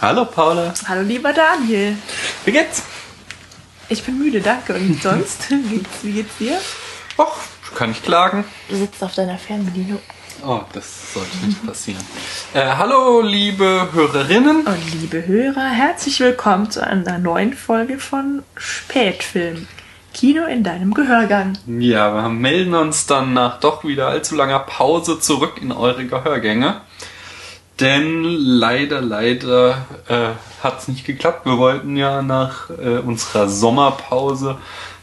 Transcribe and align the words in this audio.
Hallo 0.00 0.24
Paula. 0.24 0.72
Hallo 0.88 1.02
lieber 1.02 1.30
Daniel. 1.34 1.94
Wie 2.46 2.52
geht's? 2.52 2.82
Ich 3.90 4.02
bin 4.02 4.18
müde, 4.18 4.40
danke. 4.40 4.72
Und 4.72 5.02
sonst? 5.02 5.50
wie 6.02 6.12
geht's 6.12 6.38
dir? 6.38 6.58
Och, 7.18 7.36
kann 7.74 7.90
ich 7.90 8.02
klagen. 8.02 8.44
Du 8.70 8.76
sitzt 8.76 9.04
auf 9.04 9.14
deiner 9.14 9.36
Fernbedienung. 9.36 10.00
Oh, 10.42 10.60
das 10.72 11.12
sollte 11.12 11.36
nicht 11.44 11.66
passieren. 11.66 12.02
Äh, 12.54 12.64
hallo, 12.78 13.20
liebe 13.20 13.90
Hörerinnen. 13.92 14.66
Und 14.66 14.94
liebe 14.94 15.26
Hörer, 15.26 15.68
herzlich 15.68 16.18
willkommen 16.20 16.70
zu 16.70 16.82
einer 16.82 17.18
neuen 17.18 17.52
Folge 17.52 17.98
von 17.98 18.42
Spätfilm. 18.56 19.66
Kino 20.14 20.46
in 20.46 20.64
deinem 20.64 20.94
Gehörgang. 20.94 21.58
Ja, 21.66 22.14
wir 22.14 22.30
melden 22.30 22.72
uns 22.74 23.04
dann 23.04 23.34
nach 23.34 23.60
doch 23.60 23.84
wieder 23.84 24.08
allzu 24.08 24.34
langer 24.34 24.60
Pause 24.60 25.20
zurück 25.20 25.60
in 25.60 25.72
eure 25.72 26.06
Gehörgänge. 26.06 26.80
Denn 27.80 28.24
leider, 28.24 29.00
leider 29.00 29.86
äh, 30.06 30.62
hat 30.62 30.80
es 30.80 30.88
nicht 30.88 31.06
geklappt. 31.06 31.46
Wir 31.46 31.56
wollten 31.56 31.96
ja 31.96 32.20
nach 32.20 32.68
äh, 32.70 32.98
unserer 32.98 33.48
Sommerpause 33.48 34.58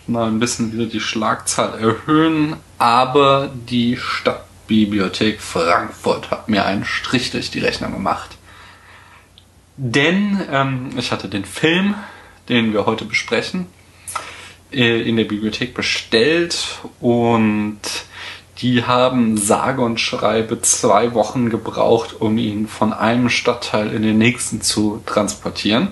mal 0.06 0.28
ein 0.28 0.40
bisschen 0.40 0.72
wieder 0.72 0.86
die 0.86 1.00
Schlagzahl 1.00 1.80
erhöhen, 1.80 2.56
aber 2.78 3.50
die 3.54 3.98
Stadtbibliothek 3.98 5.42
Frankfurt 5.42 6.30
hat 6.32 6.50
mir 6.50 6.66
einen 6.66 6.86
Strich 6.86 7.32
durch 7.32 7.50
die 7.52 7.60
Rechnung 7.60 7.94
gemacht. 7.94 8.38
Denn 9.76 10.42
ähm, 10.52 10.90
ich 10.98 11.12
hatte 11.12 11.30
den 11.30 11.46
Film, 11.46 11.96
den 12.48 12.74
wir 12.74 12.86
heute 12.86 13.06
besprechen, 13.06 13.68
äh, 14.72 15.02
in 15.02 15.18
der 15.18 15.26
Bibliothek 15.26 15.74
bestellt 15.74 16.80
und 17.00 17.80
die 18.62 18.84
haben 18.86 19.38
sage 19.38 19.82
und 19.82 20.00
schreibe 20.00 20.62
zwei 20.62 21.14
Wochen 21.14 21.50
gebraucht, 21.50 22.16
um 22.20 22.38
ihn 22.38 22.68
von 22.68 22.94
einem 22.94 23.30
Stadtteil 23.30 23.94
in 23.94 24.02
den 24.02 24.18
nächsten 24.18 24.62
zu 24.62 25.02
transportieren. 25.06 25.90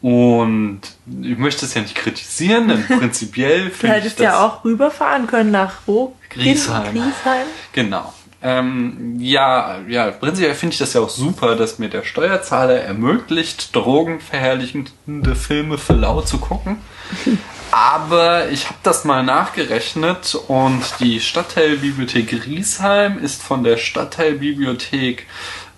Und 0.00 0.82
ich 1.22 1.38
möchte 1.38 1.64
es 1.64 1.74
ja 1.74 1.80
nicht 1.80 1.94
kritisieren, 1.94 2.68
denn 2.68 2.86
prinzipiell 2.98 3.70
finde 3.70 3.70
ich. 3.70 3.80
Du 3.80 3.88
hättest 3.88 4.20
ja 4.20 4.44
auch 4.44 4.64
rüberfahren 4.64 5.26
können 5.26 5.50
nach 5.50 5.76
wo? 5.86 6.14
Griesheim. 6.28 6.92
Griesheim. 6.92 7.46
Genau. 7.72 8.12
Ähm, 8.42 9.16
ja, 9.18 9.78
ja, 9.88 10.10
prinzipiell 10.10 10.54
finde 10.54 10.74
ich 10.74 10.78
das 10.78 10.92
ja 10.92 11.00
auch 11.00 11.08
super, 11.08 11.56
dass 11.56 11.78
mir 11.78 11.88
der 11.88 12.02
Steuerzahler 12.02 12.74
ermöglicht, 12.82 13.74
drogenverherrlichende 13.74 15.34
Filme 15.34 15.78
für 15.78 15.94
lau 15.94 16.20
zu 16.20 16.36
gucken. 16.36 16.76
Aber 17.74 18.50
ich 18.50 18.66
habe 18.66 18.78
das 18.84 19.04
mal 19.04 19.24
nachgerechnet 19.24 20.36
und 20.46 20.80
die 21.00 21.18
Stadtteilbibliothek 21.20 22.46
Riesheim 22.46 23.18
ist 23.18 23.42
von 23.42 23.64
der 23.64 23.78
Stadtteilbibliothek 23.78 25.26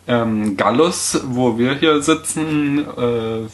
ähm, 0.07 0.59
Gallus, 0.59 1.19
wo 1.25 1.57
wir 1.57 1.77
hier 1.77 2.03
sitzen, 2.03 2.81
äh, 2.81 3.49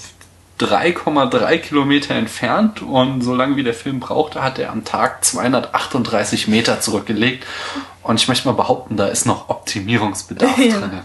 3,3 0.61 1.59
Kilometer 1.59 2.17
entfernt 2.17 2.83
und 2.83 3.23
so 3.23 3.33
lange 3.33 3.55
wie 3.55 3.63
der 3.63 3.75
Film 3.75 4.01
brauchte, 4.01 4.43
hat 4.43 4.59
er 4.59 4.73
am 4.73 4.85
Tag 4.85 5.25
238 5.25 6.49
Meter 6.49 6.81
zurückgelegt. 6.81 7.47
Und 8.03 8.21
ich 8.21 8.27
möchte 8.27 8.49
mal 8.49 8.55
behaupten, 8.55 8.97
da 8.97 9.07
ist 9.07 9.25
noch 9.25 9.51
Optimierungsbedarf 9.51 10.59
ja. 10.59 10.81
drin. 10.81 11.01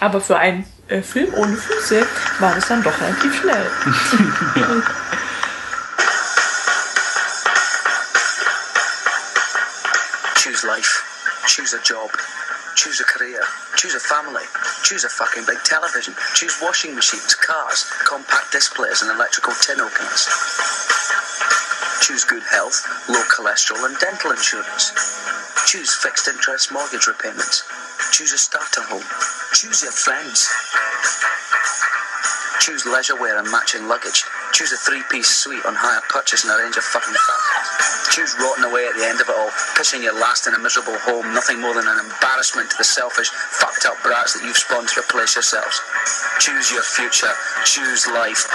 Aber 0.00 0.20
für 0.20 0.36
einen 0.36 0.66
äh, 0.88 1.00
Film 1.00 1.32
ohne 1.34 1.56
Füße 1.56 2.04
war 2.40 2.56
es 2.56 2.66
dann 2.66 2.82
doch 2.82 3.00
relativ 3.00 3.40
schnell. 3.40 3.66
ja. 4.56 4.66
Choose 10.64 10.70
life. 10.80 11.44
Choose 11.46 11.72
a 11.74 11.82
job. 11.82 12.08
Choose 12.74 12.98
a 13.00 13.04
career. 13.04 13.40
Choose 13.76 13.94
a 13.94 14.00
family. 14.00 14.44
Choose 14.82 15.04
a 15.04 15.10
fucking 15.10 15.44
big 15.46 15.58
television. 15.64 16.14
Choose 16.34 16.56
washing 16.62 16.94
machines, 16.94 17.34
cars, 17.34 17.84
compact 18.08 18.50
displays, 18.50 19.02
and 19.02 19.10
electrical 19.10 19.52
tin 19.60 19.78
openers. 19.78 20.24
Choose 22.00 22.24
good 22.24 22.42
health, 22.48 22.80
low 23.10 23.20
cholesterol, 23.28 23.84
and 23.84 23.98
dental 23.98 24.30
insurance. 24.30 24.92
Choose 25.66 25.94
fixed 25.96 26.28
interest 26.28 26.72
mortgage 26.72 27.08
repayments. 27.08 27.62
Choose 28.12 28.32
a 28.32 28.38
starter 28.38 28.80
home. 28.88 29.04
Choose 29.52 29.82
your 29.82 29.92
friends. 29.92 30.48
Choose 32.64 32.88
leisure 32.88 33.20
wear 33.20 33.36
and 33.36 33.44
matching 33.52 33.84
luggage. 33.92 34.24
Choose 34.56 34.72
a 34.72 34.80
three-piece 34.80 35.28
suite 35.28 35.60
on 35.68 35.76
hire 35.76 36.00
purchase 36.08 36.48
and 36.48 36.52
a 36.52 36.56
range 36.56 36.80
of 36.80 36.84
fucking 36.88 37.12
fabrics. 37.12 38.08
Choose 38.16 38.32
rotting 38.40 38.64
away 38.64 38.88
at 38.88 38.96
the 38.96 39.04
end 39.04 39.20
of 39.20 39.28
it 39.28 39.36
all, 39.36 39.52
pissing 39.76 40.00
your 40.00 40.16
last 40.16 40.48
in 40.48 40.56
a 40.56 40.60
miserable 40.64 40.96
home, 41.04 41.28
nothing 41.36 41.60
more 41.60 41.76
than 41.76 41.84
an 41.84 42.00
embarrassment 42.00 42.72
to 42.72 42.76
the 42.80 42.88
selfish, 42.88 43.28
fucked 43.60 43.84
up 43.84 44.00
brats 44.00 44.32
that 44.32 44.48
you've 44.48 44.56
spawned 44.56 44.88
to 44.88 45.04
replace 45.04 45.36
yourselves. 45.36 45.76
Choose 46.40 46.72
your 46.72 46.80
future. 46.80 47.36
Choose 47.68 48.08
life. 48.16 48.48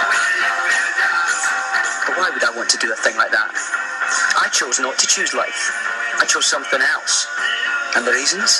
But 2.10 2.18
why 2.18 2.34
would 2.34 2.42
I 2.42 2.50
want 2.58 2.66
to 2.74 2.82
do 2.82 2.90
a 2.90 2.98
thing 2.98 3.14
like 3.14 3.30
that? 3.30 3.54
I 4.42 4.50
chose 4.50 4.82
not 4.82 4.98
to 4.98 5.06
choose 5.06 5.38
life. 5.38 5.70
I 6.18 6.26
chose 6.26 6.50
something 6.50 6.82
else. 6.82 7.30
And 7.94 8.02
the 8.02 8.10
reasons? 8.10 8.58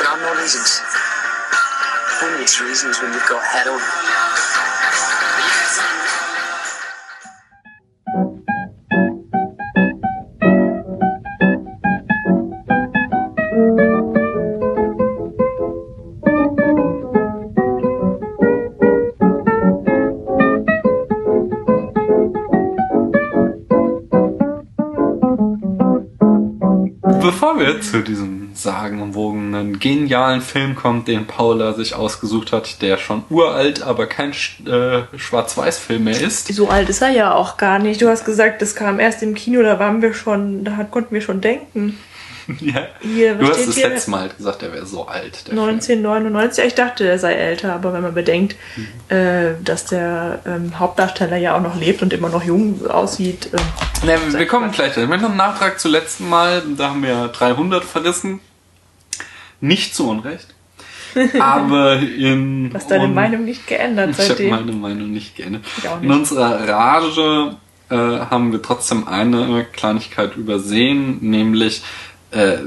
There 0.00 0.08
are 0.08 0.16
no 0.16 0.32
reasons. 0.40 0.80
Needs 2.22 2.60
reasons 2.62 3.00
when 3.02 3.12
you've 3.12 3.28
got 3.28 3.42
heroin? 3.42 3.80
Bevor 27.20 27.58
wir 27.58 27.80
zu 27.82 28.02
diesem 28.02 28.35
sagenumwogenen, 28.66 29.78
genialen 29.78 30.40
Film 30.40 30.74
kommt, 30.74 31.06
den 31.06 31.26
Paula 31.26 31.72
sich 31.72 31.94
ausgesucht 31.94 32.52
hat, 32.52 32.82
der 32.82 32.98
schon 32.98 33.22
uralt, 33.30 33.80
aber 33.82 34.06
kein 34.06 34.32
äh, 34.32 35.02
Schwarz-Weiß-Film 35.16 36.04
mehr 36.04 36.20
ist. 36.20 36.52
So 36.52 36.68
alt 36.68 36.88
ist 36.88 37.00
er 37.00 37.10
ja 37.10 37.32
auch 37.32 37.56
gar 37.56 37.78
nicht. 37.78 38.02
Du 38.02 38.08
hast 38.08 38.24
gesagt, 38.24 38.60
das 38.60 38.74
kam 38.74 38.98
erst 38.98 39.22
im 39.22 39.34
Kino, 39.34 39.62
da 39.62 39.78
waren 39.78 40.02
wir 40.02 40.14
schon, 40.14 40.64
da 40.64 40.84
konnten 40.84 41.14
wir 41.14 41.20
schon 41.20 41.40
denken. 41.40 41.96
ja. 42.60 42.86
Hier, 43.00 43.34
du 43.34 43.48
hast 43.48 43.68
das 43.68 43.76
letzte 43.76 44.10
Mal 44.10 44.20
halt 44.22 44.36
gesagt, 44.36 44.62
er 44.62 44.72
wäre 44.72 44.86
so 44.86 45.06
alt. 45.06 45.44
1999. 45.50 46.56
Film. 46.56 46.68
Ich 46.68 46.74
dachte, 46.74 47.08
er 47.08 47.18
sei 47.18 47.34
älter, 47.34 47.74
aber 47.74 47.92
wenn 47.92 48.02
man 48.02 48.14
bedenkt, 48.14 48.56
mhm. 48.76 49.16
äh, 49.16 49.54
dass 49.62 49.86
der 49.86 50.40
ähm, 50.46 50.78
Hauptdarsteller 50.78 51.36
ja 51.36 51.56
auch 51.56 51.60
noch 51.60 51.78
lebt 51.78 52.02
und 52.02 52.12
immer 52.12 52.28
noch 52.28 52.44
jung 52.44 52.86
aussieht. 52.88 53.50
Äh, 53.52 53.58
na, 54.04 54.38
wir 54.38 54.46
kommen 54.46 54.70
gleich. 54.70 54.96
Noch 54.96 55.10
einen 55.10 55.36
Nachtrag 55.36 55.80
zum 55.80 55.92
letzten 55.92 56.28
Mal. 56.28 56.62
Da 56.76 56.90
haben 56.90 57.02
wir 57.02 57.28
300 57.28 57.84
verrissen. 57.84 58.40
Nicht 59.60 59.94
zu 59.94 60.08
Unrecht. 60.08 60.54
Aber 61.40 61.98
in. 61.98 62.70
Du 62.70 62.76
hast 62.76 62.90
deine 62.90 63.08
Meinung 63.08 63.44
nicht 63.44 63.66
geändert 63.66 64.14
seitdem. 64.14 64.46
Ich 64.46 64.52
habe 64.52 64.64
meine 64.64 64.76
Meinung 64.76 65.12
nicht 65.12 65.36
geändert. 65.36 65.62
Nicht. 65.64 66.02
In 66.02 66.10
unserer 66.10 66.68
Rage 66.68 67.56
äh, 67.88 67.96
haben 67.96 68.52
wir 68.52 68.60
trotzdem 68.60 69.08
eine 69.08 69.64
Kleinigkeit 69.72 70.36
übersehen, 70.36 71.18
nämlich 71.20 71.82
äh, 72.32 72.58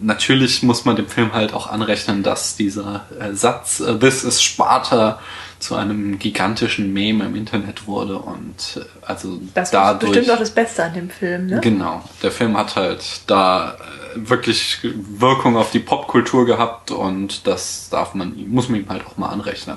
natürlich 0.00 0.62
muss 0.62 0.84
man 0.84 0.96
dem 0.96 1.08
Film 1.08 1.32
halt 1.32 1.54
auch 1.54 1.68
anrechnen, 1.68 2.22
dass 2.22 2.56
dieser 2.56 3.06
äh, 3.18 3.32
Satz 3.32 3.80
äh, 3.80 3.98
This 3.98 4.24
is 4.24 4.42
Sparta 4.42 5.18
zu 5.58 5.74
einem 5.74 6.18
gigantischen 6.18 6.92
Meme 6.92 7.24
im 7.24 7.34
Internet 7.34 7.86
wurde 7.86 8.18
und 8.18 8.76
äh, 8.76 8.80
also 9.06 9.40
das 9.54 9.70
dadurch... 9.70 10.00
Das 10.00 10.08
ist 10.10 10.16
bestimmt 10.16 10.36
auch 10.36 10.40
das 10.40 10.50
Beste 10.50 10.84
an 10.84 10.94
dem 10.94 11.10
Film, 11.10 11.46
ne? 11.46 11.60
Genau. 11.60 12.04
Der 12.22 12.30
Film 12.30 12.56
hat 12.56 12.76
halt 12.76 13.22
da 13.26 13.72
äh, 13.72 14.07
wirklich 14.24 14.80
Wirkung 14.82 15.56
auf 15.56 15.70
die 15.70 15.78
Popkultur 15.78 16.46
gehabt 16.46 16.90
und 16.90 17.46
das 17.46 17.88
darf 17.90 18.14
man, 18.14 18.34
muss 18.48 18.68
man 18.68 18.80
ihm 18.80 18.88
halt 18.88 19.06
auch 19.06 19.16
mal 19.16 19.28
anrechnen. 19.28 19.76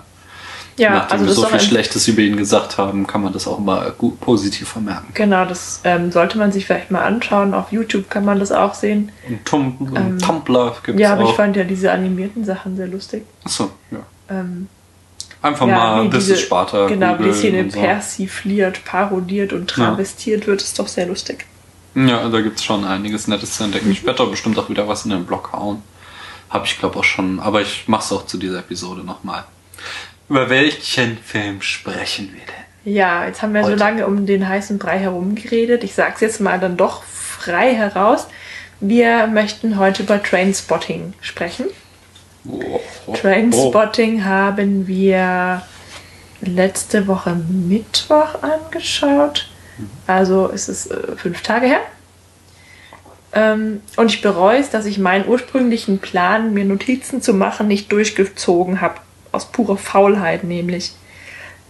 Ja, 0.77 0.91
Nachdem 0.91 1.19
also 1.19 1.25
wir 1.27 1.33
so 1.33 1.45
viel 1.45 1.59
Schlechtes 1.59 2.07
über 2.07 2.21
ihn 2.21 2.37
gesagt 2.37 2.77
haben, 2.77 3.05
kann 3.05 3.21
man 3.21 3.33
das 3.33 3.47
auch 3.47 3.59
mal 3.59 3.93
gut 3.97 4.19
positiv 4.19 4.69
vermerken. 4.69 5.07
Genau, 5.13 5.45
das 5.45 5.81
ähm, 5.83 6.11
sollte 6.11 6.37
man 6.37 6.51
sich 6.51 6.65
vielleicht 6.65 6.91
mal 6.91 7.03
anschauen. 7.03 7.53
Auf 7.53 7.71
YouTube 7.71 8.09
kann 8.09 8.25
man 8.25 8.39
das 8.39 8.51
auch 8.51 8.73
sehen. 8.73 9.11
Und 9.27 9.45
Tum 9.45 9.93
ähm, 9.95 10.17
Tumblr 10.17 10.75
gibt 10.83 10.97
es 10.97 11.01
Ja, 11.01 11.13
aber 11.13 11.25
auch. 11.25 11.29
ich 11.31 11.35
fand 11.35 11.55
ja 11.57 11.65
diese 11.65 11.91
animierten 11.91 12.45
Sachen 12.45 12.77
sehr 12.77 12.87
lustig. 12.87 13.23
Achso, 13.43 13.71
ja. 13.91 13.99
Ähm, 14.29 14.67
Einfach 15.41 15.67
ja, 15.67 15.75
mal 15.75 16.09
This 16.09 16.29
is 16.29 16.41
Sparta. 16.41 16.87
Genau, 16.87 17.17
wie 17.17 17.23
die 17.23 17.33
Szene 17.33 17.69
so. 17.69 17.79
persifliert, 17.79 18.85
parodiert 18.85 19.53
und 19.53 19.69
travestiert 19.69 20.41
ja. 20.41 20.47
wird, 20.47 20.61
ist 20.61 20.77
doch 20.77 20.87
sehr 20.87 21.07
lustig. 21.07 21.45
Ja, 21.95 22.29
da 22.29 22.41
gibt 22.41 22.59
es 22.59 22.63
schon 22.63 22.85
einiges 22.85 23.27
Nettes 23.27 23.57
zu 23.57 23.63
entdecken. 23.63 23.91
Ich 23.91 24.05
werde 24.05 24.19
da 24.19 24.25
bestimmt 24.25 24.57
auch 24.57 24.69
wieder 24.69 24.87
was 24.87 25.03
in 25.05 25.11
den 25.11 25.25
Blog 25.25 25.51
hauen. 25.51 25.81
Habe 26.49 26.65
ich 26.65 26.79
glaube 26.79 26.99
auch 26.99 27.03
schon, 27.03 27.39
aber 27.39 27.61
ich 27.61 27.87
mache 27.87 28.03
es 28.03 28.11
auch 28.11 28.25
zu 28.25 28.37
dieser 28.37 28.59
Episode 28.59 29.01
nochmal. 29.01 29.43
Über 30.29 30.49
welchen 30.49 31.17
Film 31.17 31.61
sprechen 31.61 32.31
wir 32.33 32.41
denn? 32.41 32.93
Ja, 32.93 33.25
jetzt 33.25 33.41
haben 33.41 33.53
wir 33.53 33.63
Heute. 33.63 33.77
so 33.77 33.83
lange 33.83 34.07
um 34.07 34.25
den 34.25 34.47
heißen 34.47 34.79
Brei 34.79 34.99
herumgeredet. 34.99 35.83
Ich 35.83 35.93
sag's 35.93 36.21
jetzt 36.21 36.39
mal 36.39 36.59
dann 36.59 36.77
doch 36.77 37.03
frei 37.03 37.73
heraus. 37.73 38.27
Wir 38.79 39.27
möchten 39.27 39.77
heute 39.77 40.03
über 40.03 40.21
Trainspotting 40.21 41.13
sprechen. 41.21 41.67
Oh, 42.47 42.79
oh, 43.05 43.13
Trainspotting 43.13 44.25
haben 44.25 44.87
wir 44.87 45.61
letzte 46.41 47.07
Woche 47.07 47.35
Mittwoch 47.35 48.41
angeschaut. 48.41 49.50
Also 50.07 50.47
ist 50.47 50.69
es 50.69 50.87
äh, 50.87 51.15
fünf 51.15 51.41
Tage 51.41 51.67
her. 51.67 51.81
Ähm, 53.33 53.81
und 53.95 54.11
ich 54.11 54.21
bereue 54.21 54.59
es, 54.59 54.69
dass 54.69 54.85
ich 54.85 54.97
meinen 54.97 55.27
ursprünglichen 55.27 55.99
Plan, 55.99 56.53
mir 56.53 56.65
Notizen 56.65 57.21
zu 57.21 57.33
machen, 57.33 57.67
nicht 57.67 57.91
durchgezogen 57.91 58.81
habe. 58.81 58.95
Aus 59.31 59.51
purer 59.51 59.77
Faulheit 59.77 60.43
nämlich. 60.43 60.93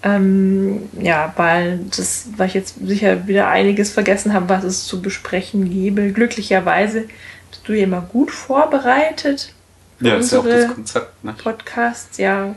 Ähm, 0.03 0.89
ja, 0.99 1.31
weil, 1.37 1.79
das, 1.95 2.29
weil 2.37 2.47
ich 2.47 2.55
jetzt 2.55 2.75
sicher 2.83 3.27
wieder 3.27 3.47
einiges 3.49 3.91
vergessen 3.91 4.33
habe, 4.33 4.49
was 4.49 4.63
es 4.63 4.85
zu 4.85 4.99
besprechen 5.01 5.69
gäbe. 5.69 6.11
Glücklicherweise 6.11 7.05
bist 7.51 7.61
du 7.67 7.73
ja 7.73 7.83
immer 7.83 8.01
gut 8.01 8.31
vorbereitet. 8.31 9.53
Ja, 9.99 10.15
ist 10.15 10.31
ja 10.31 10.39
auch 10.39 10.45
das 10.45 10.73
Konzept, 10.73 11.23
ne? 11.23 11.35
Podcasts, 11.41 12.17
ja. 12.17 12.55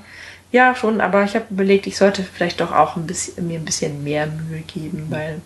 Ja, 0.54 0.76
schon, 0.76 1.00
aber 1.00 1.24
ich 1.24 1.34
habe 1.34 1.46
überlegt, 1.50 1.88
ich 1.88 1.96
sollte 1.96 2.22
vielleicht 2.22 2.60
doch 2.60 2.70
auch 2.70 2.94
ein 2.94 3.08
bisschen, 3.08 3.48
mir 3.48 3.58
ein 3.58 3.64
bisschen 3.64 4.04
mehr 4.04 4.28
Mühe 4.28 4.60
geben, 4.60 5.06
weil 5.10 5.40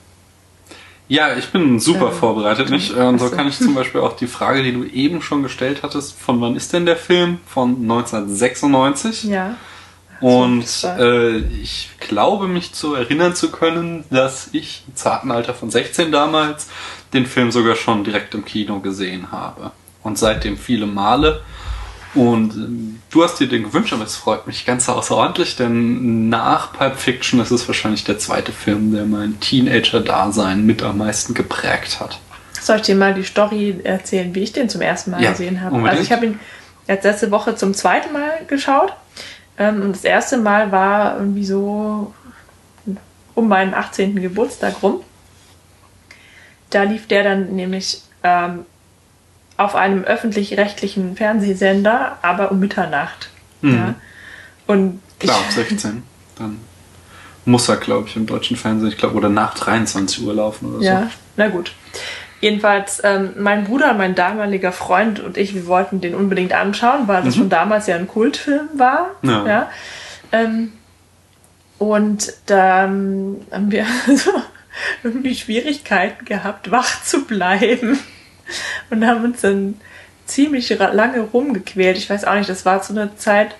Ja, 1.09 1.35
ich 1.35 1.49
bin 1.49 1.81
super 1.81 2.09
Ähm, 2.09 2.13
vorbereitet, 2.13 2.69
nicht? 2.69 2.95
Äh, 2.95 3.01
Und 3.01 3.19
so 3.19 3.31
kann 3.31 3.49
ich 3.49 3.57
zum 3.57 3.75
Beispiel 3.75 4.03
auch 4.03 4.15
die 4.17 4.27
Frage, 4.27 4.63
die 4.63 4.73
du 4.75 4.85
eben 4.85 5.23
schon 5.23 5.43
gestellt 5.43 5.79
hattest, 5.83 6.13
von 6.13 6.43
wann 6.43 6.57
ist 6.57 6.75
denn 6.75 6.85
der 6.85 6.99
Film? 6.99 7.39
Von 7.47 7.77
1996. 7.77 9.25
ja. 9.25 9.57
Und 10.21 10.67
äh, 10.85 11.39
ich 11.39 11.91
glaube 12.01 12.47
mich 12.49 12.75
zu 12.75 12.95
erinnern 12.95 13.35
zu 13.37 13.51
können, 13.53 14.05
dass 14.11 14.49
ich 14.53 14.83
im 14.89 14.97
zarten 14.97 15.31
Alter 15.31 15.55
von 15.55 15.71
16 15.71 16.11
damals 16.13 16.67
den 17.15 17.25
Film 17.25 17.51
sogar 17.53 17.77
schon 17.77 18.03
direkt 18.05 18.35
im 18.35 18.45
Kino 18.45 18.81
gesehen 18.81 19.31
habe. 19.33 19.71
Und 20.03 20.19
seitdem 20.19 20.59
viele 20.59 20.87
Male. 20.87 21.41
Und 22.15 22.55
ähm, 22.55 23.01
du 23.11 23.23
hast 23.23 23.39
dir 23.39 23.49
den 23.49 23.65
gewünscht, 23.65 23.93
aber 23.93 24.05
es 24.05 24.17
freut 24.17 24.47
mich 24.47 24.65
ganz 24.65 24.89
außerordentlich, 24.89 25.57
denn 25.57 26.29
nach 26.29 26.73
Pulp 26.73 26.97
Fiction 26.97 27.39
ist 27.41 27.51
es 27.51 27.69
wahrscheinlich 27.69 28.05
der 28.05 28.19
zweite 28.19 28.53
Film, 28.53 28.93
der 28.93 29.05
mein 29.05 29.39
Teenager-Dasein 29.41 30.65
mit 30.65 30.83
am 30.83 30.99
meisten 30.99 31.35
geprägt 31.35 32.01
hat. 32.01 32.19
Soll 32.61 32.77
ich 32.77 32.83
dir 32.83 32.95
mal 32.97 33.15
die 33.15 33.23
Story 33.25 33.81
erzählen, 33.85 34.35
wie 34.35 34.41
ich 34.43 34.53
den 34.53 34.69
zum 34.69 34.81
ersten 34.81 35.11
Mal 35.11 35.23
Ja, 35.23 35.31
gesehen 35.31 35.61
habe? 35.61 35.75
unbedingt. 35.77 35.99
Also 35.99 36.03
ich 36.03 36.13
habe 36.13 36.27
ihn 36.27 36.41
jetzt 36.87 37.05
letzte 37.05 37.31
Woche 37.31 37.55
zum 37.57 37.75
zweiten 37.75 38.13
Mal 38.13 38.41
geschaut. 38.49 38.93
Ähm, 39.59 39.83
und 39.83 39.93
das 39.95 40.05
erste 40.05 40.39
Mal 40.39 40.73
war 40.73 41.19
irgendwie 41.19 41.45
so 41.45 42.13
um 43.35 43.49
meinen 43.49 43.75
18. 43.75 44.21
Geburtstag 44.21 44.83
rum. 44.83 45.01
Da 46.71 46.83
lief 46.83 47.07
der 47.07 47.23
dann 47.25 47.55
nämlich 47.55 48.03
ähm, 48.23 48.65
auf 49.59 49.75
einem 49.75 50.05
öffentlich-rechtlichen 50.05 51.17
Fernsehsender, 51.17 52.19
aber 52.23 52.51
um 52.51 52.61
Mitternacht. 52.61 53.29
Mhm. 53.61 53.75
Ja. 53.75 53.95
Und 54.67 55.01
Klar, 55.19 55.37
ab 55.37 55.45
ich, 55.49 55.55
16. 55.55 56.03
Dann 56.39 56.61
muss 57.45 57.69
er, 57.69 57.77
glaube 57.77 58.09
ich, 58.09 58.17
im 58.17 58.27
deutschen 58.27 58.57
Fernsehen, 58.57 58.89
ich 58.89 58.97
glaube, 58.97 59.17
oder 59.17 59.29
nach 59.29 59.55
23 59.55 60.25
Uhr 60.25 60.35
laufen 60.35 60.77
oder 60.77 60.85
Ja, 60.85 61.11
na 61.37 61.49
gut. 61.49 61.73
Jedenfalls, 62.41 63.01
ähm, 63.03 63.31
mein 63.37 63.65
Bruder, 63.65 63.95
mein 63.95 64.15
damaliger 64.15 64.71
Freund 64.71 65.19
und 65.19 65.37
ich, 65.37 65.55
wir 65.57 65.67
wollten 65.67 66.01
den 66.01 66.15
unbedingt 66.15 66.53
anschauen, 66.53 67.09
weil 67.09 67.25
das 67.25 67.35
schon 67.35 67.49
damals 67.49 67.89
ja 67.89 67.97
ein 67.97 68.07
Kultfilm 68.07 68.69
war. 68.75 69.11
Ja. 69.23 69.69
Ähm, 70.31 70.73
und 71.79 72.33
da 72.47 72.85
ähm, 72.85 73.39
haben 73.51 73.73
wir 73.73 73.87
so 74.15 74.31
irgendwie 75.03 75.35
Schwierigkeiten 75.35 76.25
gehabt, 76.25 76.71
wach 76.71 77.03
zu 77.03 77.25
bleiben. 77.25 77.99
Und 78.91 79.07
haben 79.07 79.25
uns 79.25 79.41
dann 79.41 79.81
ziemlich 80.27 80.69
lange 80.79 81.21
rumgequält. 81.21 81.97
Ich 81.97 82.09
weiß 82.09 82.25
auch 82.25 82.35
nicht, 82.35 82.49
das 82.49 82.65
war 82.65 82.83
zu 82.83 82.93
einer 82.93 83.17
Zeit, 83.17 83.55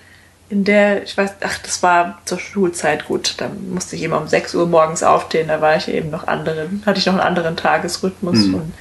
in 0.49 0.63
der, 0.63 1.03
ich 1.03 1.15
weiß, 1.15 1.33
ach, 1.41 1.59
das 1.59 1.83
war 1.83 2.21
zur 2.25 2.39
Schulzeit 2.39 3.05
gut. 3.05 3.35
Da 3.37 3.49
musste 3.69 3.95
ich 3.95 4.03
immer 4.03 4.19
um 4.19 4.27
6 4.27 4.55
Uhr 4.55 4.67
morgens 4.67 5.03
aufstehen, 5.03 5.47
da 5.47 5.61
war 5.61 5.75
ich 5.75 5.87
eben 5.87 6.09
noch 6.09 6.27
anderen, 6.27 6.81
hatte 6.85 6.99
ich 6.99 7.05
noch 7.05 7.13
einen 7.13 7.21
anderen 7.21 7.55
Tagesrhythmus 7.55 8.37
Mhm. 8.47 8.53
und 8.55 8.73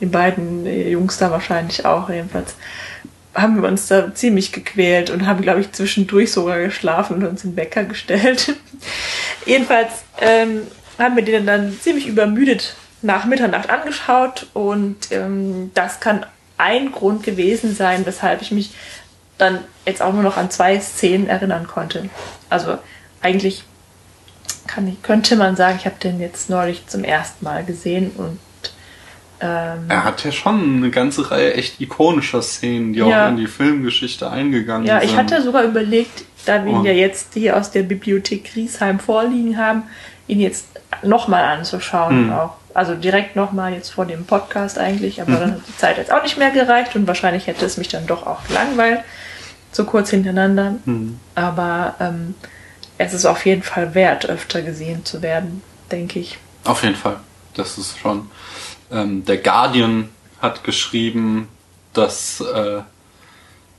die 0.00 0.06
beiden 0.06 0.66
äh, 0.66 0.88
Jungs 0.88 1.18
da 1.18 1.30
wahrscheinlich 1.30 1.84
auch 1.84 2.08
jedenfalls. 2.08 2.54
Haben 3.34 3.62
wir 3.62 3.68
uns 3.68 3.86
da 3.88 4.14
ziemlich 4.14 4.52
gequält 4.52 5.08
und 5.10 5.26
haben, 5.26 5.40
glaube 5.40 5.60
ich, 5.60 5.72
zwischendurch 5.72 6.32
sogar 6.32 6.58
geschlafen 6.60 7.16
und 7.16 7.26
uns 7.26 7.42
den 7.42 7.56
Wecker 7.56 7.84
gestellt. 7.84 8.54
Jedenfalls 9.46 9.90
ähm, 10.20 10.62
haben 10.98 11.16
wir 11.16 11.24
den 11.24 11.46
dann 11.46 11.78
ziemlich 11.80 12.06
übermüdet 12.06 12.74
nach 13.02 13.24
Mitternacht 13.24 13.70
angeschaut 13.70 14.46
und 14.54 14.96
ähm, 15.10 15.70
das 15.74 16.00
kann 16.00 16.24
ein 16.58 16.92
Grund 16.92 17.22
gewesen 17.22 17.74
sein, 17.74 18.06
weshalb 18.06 18.42
ich 18.42 18.50
mich 18.52 18.72
dann 19.38 19.58
jetzt 19.86 20.00
auch 20.02 20.12
nur 20.12 20.22
noch 20.22 20.36
an 20.36 20.50
zwei 20.50 20.78
Szenen 20.78 21.26
erinnern 21.28 21.66
konnte. 21.66 22.08
Also 22.48 22.78
eigentlich 23.20 23.64
kann 24.68 24.86
ich, 24.86 25.02
könnte 25.02 25.36
man 25.36 25.56
sagen, 25.56 25.76
ich 25.78 25.86
habe 25.86 25.96
den 26.02 26.20
jetzt 26.20 26.48
neulich 26.48 26.86
zum 26.86 27.02
ersten 27.02 27.44
Mal 27.44 27.64
gesehen 27.64 28.12
und 28.16 28.38
ähm, 29.40 29.86
Er 29.88 30.04
hat 30.04 30.22
ja 30.24 30.30
schon 30.30 30.76
eine 30.76 30.90
ganze 30.90 31.28
Reihe 31.32 31.54
echt 31.54 31.80
ikonischer 31.80 32.42
Szenen, 32.42 32.92
die 32.92 33.00
Ja. 33.00 33.26
auch 33.26 33.30
in 33.30 33.38
die 33.38 33.48
Filmgeschichte 33.48 34.30
eingegangen 34.30 34.86
Ja, 34.86 35.00
sind. 35.00 35.10
ich 35.10 35.16
hatte 35.16 35.42
sogar 35.42 35.64
überlegt, 35.64 36.24
da 36.46 36.64
wir 36.64 36.72
ihn 36.72 36.84
ja 36.84 36.92
jetzt 36.92 37.34
hier 37.34 37.56
aus 37.56 37.72
der 37.72 37.82
Bibliothek 37.82 38.44
Griesheim 38.52 39.00
vorliegen 39.00 39.56
haben, 39.58 39.84
ihn 40.28 40.38
jetzt 40.40 40.66
nochmal 41.02 41.44
anzuschauen. 41.44 42.26
Mhm. 42.26 42.32
Auch. 42.32 42.56
Also 42.74 42.94
direkt 42.94 43.36
nochmal 43.36 43.72
jetzt 43.74 43.90
vor 43.90 44.06
dem 44.06 44.24
Podcast 44.24 44.78
eigentlich, 44.78 45.20
aber 45.20 45.32
Mhm. 45.32 45.40
dann 45.40 45.52
hat 45.52 45.60
die 45.68 45.76
Zeit 45.76 45.98
jetzt 45.98 46.12
auch 46.12 46.22
nicht 46.22 46.38
mehr 46.38 46.50
gereicht 46.50 46.94
und 46.96 47.06
wahrscheinlich 47.06 47.46
hätte 47.46 47.64
es 47.66 47.76
mich 47.76 47.88
dann 47.88 48.06
doch 48.06 48.26
auch 48.26 48.44
gelangweilt, 48.48 49.00
so 49.72 49.84
kurz 49.84 50.10
hintereinander. 50.10 50.76
Mhm. 50.84 51.18
Aber 51.34 51.94
ähm, 52.00 52.34
es 52.98 53.12
ist 53.14 53.26
auf 53.26 53.44
jeden 53.46 53.62
Fall 53.62 53.94
wert, 53.94 54.26
öfter 54.28 54.62
gesehen 54.62 55.04
zu 55.04 55.22
werden, 55.22 55.62
denke 55.90 56.18
ich. 56.18 56.38
Auf 56.64 56.82
jeden 56.82 56.96
Fall. 56.96 57.16
Das 57.54 57.76
ist 57.78 57.98
schon. 57.98 58.30
Ähm, 58.90 59.24
der 59.24 59.38
Guardian 59.38 60.08
hat 60.40 60.64
geschrieben, 60.64 61.48
das 61.92 62.40
äh, 62.40 62.80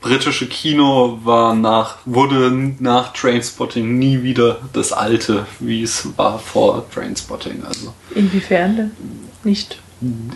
britische 0.04 0.46
Kino 0.46 1.18
war 1.24 1.54
nach, 1.54 1.96
wurde 2.04 2.52
nach 2.78 3.12
Trainspotting 3.14 3.98
nie 3.98 4.22
wieder 4.22 4.58
das 4.74 4.92
alte, 4.92 5.46
wie 5.60 5.82
es 5.82 6.06
war 6.18 6.38
vor 6.38 6.84
Trainspotting. 6.90 7.64
Also 7.66 7.94
Inwiefern 8.14 8.76
denn? 8.76 8.90
Nicht. 9.44 9.78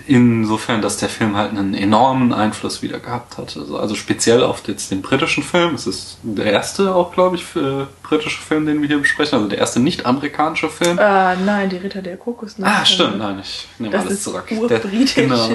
insofern, 0.07 0.81
dass 0.81 0.97
der 0.97 1.11
Film 1.11 1.37
halt 1.37 1.51
einen 1.51 1.75
enormen 1.75 2.33
Einfluss 2.33 2.81
wieder 2.81 2.99
gehabt 2.99 3.37
hat. 3.37 3.57
Also, 3.59 3.79
also 3.79 3.95
speziell 3.95 4.43
auf 4.43 4.63
jetzt 4.67 4.91
den 4.91 5.03
britischen 5.03 5.43
Film. 5.43 5.75
Es 5.75 5.87
ist 5.87 6.19
der 6.23 6.47
erste 6.47 6.95
auch, 6.95 7.13
glaube 7.13 7.37
ich, 7.37 7.45
für, 7.45 7.89
britische 8.03 8.41
Film, 8.41 8.65
den 8.65 8.81
wir 8.81 8.89
hier 8.89 8.99
besprechen. 8.99 9.37
Also 9.37 9.49
der 9.49 9.59
erste 9.59 9.81
nicht-amerikanische 9.81 10.71
Film. 10.71 10.97
Äh, 10.99 11.37
nein, 11.37 11.69
die 11.69 11.77
Ritter 11.77 12.01
der 12.01 12.17
Kokosnuss. 12.17 12.67
Ah, 12.67 12.85
stimmt, 12.87 13.19
nein, 13.19 13.39
ich 13.43 13.69
nehme 13.79 13.93
Das 13.93 14.03
alles 14.07 14.15
ist 14.15 14.25
zurück. 14.25 14.45
urbritisch. 14.51 15.15
genau. 15.15 15.51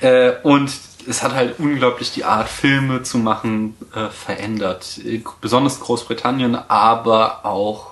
Äh, 0.00 0.32
und 0.42 0.70
es 1.10 1.22
hat 1.22 1.34
halt 1.34 1.56
unglaublich 1.58 2.12
die 2.12 2.24
Art, 2.24 2.48
Filme 2.48 3.02
zu 3.02 3.18
machen, 3.18 3.76
äh, 3.94 4.08
verändert. 4.08 4.98
Äh, 5.04 5.22
Besonders 5.40 5.80
Großbritannien, 5.80 6.54
aber 6.68 7.44
auch, 7.44 7.90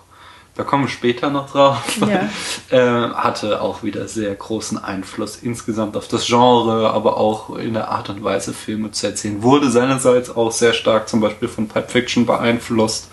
da 0.55 0.63
kommen 0.65 0.85
wir 0.85 0.89
später 0.91 1.29
noch 1.31 1.51
drauf, 1.51 1.83
Ja. 2.01 2.29
äh, 2.71 3.11
hatte 3.15 3.61
auch 3.61 3.83
wieder 3.83 4.09
sehr 4.09 4.35
großen 4.35 4.83
Einfluss 4.83 5.37
insgesamt 5.37 5.97
auf 5.97 6.09
das 6.09 6.27
Genre, 6.27 6.91
aber 6.91 7.17
auch 7.17 7.57
in 7.57 7.75
der 7.75 7.89
Art 7.89 8.09
und 8.09 8.23
Weise, 8.25 8.53
Filme 8.55 8.91
zu 8.93 9.07
erzählen. 9.09 9.43
Wurde 9.43 9.71
seinerseits 9.71 10.31
auch 10.35 10.51
sehr 10.53 10.73
stark 10.73 11.09
zum 11.09 11.21
Beispiel 11.21 11.49
von 11.49 11.69
Pulp 11.69 11.91
Fiction 11.91 12.25
beeinflusst, 12.27 13.09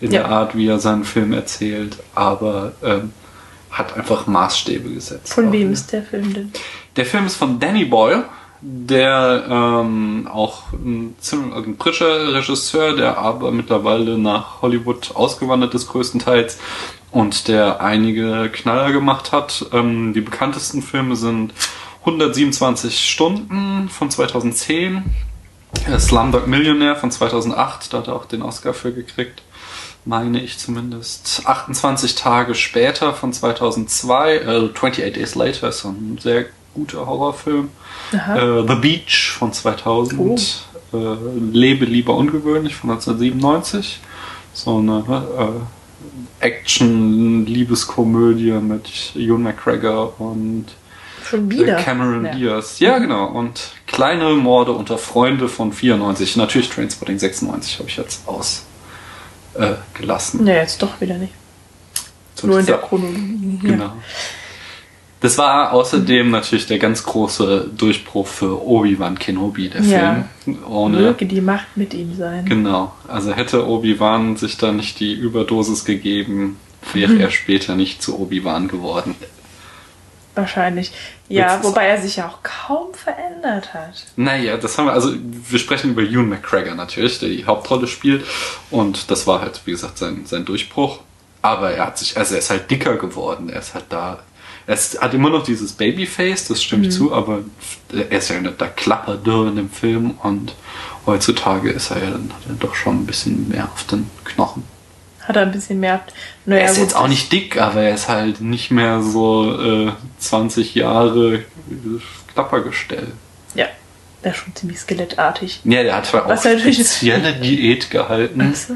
in 0.00 0.12
Ja. 0.12 0.22
der 0.22 0.30
Art, 0.30 0.56
wie 0.56 0.68
er 0.68 0.78
seinen 0.78 1.04
Film 1.04 1.32
erzählt, 1.32 1.96
aber 2.14 2.72
ähm, 2.84 3.12
hat 3.70 3.96
einfach 3.96 4.26
Maßstäbe 4.26 4.88
gesetzt. 4.90 5.32
Von 5.34 5.52
wem 5.52 5.60
wieder. 5.62 5.70
ist 5.72 5.92
der 5.92 6.02
Film 6.02 6.32
denn? 6.34 6.52
Der 6.96 7.04
Film 7.04 7.26
ist 7.26 7.36
von 7.36 7.58
Danny 7.60 7.84
Boyle, 7.84 8.24
der 8.60 9.44
ähm, 9.48 10.28
auch 10.32 10.72
ein, 10.72 11.14
ein 11.32 11.76
britischer 11.76 12.34
Regisseur, 12.34 12.96
der 12.96 13.18
aber 13.18 13.50
mittlerweile 13.52 14.18
nach 14.18 14.62
Hollywood 14.62 15.14
ausgewandert 15.14 15.74
ist 15.74 15.88
größtenteils 15.88 16.58
und 17.10 17.48
der 17.48 17.80
einige 17.80 18.50
Knaller 18.50 18.92
gemacht 18.92 19.32
hat. 19.32 19.66
Ähm, 19.72 20.12
die 20.12 20.20
bekanntesten 20.20 20.82
Filme 20.82 21.16
sind 21.16 21.54
127 22.00 23.08
Stunden 23.08 23.88
von 23.88 24.10
2010, 24.10 25.04
äh, 25.86 25.98
Slumdog 25.98 26.46
Millionaire 26.46 26.96
von 26.96 27.10
2008, 27.10 27.92
da 27.92 27.98
hat 27.98 28.08
er 28.08 28.16
auch 28.16 28.24
den 28.24 28.42
Oscar 28.42 28.74
für 28.74 28.92
gekriegt 28.92 29.42
meine 30.08 30.40
ich 30.40 30.58
zumindest. 30.58 31.42
28 31.44 32.14
Tage 32.14 32.54
später 32.54 33.12
von 33.12 33.32
2002, 33.32 34.46
also 34.46 34.68
28 34.68 35.12
Days 35.12 35.34
Later 35.34 35.68
ist 35.68 35.84
ein 35.84 36.18
sehr 36.20 36.46
guter 36.74 37.06
Horrorfilm. 37.06 37.70
Äh, 38.12 38.62
The 38.66 38.74
Beach 38.76 39.32
von 39.38 39.52
2000. 39.52 40.64
Äh, 40.92 40.96
Lebe 41.52 41.84
lieber 41.84 42.16
ungewöhnlich 42.16 42.74
von 42.76 42.90
1997. 42.90 44.00
So 44.54 44.78
eine 44.78 45.04
äh, 46.40 46.44
Action-Liebeskomödie 46.44 48.52
mit 48.52 48.88
Ewan 49.14 49.42
McGregor 49.42 50.18
und. 50.20 50.66
Äh, 51.32 51.82
Cameron 51.82 52.24
Ja. 52.24 52.32
Diaz. 52.34 52.78
Ja, 52.78 52.98
genau. 52.98 53.26
Und 53.26 53.72
kleine 53.86 54.30
Morde 54.30 54.72
unter 54.72 54.96
Freunde 54.96 55.48
von 55.48 55.72
94. 55.72 56.36
Natürlich 56.36 56.70
Trainspotting 56.70 57.18
96 57.18 57.78
habe 57.80 57.88
ich 57.88 57.96
jetzt 57.98 58.22
ausgelassen. 58.26 60.40
Äh. 60.40 60.44
Ne, 60.44 60.56
jetzt 60.56 60.80
doch 60.82 60.98
wieder 61.00 61.18
nicht. 61.18 61.34
Nur 62.42 62.60
in 62.60 62.66
der 62.66 62.78
Chronologie. 62.78 63.58
Genau. 63.62 63.92
Das 65.20 65.36
war 65.36 65.72
außerdem 65.72 66.30
natürlich 66.30 66.66
der 66.66 66.78
ganz 66.78 67.02
große 67.02 67.70
Durchbruch 67.76 68.26
für 68.28 68.62
Obi-Wan 68.64 69.18
Kenobi, 69.18 69.68
der 69.68 69.82
Ja. 69.82 70.24
Film. 70.44 70.58
Ohne, 70.64 70.98
Möge 71.00 71.26
die 71.26 71.40
Macht 71.40 71.66
mit 71.76 71.92
ihm 71.92 72.14
sein. 72.16 72.44
Genau. 72.46 72.92
Also 73.08 73.32
hätte 73.32 73.66
Obi-Wan 73.66 74.36
sich 74.36 74.56
da 74.58 74.70
nicht 74.70 75.00
die 75.00 75.12
Überdosis 75.14 75.84
gegeben, 75.84 76.56
wäre 76.92 77.12
Mhm. 77.14 77.20
er 77.20 77.30
später 77.30 77.74
nicht 77.74 78.00
zu 78.00 78.18
Obi-Wan 78.20 78.68
geworden. 78.68 79.16
Wahrscheinlich. 80.34 80.92
Ja, 81.28 81.54
Jetzt 81.56 81.64
wobei 81.64 81.86
er 81.86 82.00
sich 82.00 82.16
ja 82.16 82.28
auch 82.28 82.38
kaum 82.44 82.94
verändert 82.94 83.74
hat. 83.74 84.04
Naja, 84.14 84.56
das 84.56 84.78
haben 84.78 84.86
wir, 84.86 84.92
also 84.92 85.12
wir 85.14 85.58
sprechen 85.58 85.90
über 85.90 86.02
Ewan 86.02 86.28
McGregor 86.28 86.74
natürlich, 86.76 87.18
der 87.18 87.28
die 87.28 87.44
Hauptrolle 87.44 87.88
spielt. 87.88 88.24
Und 88.70 89.10
das 89.10 89.26
war 89.26 89.40
halt, 89.40 89.60
wie 89.64 89.72
gesagt, 89.72 89.98
sein, 89.98 90.22
sein 90.26 90.44
Durchbruch. 90.44 91.00
Aber 91.42 91.72
er 91.72 91.86
hat 91.86 91.98
sich, 91.98 92.16
also 92.16 92.34
er 92.34 92.38
ist 92.38 92.50
halt 92.50 92.70
dicker 92.70 92.96
geworden. 92.96 93.48
Er 93.48 93.58
ist 93.58 93.74
halt 93.74 93.86
da. 93.88 94.20
Er 94.68 94.74
ist, 94.74 95.00
hat 95.00 95.14
immer 95.14 95.30
noch 95.30 95.44
dieses 95.44 95.72
Babyface, 95.72 96.48
das 96.48 96.62
stimmt 96.62 96.92
zu, 96.92 97.14
aber 97.14 97.40
er 97.90 98.12
ist 98.12 98.28
ja 98.28 98.38
nicht 98.38 98.60
der 98.60 98.68
Klapperdürr 98.68 99.48
in 99.48 99.56
dem 99.56 99.70
Film 99.70 100.10
und 100.22 100.54
heutzutage 101.06 101.70
ist 101.70 101.90
er 101.90 102.04
ja 102.04 102.10
dann, 102.10 102.30
hat 102.34 102.42
er 102.50 102.54
doch 102.56 102.74
schon 102.74 103.00
ein 103.00 103.06
bisschen 103.06 103.48
mehr 103.48 103.64
auf 103.72 103.84
den 103.84 104.10
Knochen. 104.24 104.64
Hat 105.22 105.36
er 105.36 105.42
ein 105.42 105.52
bisschen 105.52 105.80
mehr. 105.80 106.04
Naja, 106.44 106.64
er 106.64 106.70
ist 106.70 106.76
jetzt 106.76 106.94
auch 106.94 107.08
nicht 107.08 107.32
dick, 107.32 107.58
aber 107.58 107.80
er 107.80 107.94
ist 107.94 108.10
halt 108.10 108.42
nicht 108.42 108.70
mehr 108.70 109.00
so 109.00 109.58
äh, 109.58 109.92
20 110.18 110.74
Jahre 110.74 111.36
äh, 111.36 111.44
Klappergestell. 112.34 113.12
Ja, 113.54 113.68
der 114.22 114.32
ist 114.32 114.36
schon 114.36 114.54
ziemlich 114.54 114.80
skelettartig. 114.80 115.60
Ja, 115.64 115.82
der 115.82 115.96
hat 115.96 116.04
zwar 116.04 116.26
auch 116.26 116.38
spezielle 116.38 117.32
Diät 117.32 117.90
gehalten. 117.90 118.42
Achso. 118.42 118.74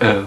Äh, 0.00 0.24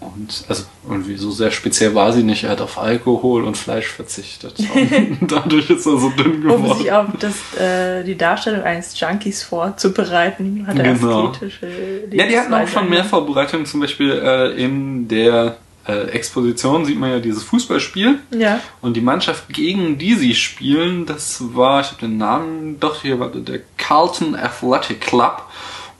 und 0.00 0.44
also 0.48 0.64
irgendwie 0.88 1.16
so 1.16 1.30
sehr 1.30 1.50
speziell 1.50 1.94
war 1.94 2.12
sie 2.12 2.22
nicht. 2.22 2.44
Er 2.44 2.50
hat 2.50 2.60
auf 2.60 2.78
Alkohol 2.78 3.44
und 3.44 3.56
Fleisch 3.56 3.88
verzichtet. 3.88 4.54
Und 5.20 5.30
dadurch 5.30 5.68
ist 5.70 5.86
er 5.86 5.98
so 5.98 6.08
dünn 6.10 6.48
Um 6.48 6.62
geworden. 6.62 6.78
sich 6.78 6.92
auf 6.92 7.06
das, 7.18 7.60
äh, 7.60 8.04
die 8.04 8.16
Darstellung 8.16 8.62
eines 8.62 8.98
Junkies 8.98 9.42
vorzubereiten, 9.42 10.64
hat 10.66 10.78
er 10.78 10.94
Genau. 10.94 11.28
asketische 11.28 11.68
Ja, 12.12 12.26
die 12.26 12.38
hatten 12.38 12.54
auch 12.54 12.68
schon 12.68 12.88
mehr 12.88 13.04
Vorbereitungen. 13.04 13.66
Zum 13.66 13.80
Beispiel 13.80 14.12
äh, 14.12 14.62
in 14.62 15.08
der 15.08 15.56
äh, 15.86 16.08
Exposition 16.10 16.84
sieht 16.84 16.98
man 16.98 17.10
ja 17.10 17.18
dieses 17.18 17.42
Fußballspiel. 17.44 18.18
Ja, 18.30 18.60
Und 18.82 18.94
die 18.94 19.00
Mannschaft, 19.00 19.48
gegen 19.48 19.98
die 19.98 20.14
sie 20.14 20.34
spielen, 20.34 21.06
das 21.06 21.42
war, 21.54 21.80
ich 21.80 21.88
habe 21.88 22.00
den 22.02 22.18
Namen, 22.18 22.78
doch 22.80 23.02
hier 23.02 23.18
war 23.20 23.28
der 23.30 23.60
Carlton 23.76 24.34
Athletic 24.36 25.00
Club. 25.00 25.42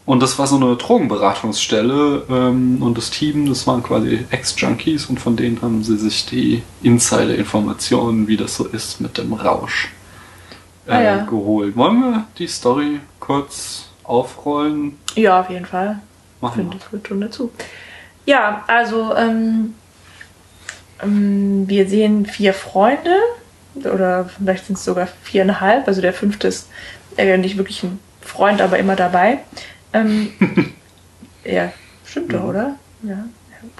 Und 0.08 0.22
das 0.22 0.38
war 0.38 0.46
so 0.46 0.56
eine 0.56 0.74
Drogenberatungsstelle. 0.74 2.22
Ähm, 2.30 2.82
und 2.82 2.96
das 2.96 3.10
Team, 3.10 3.46
das 3.46 3.66
waren 3.66 3.82
quasi 3.82 4.24
Ex-Junkies 4.30 5.04
und 5.04 5.20
von 5.20 5.36
denen 5.36 5.60
haben 5.60 5.82
sie 5.84 5.98
sich 5.98 6.24
die 6.24 6.62
Insider-Informationen, 6.82 8.26
wie 8.26 8.38
das 8.38 8.56
so 8.56 8.64
ist 8.66 9.02
mit 9.02 9.18
dem 9.18 9.34
Rausch, 9.34 9.90
äh, 10.86 10.92
Ah, 10.92 11.02
ja. 11.02 11.16
geholt. 11.26 11.76
Wollen 11.76 12.00
wir 12.00 12.24
die 12.38 12.46
Story 12.46 13.00
kurz 13.20 13.90
aufrollen? 14.04 14.96
ja, 15.14 15.40
auf 15.42 15.50
jeden 15.50 15.66
Fall. 15.66 16.00
Ich 16.36 16.42
Machen 16.42 16.54
finde, 16.54 16.72
wir. 16.72 16.78
das 16.78 16.90
gehört 16.90 17.08
schon 17.08 17.20
dazu. 17.20 17.52
Ja, 18.24 18.64
also 18.66 19.14
ähm, 19.14 19.74
ähm, 21.02 21.64
wir 21.68 21.86
sehen 21.86 22.24
vier 22.24 22.54
Freunde 22.54 23.14
oder 23.74 24.24
vielleicht 24.24 24.64
sind 24.64 24.78
es 24.78 24.84
sogar 24.86 25.06
viereinhalb. 25.22 25.86
Also 25.86 26.00
der 26.00 26.14
fünfte 26.14 26.48
ist 26.48 26.70
äh, 27.18 27.36
nicht 27.36 27.58
wirklich 27.58 27.82
ein 27.82 27.98
Freund, 28.22 28.62
aber 28.62 28.78
immer 28.78 28.96
dabei. 28.96 29.40
Ähm, 29.92 30.32
ja, 31.44 31.72
stimmt 32.04 32.32
doch, 32.32 32.44
oder? 32.44 32.76
Ja, 33.02 33.24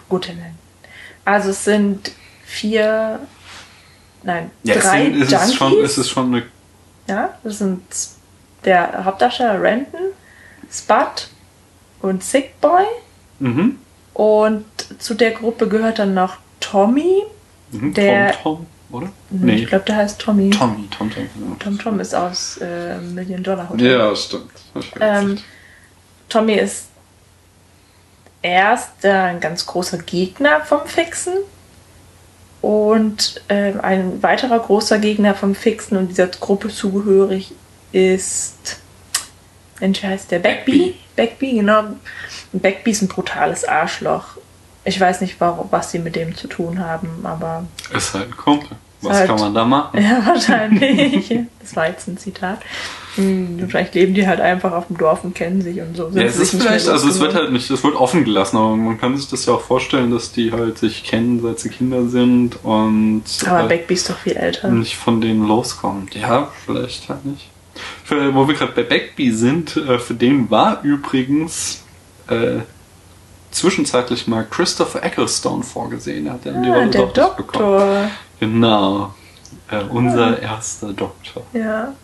gut. 0.09 0.29
Nein. 0.29 0.55
Also 1.25 1.51
es 1.51 1.65
sind 1.65 2.13
vier, 2.45 3.21
nein, 4.23 4.51
Ja, 4.63 4.75
es, 4.77 4.83
drei 4.85 5.05
sind, 5.05 5.23
es, 5.23 5.31
Junkies. 5.31 5.49
ist 5.49 5.55
schon, 5.57 5.85
es 5.85 5.99
ist 5.99 6.11
schon 6.11 6.35
eine 6.35 6.43
Ja, 7.07 7.35
das 7.45 7.59
sind 7.59 7.83
der 8.65 9.05
Hauptdarsteller 9.05 9.61
Renton, 9.61 10.01
Spud 10.71 11.29
und 12.01 12.25
Sick 12.25 12.61
Boy. 12.61 12.85
Mhm. 13.41 13.77
Und 14.15 14.65
zu 14.99 15.15
der 15.15 15.33
Gruppe 15.33 15.69
gehört 15.69 15.99
dann 15.99 16.15
noch 16.15 16.39
Tommy. 16.61 17.23
Mhm. 17.71 17.95
Der- 17.95 18.33
Tom, 18.43 18.67
Tom, 18.91 19.01
oder? 19.01 19.11
Ich 19.47 19.67
glaube, 19.67 19.85
der 19.85 19.97
heißt 19.97 20.19
Tommy. 20.19 20.51
Tommy, 20.51 20.89
Tom, 20.91 21.11
Tom. 21.11 21.29
genau. 21.35 21.57
Tom 21.61 21.79
Tom 21.79 22.01
ist 22.01 22.15
aus 22.15 22.57
äh, 22.59 22.99
Million 22.99 23.43
Dollar 23.43 23.69
Hotel. 23.69 23.99
Ja, 23.99 24.17
stimmt. 24.17 24.51
Ähm, 25.01 25.39
Tommy 26.29 26.55
ist 26.55 26.87
erst 28.43 29.05
äh, 29.05 29.11
ein 29.11 29.41
ganz 29.41 29.67
großer 29.67 29.99
Gegner 29.99 30.61
vom 30.61 30.87
Fixen 30.87 31.35
und 32.61 33.43
ähm, 33.49 33.81
ein 33.81 34.23
weiterer 34.23 34.59
großer 34.59 34.99
Gegner 34.99 35.35
vom 35.35 35.55
Fixen 35.55 35.97
und 35.97 36.09
dieser 36.09 36.27
Gruppe 36.29 36.69
zugehörig 36.69 37.53
ist, 37.93 38.81
Mensch, 39.81 40.03
wie 40.03 40.07
heißt 40.07 40.31
der 40.31 40.41
Backbee? 40.41 40.95
Backbee, 41.17 41.55
genau. 41.55 41.85
Backbee 42.53 42.91
ist 42.91 43.03
ein 43.03 43.09
brutales 43.09 43.65
Arschloch. 43.65 44.37
Ich 44.85 44.99
weiß 44.99 45.21
nicht, 45.21 45.41
warum, 45.41 45.69
was 45.71 45.91
sie 45.91 45.99
mit 45.99 46.17
dem 46.17 46.35
zu 46.35 46.49
tun 46.49 46.79
haben, 46.79 47.25
aber 47.25 47.67
Ist 47.93 48.15
halt 48.15 48.29
ein 48.29 48.37
Kumpel. 48.37 48.77
Was 49.01 49.17
Halt. 49.19 49.29
kann 49.29 49.39
man 49.39 49.55
da 49.55 49.65
machen? 49.65 50.03
ja, 50.03 50.23
wahrscheinlich. 50.27 51.33
das 51.61 51.77
war 51.77 51.89
jetzt 51.89 52.09
ein 52.09 52.19
Zitat. 52.19 52.61
Hm, 53.15 53.65
Vielleicht 53.69 53.95
leben 53.95 54.15
die 54.15 54.27
halt 54.27 54.41
einfach 54.41 54.73
auf 54.73 54.89
dem 54.89 54.97
Dorf 54.99 55.23
und 55.25 55.35
kennen 55.35 55.61
sich 55.63 55.81
und 55.81 55.97
so. 55.97 56.09
sind 56.11 56.21
Ja, 56.21 56.27
es 56.27 56.37
ist 56.37 56.51
vielleicht, 56.61 56.89
also 56.89 57.09
es 57.09 57.21
wird 57.21 57.35
halt 57.35 57.53
nicht, 57.53 57.69
es 57.71 57.83
wird 57.85 57.95
offen 57.97 58.25
gelassen, 58.25 58.57
aber 58.57 58.77
man 58.77 58.99
kann 59.01 59.17
sich 59.17 59.29
das 59.29 59.47
ja 59.47 59.55
auch 59.55 59.61
vorstellen, 59.61 60.11
dass 60.11 60.33
die 60.33 60.53
halt 60.53 60.79
sich 60.79 61.05
kennen, 61.05 61.41
seit 61.43 61.59
sie 61.61 61.69
Kinder 61.69 62.09
sind 62.09 62.59
und 62.65 63.23
Aber 63.47 63.65
äh, 63.65 63.69
Backbee 63.69 63.95
ist 63.95 64.11
doch 64.11 64.19
viel 64.19 64.37
älter. 64.37 64.69
nicht 64.71 64.97
von 64.97 65.21
denen 65.21 65.47
loskommt. 65.47 66.15
Ja, 66.15 66.49
vielleicht 66.65 67.09
halt 67.09 67.25
nicht. 67.25 67.49
Für, 68.05 68.35
wo 68.35 68.47
wir 68.49 68.55
gerade 68.55 68.73
bei 68.73 68.83
Backbee 68.83 69.31
sind, 69.31 69.77
äh, 69.77 69.99
für 70.01 70.15
den 70.15 70.51
war 70.51 70.83
übrigens 70.83 71.83
äh, 72.29 72.61
zwischenzeitlich 73.51 74.27
mal 74.27 74.45
Christopher 74.49 75.03
Ecclestone 75.03 75.63
vorgesehen. 75.63 76.27
Er 76.27 76.35
hat 76.35 76.41
dann 76.47 76.63
die 76.63 76.69
Ah, 76.71 76.75
Rolle 76.75 76.91
der 76.91 77.01
Doktors 77.03 77.37
bekommen. 77.37 78.11
Genau. 78.41 79.15
Äh, 79.71 79.83
unser 79.85 80.41
erster 80.41 80.93
Doktor. 80.93 81.45
Ja. 81.53 81.95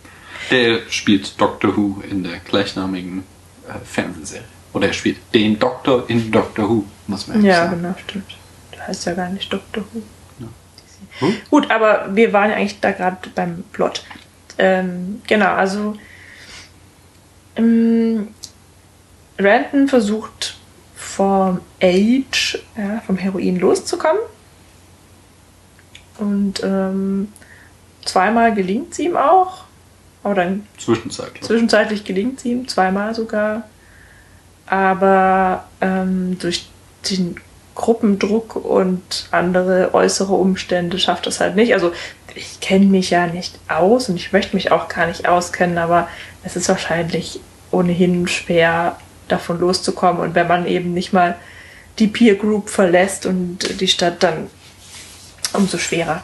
Der 0.51 0.81
spielt 0.91 1.41
Doctor 1.41 1.77
Who 1.77 2.03
in 2.09 2.25
der 2.25 2.39
gleichnamigen 2.39 3.25
äh, 3.69 3.79
Fernsehserie. 3.85 4.45
Oder 4.73 4.89
er 4.89 4.93
spielt 4.93 5.19
den 5.33 5.59
Doktor 5.59 6.05
in 6.09 6.31
Doctor 6.31 6.69
Who, 6.69 6.85
muss 7.07 7.29
man 7.29 7.43
Ja, 7.45 7.67
sagen. 7.67 7.83
genau, 7.83 7.95
stimmt. 8.07 8.37
Der 8.75 8.87
heißt 8.89 9.07
ja 9.07 9.15
gar 9.15 9.29
nicht 9.31 9.53
Doctor 9.53 9.85
Who. 9.93 10.03
Hm? 11.21 11.37
Gut, 11.49 11.71
aber 11.71 12.09
wir 12.15 12.33
waren 12.33 12.51
ja 12.51 12.57
eigentlich 12.57 12.81
da 12.81 12.91
gerade 12.91 13.29
beim 13.35 13.63
Plot. 13.73 14.03
Ähm, 14.59 15.23
genau, 15.29 15.53
also 15.55 15.95
ähm, 17.57 18.29
Renton 19.39 19.87
versucht 19.89 20.57
vom 20.97 21.61
Age, 21.81 22.59
ja, 22.77 23.01
vom 23.07 23.17
Heroin 23.17 23.61
loszukommen. 23.61 24.21
Und 26.19 26.63
ähm, 26.63 27.33
zweimal 28.05 28.55
gelingt 28.55 28.93
es 28.93 28.99
ihm 28.99 29.17
auch. 29.17 29.65
Aber 30.23 30.35
dann 30.35 30.67
Zwischenzeitlich. 30.79 31.43
Zwischenzeitlich 31.43 32.05
gelingt 32.05 32.39
es 32.39 32.45
ihm, 32.45 32.67
zweimal 32.69 33.15
sogar. 33.15 33.65
Aber 34.67 35.65
ähm, 35.81 36.39
durch 36.39 36.69
den 37.11 37.37
Gruppendruck 37.75 38.57
und 38.57 39.29
andere 39.31 39.93
äußere 39.93 40.33
Umstände 40.33 40.99
schafft 40.99 41.27
es 41.27 41.41
halt 41.41 41.57
nicht. 41.57 41.75
Also 41.75 41.93
ich 42.35 42.61
kenne 42.61 42.87
mich 42.87 43.11
ja 43.11 43.27
nicht 43.27 43.59
aus 43.69 44.09
und 44.09 44.17
ich 44.17 44.33
möchte 44.33 44.57
mich 44.57 44.73
auch 44.73 44.89
gar 44.89 45.07
nicht 45.07 45.29
auskennen, 45.29 45.79
aber 45.79 46.09
es 46.43 46.57
ist 46.57 46.69
wahrscheinlich 46.69 47.41
ohnehin 47.71 48.29
schwer, 48.29 48.97
davon 49.29 49.61
loszukommen. 49.61 50.23
Und 50.23 50.35
wenn 50.35 50.47
man 50.47 50.67
eben 50.67 50.95
nicht 50.95 51.13
mal 51.13 51.37
die 51.99 52.07
Peer 52.07 52.35
Group 52.35 52.71
verlässt 52.71 53.27
und 53.27 53.81
die 53.81 53.89
Stadt, 53.89 54.23
dann 54.23 54.49
umso 55.55 55.79
schwerer. 55.79 56.23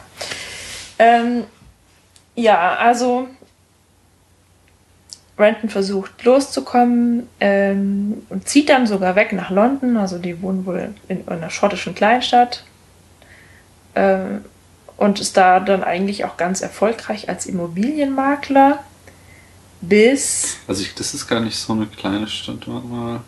Ähm, 0.99 1.45
ja, 2.35 2.75
also 2.75 3.27
Renton 5.37 5.69
versucht 5.69 6.23
loszukommen 6.23 7.27
ähm, 7.39 8.23
und 8.29 8.47
zieht 8.47 8.69
dann 8.69 8.87
sogar 8.87 9.15
weg 9.15 9.33
nach 9.33 9.49
London. 9.49 9.97
Also 9.97 10.17
die 10.17 10.41
wohnen 10.41 10.65
wohl 10.65 10.93
in 11.07 11.27
einer 11.27 11.49
schottischen 11.49 11.95
Kleinstadt. 11.95 12.63
Ähm, 13.95 14.45
und 14.97 15.19
ist 15.19 15.35
da 15.35 15.59
dann 15.59 15.83
eigentlich 15.83 16.25
auch 16.25 16.37
ganz 16.37 16.61
erfolgreich 16.61 17.27
als 17.27 17.47
Immobilienmakler. 17.47 18.83
Bis, 19.81 20.57
Also 20.67 20.83
ich, 20.83 20.93
das 20.93 21.15
ist 21.15 21.27
gar 21.27 21.39
nicht 21.39 21.57
so 21.57 21.73
eine 21.73 21.87
kleine 21.87 22.27
Stadt. 22.27 22.67
Warte 22.67 22.87
mal. 22.87 23.21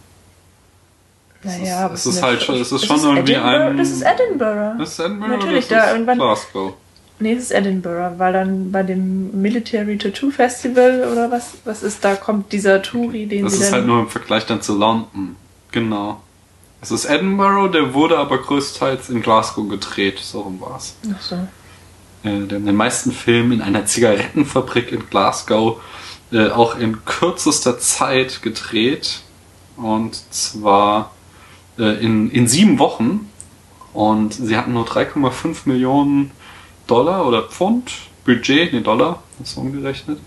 Naja, 1.43 1.89
es 1.93 2.05
ist 2.05 2.17
eine- 2.17 2.27
halt 2.27 2.43
schon- 2.43 2.55
es 2.55 2.71
ist 2.71 2.71
das 2.71 2.85
schon 2.85 2.99
irgendwie 3.15 3.33
Edinburgh, 3.33 3.65
ein- 3.65 3.77
Das 3.77 3.89
ist 3.91 4.01
Edinburgh. 4.01 4.75
Das 4.79 4.89
ist 4.91 4.99
Edinburgh 4.99 5.37
Natürlich, 5.37 5.67
da 5.67 5.83
ist 5.85 5.91
irgendwann- 5.93 6.17
Glasgow. 6.17 6.73
Nee, 7.19 7.33
es 7.33 7.43
ist 7.43 7.51
Edinburgh, 7.51 8.15
weil 8.17 8.33
dann 8.33 8.71
bei 8.71 8.83
dem 8.83 9.39
Military 9.41 9.97
Tattoo 9.97 10.31
Festival 10.31 11.07
oder 11.11 11.29
was, 11.31 11.51
was 11.63 11.83
ist, 11.83 12.03
da 12.03 12.15
kommt 12.15 12.51
dieser 12.51 12.81
Touri, 12.81 13.27
den 13.27 13.43
Das 13.45 13.53
ist 13.53 13.71
halt 13.71 13.85
nur 13.85 13.99
im 13.99 14.09
Vergleich 14.09 14.45
dann 14.45 14.61
zu 14.61 14.77
London. 14.77 15.35
Genau. 15.71 16.21
Es 16.81 16.91
ist 16.91 17.05
Edinburgh, 17.05 17.69
der 17.71 17.93
wurde 17.93 18.17
aber 18.17 18.39
größtenteils 18.39 19.09
in 19.09 19.21
Glasgow 19.21 19.69
gedreht, 19.69 20.19
so 20.19 20.41
rum 20.41 20.59
war's. 20.59 20.95
Ach 21.15 21.21
so. 21.21 21.35
Äh, 22.25 22.45
der 22.47 22.57
in 22.57 22.65
den 22.65 22.75
meisten 22.75 23.11
Filmen 23.11 23.53
in 23.53 23.61
einer 23.61 23.85
Zigarettenfabrik 23.85 24.91
in 24.91 25.09
Glasgow 25.09 25.81
äh, 26.31 26.49
auch 26.49 26.77
in 26.77 27.05
kürzester 27.05 27.77
Zeit 27.79 28.41
gedreht. 28.41 29.19
Und 29.77 30.15
zwar 30.33 31.11
äh, 31.77 32.03
in, 32.03 32.29
in 32.31 32.47
sieben 32.47 32.79
Wochen. 32.79 33.29
Und 33.93 34.33
sie 34.33 34.57
hatten 34.57 34.73
nur 34.73 34.85
3,5 34.85 35.57
Millionen 35.65 36.31
Dollar 36.87 37.27
oder 37.27 37.43
Pfund 37.43 37.91
Budget, 38.25 38.71
nee, 38.71 38.79
Dollar, 38.79 39.21
das 39.37 39.51
ist 39.51 39.57
umgerechnet. 39.57 40.17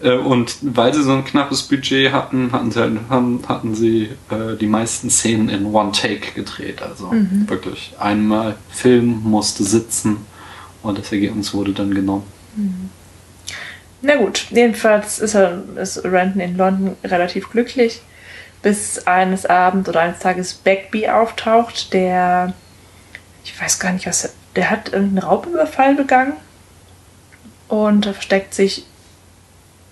Äh, 0.00 0.16
und 0.16 0.56
weil 0.62 0.94
sie 0.94 1.02
so 1.02 1.12
ein 1.12 1.24
knappes 1.24 1.62
Budget 1.62 2.12
hatten, 2.12 2.52
hatten 2.52 2.70
sie, 2.70 2.80
halt, 2.80 2.98
haben, 3.08 3.40
hatten 3.48 3.74
sie 3.74 4.10
äh, 4.30 4.56
die 4.60 4.66
meisten 4.66 5.10
Szenen 5.10 5.48
in 5.48 5.66
One 5.66 5.92
Take 5.92 6.32
gedreht. 6.34 6.82
Also 6.82 7.10
wirklich 7.46 7.94
einmal 7.98 8.56
Film 8.70 9.22
musste 9.24 9.64
sitzen 9.64 10.18
und 10.82 10.98
das 10.98 11.10
Ergebnis 11.10 11.52
wurde 11.52 11.72
dann 11.72 11.94
genommen. 11.94 12.24
Na 14.02 14.16
gut, 14.16 14.46
jedenfalls 14.50 15.18
ist, 15.18 15.34
er, 15.34 15.62
ist 15.76 16.04
Renton 16.04 16.40
in 16.40 16.56
London 16.56 16.96
relativ 17.04 17.50
glücklich, 17.50 18.02
bis 18.62 19.06
eines 19.06 19.44
Abends 19.46 19.88
oder 19.88 20.00
eines 20.00 20.20
Tages 20.20 20.54
Bagby 20.54 21.08
auftaucht, 21.08 21.92
der, 21.92 22.54
ich 23.44 23.60
weiß 23.60 23.78
gar 23.78 23.92
nicht, 23.92 24.06
was 24.06 24.24
er, 24.24 24.30
der 24.56 24.70
hat 24.70 24.92
irgendeinen 24.92 25.26
Raubüberfall 25.26 25.94
begangen 25.94 26.34
und 27.68 28.06
er 28.06 28.14
versteckt 28.14 28.54
sich 28.54 28.86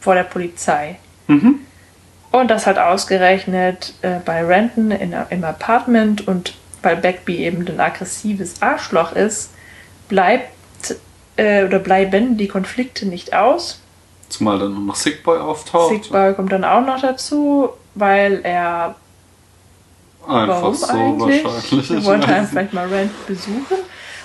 vor 0.01 0.15
der 0.15 0.25
Polizei. 0.25 0.99
Mhm. 1.27 1.61
Und 2.31 2.49
das 2.49 2.67
halt 2.67 2.79
ausgerechnet 2.79 3.95
äh, 4.03 4.21
bei 4.25 4.45
Renton 4.45 4.93
in, 4.93 5.15
im 5.31 5.45
Apartment 5.45 6.29
und 6.29 6.55
weil 6.83 6.97
Bagby 6.97 7.39
eben 7.39 7.67
ein 7.67 7.81
aggressives 7.81 8.63
Arschloch 8.63 9.13
ist, 9.13 9.51
bleibt 10.09 10.97
äh, 11.37 11.65
oder 11.65 11.79
bleiben 11.79 12.37
die 12.37 12.49
Konflikte 12.49 13.07
nicht 13.07 13.35
aus. 13.35 13.81
Zumal 14.29 14.59
dann 14.59 14.87
noch 14.87 14.95
Sick 14.95 15.25
Boy 15.25 15.39
auftaucht. 15.39 16.05
Sigboy 16.05 16.35
kommt 16.35 16.53
dann 16.53 16.65
auch 16.65 16.87
noch 16.87 17.01
dazu, 17.01 17.71
weil 17.95 18.41
er 18.45 18.95
Einfach 20.27 20.63
warum 20.63 20.75
so 20.75 20.87
eigentlich? 20.87 21.45
wahrscheinlich. 21.45 21.91
Er 21.91 21.99
Ich 21.99 22.05
wollte 22.05 22.29
nicht. 22.31 22.51
vielleicht 22.51 22.73
mal 22.75 22.87
Rand 22.93 23.27
besuchen. 23.27 23.77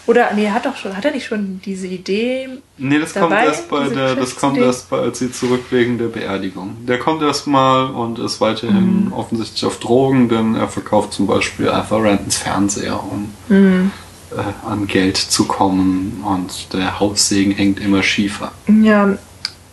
Oder 0.07 0.33
nee, 0.35 0.49
hat 0.51 0.65
doch 0.67 0.75
schon, 0.75 0.95
hat 0.95 1.03
er 1.03 1.11
nicht 1.11 1.25
schon 1.25 1.59
diese 1.65 1.87
Idee? 1.87 2.47
Nee, 2.77 2.99
das 2.99 3.13
kommt 3.13 3.31
dabei, 3.31 3.45
erst 3.45 3.69
bei 3.69 3.87
der, 3.89 4.15
das 4.15 4.35
kommt 4.35 4.57
erst 4.59 4.87
bei, 4.91 4.99
als 4.99 5.17
sie 5.17 5.31
zurück 5.31 5.63
wegen 5.71 5.97
der 5.97 6.07
Beerdigung. 6.07 6.75
Der 6.85 6.99
kommt 6.99 7.23
erstmal 7.23 7.87
und 7.89 8.19
ist 8.19 8.39
weiterhin 8.39 9.05
Mhm. 9.05 9.13
offensichtlich 9.13 9.65
auf 9.65 9.79
Drogen, 9.79 10.29
denn 10.29 10.53
er 10.55 10.67
verkauft 10.67 11.13
zum 11.13 11.25
Beispiel 11.25 11.69
einfach 11.71 11.97
Rantons 12.03 12.37
Fernseher, 12.37 13.01
um 13.01 13.33
Mhm. 13.47 13.91
äh, 14.31 14.67
an 14.69 14.85
Geld 14.85 15.17
zu 15.17 15.45
kommen 15.45 16.23
und 16.23 16.71
der 16.73 16.99
Haussegen 16.99 17.53
hängt 17.53 17.79
immer 17.79 18.03
schiefer. 18.03 18.51
Ja, 18.67 19.17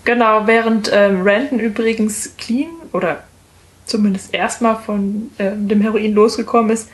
genau. 0.05 0.47
Während 0.47 0.89
ähm, 0.95 1.23
Renton 1.23 1.59
übrigens 1.59 2.31
clean 2.39 2.71
oder 2.93 3.23
zumindest 3.85 4.35
erstmal 4.35 4.77
von 4.77 5.31
ähm, 5.39 5.69
dem 5.69 5.81
Heroin 5.81 6.15
losgekommen 6.15 6.71
ist, 6.71 6.89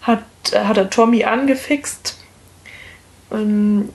hat, 0.00 0.24
äh, 0.52 0.64
hat 0.64 0.76
er 0.76 0.90
Tommy 0.90 1.24
angefixt. 1.24 2.18
Ähm, 3.32 3.90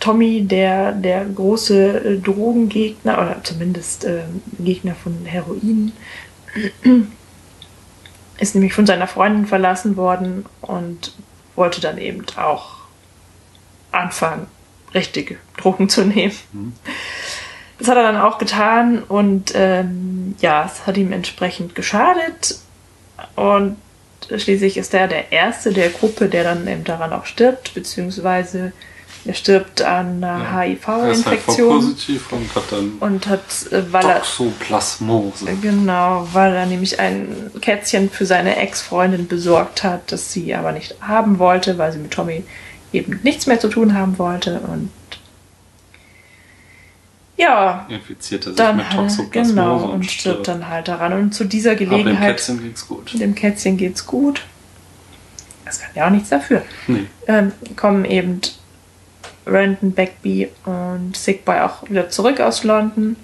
Tommy, 0.00 0.44
der, 0.44 0.92
der 0.92 1.24
große 1.24 2.04
äh, 2.04 2.18
Drogengegner, 2.18 3.14
oder 3.14 3.40
zumindest 3.42 4.04
ähm, 4.04 4.42
Gegner 4.58 4.94
von 4.94 5.24
Heroin, 5.24 5.92
ist 8.38 8.54
nämlich 8.54 8.74
von 8.74 8.86
seiner 8.86 9.06
Freundin 9.06 9.46
verlassen 9.46 9.96
worden 9.96 10.44
und 10.60 11.14
wollte 11.54 11.80
dann 11.80 11.98
eben 11.98 12.24
auch 12.36 12.76
anfangen, 13.90 14.46
richtige 14.94 15.36
Drogen 15.56 15.88
zu 15.88 16.04
nehmen. 16.04 16.34
Das 17.78 17.88
hat 17.88 17.96
er 17.96 18.04
dann 18.04 18.16
auch 18.16 18.38
getan 18.38 19.02
und 19.02 19.52
ähm, 19.54 20.34
ja, 20.40 20.64
es 20.64 20.86
hat 20.86 20.96
ihm 20.96 21.12
entsprechend 21.12 21.74
geschadet. 21.74 22.58
Und 23.34 23.76
schließlich 24.34 24.76
ist 24.76 24.94
er 24.94 25.08
der 25.08 25.32
Erste 25.32 25.72
der 25.72 25.90
Gruppe, 25.90 26.28
der 26.28 26.44
dann 26.44 26.66
eben 26.66 26.84
daran 26.84 27.12
auch 27.12 27.26
stirbt, 27.26 27.74
beziehungsweise 27.74 28.72
er 29.26 29.34
stirbt 29.34 29.82
an 29.82 30.22
einer 30.22 30.62
Er 30.62 30.70
ist 30.70 30.86
halt 30.86 31.08
HIV-Infektion 31.16 31.80
positiv 31.80 32.32
und 32.32 32.54
hat 32.54 32.64
dann 32.70 32.92
und 33.00 33.26
hat, 33.26 33.40
äh, 33.72 33.92
weil 33.92 34.04
er 34.06 34.18
Toxoplasmose. 34.18 35.46
Genau, 35.60 36.28
weil 36.32 36.54
er 36.54 36.66
nämlich 36.66 37.00
ein 37.00 37.50
Kätzchen 37.60 38.08
für 38.08 38.24
seine 38.24 38.56
Ex-Freundin 38.56 39.26
besorgt 39.26 39.82
hat, 39.82 40.12
das 40.12 40.32
sie 40.32 40.54
aber 40.54 40.72
nicht 40.72 40.94
haben 41.00 41.38
wollte, 41.38 41.76
weil 41.76 41.92
sie 41.92 41.98
mit 41.98 42.12
Tommy 42.12 42.44
eben 42.92 43.18
nichts 43.24 43.46
mehr 43.46 43.58
zu 43.58 43.68
tun 43.68 43.94
haben 43.94 44.18
wollte. 44.18 44.60
Und 44.60 44.90
ja, 47.36 47.86
Infiziert 47.88 48.46
er 48.46 48.50
sich 48.50 48.56
dann 48.56 48.76
mit 48.78 48.90
Toxoplasmose 48.90 49.54
genau, 49.54 49.76
und, 49.84 49.90
und 49.90 50.10
stirbt 50.10 50.48
dann 50.48 50.68
halt 50.68 50.88
daran. 50.88 51.12
Und 51.12 51.34
zu 51.34 51.44
dieser 51.44 51.72
Aber 51.72 51.80
dem 51.80 51.90
Gelegenheit, 51.90 52.36
Kätzchen 52.36 52.62
ging's 52.62 52.88
gut. 52.88 53.20
dem 53.20 53.34
Kätzchen 53.34 53.76
geht's 53.76 54.06
gut. 54.06 54.42
Das 55.64 55.80
kann 55.80 55.90
ja 55.94 56.06
auch 56.06 56.10
nichts 56.10 56.30
dafür. 56.30 56.62
Nee. 56.86 57.06
Ähm, 57.26 57.52
kommen 57.74 58.04
eben 58.04 58.40
Renton, 59.46 59.92
Bagby 59.92 60.48
und 60.64 61.16
Sigboy 61.16 61.60
auch 61.60 61.88
wieder 61.88 62.08
zurück 62.08 62.40
aus 62.40 62.64
London. 62.64 63.16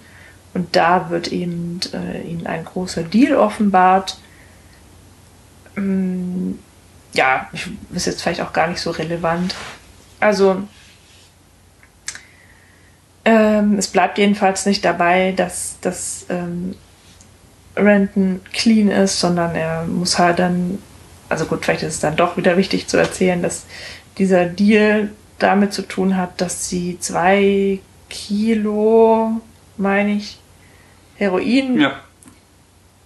Und 0.54 0.76
da 0.76 1.08
wird 1.08 1.28
eben 1.28 1.80
äh, 1.94 2.20
ihnen 2.22 2.46
ein 2.46 2.64
großer 2.64 3.04
Deal 3.04 3.36
offenbart. 3.36 4.18
Mm, 5.76 6.52
ja, 7.14 7.48
ich, 7.52 7.68
ist 7.94 8.06
jetzt 8.06 8.22
vielleicht 8.22 8.42
auch 8.42 8.52
gar 8.52 8.66
nicht 8.66 8.80
so 8.80 8.90
relevant. 8.90 9.54
Also, 10.20 10.62
ähm, 13.24 13.78
es 13.78 13.88
bleibt 13.88 14.18
jedenfalls 14.18 14.66
nicht 14.66 14.84
dabei, 14.84 15.32
dass, 15.36 15.78
dass 15.80 16.26
ähm, 16.28 16.74
Renton 17.76 18.40
clean 18.52 18.88
ist, 18.88 19.20
sondern 19.20 19.54
er 19.54 19.84
muss 19.84 20.18
halt 20.18 20.38
dann, 20.38 20.78
also 21.28 21.44
gut, 21.46 21.64
vielleicht 21.64 21.82
ist 21.82 21.94
es 21.94 22.00
dann 22.00 22.16
doch 22.16 22.36
wieder 22.36 22.56
wichtig 22.56 22.88
zu 22.88 22.96
erzählen, 22.96 23.42
dass 23.42 23.66
dieser 24.18 24.44
Deal 24.46 25.10
damit 25.38 25.72
zu 25.72 25.82
tun 25.82 26.16
hat, 26.16 26.40
dass 26.40 26.68
sie 26.68 26.98
zwei 27.00 27.80
Kilo, 28.10 29.40
meine 29.76 30.16
ich, 30.16 30.38
Heroin 31.16 31.80
Ja, 31.80 32.00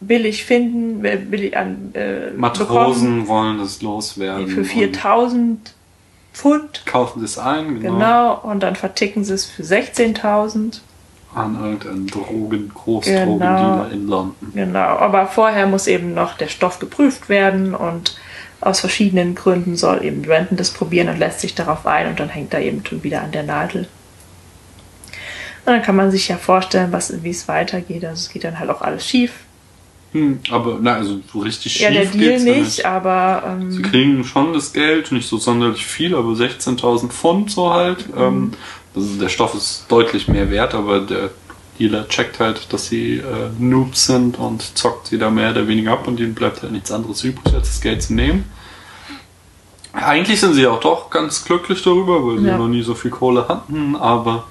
billig 0.00 0.44
finden, 0.44 1.04
äh, 1.04 1.16
billig 1.16 1.56
an 1.56 1.90
äh, 1.94 2.30
bekommen 2.30 2.40
Matrosen 2.40 3.28
wollen 3.28 3.58
das 3.58 3.82
loswerden. 3.82 4.48
für 4.48 4.60
und 4.60 4.66
4000 4.66 5.74
Pfund. 6.36 6.84
Kaufen 6.84 7.20
sie 7.20 7.24
es 7.24 7.38
ein, 7.38 7.80
genau. 7.80 7.94
Genau, 7.94 8.34
und 8.42 8.60
dann 8.62 8.76
verticken 8.76 9.24
sie 9.24 9.32
es 9.32 9.46
für 9.46 9.62
16.000. 9.62 10.80
An 11.34 11.56
irgendeinen 11.56 12.06
Drogen, 12.06 12.50
Genau. 12.50 12.74
Großdrogendealer 12.74 13.90
in 13.90 14.06
London. 14.06 14.52
Genau, 14.54 14.78
aber 14.98 15.26
vorher 15.28 15.66
muss 15.66 15.86
eben 15.86 16.12
noch 16.12 16.36
der 16.36 16.48
Stoff 16.48 16.78
geprüft 16.78 17.30
werden 17.30 17.74
und 17.74 18.18
aus 18.60 18.80
verschiedenen 18.80 19.34
Gründen 19.34 19.76
soll 19.76 20.04
eben 20.04 20.24
Renton 20.24 20.58
das 20.58 20.70
probieren 20.70 21.08
und 21.08 21.18
lässt 21.18 21.40
sich 21.40 21.54
darauf 21.54 21.86
ein 21.86 22.08
und 22.08 22.20
dann 22.20 22.28
hängt 22.28 22.52
er 22.52 22.60
eben 22.60 22.84
schon 22.84 23.02
wieder 23.02 23.22
an 23.22 23.32
der 23.32 23.42
Nadel. 23.42 23.88
Und 25.64 25.72
dann 25.72 25.82
kann 25.82 25.96
man 25.96 26.10
sich 26.10 26.28
ja 26.28 26.36
vorstellen, 26.36 26.92
was, 26.92 27.22
wie 27.22 27.30
es 27.30 27.48
weitergeht. 27.48 28.04
Also 28.04 28.20
es 28.20 28.28
geht 28.28 28.44
dann 28.44 28.58
halt 28.58 28.70
auch 28.70 28.82
alles 28.82 29.06
schief. 29.06 29.32
Hm, 30.16 30.40
aber, 30.50 30.78
na, 30.80 30.94
also 30.94 31.20
so 31.30 31.40
richtig 31.40 31.72
schief 31.72 31.82
ja, 31.82 31.90
der 31.90 32.06
Deal 32.06 32.40
ja 32.40 32.54
nicht, 32.54 32.86
aber 32.86 33.58
Sie 33.68 33.76
ähm, 33.76 33.82
kriegen 33.82 34.24
schon 34.24 34.54
das 34.54 34.72
Geld, 34.72 35.12
nicht 35.12 35.28
so 35.28 35.36
sonderlich 35.36 35.84
viel, 35.84 36.14
aber 36.14 36.30
16.000 36.30 37.08
Pfund 37.08 37.50
so 37.50 37.72
halt. 37.74 38.14
Mhm. 38.14 38.22
Ähm, 38.22 38.52
ist, 38.94 39.20
der 39.20 39.28
Stoff 39.28 39.54
ist 39.54 39.84
deutlich 39.88 40.26
mehr 40.26 40.50
wert, 40.50 40.74
aber 40.74 41.00
der 41.00 41.30
Dealer 41.78 42.08
checkt 42.08 42.40
halt, 42.40 42.72
dass 42.72 42.86
sie 42.88 43.18
äh, 43.18 43.22
Noobs 43.58 44.06
sind 44.06 44.38
und 44.38 44.62
zockt 44.78 45.08
sie 45.08 45.18
da 45.18 45.28
mehr 45.28 45.50
oder 45.50 45.68
weniger 45.68 45.92
ab 45.92 46.08
und 46.08 46.18
ihnen 46.18 46.34
bleibt 46.34 46.62
halt 46.62 46.72
nichts 46.72 46.90
anderes 46.90 47.22
übrig, 47.22 47.54
als 47.54 47.68
das 47.68 47.80
Geld 47.82 48.02
zu 48.02 48.14
nehmen. 48.14 48.44
Eigentlich 49.92 50.40
sind 50.40 50.54
sie 50.54 50.66
auch 50.66 50.80
doch 50.80 51.10
ganz 51.10 51.44
glücklich 51.44 51.82
darüber, 51.82 52.26
weil 52.26 52.38
sie 52.38 52.46
Ja. 52.46 52.56
noch 52.56 52.68
nie 52.68 52.82
so 52.82 52.94
viel 52.94 53.10
Kohle 53.10 53.48
hatten, 53.48 53.96
aber 53.96 54.44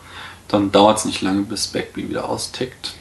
dann 0.47 0.71
dauert 0.71 0.99
es 0.99 1.05
nicht 1.05 1.21
lange, 1.23 1.41
bis 1.41 1.67
Backby 1.67 2.07
wieder 2.07 2.29
austickt. 2.29 2.93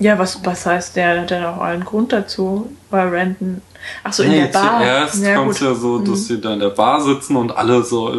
Ja, 0.00 0.18
was, 0.18 0.40
was 0.44 0.66
heißt 0.66 0.96
der? 0.96 1.20
Hat 1.22 1.32
auch 1.32 1.58
allen 1.62 1.84
Grund 1.84 2.12
dazu, 2.12 2.70
weil 2.90 3.08
Renton. 3.08 3.62
Ach 4.04 4.12
so, 4.12 4.22
in 4.24 4.30
Nee, 4.30 4.40
der 4.40 4.46
Bar. 4.48 4.78
Zuerst 4.80 5.22
Ja, 5.24 5.36
kommt 5.36 5.60
ja 5.60 5.74
so, 5.74 5.98
dass 6.00 6.08
Mhm. 6.08 6.14
sie 6.16 6.40
da 6.40 6.52
in 6.52 6.60
der 6.60 6.70
Bar 6.70 7.00
sitzen 7.00 7.36
und 7.36 7.56
alle 7.56 7.82
so 7.82 8.12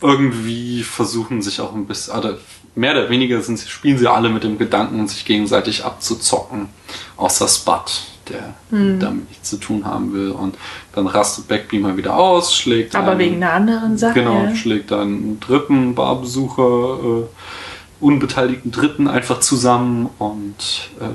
irgendwie 0.00 0.82
versuchen 0.82 1.42
sich 1.42 1.60
auch 1.60 1.74
ein 1.74 1.86
bisschen, 1.86 2.16
oder 2.16 2.34
mehr 2.74 2.92
oder 2.92 3.08
weniger 3.10 3.40
sind 3.40 3.58
sie, 3.58 3.68
spielen 3.68 3.98
sie 3.98 4.06
alle 4.08 4.28
mit 4.28 4.42
dem 4.44 4.58
Gedanken, 4.58 5.06
sich 5.08 5.24
gegenseitig 5.24 5.84
abzuzocken. 5.84 6.68
Außer 7.16 7.48
Spud. 7.48 8.02
der 8.30 8.54
Hm. 8.70 8.98
damit 9.00 9.28
nichts 9.28 9.50
zu 9.50 9.58
tun 9.58 9.84
haben 9.84 10.14
will. 10.14 10.30
Und 10.30 10.54
dann 10.94 11.06
rastet 11.06 11.46
Beckby 11.46 11.78
mal 11.78 11.94
wieder 11.98 12.16
aus, 12.16 12.56
schlägt 12.56 12.96
Aber 12.96 13.10
einen- 13.10 13.20
wegen 13.20 13.36
einer 13.36 13.52
anderen 13.52 13.98
Sache. 13.98 14.14
Genau, 14.14 14.44
ja. 14.44 14.54
schlägt 14.56 14.90
einen 14.94 15.38
dritten 15.40 15.94
Barbesucher, 15.94 16.98
äh, 17.04 17.24
unbeteiligten 18.00 18.70
Dritten 18.70 19.08
einfach 19.08 19.40
zusammen 19.40 20.10
und 20.18 20.90
äh, 21.00 21.08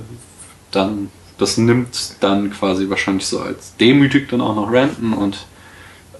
dann, 0.71 1.09
das 1.37 1.57
nimmt 1.57 2.15
dann 2.21 2.51
quasi 2.51 2.89
wahrscheinlich 2.89 3.27
so 3.27 3.39
als 3.39 3.75
demütigt 3.77 4.31
dann 4.31 4.41
auch 4.41 4.55
noch 4.55 4.71
Renton 4.71 5.13
und 5.13 5.45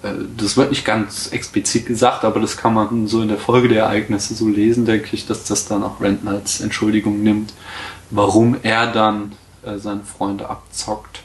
äh, 0.03 0.13
das 0.37 0.57
wird 0.57 0.69
nicht 0.69 0.85
ganz 0.85 1.27
explizit 1.27 1.85
gesagt, 1.85 2.23
aber 2.23 2.39
das 2.39 2.57
kann 2.57 2.73
man 2.73 3.07
so 3.07 3.21
in 3.21 3.27
der 3.27 3.37
Folge 3.37 3.67
der 3.67 3.83
Ereignisse 3.83 4.35
so 4.35 4.47
lesen, 4.47 4.85
denke 4.85 5.09
ich, 5.11 5.25
dass 5.25 5.45
das 5.45 5.67
dann 5.67 5.83
auch 5.83 6.01
Renton 6.01 6.27
als 6.27 6.61
Entschuldigung 6.61 7.21
nimmt, 7.23 7.53
warum 8.09 8.57
er 8.63 8.91
dann 8.91 9.33
äh, 9.63 9.77
seine 9.77 10.03
Freunde 10.03 10.49
abzockt 10.49 11.23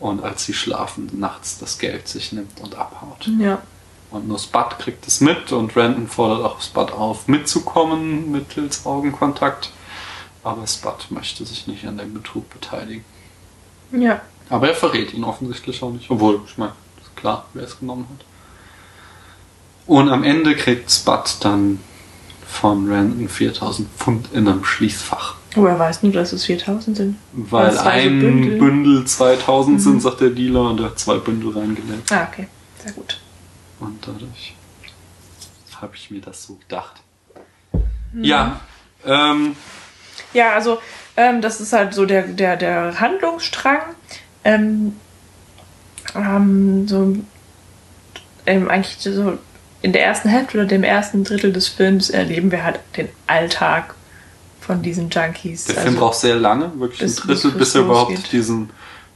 und 0.00 0.22
als 0.22 0.44
sie 0.44 0.54
schlafen 0.54 1.10
nachts 1.12 1.58
das 1.58 1.78
Geld 1.78 2.08
sich 2.08 2.32
nimmt 2.32 2.60
und 2.60 2.74
abhaut. 2.74 3.28
ja. 3.38 3.60
Und 4.10 4.26
nur 4.26 4.38
Spud 4.38 4.78
kriegt 4.78 5.06
es 5.06 5.20
mit 5.20 5.52
und 5.52 5.72
Brandon 5.72 6.08
fordert 6.08 6.44
auch 6.44 6.60
Spud 6.60 6.90
auf, 6.92 7.28
mitzukommen 7.28 8.32
mittels 8.32 8.84
Augenkontakt. 8.84 9.70
Aber 10.42 10.66
Spud 10.66 11.10
möchte 11.10 11.44
sich 11.44 11.66
nicht 11.66 11.86
an 11.86 11.98
dem 11.98 12.14
Betrug 12.14 12.50
beteiligen. 12.50 13.04
Ja. 13.92 14.20
Aber 14.48 14.68
er 14.68 14.74
verrät 14.74 15.14
ihn 15.14 15.22
offensichtlich 15.24 15.82
auch 15.82 15.92
nicht. 15.92 16.10
Obwohl, 16.10 16.40
ich 16.44 16.58
meine, 16.58 16.72
ist 17.00 17.16
klar, 17.16 17.46
wer 17.54 17.64
es 17.64 17.78
genommen 17.78 18.06
hat. 18.10 18.24
Und 19.86 20.08
am 20.08 20.24
Ende 20.24 20.56
kriegt 20.56 20.90
Spud 20.90 21.36
dann 21.40 21.80
von 22.46 22.92
Randon 22.92 23.28
4000 23.28 23.88
Pfund 23.96 24.28
in 24.32 24.48
einem 24.48 24.64
Schließfach. 24.64 25.36
Oh, 25.56 25.64
er 25.64 25.78
weiß 25.78 26.02
nur, 26.02 26.12
dass 26.12 26.32
es 26.32 26.44
4000 26.44 26.96
sind. 26.96 27.16
Weil 27.32 27.76
ein 27.78 28.20
Bündel. 28.20 28.58
Bündel, 28.58 29.04
2000 29.04 29.80
sind, 29.80 30.02
sagt 30.02 30.20
der 30.20 30.30
Dealer, 30.30 30.70
und 30.70 30.80
er 30.80 30.86
hat 30.86 30.98
zwei 30.98 31.16
Bündel 31.16 31.52
reingelegt. 31.52 32.10
Ah, 32.12 32.28
okay. 32.30 32.48
Sehr 32.82 32.92
gut. 32.92 33.19
Und 33.80 33.98
dadurch 34.06 34.54
habe 35.80 35.96
ich 35.96 36.10
mir 36.10 36.20
das 36.20 36.44
so 36.44 36.54
gedacht. 36.56 36.96
Mhm. 38.12 38.24
Ja, 38.24 38.60
ähm, 39.06 39.56
Ja, 40.34 40.52
also 40.52 40.78
ähm, 41.16 41.40
das 41.40 41.60
ist 41.60 41.72
halt 41.72 41.94
so 41.94 42.04
der, 42.06 42.22
der, 42.24 42.56
der 42.56 43.00
Handlungsstrang. 43.00 43.80
Ähm, 44.44 44.96
ähm, 46.14 46.86
so 46.88 47.16
ähm, 48.46 48.68
eigentlich 48.68 48.96
so 48.98 49.38
in 49.82 49.92
der 49.92 50.04
ersten 50.04 50.28
Hälfte 50.28 50.58
oder 50.58 50.66
dem 50.66 50.82
ersten 50.84 51.24
Drittel 51.24 51.52
des 51.52 51.68
Films 51.68 52.10
erleben 52.10 52.50
wir 52.50 52.64
halt 52.64 52.80
den 52.96 53.08
Alltag 53.26 53.94
von 54.60 54.82
diesen 54.82 55.08
Junkies. 55.08 55.64
der 55.64 55.76
also, 55.76 55.88
Film 55.88 56.00
braucht 56.00 56.18
sehr 56.18 56.36
lange, 56.36 56.70
wirklich 56.78 57.00
bis- 57.00 57.18
ein 57.20 57.26
Drittel, 57.28 57.50
bis- 57.52 57.74
er 57.74 57.82
überhaupt 57.82 58.32
diesen 58.32 58.70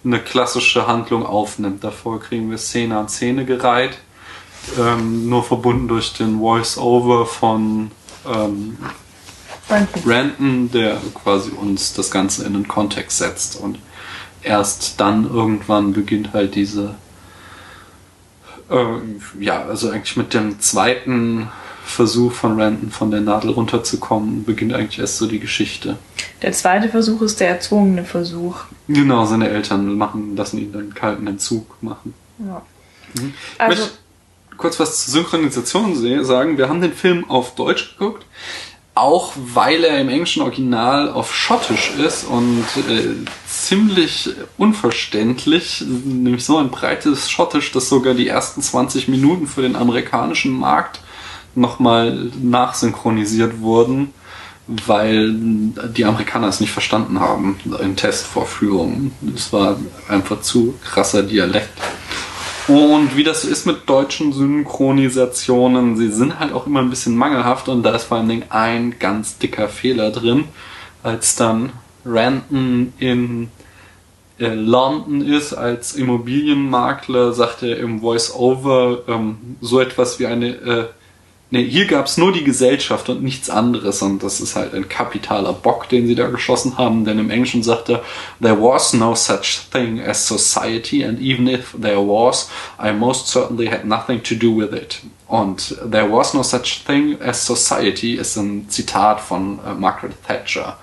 eine 0.05 0.21
klassische 0.21 0.87
Handlung 0.87 1.25
aufnimmt. 1.27 1.83
Davor 1.85 2.21
kriegen 2.21 2.51
wir 2.51 2.59
Szene 2.59 2.99
an 2.99 3.09
Szene 3.09 3.45
gereiht, 3.45 3.99
ähm, 4.79 5.29
nur 5.29 5.43
verbunden 5.45 5.89
durch 5.89 6.13
den 6.13 6.39
Voice-Over 6.39 7.27
von 7.27 7.91
ähm, 8.27 8.79
Brandon. 9.69 10.03
Ranton, 10.05 10.71
der 10.71 11.01
quasi 11.15 11.51
uns 11.51 11.95
das 11.95 12.11
Ganze 12.11 12.45
in 12.45 12.53
den 12.53 12.69
Kontext 12.69 13.19
setzt 13.19 13.57
und 13.57 13.79
erst 14.43 15.01
dann 15.01 15.29
irgendwann 15.29 15.93
beginnt 15.93 16.33
halt 16.33 16.55
diese 16.55 16.95
äh, 18.71 19.43
ja, 19.43 19.63
also 19.65 19.91
eigentlich 19.91 20.17
mit 20.17 20.35
dem 20.35 20.61
zweiten 20.61 21.49
Versuch 21.85 22.33
von 22.33 22.61
Ranton 22.61 22.91
von 22.91 23.11
der 23.11 23.21
Nadel 23.21 23.51
runterzukommen, 23.51 24.45
beginnt 24.45 24.73
eigentlich 24.73 24.99
erst 24.99 25.19
so 25.19 25.27
die 25.27 25.39
Geschichte. 25.39 25.99
Der 26.43 26.53
zweite 26.53 26.89
Versuch 26.89 27.23
ist 27.23 27.41
der 27.41 27.49
erzwungene 27.49 28.05
Versuch. 28.05 28.57
Genau, 28.89 29.27
seine 29.27 29.51
Eltern 29.51 29.97
machen, 29.97 30.35
lassen 30.37 30.59
ihn 30.59 30.73
dann 30.73 30.95
kalten 30.95 31.27
Entzug 31.27 31.83
machen. 31.83 32.15
Ja. 32.39 32.63
Ich 33.15 33.21
Also, 33.59 33.85
kurz 34.57 34.81
was 34.81 35.05
zur 35.05 35.13
Synchronisation 35.15 36.25
sagen. 36.25 36.59
Wir 36.59 36.69
haben 36.69 36.81
den 36.81 36.93
Film 36.93 37.29
auf 37.31 37.55
Deutsch 37.55 37.97
geguckt, 37.97 38.25
auch 38.95 39.33
weil 39.37 39.85
er 39.85 40.01
im 40.01 40.09
englischen 40.09 40.43
Original 40.43 41.11
auf 41.11 41.35
Schottisch 41.35 41.93
ist 41.99 42.25
und 42.25 42.65
äh, 42.89 43.15
ziemlich 43.47 44.31
unverständlich, 44.57 45.83
nämlich 45.87 46.45
so 46.45 46.59
ein 46.59 46.71
breites 46.71 47.31
Schottisch, 47.31 47.73
dass 47.73 47.89
sogar 47.89 48.15
die 48.15 48.29
ersten 48.29 48.63
20 48.63 49.09
Minuten 49.09 49.47
für 49.47 49.63
den 49.63 49.77
amerikanischen 49.77 50.53
Markt 50.53 51.01
nochmal 51.57 52.31
nachsynchronisiert 52.41 53.61
wurden, 53.61 54.13
weil 54.67 55.33
die 55.35 56.05
Amerikaner 56.05 56.49
es 56.49 56.61
nicht 56.61 56.73
verstanden 56.73 57.21
haben 57.21 57.59
in 57.83 57.97
Testvorführungen. 57.97 59.13
Es 59.35 59.53
war 59.53 59.79
einfach 60.09 60.41
zu 60.41 60.75
krasser 60.83 61.23
Dialekt. 61.23 61.71
Und 62.67 63.17
wie 63.17 63.25
das 63.25 63.43
so 63.43 63.49
ist 63.49 63.67
mit 63.67 63.89
deutschen 63.89 64.33
Synchronisationen, 64.33 65.97
sie 65.97 66.11
sind 66.11 66.39
halt 66.39 66.53
auch 66.53 66.67
immer 66.67 66.81
ein 66.81 66.89
bisschen 66.89 67.17
mangelhaft 67.17 67.69
und 67.69 67.83
da 67.83 67.95
ist 67.95 68.05
vor 68.05 68.17
allen 68.17 68.29
Dingen 68.29 68.45
ein 68.49 68.99
ganz 68.99 69.37
dicker 69.37 69.69
Fehler 69.69 70.11
drin, 70.11 70.45
als 71.03 71.37
dann 71.37 71.73
Ranton 72.07 72.95
in 72.99 73.51
äh, 74.39 74.55
London 74.55 75.21
ist 75.21 75.53
als 75.53 75.95
Immobilienmakler, 75.95 77.35
sagt 77.35 77.63
er 77.63 77.79
im 77.79 78.01
Voice-Over 78.01 79.03
ähm, 79.09 79.57
so 79.61 79.81
etwas 79.81 80.19
wie 80.19 80.27
eine 80.27 80.49
äh, 80.49 80.85
Nee, 81.55 81.71
hier 81.71 81.87
gab's 81.87 82.17
nur 82.17 82.33
die 82.33 82.43
Gesellschaft 82.43 83.09
und 83.09 83.23
nichts 83.23 83.49
anderes. 83.49 84.03
Und 84.03 84.25
das 84.25 84.41
ist 84.41 84.57
halt 84.57 84.75
ein 84.75 84.89
kapitaler 84.89 85.53
Bock, 85.53 85.89
den 85.89 86.09
sie 86.09 86.17
da 86.17 86.27
geschossen 86.27 86.79
haben, 86.79 87.05
denn 87.05 87.21
im 87.21 87.31
Englischen 87.31 87.63
sagt 87.63 87.91
er, 87.91 88.03
there 88.43 88.61
was 88.61 88.93
no 88.93 89.15
such 89.15 89.61
thing 89.71 90.01
as 90.01 90.27
society. 90.27 91.05
And 91.05 91.21
even 91.21 91.47
if 91.47 91.77
there 91.81 91.99
was, 92.01 92.51
I 92.85 92.91
most 92.91 93.29
certainly 93.29 93.69
had 93.69 93.85
nothing 93.85 94.21
to 94.25 94.35
do 94.35 94.57
with 94.57 94.73
it. 94.73 94.99
Und 95.29 95.79
there 95.89 96.11
was 96.11 96.35
no 96.35 96.43
such 96.43 96.83
thing 96.85 97.23
as 97.23 97.47
society 97.47 98.15
ist 98.15 98.37
ein 98.37 98.69
Zitat 98.69 99.21
von 99.21 99.61
äh, 99.65 99.75
Margaret 99.75 100.15
Thatcher, 100.27 100.77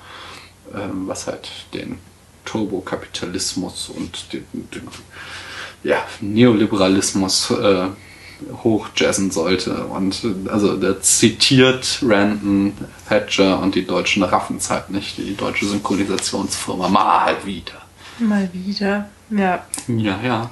ähm, 0.74 1.06
was 1.06 1.28
halt 1.28 1.50
den 1.74 1.98
Turbokapitalismus 2.46 3.90
und 3.90 4.32
den, 4.32 4.46
den 4.54 4.88
ja, 5.84 5.98
Neoliberalismus 6.22 7.52
äh, 7.52 7.88
hochjazzen 8.64 9.32
sollte. 9.32 9.86
Und 9.86 10.22
also 10.52 10.76
der 10.78 11.02
zitiert 11.02 12.00
Random 12.04 12.74
Thatcher 13.08 13.60
und 13.62 13.76
die 13.76 13.86
Deutschen 13.86 14.24
raffen 14.24 14.58
es 14.58 14.70
halt 14.70 14.90
nicht, 14.90 15.18
die 15.18 15.36
deutsche 15.36 15.66
Synchronisationsfirma 15.66 16.88
mal 16.90 17.36
wieder. 17.46 17.74
mal 18.20 18.50
wieder. 18.54 19.10
Ja. 19.30 19.64
Ja, 19.88 20.20
ja. 20.24 20.50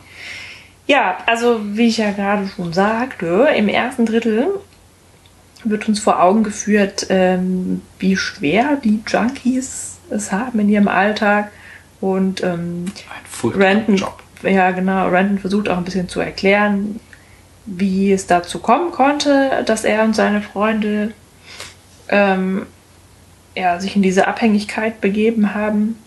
Ja, 0.88 1.17
also 1.28 1.60
wie 1.63 1.88
ich 1.88 1.97
ja 1.97 2.12
gerade 2.12 2.47
schon 2.47 2.73
sagte, 2.73 3.47
im 3.56 3.67
ersten 3.67 4.06
Drittel 4.06 4.47
wird 5.63 5.88
uns 5.88 5.99
vor 5.99 6.21
Augen 6.21 6.43
geführt, 6.43 7.08
ähm, 7.10 7.82
wie 7.99 8.15
schwer 8.15 8.78
die 8.84 9.02
Junkies 9.08 9.97
es 10.10 10.32
haben 10.32 10.60
in 10.60 10.69
ihrem 10.69 10.88
Alltag. 10.88 11.52
Und 12.02 12.41
ähm, 12.43 12.86
Ein 13.60 13.95
Job. 13.95 14.23
ja 14.41 14.71
genau, 14.71 15.10
Ranton 15.10 15.38
versucht 15.38 15.69
auch 15.69 15.78
ein 15.78 15.84
bisschen 15.84 16.08
zu 16.10 16.21
erklären, 16.21 16.99
wie 17.78 18.12
es 18.12 18.28
dazu 18.28 18.60
kommen 18.60 18.92
konnte, 18.92 19.64
dass 19.66 19.84
er 19.84 20.04
und 20.04 20.16
seine 20.16 20.42
Freunde 20.42 21.14
ähm, 22.10 22.66
ja, 23.56 23.80
sich 23.80 23.96
in 23.96 24.02
diese 24.02 24.28
Abhängigkeit 24.28 25.02
begeben 25.02 25.54
haben. 25.54 25.98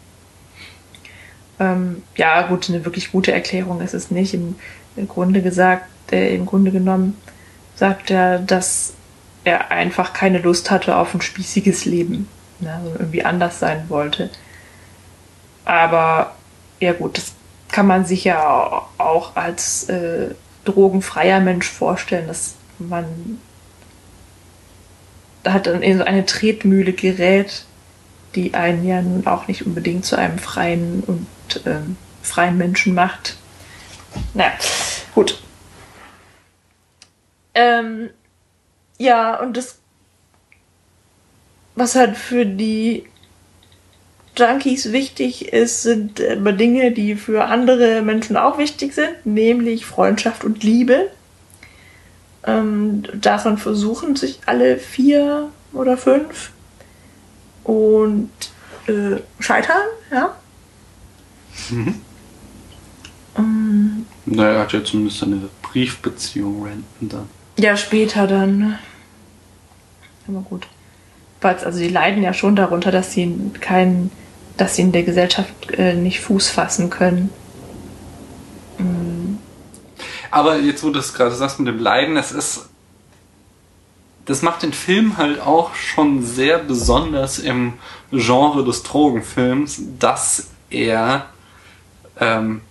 Ähm, 1.60 2.02
ja, 2.16 2.42
gut, 2.42 2.68
eine 2.68 2.84
wirklich 2.84 3.12
gute 3.12 3.32
Erklärung 3.32 3.80
ist 3.80 3.94
es 3.94 4.10
nicht. 4.10 4.34
Im, 4.34 4.56
im 4.96 5.08
Grunde 5.08 5.42
gesagt, 5.42 5.86
äh, 6.12 6.34
im 6.34 6.46
Grunde 6.46 6.70
genommen 6.70 7.16
sagt 7.76 8.10
er, 8.10 8.38
dass 8.38 8.94
er 9.44 9.70
einfach 9.70 10.12
keine 10.12 10.38
Lust 10.38 10.70
hatte 10.70 10.96
auf 10.96 11.14
ein 11.14 11.20
spießiges 11.20 11.84
Leben. 11.84 12.28
Ne, 12.60 12.72
also 12.74 12.92
irgendwie 12.98 13.24
anders 13.24 13.58
sein 13.58 13.84
wollte. 13.88 14.30
Aber 15.64 16.34
ja 16.80 16.92
gut, 16.92 17.18
das 17.18 17.32
kann 17.68 17.86
man 17.86 18.04
sich 18.04 18.24
ja 18.24 18.86
auch 18.98 19.36
als 19.36 19.88
äh, 19.88 20.34
drogenfreier 20.64 21.40
Mensch 21.40 21.68
vorstellen, 21.68 22.26
dass 22.26 22.54
man 22.78 23.38
hat 25.44 25.66
dann 25.66 25.82
in 25.82 25.98
so 25.98 26.04
eine 26.04 26.24
Tretmühle 26.24 26.92
gerät, 26.92 27.64
die 28.34 28.54
einen 28.54 28.86
ja 28.86 29.02
nun 29.02 29.26
auch 29.26 29.48
nicht 29.48 29.66
unbedingt 29.66 30.04
zu 30.04 30.16
einem 30.16 30.38
freien 30.38 31.02
und 31.02 31.26
ähm, 31.66 31.96
freien 32.22 32.56
Menschen 32.56 32.94
macht. 32.94 33.36
Naja, 34.34 34.52
gut. 35.14 35.42
Ähm, 37.54 38.10
ja, 38.98 39.40
und 39.40 39.56
das, 39.56 39.80
was 41.74 41.94
halt 41.94 42.16
für 42.16 42.46
die 42.46 43.04
Junkies 44.36 44.92
wichtig 44.92 45.52
ist, 45.52 45.82
sind 45.82 46.20
immer 46.20 46.52
Dinge, 46.52 46.92
die 46.92 47.16
für 47.16 47.44
andere 47.44 48.02
Menschen 48.02 48.36
auch 48.36 48.58
wichtig 48.58 48.94
sind, 48.94 49.24
nämlich 49.24 49.84
Freundschaft 49.84 50.44
und 50.44 50.62
Liebe. 50.62 51.10
Ähm, 52.44 53.02
daran 53.14 53.58
versuchen 53.58 54.16
sich 54.16 54.40
alle 54.46 54.78
vier 54.78 55.50
oder 55.72 55.96
fünf 55.96 56.50
und 57.64 58.30
äh, 58.86 59.16
scheitern, 59.38 59.82
ja. 60.10 60.36
Naja, 64.26 64.52
er 64.54 64.60
hat 64.60 64.72
ja 64.72 64.82
zumindest 64.82 65.22
eine 65.22 65.48
Briefbeziehung, 65.62 66.64
Renton 66.64 67.08
dann. 67.08 67.28
Ja, 67.58 67.76
später 67.76 68.26
dann. 68.26 68.58
ne? 68.58 68.78
Aber 70.28 70.40
gut. 70.40 70.66
Also 71.40 71.80
die 71.80 71.88
leiden 71.88 72.22
ja 72.22 72.32
schon 72.32 72.54
darunter, 72.54 72.92
dass 72.92 73.12
sie 73.12 73.34
keinen, 73.60 74.12
dass 74.56 74.76
sie 74.76 74.82
in 74.82 74.92
der 74.92 75.02
Gesellschaft 75.02 75.70
äh, 75.72 75.94
nicht 75.94 76.20
Fuß 76.20 76.50
fassen 76.50 76.90
können. 76.90 77.30
Aber 80.32 80.58
jetzt, 80.58 80.82
wo 80.82 80.88
du 80.88 80.94
das 80.94 81.12
gerade 81.12 81.34
sagst 81.34 81.60
mit 81.60 81.68
dem 81.68 81.78
Leiden, 81.78 82.16
es 82.16 82.32
ist. 82.32 82.70
Das 84.24 84.40
macht 84.40 84.62
den 84.62 84.72
Film 84.72 85.18
halt 85.18 85.40
auch 85.40 85.74
schon 85.74 86.22
sehr 86.22 86.58
besonders 86.58 87.38
im 87.38 87.74
Genre 88.12 88.64
des 88.64 88.82
Drogenfilms, 88.82 89.82
dass 89.98 90.50
er, 90.70 91.26
ähm, 92.18 92.62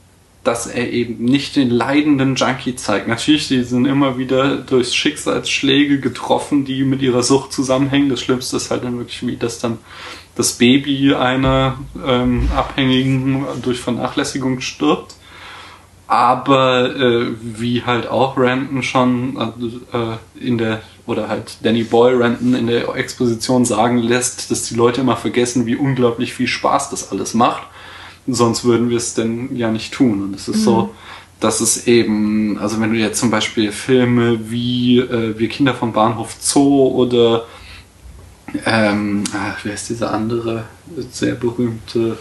dass 0.44 0.66
er 0.66 0.90
eben 0.90 1.24
nicht 1.24 1.56
den 1.58 1.70
leidenden 1.70 2.36
Junkie 2.36 2.76
zeigt. 2.78 3.08
Natürlich, 3.08 3.50
die 3.50 3.64
sind 3.64 3.86
immer 3.86 4.18
wieder 4.18 4.56
durch 4.56 4.94
Schicksalsschläge 4.94 6.00
getroffen, 6.00 6.66
die 6.66 6.84
mit 6.84 7.02
ihrer 7.02 7.22
Sucht 7.22 7.54
zusammenhängen. 7.54 8.10
Das 8.10 8.22
Schlimmste 8.22 8.58
ist 8.58 8.72
halt 8.72 8.86
dann 8.86 8.98
wirklich, 8.98 9.28
wie 9.28 9.36
das 9.36 9.60
dann 9.60 9.78
das 10.36 10.54
Baby 10.54 11.14
einer 11.14 11.78
ähm, 12.06 12.50
Abhängigen 12.56 13.46
durch 13.62 13.80
Vernachlässigung 13.80 14.62
stirbt 14.62 15.16
aber 16.12 16.94
äh, 16.94 17.28
wie 17.42 17.84
halt 17.84 18.06
auch 18.06 18.36
Renton 18.36 18.84
schon 18.84 19.38
äh, 19.94 20.46
in 20.46 20.58
der 20.58 20.82
oder 21.06 21.30
halt 21.30 21.56
Danny 21.64 21.84
Boyle 21.84 22.20
Renton 22.20 22.54
in 22.54 22.68
der 22.68 22.94
Exposition 22.96 23.64
sagen 23.64 23.98
lässt, 23.98 24.52
dass 24.52 24.68
die 24.68 24.76
Leute 24.76 25.00
immer 25.00 25.16
vergessen, 25.16 25.66
wie 25.66 25.78
unglaublich 25.78 26.34
viel 26.34 26.48
Spaß 26.48 26.90
das 26.90 27.14
alles 27.14 27.34
macht. 27.34 27.64
Sonst 28.28 28.66
würden 28.66 28.90
wir 28.90 28.98
es 28.98 29.14
denn 29.14 29.56
ja 29.56 29.72
nicht 29.72 29.94
tun. 29.94 30.22
Und 30.22 30.36
es 30.36 30.50
ist 30.50 30.66
so, 30.66 30.94
dass 31.40 31.62
es 31.62 31.88
eben, 31.88 32.58
also 32.60 32.82
wenn 32.82 32.92
du 32.92 33.00
jetzt 33.00 33.22
zum 33.22 33.32
Beispiel 33.32 33.72
Filme 33.72 34.52
wie 34.52 35.00
äh, 35.00 35.40
Wir 35.40 35.48
Kinder 35.48 35.74
vom 35.74 35.94
Bahnhof 35.94 36.36
Zoo 36.42 36.90
oder 36.90 37.46
ähm, 38.66 39.24
ach, 39.34 39.60
wer 39.64 39.74
ist 39.74 39.90
dieser 39.90 40.14
andere 40.14 40.66
sehr 41.12 41.36
berühmte? 41.36 42.18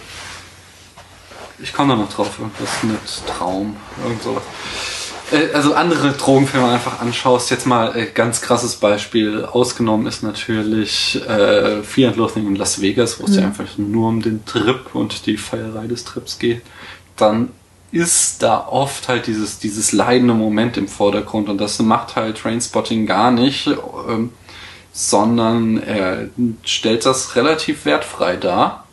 Ich 1.62 1.73
komme 1.73 1.95
da 1.95 2.01
noch 2.01 2.12
drauf, 2.12 2.38
irgendwas 2.38 2.83
mit 2.83 3.27
Traum, 3.27 3.77
irgend 4.05 4.23
sowas. 4.23 4.43
Äh, 5.33 5.55
Also 5.55 5.75
andere 5.75 6.12
Drogenfilme 6.12 6.69
einfach 6.69 7.01
anschaust, 7.01 7.51
jetzt 7.51 7.66
mal 7.66 7.97
äh, 7.97 8.07
ganz 8.07 8.40
krasses 8.40 8.77
Beispiel, 8.77 9.45
ausgenommen 9.45 10.07
ist 10.07 10.23
natürlich 10.23 11.21
äh, 11.27 11.83
Fear 11.83 12.11
and 12.11 12.16
Loathing 12.16 12.47
in 12.47 12.57
Las 12.57 12.81
Vegas, 12.81 13.21
wo 13.21 13.27
es 13.27 13.37
ja 13.37 13.45
einfach 13.45 13.77
nur 13.77 14.09
um 14.09 14.23
den 14.23 14.45
Trip 14.45 14.95
und 14.95 15.27
die 15.27 15.37
Feierei 15.37 15.87
des 15.87 16.05
Trips 16.05 16.38
geht, 16.38 16.62
dann 17.16 17.51
ist 17.93 18.43
da 18.43 18.69
oft 18.69 19.09
halt 19.09 19.27
dieses, 19.27 19.59
dieses 19.59 19.93
leidende 19.93 20.35
Moment 20.35 20.77
im 20.77 20.87
Vordergrund 20.87 21.49
und 21.49 21.59
das 21.59 21.79
macht 21.81 22.14
halt 22.14 22.38
Trainspotting 22.38 23.05
gar 23.05 23.33
nicht, 23.33 23.66
ähm, 24.09 24.31
sondern 25.09 25.83
er 25.83 26.29
stellt 26.63 27.07
das 27.07 27.35
relativ 27.35 27.87
wertfrei 27.87 28.37
dar. 28.37 28.87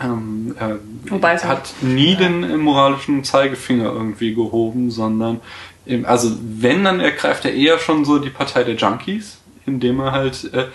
Ähm, 0.00 0.56
er 0.58 0.80
Wobei 1.08 1.34
es 1.34 1.44
hat 1.44 1.72
nie 1.82 2.16
den 2.16 2.58
moralischen 2.58 3.22
Zeigefinger 3.22 3.92
irgendwie 3.92 4.34
gehoben, 4.34 4.90
sondern 4.90 5.40
im, 5.86 6.04
also 6.04 6.32
wenn, 6.42 6.82
dann 6.82 6.98
ergreift 6.98 7.44
er 7.44 7.54
eher 7.54 7.78
schon 7.78 8.04
so 8.04 8.18
die 8.18 8.30
Partei 8.30 8.64
der 8.64 8.74
Junkies, 8.74 9.38
indem 9.66 10.00
er 10.00 10.10
halt 10.10 10.52
äh, 10.52 10.66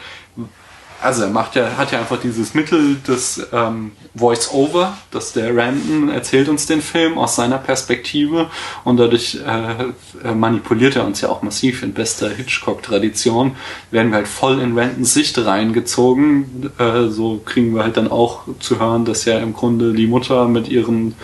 also 1.01 1.23
er 1.23 1.29
macht 1.29 1.55
ja, 1.55 1.77
hat 1.77 1.91
ja 1.91 1.99
einfach 1.99 2.19
dieses 2.19 2.53
Mittel 2.53 2.97
des 3.07 3.45
ähm, 3.51 3.91
Voice-Over, 4.19 4.97
dass 5.11 5.33
der 5.33 5.55
Random 5.55 6.09
erzählt 6.09 6.49
uns 6.49 6.65
den 6.65 6.81
Film 6.81 7.17
aus 7.17 7.35
seiner 7.35 7.57
Perspektive 7.57 8.47
und 8.83 8.97
dadurch 8.97 9.39
äh, 9.45 10.27
äh, 10.27 10.33
manipuliert 10.33 10.95
er 10.95 11.05
uns 11.05 11.21
ja 11.21 11.29
auch 11.29 11.41
massiv 11.41 11.83
in 11.83 11.93
bester 11.93 12.29
Hitchcock-Tradition. 12.29 13.55
Werden 13.91 14.11
wir 14.11 14.17
halt 14.17 14.27
voll 14.27 14.59
in 14.59 14.77
Randons 14.77 15.13
Sicht 15.13 15.37
reingezogen. 15.37 16.71
Äh, 16.77 17.07
so 17.07 17.41
kriegen 17.43 17.73
wir 17.75 17.83
halt 17.83 17.97
dann 17.97 18.11
auch 18.11 18.41
zu 18.59 18.79
hören, 18.79 19.05
dass 19.05 19.25
ja 19.25 19.39
im 19.39 19.53
Grunde 19.53 19.93
die 19.93 20.07
Mutter 20.07 20.47
mit 20.47 20.67
ihren 20.67 21.15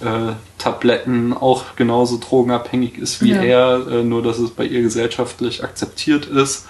äh, 0.00 0.32
Tabletten 0.58 1.32
auch 1.32 1.76
genauso 1.76 2.18
drogenabhängig 2.18 2.98
ist 2.98 3.22
wie 3.22 3.32
Ja. 3.32 3.42
er, 3.42 3.86
äh, 3.90 4.04
nur 4.04 4.22
dass 4.22 4.38
es 4.38 4.50
bei 4.50 4.64
ihr 4.64 4.82
gesellschaftlich 4.82 5.62
akzeptiert 5.64 6.26
ist. 6.26 6.66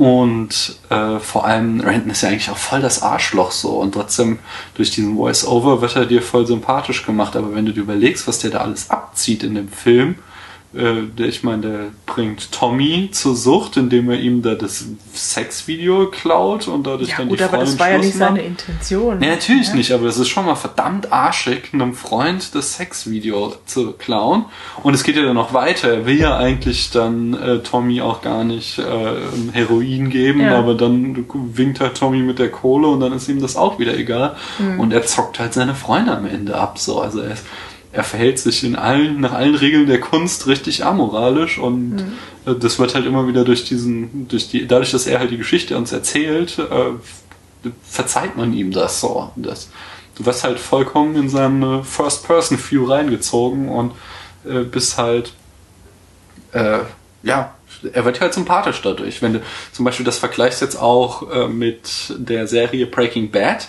Und 0.00 0.76
äh, 0.88 1.18
vor 1.18 1.44
allem, 1.44 1.80
Renton 1.80 2.12
ist 2.12 2.22
ja 2.22 2.30
eigentlich 2.30 2.48
auch 2.48 2.56
voll 2.56 2.80
das 2.80 3.02
Arschloch 3.02 3.50
so 3.50 3.80
und 3.80 3.92
trotzdem 3.92 4.38
durch 4.72 4.90
diesen 4.90 5.14
Voice-Over 5.14 5.82
wird 5.82 5.94
er 5.94 6.06
dir 6.06 6.22
voll 6.22 6.46
sympathisch 6.46 7.04
gemacht. 7.04 7.36
Aber 7.36 7.54
wenn 7.54 7.66
du 7.66 7.74
dir 7.74 7.82
überlegst, 7.82 8.26
was 8.26 8.38
der 8.38 8.48
da 8.48 8.60
alles 8.60 8.88
abzieht 8.88 9.42
in 9.42 9.54
dem 9.54 9.68
Film, 9.68 10.14
äh, 10.74 11.02
der, 11.18 11.26
ich 11.26 11.42
meine, 11.42 11.62
der 11.62 11.78
bringt 12.06 12.52
Tommy 12.52 13.08
zur 13.12 13.34
Sucht, 13.34 13.76
indem 13.76 14.08
er 14.10 14.20
ihm 14.20 14.40
da 14.42 14.54
das 14.54 14.84
Sexvideo 15.14 16.06
klaut 16.10 16.68
und 16.68 16.86
dadurch 16.86 17.10
Ja 17.10 17.16
dann 17.18 17.28
gut, 17.28 17.40
die 17.40 17.44
aber 17.44 17.56
Freundin 17.58 17.70
das 17.72 17.78
war 17.80 17.90
ja 17.90 17.98
nicht 17.98 18.16
macht. 18.16 18.28
seine 18.28 18.42
Intention. 18.42 19.18
Nee, 19.18 19.28
natürlich 19.30 19.68
Ja. 19.68 19.74
nicht, 19.74 19.92
aber 19.92 20.06
es 20.06 20.16
ist 20.18 20.28
schon 20.28 20.46
mal 20.46 20.54
verdammt 20.54 21.12
arschig, 21.12 21.70
einem 21.72 21.94
Freund 21.94 22.54
das 22.54 22.74
Sexvideo 22.76 23.54
zu 23.66 23.92
klauen. 23.92 24.44
Und 24.82 24.94
es 24.94 25.02
geht 25.02 25.16
ja 25.16 25.22
dann 25.22 25.34
noch 25.34 25.52
weiter. 25.54 25.88
Er 25.92 26.06
will 26.06 26.18
ja 26.20 26.36
eigentlich 26.36 26.90
dann 26.90 27.34
äh, 27.34 27.58
Tommy 27.60 28.00
auch 28.00 28.22
gar 28.22 28.44
nicht 28.44 28.78
äh, 28.78 28.82
Heroin 29.52 30.08
geben, 30.10 30.40
Ja. 30.40 30.58
aber 30.58 30.74
dann 30.74 31.26
winkt 31.34 31.80
halt 31.80 31.96
Tommy 31.96 32.18
mit 32.20 32.38
der 32.38 32.50
Kohle 32.50 32.88
und 32.88 33.00
dann 33.00 33.12
ist 33.12 33.28
ihm 33.28 33.40
das 33.40 33.56
auch 33.56 33.78
wieder 33.78 33.96
egal. 33.96 34.36
Mhm. 34.58 34.78
Und 34.80 34.92
er 34.92 35.04
zockt 35.04 35.38
halt 35.38 35.52
seine 35.54 35.74
Freunde 35.74 36.16
am 36.16 36.26
Ende 36.26 36.56
ab. 36.56 36.78
So. 36.78 37.00
Also 37.00 37.20
er, 37.20 37.36
er 37.92 38.04
verhält 38.04 38.38
sich 38.38 38.62
in 38.64 38.76
allen, 38.76 39.20
nach 39.20 39.32
allen 39.32 39.54
Regeln 39.56 39.86
der 39.86 40.00
Kunst 40.00 40.46
richtig 40.46 40.84
amoralisch 40.84 41.58
und 41.58 41.96
Mhm. 41.96 42.12
äh, 42.46 42.54
das 42.54 42.78
wird 42.78 42.94
halt 42.94 43.06
immer 43.06 43.26
wieder 43.26 43.44
durch 43.44 43.64
diesen, 43.64 44.28
durch 44.28 44.48
die, 44.48 44.66
dadurch, 44.66 44.92
dass 44.92 45.06
er 45.06 45.18
halt 45.18 45.30
die 45.30 45.38
Geschichte 45.38 45.76
uns 45.76 45.92
erzählt, 45.92 46.58
äh, 46.58 47.68
verzeiht 47.82 48.36
man 48.36 48.52
ihm 48.52 48.70
das 48.70 49.00
so. 49.00 49.30
Das, 49.36 49.70
du 50.16 50.24
wirst 50.24 50.44
halt 50.44 50.58
vollkommen 50.58 51.16
in 51.16 51.28
seine 51.28 51.82
First-Person-View 51.84 52.84
reingezogen 52.84 53.68
und 53.68 53.92
äh, 54.48 54.60
bist 54.60 54.96
halt, 54.96 55.32
äh, 56.52 56.78
ja, 57.22 57.54
er 57.92 58.04
wird 58.04 58.20
halt 58.20 58.34
sympathisch 58.34 58.80
dadurch. 58.82 59.20
Wenn 59.22 59.34
du 59.34 59.42
zum 59.72 59.84
Beispiel 59.84 60.04
das 60.06 60.18
vergleichst 60.18 60.60
jetzt 60.60 60.76
auch 60.76 61.30
äh, 61.30 61.48
mit 61.48 62.14
der 62.16 62.46
Serie 62.46 62.86
Breaking 62.86 63.30
Bad, 63.30 63.68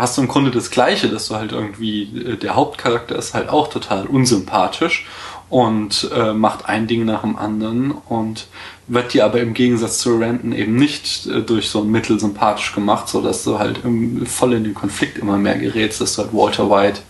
hast 0.00 0.16
du 0.16 0.22
im 0.22 0.28
Grunde 0.28 0.50
das 0.50 0.70
Gleiche, 0.70 1.08
dass 1.08 1.28
du 1.28 1.36
halt 1.36 1.52
irgendwie, 1.52 2.02
äh, 2.02 2.36
der 2.36 2.54
Hauptcharakter 2.54 3.16
ist 3.16 3.34
halt 3.34 3.50
auch 3.50 3.68
total 3.68 4.06
unsympathisch 4.06 5.06
und 5.50 6.10
äh, 6.14 6.32
macht 6.32 6.66
ein 6.66 6.86
Ding 6.86 7.04
nach 7.04 7.20
dem 7.20 7.36
anderen 7.36 7.90
und 7.90 8.46
wird 8.86 9.12
dir 9.12 9.26
aber 9.26 9.40
im 9.40 9.52
Gegensatz 9.52 9.98
zu 9.98 10.16
Renton 10.16 10.52
eben 10.52 10.76
nicht 10.76 11.26
äh, 11.26 11.42
durch 11.42 11.68
so 11.68 11.82
ein 11.82 11.90
Mittel 11.90 12.18
sympathisch 12.18 12.74
gemacht, 12.74 13.08
so 13.08 13.20
dass 13.20 13.44
du 13.44 13.58
halt 13.58 13.84
im, 13.84 14.24
voll 14.26 14.54
in 14.54 14.64
den 14.64 14.74
Konflikt 14.74 15.18
immer 15.18 15.36
mehr 15.36 15.58
gerätst, 15.58 16.00
dass 16.00 16.16
du 16.16 16.22
halt 16.22 16.32
Walter 16.32 16.70
White 16.70 17.00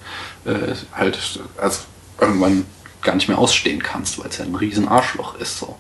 äh, 0.46 0.74
halt 0.92 1.18
also 1.58 1.82
irgendwann 2.20 2.64
gar 3.02 3.14
nicht 3.14 3.28
mehr 3.28 3.38
ausstehen 3.38 3.82
kannst, 3.82 4.18
weil 4.18 4.28
es 4.28 4.38
ja 4.38 4.44
ein 4.44 4.54
riesen 4.54 4.88
Arschloch 4.88 5.38
ist 5.38 5.58
so. 5.58 5.76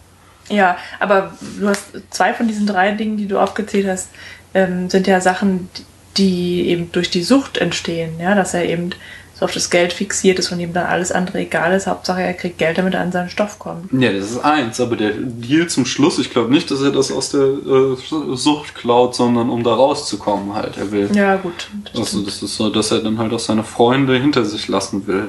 Ja, 0.48 0.78
aber 1.00 1.32
du 1.58 1.68
hast 1.68 1.86
zwei 2.10 2.34
von 2.34 2.46
diesen 2.46 2.66
drei 2.66 2.92
Dingen, 2.92 3.16
die 3.16 3.26
du 3.26 3.38
aufgezählt 3.38 3.86
hast, 3.88 4.08
ähm, 4.54 4.90
sind 4.90 5.06
ja 5.06 5.20
Sachen, 5.20 5.68
die 6.16 6.68
eben 6.68 6.90
durch 6.92 7.10
die 7.10 7.22
Sucht 7.22 7.58
entstehen. 7.58 8.18
Ja, 8.20 8.34
dass 8.34 8.54
er 8.54 8.64
eben 8.64 8.90
so 9.34 9.44
auf 9.46 9.52
das 9.52 9.70
Geld 9.70 9.92
fixiert 9.94 10.38
ist 10.38 10.52
und 10.52 10.60
ihm 10.60 10.72
dann 10.74 10.86
alles 10.86 11.12
andere 11.12 11.38
egal 11.38 11.72
ist. 11.72 11.86
Hauptsache 11.86 12.22
er 12.22 12.34
kriegt 12.34 12.58
Geld, 12.58 12.76
damit 12.76 12.94
er 12.94 13.00
an 13.00 13.10
seinen 13.12 13.30
Stoff 13.30 13.58
kommt. 13.58 13.90
Ja, 13.92 14.12
das 14.12 14.30
ist 14.32 14.44
eins, 14.44 14.80
aber 14.80 14.96
der 14.96 15.12
Deal 15.16 15.66
zum 15.68 15.86
Schluss, 15.86 16.18
ich 16.18 16.30
glaube 16.30 16.52
nicht, 16.52 16.70
dass 16.70 16.82
er 16.82 16.90
das 16.90 17.10
aus 17.10 17.30
der 17.30 17.40
äh, 17.40 17.96
Sucht 18.36 18.74
klaut, 18.74 19.14
sondern 19.14 19.48
um 19.48 19.64
da 19.64 19.72
rauszukommen 19.74 20.54
halt. 20.54 20.76
Er 20.76 20.92
will. 20.92 21.08
Ja, 21.14 21.36
gut. 21.36 21.68
Das 21.92 22.00
Also 22.00 22.22
das 22.22 22.42
ist 22.42 22.56
so, 22.56 22.68
dass 22.68 22.90
er 22.90 22.98
dann 23.00 23.18
halt 23.18 23.32
auch 23.32 23.38
seine 23.38 23.64
Freunde 23.64 24.18
hinter 24.18 24.44
sich 24.44 24.68
lassen 24.68 25.06
will. 25.06 25.28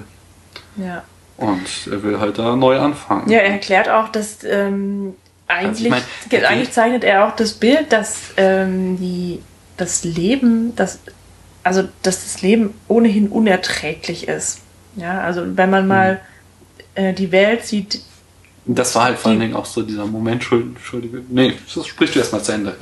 ja. 0.77 1.03
Und 1.37 1.87
er 1.91 2.03
will 2.03 2.19
halt 2.19 2.37
da 2.37 2.55
neu 2.55 2.77
anfangen. 2.77 3.27
ja, 3.27 3.39
er 3.39 3.53
erklärt 3.53 3.89
auch, 3.89 4.09
dass 4.09 4.43
ähm, 4.43 5.15
eigentlich, 5.47 5.91
Also 5.91 6.03
ich 6.29 6.31
mein, 6.31 6.45
eigentlich 6.45 6.71
zeichnet 6.71 7.03
er 7.03 7.27
auch 7.27 7.35
das 7.35 7.53
Bild, 7.53 7.91
dass 7.91 8.25
ähm, 8.37 8.97
die, 8.99 9.39
das 9.81 10.03
Leben, 10.03 10.75
das, 10.75 10.99
also 11.63 11.83
dass 12.03 12.23
das 12.23 12.41
Leben 12.41 12.73
ohnehin 12.87 13.27
unerträglich 13.29 14.27
ist. 14.27 14.59
Ja, 14.95 15.21
also 15.21 15.57
wenn 15.57 15.69
man 15.69 15.87
mal 15.87 16.21
Hm. 16.95 17.05
äh, 17.05 17.13
die 17.13 17.31
Welt 17.31 17.65
sieht, 17.65 18.01
Das 18.65 18.93
war 18.95 19.05
halt 19.05 19.17
vor 19.17 19.31
allen 19.31 19.39
Die- 19.39 19.47
Dingen 19.47 19.57
auch 19.57 19.65
so 19.65 19.81
dieser 19.81 20.05
Moment, 20.05 20.43
Entschuldigung. 20.51 21.25
Nee, 21.29 21.55
das 21.73 21.87
sprichst 21.87 22.15
du 22.15 22.19
erstmal 22.19 22.43
zu 22.43 22.51
Ende. 22.53 22.75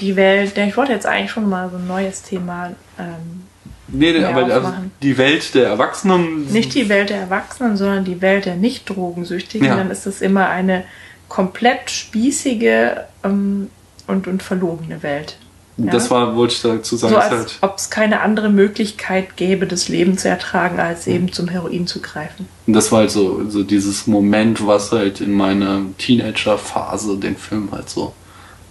die 0.00 0.16
Welt, 0.16 0.56
ja, 0.56 0.64
ich 0.64 0.76
wollte 0.76 0.92
jetzt 0.92 1.06
eigentlich 1.06 1.30
schon 1.30 1.48
mal 1.48 1.70
so 1.70 1.76
ein 1.76 1.86
neues 1.86 2.22
Thema, 2.22 2.72
ähm, 2.98 3.42
Nee, 3.88 4.24
aber 4.24 4.44
also 4.44 4.56
aufmachen. 4.68 4.90
die 5.02 5.18
Welt 5.18 5.54
der 5.54 5.66
Erwachsenen. 5.68 6.50
nicht 6.50 6.74
die 6.74 6.88
Welt 6.88 7.10
der 7.10 7.18
Erwachsenen, 7.18 7.76
sondern 7.76 8.04
die 8.04 8.20
Welt 8.22 8.46
der 8.46 8.56
Nicht-Drogensüchtigen, 8.56 9.66
Ja. 9.66 9.76
dann 9.76 9.90
ist 9.90 10.06
es 10.06 10.22
immer 10.22 10.48
eine 10.48 10.84
komplett 11.28 11.90
spießige 11.90 13.04
ähm, 13.22 13.70
und, 14.06 14.26
und 14.26 14.42
verlogene 14.42 15.02
Welt. 15.02 15.36
Das 15.76 16.10
war, 16.10 16.36
wollte 16.36 16.54
ich 16.54 16.62
dazu 16.62 16.96
sagen, 16.96 17.14
So 17.14 17.18
als 17.18 17.30
halt. 17.30 17.58
ob 17.62 17.78
es 17.78 17.88
keine 17.88 18.20
andere 18.20 18.50
Möglichkeit 18.50 19.36
gäbe, 19.36 19.66
das 19.66 19.88
Leben 19.88 20.18
zu 20.18 20.28
ertragen, 20.28 20.78
als 20.78 21.06
eben 21.06 21.32
zum 21.32 21.48
Heroin 21.48 21.86
zu 21.86 22.00
greifen. 22.00 22.46
Und 22.66 22.74
das 22.74 22.92
war 22.92 23.00
halt 23.00 23.10
so, 23.10 23.48
so 23.48 23.62
dieses 23.62 24.06
Moment, 24.06 24.66
was 24.66 24.92
halt 24.92 25.20
in 25.20 25.32
meiner 25.32 25.80
Teenager-Phase 25.98 27.16
den 27.16 27.36
Film 27.36 27.70
halt 27.72 27.88
so 27.88 28.12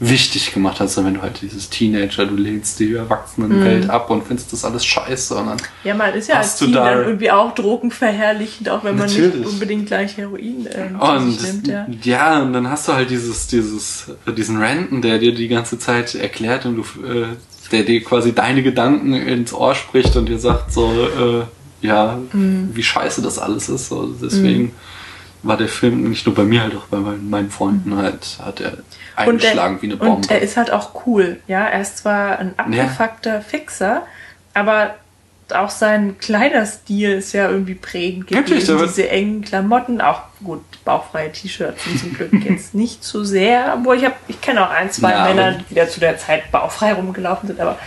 wichtig 0.04 0.52
gemacht 0.52 0.80
hat. 0.80 0.90
So 0.90 1.06
wenn 1.06 1.14
du 1.14 1.22
halt 1.22 1.42
dieses 1.44 1.70
Teenager, 1.70 2.26
du 2.26 2.36
lehnst 2.36 2.80
die 2.80 2.96
Erwachsenenwelt 2.96 3.88
ab 3.88 4.10
und 4.10 4.26
findest 4.26 4.52
das 4.52 4.66
alles 4.66 4.84
scheiße. 4.84 5.36
Und 5.36 5.46
dann 5.46 5.58
Ja, 5.84 5.94
man 5.94 6.12
ist 6.16 6.28
ja 6.28 6.38
als 6.38 6.48
Hast 6.48 6.60
Teen 6.60 6.74
da- 6.74 6.90
dann 6.96 7.04
irgendwie 7.06 7.30
auch 7.30 7.54
drogenverherrlichend, 7.54 8.68
auch 8.70 8.84
wenn 8.84 8.98
man 8.98 9.08
Natürlich. 9.08 9.36
nicht 9.36 9.48
unbedingt 9.48 9.86
gleich 9.86 10.18
Heroin 10.18 10.68
ähm, 10.74 11.00
Und 11.00 11.42
nimmt. 11.44 11.68
Ja. 11.68 11.86
ja. 12.04 12.42
und 12.42 12.54
dann 12.54 12.68
hast 12.70 12.88
du 12.88 12.94
halt 12.94 13.12
dieses, 13.12 13.46
dieses, 13.48 14.08
äh, 14.26 14.34
diesen 14.34 14.58
Renten, 14.58 15.04
der 15.04 15.20
dir 15.20 15.36
die 15.36 15.48
ganze 15.48 15.78
Zeit 15.78 16.16
erklärt 16.16 16.66
und 16.66 16.78
du, 16.78 16.82
äh, 17.08 17.26
der 17.72 17.84
dir 17.84 18.04
quasi 18.04 18.34
deine 18.34 18.64
Gedanken 18.64 19.14
ins 19.14 19.54
Ohr 19.54 19.76
spricht 19.76 20.16
und 20.16 20.26
dir 20.28 20.40
sagt 20.40 20.74
so, 20.74 20.92
äh, 20.92 21.86
ja, 21.86 22.18
Mhm. 22.34 22.72
wie 22.74 22.84
scheiße 22.84 23.22
das 23.22 23.38
alles 23.38 23.70
ist. 23.70 23.90
So, 23.90 24.14
deswegen 24.22 24.74
war 25.44 25.58
der 25.58 25.68
Film 25.68 26.10
nicht 26.10 26.26
nur 26.26 26.36
bei 26.36 26.44
mir 26.44 26.62
halt 26.64 26.76
auch 26.76 26.86
bei 26.88 26.98
meinen 27.00 27.50
Freunden 27.52 27.96
halt, 27.98 28.38
hat 28.44 28.60
er 28.62 28.78
eingeschlagen 29.16 29.76
der, 29.76 29.82
wie 29.82 29.86
eine 29.88 29.98
Bombe. 29.98 30.16
und 30.16 30.32
er 30.32 30.42
ist 30.42 30.58
halt 30.58 30.72
auch 30.72 31.06
cool. 31.06 31.40
Ja, 31.48 31.66
er 31.66 31.82
ist 31.82 31.98
zwar 32.00 32.40
ein 32.40 32.54
abgefuckter 32.58 33.42
Fixer, 33.42 34.04
aber 34.54 34.96
auch 35.54 35.70
sein 35.70 36.18
Kleiderstil 36.18 37.12
ist 37.12 37.34
ja 37.34 37.50
irgendwie 37.50 37.76
prägend 37.76 38.32
Natürlich, 38.32 38.70
aber- 38.72 38.88
Diese 38.88 39.10
engen 39.10 39.42
Klamotten, 39.42 40.00
auch 40.00 40.22
gut, 40.44 40.64
bauchfreie 40.86 41.30
T-Shirts 41.32 41.84
sind 41.84 42.00
zum 42.00 42.14
Glück 42.14 42.32
jetzt 42.46 42.74
nicht 42.74 43.04
so 43.04 43.24
sehr. 43.26 43.74
Obwohl 43.78 43.98
ich 43.98 44.06
habe, 44.06 44.16
ich 44.30 44.40
kenne 44.40 44.66
auch 44.66 44.72
ein, 44.72 44.90
zwei 44.92 45.12
Ja, 45.12 45.26
Männer, 45.26 45.58
die 45.70 45.76
da 45.76 45.88
zu 45.90 46.00
der 46.00 46.18
Zeit 46.18 46.50
bauchfrei 46.52 46.94
rumgelaufen 46.94 47.48
sind, 47.48 47.60
aber 47.60 47.78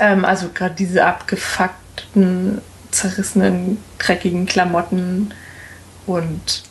ähm, 0.00 0.24
also 0.24 0.48
gerade 0.52 0.74
diese 0.74 1.04
abgefuckten, 1.06 2.60
zerrissenen, 2.90 3.78
dreckigen 3.98 4.46
Klamotten 4.46 5.32
und 6.06 6.64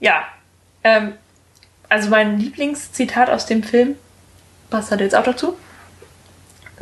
ja, 0.00 0.22
ähm, 0.82 1.12
also 1.94 2.10
mein 2.10 2.40
Lieblingszitat 2.40 3.30
aus 3.30 3.46
dem 3.46 3.62
Film, 3.62 3.94
passt 4.68 4.90
halt 4.90 5.00
jetzt 5.00 5.14
auch 5.14 5.22
dazu, 5.22 5.54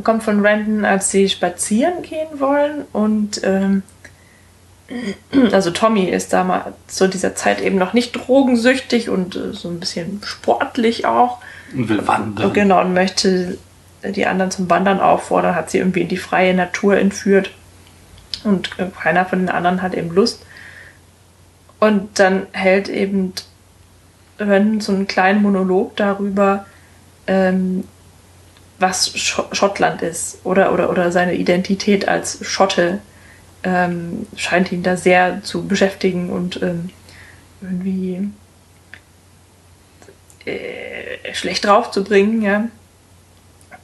kommt 0.02 0.22
von 0.22 0.44
Randon, 0.44 0.86
als 0.86 1.10
sie 1.10 1.28
spazieren 1.28 2.00
gehen 2.00 2.40
wollen 2.40 2.86
und 2.92 3.42
ähm, 3.44 3.82
also 5.52 5.70
Tommy 5.70 6.04
ist 6.04 6.32
damals 6.32 6.74
zu 6.86 7.08
dieser 7.08 7.34
Zeit 7.34 7.60
eben 7.60 7.76
noch 7.76 7.92
nicht 7.92 8.12
drogensüchtig 8.12 9.10
und 9.10 9.36
äh, 9.36 9.52
so 9.52 9.68
ein 9.68 9.80
bisschen 9.80 10.22
sportlich 10.24 11.04
auch. 11.04 11.38
und 11.74 11.90
will 11.90 12.06
wandern. 12.06 12.52
Genau, 12.54 12.80
und 12.80 12.94
möchte 12.94 13.58
die 14.02 14.26
anderen 14.26 14.50
zum 14.50 14.70
Wandern 14.70 14.98
auffordern, 14.98 15.54
hat 15.54 15.70
sie 15.70 15.78
irgendwie 15.78 16.00
in 16.00 16.08
die 16.08 16.16
freie 16.16 16.54
Natur 16.54 16.96
entführt. 16.96 17.50
Und 18.44 18.70
äh, 18.78 18.86
keiner 18.98 19.26
von 19.26 19.40
den 19.40 19.50
anderen 19.50 19.82
hat 19.82 19.94
eben 19.94 20.10
Lust. 20.10 20.42
Und 21.80 22.18
dann 22.18 22.46
hält 22.52 22.88
eben 22.88 23.34
Ren 24.48 24.80
so 24.80 24.92
einen 24.92 25.06
kleinen 25.06 25.42
Monolog 25.42 25.96
darüber, 25.96 26.66
ähm, 27.26 27.84
was 28.78 29.16
Sch 29.16 29.40
Schottland 29.52 30.02
ist 30.02 30.38
oder, 30.44 30.72
oder, 30.72 30.90
oder 30.90 31.12
seine 31.12 31.34
Identität 31.34 32.08
als 32.08 32.44
Schotte 32.44 33.00
ähm, 33.62 34.26
scheint 34.36 34.72
ihn 34.72 34.82
da 34.82 34.96
sehr 34.96 35.42
zu 35.42 35.66
beschäftigen 35.66 36.30
und 36.30 36.60
ähm, 36.62 36.90
irgendwie 37.60 38.28
äh, 40.44 41.34
schlecht 41.34 41.64
draufzubringen, 41.64 42.42
ja. 42.42 42.68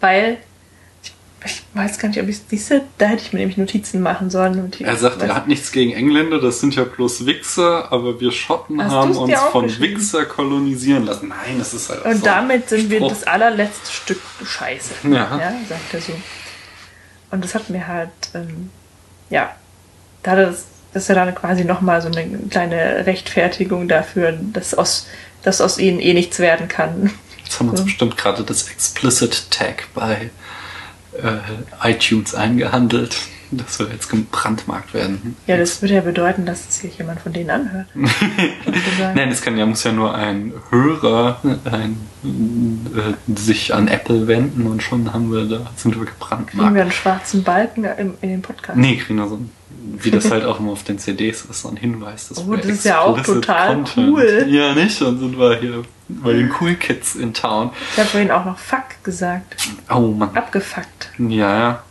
Weil, 0.00 0.38
ich, 1.44 1.62
weiß 1.74 1.98
gar 1.98 2.08
nicht, 2.08 2.20
ob 2.20 2.28
ich 2.28 2.36
es 2.36 2.46
diese, 2.46 2.82
da 2.98 3.06
hätte 3.06 3.22
ich 3.22 3.32
mir 3.32 3.38
nämlich 3.40 3.56
Notizen 3.56 4.00
machen 4.00 4.28
sollen. 4.30 4.72
Er 4.80 4.96
sagt, 4.96 5.22
er 5.22 5.34
hat 5.34 5.46
nichts 5.46 5.70
gegen 5.70 5.92
Engländer, 5.92 6.40
das 6.40 6.60
sind 6.60 6.74
ja 6.74 6.84
bloß 6.84 7.26
Wichser, 7.26 7.92
aber 7.92 8.20
wir 8.20 8.32
Schotten 8.32 8.82
Hast 8.82 8.92
haben 8.92 9.16
uns 9.16 9.40
von? 9.52 9.80
Wichser 9.80 10.24
kolonisieren 10.24 11.06
lassen. 11.06 11.28
Nein, 11.28 11.58
das 11.58 11.74
ist 11.74 11.90
halt 11.90 12.04
Und 12.04 12.16
so 12.18 12.24
damit 12.24 12.68
sind 12.68 12.90
wir 12.90 12.98
Spruch. 12.98 13.10
das 13.10 13.24
allerletzte 13.24 13.92
Stück 13.92 14.20
Scheiße. 14.44 14.94
Ja. 15.10 15.38
sagt 15.68 15.94
er 15.94 16.00
so. 16.00 16.12
Und 17.30 17.44
das 17.44 17.54
hat 17.54 17.70
mir 17.70 17.86
halt, 17.86 18.10
ähm, 18.34 18.70
ja, 19.30 19.54
da 20.22 20.34
das, 20.34 20.64
das 20.92 21.04
ist 21.04 21.08
ja 21.08 21.14
dann 21.14 21.34
quasi 21.34 21.64
nochmal 21.64 22.02
so 22.02 22.08
eine 22.08 22.26
kleine 22.50 23.06
Rechtfertigung 23.06 23.86
dafür, 23.86 24.32
dass 24.52 24.74
aus, 24.74 25.06
dass 25.42 25.60
aus 25.60 25.78
ihnen 25.78 26.00
eh 26.00 26.14
nichts 26.14 26.38
werden 26.38 26.66
kann. 26.68 27.12
Jetzt 27.44 27.60
haben 27.60 27.66
wir 27.66 27.70
uns 27.72 27.80
So. 27.80 27.84
bestimmt 27.86 28.16
gerade 28.16 28.42
das 28.42 28.68
Explicit 28.68 29.50
Tag 29.50 29.88
bei 29.94 30.30
äh, 31.22 31.90
iTunes 31.90 32.34
eingehandelt, 32.34 33.16
dass 33.50 33.78
wir 33.78 33.88
jetzt 33.88 34.08
gebrandmarkt 34.10 34.92
werden. 34.92 35.36
Ja, 35.46 35.56
das 35.56 35.80
würde 35.80 35.94
ja 35.94 36.00
bedeuten, 36.00 36.44
dass 36.44 36.68
es 36.68 36.80
sich 36.80 36.98
jemand 36.98 37.20
von 37.20 37.32
denen 37.32 37.50
anhört. 37.50 37.86
Nein, 39.14 39.30
es 39.30 39.40
kann 39.40 39.56
ja, 39.56 39.64
muss 39.64 39.84
ja 39.84 39.92
nur 39.92 40.14
ein 40.14 40.52
Hörer 40.70 41.40
ein, 41.64 41.96
äh, 42.24 43.38
sich 43.38 43.74
an 43.74 43.88
Apple 43.88 44.26
wenden 44.26 44.66
und 44.66 44.82
schon 44.82 45.12
haben 45.12 45.32
wir 45.32 45.44
da, 45.44 45.70
sind 45.76 45.98
wir 45.98 46.04
Kriegen 46.04 46.04
gebrandmarkt. 46.04 46.74
wir 46.74 46.82
einen 46.82 46.92
schwarzen 46.92 47.42
Balken 47.42 47.84
im, 47.84 48.14
in 48.20 48.28
den 48.28 48.42
Podcast? 48.42 48.78
Nee, 48.78 48.96
kriegen 48.96 49.18
wir 49.18 49.28
so 49.28 49.36
ein, 49.36 49.50
wie 50.00 50.10
das 50.10 50.30
halt 50.30 50.44
auch 50.44 50.60
immer 50.60 50.72
auf 50.72 50.84
den 50.84 50.98
CDs 50.98 51.44
ist, 51.44 51.62
so 51.62 51.68
ein 51.68 51.76
Hinweis. 51.76 52.28
dass 52.28 52.38
Oh, 52.38 52.50
wir 52.50 52.58
das 52.58 52.66
ist 52.66 52.84
ja 52.84 53.00
auch 53.00 53.20
total 53.20 53.84
cool. 53.96 54.46
Ja, 54.48 54.74
nicht? 54.74 55.00
Dann 55.00 55.18
sind 55.18 55.38
wir 55.38 55.58
hier 55.58 55.82
bei 56.08 56.32
den 56.32 56.52
Cool 56.60 56.74
Kids 56.74 57.14
in 57.16 57.34
Town. 57.34 57.70
Ich 57.92 57.98
habe 57.98 58.08
vorhin 58.08 58.30
auch 58.30 58.44
noch 58.44 58.58
Fuck 58.58 59.02
gesagt. 59.02 59.56
Oh 59.92 60.08
Mann. 60.08 60.34
Abgefuckt. 60.36 61.10
Ja, 61.18 61.58
ja. 61.58 61.82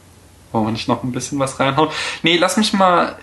Wollen 0.51 0.65
wir 0.67 0.71
nicht 0.71 0.87
noch 0.87 1.03
ein 1.03 1.11
bisschen 1.11 1.37
was 1.39 1.59
reinhauen? 1.59 1.89
Nee, 2.23 2.37
lass 2.37 2.57
mich 2.57 2.73
mal 2.73 3.15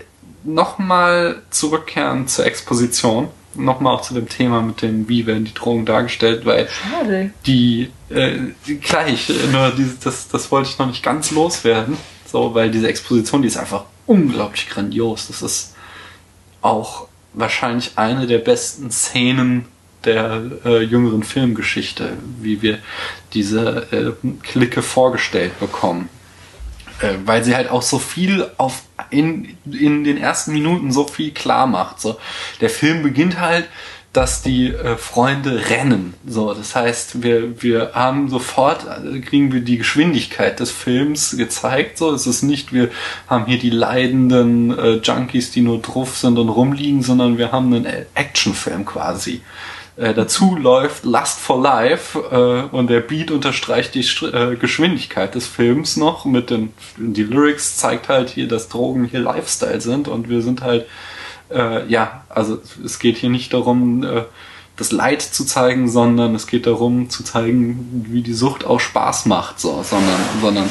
nochmal 0.45 1.43
zurückkehren 1.51 2.29
zur 2.29 2.47
Exposition. 2.47 3.29
Nochmal 3.57 3.95
auch 3.95 4.03
zu 4.03 4.15
dem 4.15 4.29
Thema 4.29 4.63
mit 4.63 4.83
dem, 4.83 5.09
wie 5.09 5.27
werden 5.27 5.45
die 5.45 5.55
Drogen 5.55 5.87
dargestellt, 5.87 6.45
weil 6.45 6.69
Schade. 6.69 7.31
die, 7.47 7.91
äh, 8.11 8.39
gleich, 8.81 9.31
äh, 9.31 9.47
nur 9.53 9.71
dieses, 9.71 10.01
das, 10.01 10.29
das 10.29 10.51
wollte 10.51 10.71
ich 10.71 10.79
noch 10.79 10.89
nicht 10.89 11.03
ganz 11.05 11.31
loswerden. 11.31 11.97
So, 12.27 12.53
weil 12.55 12.71
diese 12.71 12.89
Exposition, 12.89 13.43
die 13.43 13.49
ist 13.49 13.57
einfach 13.57 13.85
unglaublich 14.07 14.69
grandios. 14.69 15.29
Das 15.29 15.43
ist 15.43 15.75
auch 16.63 17.09
wahrscheinlich 17.33 17.93
eine 17.97 18.27
der 18.27 18.39
besten 18.39 18.91
Szenen 18.91 19.67
der 20.05 20.43
äh, 20.65 20.83
jüngeren 20.83 21.23
Filmgeschichte, 21.23 22.17
wie 22.41 22.63
wir 22.63 22.79
diese 23.33 23.87
äh, 23.91 24.13
Clique 24.43 24.83
vorgestellt 24.83 25.59
bekommen. 25.59 26.09
Äh, 27.01 27.15
weil 27.25 27.43
sie 27.43 27.57
halt 27.57 27.71
auch 27.71 27.83
so 27.83 27.99
viel 27.99 28.51
auf 28.57 28.83
in, 29.11 29.57
in 29.71 30.05
den 30.05 30.17
ersten 30.17 30.53
Minuten 30.53 30.93
so 30.93 31.07
viel 31.07 31.33
klar 31.33 31.67
macht. 31.67 32.01
So. 32.01 32.19
Der 32.61 32.71
Film 32.71 33.03
beginnt 33.03 33.41
halt, 33.41 33.67
dass 34.15 34.41
die 34.43 34.69
äh, 34.69 34.97
Freunde 34.97 35.69
rennen. 35.69 36.15
So, 36.27 36.55
das 36.55 36.75
heißt, 36.75 37.23
wir, 37.23 37.63
wir 37.63 37.91
haben 37.95 38.31
sofort, 38.31 38.87
äh, 38.87 39.19
kriegen 39.21 39.53
wir 39.53 39.61
die 39.61 39.77
Geschwindigkeit 39.77 40.59
des 40.61 40.71
Films 40.71 41.37
gezeigt. 41.37 41.99
So, 41.99 42.13
es 42.13 42.27
ist 42.27 42.43
nicht, 42.43 42.73
wir 42.73 42.89
haben 43.29 43.45
hier 43.45 43.59
die 43.59 43.71
leidenden 43.71 44.79
äh, 44.79 44.95
Junkies, 45.03 45.51
die 45.51 45.61
nur 45.61 45.83
drauf 45.83 46.17
sind 46.17 46.39
und 46.39 46.49
rumliegen, 46.49 47.03
sondern 47.03 47.37
wir 47.37 47.53
haben 47.53 47.75
einen 47.75 48.07
Actionfilm 48.15 48.87
quasi. 48.87 49.43
Äh, 49.97 50.15
dazu 50.15 50.57
läuft 50.57 51.05
Lust 51.05 51.41
for 51.41 51.61
Life 51.61 52.19
äh, 52.19 52.75
und 52.75 52.89
der 52.89 53.01
Beat 53.01 53.33
unterstreicht 53.33 53.95
die 53.95 54.05
Str- 54.05 54.53
äh, 54.53 54.57
Geschwindigkeit 54.57 55.35
des 55.35 55.47
Films 55.47 55.97
noch 55.97 56.25
mit 56.25 56.51
den 56.51 56.73
die 56.97 57.23
Lyrics 57.25 57.77
zeigt 57.77 58.09
halt 58.09 58.31
hier, 58.31 58.49
dass 58.49 58.69
Drogen 58.69 59.05
hier 59.05 59.21
Lifestyle 59.21 59.81
sind 59.81 60.09
und 60.09 60.29
wir 60.29 60.43
sind 60.43 60.63
halt 60.63 60.87
äh, 61.51 61.87
ja, 61.89 62.25
also 62.29 62.61
es 62.85 62.99
geht 62.99 63.17
hier 63.17 63.31
nicht 63.31 63.53
darum, 63.53 64.03
äh, 64.05 64.23
das 64.77 64.91
Leid 64.91 65.23
zu 65.23 65.45
zeigen, 65.45 65.89
sondern 65.89 66.35
es 66.35 66.47
geht 66.47 66.67
darum 66.67 67.09
zu 67.09 67.23
zeigen, 67.23 68.07
wie 68.09 68.23
die 68.23 68.35
Sucht 68.35 68.65
auch 68.65 68.81
Spaß 68.81 69.27
macht, 69.27 69.61
so, 69.61 69.83
sondern, 69.83 70.21
sondern 70.41 70.67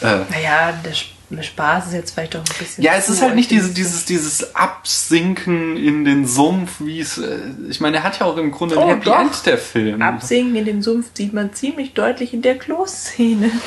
äh, 0.00 0.18
Naja, 0.30 0.72
der, 0.84 0.92
Sp- 0.94 1.10
der 1.10 1.17
Spaß 1.42 1.88
ist 1.88 1.92
jetzt 1.92 2.12
vielleicht 2.14 2.34
doch 2.34 2.40
ein 2.40 2.58
bisschen. 2.58 2.82
ja, 2.82 2.92
es 2.96 3.08
ist 3.08 3.20
halt 3.22 3.34
nicht 3.34 3.50
diese, 3.50 3.74
dieses, 3.74 4.04
dieses 4.06 4.54
Absinken 4.56 5.76
in 5.76 6.04
den 6.04 6.26
Sumpf, 6.26 6.76
wie 6.80 7.00
es, 7.00 7.18
äh, 7.18 7.38
ich 7.68 7.80
meine, 7.80 7.98
er 7.98 8.02
hat 8.02 8.18
ja 8.18 8.26
auch 8.26 8.36
im 8.38 8.50
Grunde 8.50 8.76
Oh, 8.78 8.82
ein 8.82 8.88
Happy 8.88 9.04
doch. 9.04 9.20
End, 9.20 9.46
der 9.46 9.58
Film. 9.58 10.00
Absinken 10.00 10.56
in 10.56 10.64
den 10.64 10.82
Sumpf 10.82 11.10
sieht 11.14 11.32
man 11.34 11.52
ziemlich 11.52 11.92
deutlich 11.94 12.32
in 12.32 12.42
der 12.42 12.56
Kloszene. 12.56 13.50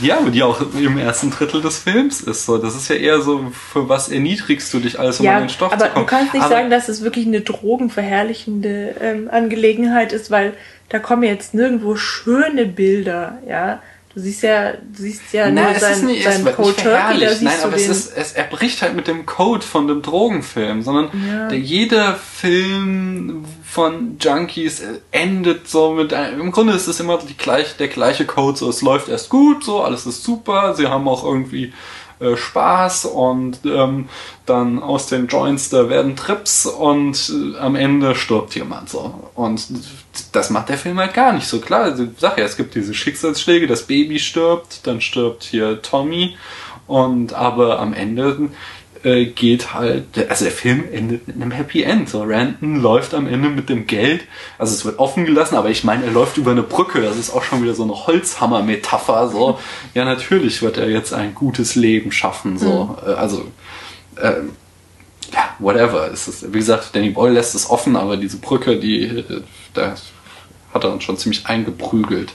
Ja, 0.00 0.18
aber 0.18 0.30
die 0.30 0.42
auch 0.42 0.60
im 0.74 0.98
ersten 0.98 1.30
Drittel 1.30 1.60
des 1.60 1.78
Films 1.78 2.20
ist 2.20 2.44
so. 2.46 2.58
Das 2.58 2.76
ist 2.76 2.88
ja 2.88 2.96
eher 2.96 3.20
so, 3.20 3.50
für 3.50 3.88
was 3.88 4.08
erniedrigst 4.08 4.72
du 4.72 4.78
dich 4.78 4.98
alles, 5.00 5.18
um 5.20 5.26
an 5.26 5.32
Ja, 5.32 5.40
den 5.40 5.48
Stoff 5.48 5.72
aber 5.72 5.86
zu 5.86 5.90
kommen. 5.90 6.06
du 6.06 6.10
kannst 6.10 6.34
nicht 6.34 6.42
aber, 6.44 6.54
sagen, 6.54 6.70
dass 6.70 6.88
es 6.88 7.02
wirklich 7.02 7.26
eine 7.26 7.40
drogenverherrlichende 7.40 8.94
ähm, 9.00 9.28
Angelegenheit 9.30 10.12
ist, 10.12 10.30
weil 10.30 10.54
da 10.88 10.98
kommen 10.98 11.22
jetzt 11.24 11.54
nirgendwo 11.54 11.96
schöne 11.96 12.66
Bilder, 12.66 13.38
ja. 13.48 13.82
Du 14.18 14.24
siehst 14.24 14.42
ja, 14.42 14.72
du 14.72 15.02
siehst 15.02 15.32
ja 15.32 15.48
Nein, 15.48 15.54
nur 15.62 15.70
es 15.70 15.76
ist 15.76 16.00
sein, 16.00 16.06
nicht, 16.06 16.44
wird 16.44 16.56
Cold 16.56 16.76
Turkey, 16.76 17.20
da 17.20 17.28
siehst 17.28 17.42
Nein, 17.42 17.54
aber 17.62 17.76
es 17.76 17.86
ist, 17.86 18.16
es, 18.16 18.32
er 18.32 18.42
bricht 18.44 18.82
halt 18.82 18.96
mit 18.96 19.06
dem 19.06 19.26
Code 19.26 19.64
von 19.64 19.86
dem 19.86 20.02
Drogenfilm, 20.02 20.82
sondern 20.82 21.10
Ja. 21.24 21.46
der, 21.46 21.58
jeder 21.60 22.16
Film 22.16 23.44
von 23.62 24.16
Junkies 24.18 24.82
endet 25.12 25.68
so 25.68 25.92
mit 25.92 26.12
einem, 26.12 26.40
im 26.40 26.50
Grunde 26.50 26.72
ist 26.72 26.88
es 26.88 26.98
immer 26.98 27.18
die 27.18 27.36
gleich, 27.36 27.76
der 27.76 27.86
gleiche 27.86 28.24
Code, 28.24 28.58
so 28.58 28.68
es 28.68 28.82
läuft 28.82 29.08
erst 29.08 29.28
gut, 29.28 29.62
so 29.62 29.82
alles 29.82 30.04
ist 30.04 30.24
super, 30.24 30.74
sie 30.74 30.88
haben 30.88 31.06
auch 31.06 31.22
irgendwie 31.22 31.72
äh, 32.20 32.36
Spaß 32.36 33.04
und 33.06 33.60
ähm, 33.64 34.08
dann 34.46 34.82
aus 34.82 35.06
den 35.06 35.28
Joints 35.28 35.70
da 35.70 35.88
werden 35.88 36.16
Trips 36.16 36.66
und 36.66 37.32
äh, 37.32 37.58
am 37.58 37.76
Ende 37.76 38.14
stirbt 38.14 38.54
jemand 38.54 38.88
so. 38.88 39.30
Und 39.34 39.66
das 40.32 40.50
macht 40.50 40.68
der 40.68 40.78
Film 40.78 40.98
halt 40.98 41.14
gar 41.14 41.32
nicht 41.32 41.46
so 41.46 41.60
klar. 41.60 41.82
Also, 41.82 42.06
sag 42.18 42.38
ja, 42.38 42.44
es 42.44 42.56
gibt 42.56 42.74
diese 42.74 42.94
Schicksalsschläge, 42.94 43.66
das 43.66 43.84
Baby 43.84 44.18
stirbt, 44.18 44.86
dann 44.86 45.00
stirbt 45.00 45.44
hier 45.44 45.80
Tommy 45.82 46.36
und 46.88 47.34
aber 47.34 47.78
am 47.78 47.92
Ende 47.92 48.50
äh, 49.04 49.26
geht 49.26 49.74
halt, 49.74 50.04
also 50.28 50.44
der 50.44 50.52
Film 50.52 50.84
endet 50.92 51.26
mit 51.26 51.36
einem 51.36 51.50
Happy 51.50 51.82
End. 51.82 52.08
So, 52.08 52.22
Randon 52.22 52.76
läuft 52.76 53.14
am 53.14 53.26
Ende 53.26 53.48
mit 53.48 53.68
dem 53.68 53.86
Geld, 53.86 54.22
also 54.58 54.74
es 54.74 54.84
wird 54.84 54.98
offen 54.98 55.24
gelassen, 55.24 55.56
aber 55.56 55.70
ich 55.70 55.84
meine, 55.84 56.04
er 56.04 56.10
läuft 56.10 56.36
über 56.36 56.50
eine 56.50 56.62
Brücke. 56.62 57.00
Das 57.00 57.16
ist 57.16 57.30
auch 57.30 57.42
schon 57.42 57.62
wieder 57.62 57.74
so 57.74 57.84
eine 57.84 58.06
Holzhammer-Metapher. 58.06 59.28
So, 59.28 59.58
ja, 59.94 60.04
natürlich 60.04 60.62
wird 60.62 60.76
er 60.76 60.88
jetzt 60.88 61.12
ein 61.12 61.34
gutes 61.34 61.74
Leben 61.74 62.12
schaffen. 62.12 62.58
So, 62.58 62.96
äh, 63.06 63.10
also 63.10 63.46
ähm, 64.20 64.52
ja, 65.32 65.54
whatever. 65.58 66.10
Es 66.12 66.28
ist, 66.28 66.52
wie 66.52 66.58
gesagt, 66.58 66.94
Danny 66.94 67.10
Boyle 67.10 67.34
lässt 67.34 67.54
es 67.54 67.68
offen, 67.68 67.96
aber 67.96 68.16
diese 68.16 68.38
Brücke, 68.38 68.78
die, 68.78 69.04
äh, 69.04 69.42
da 69.74 69.94
hat 70.72 70.84
er 70.84 70.92
uns 70.92 71.04
schon 71.04 71.16
ziemlich 71.16 71.46
eingeprügelt. 71.46 72.34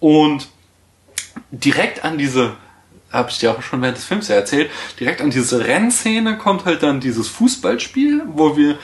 Und 0.00 0.48
direkt 1.50 2.04
an 2.04 2.18
diese, 2.18 2.56
habe 3.10 3.30
ich 3.30 3.38
dir 3.38 3.52
auch 3.52 3.62
schon 3.62 3.82
während 3.82 3.96
des 3.96 4.04
Films 4.04 4.28
ja 4.28 4.36
erzählt, 4.36 4.70
direkt 5.00 5.20
an 5.20 5.30
diese 5.30 5.66
Rennszene 5.66 6.36
kommt 6.38 6.64
halt 6.64 6.82
dann 6.82 7.00
dieses 7.00 7.28
Fußballspiel, 7.28 8.22
wo 8.26 8.56
wir 8.56 8.78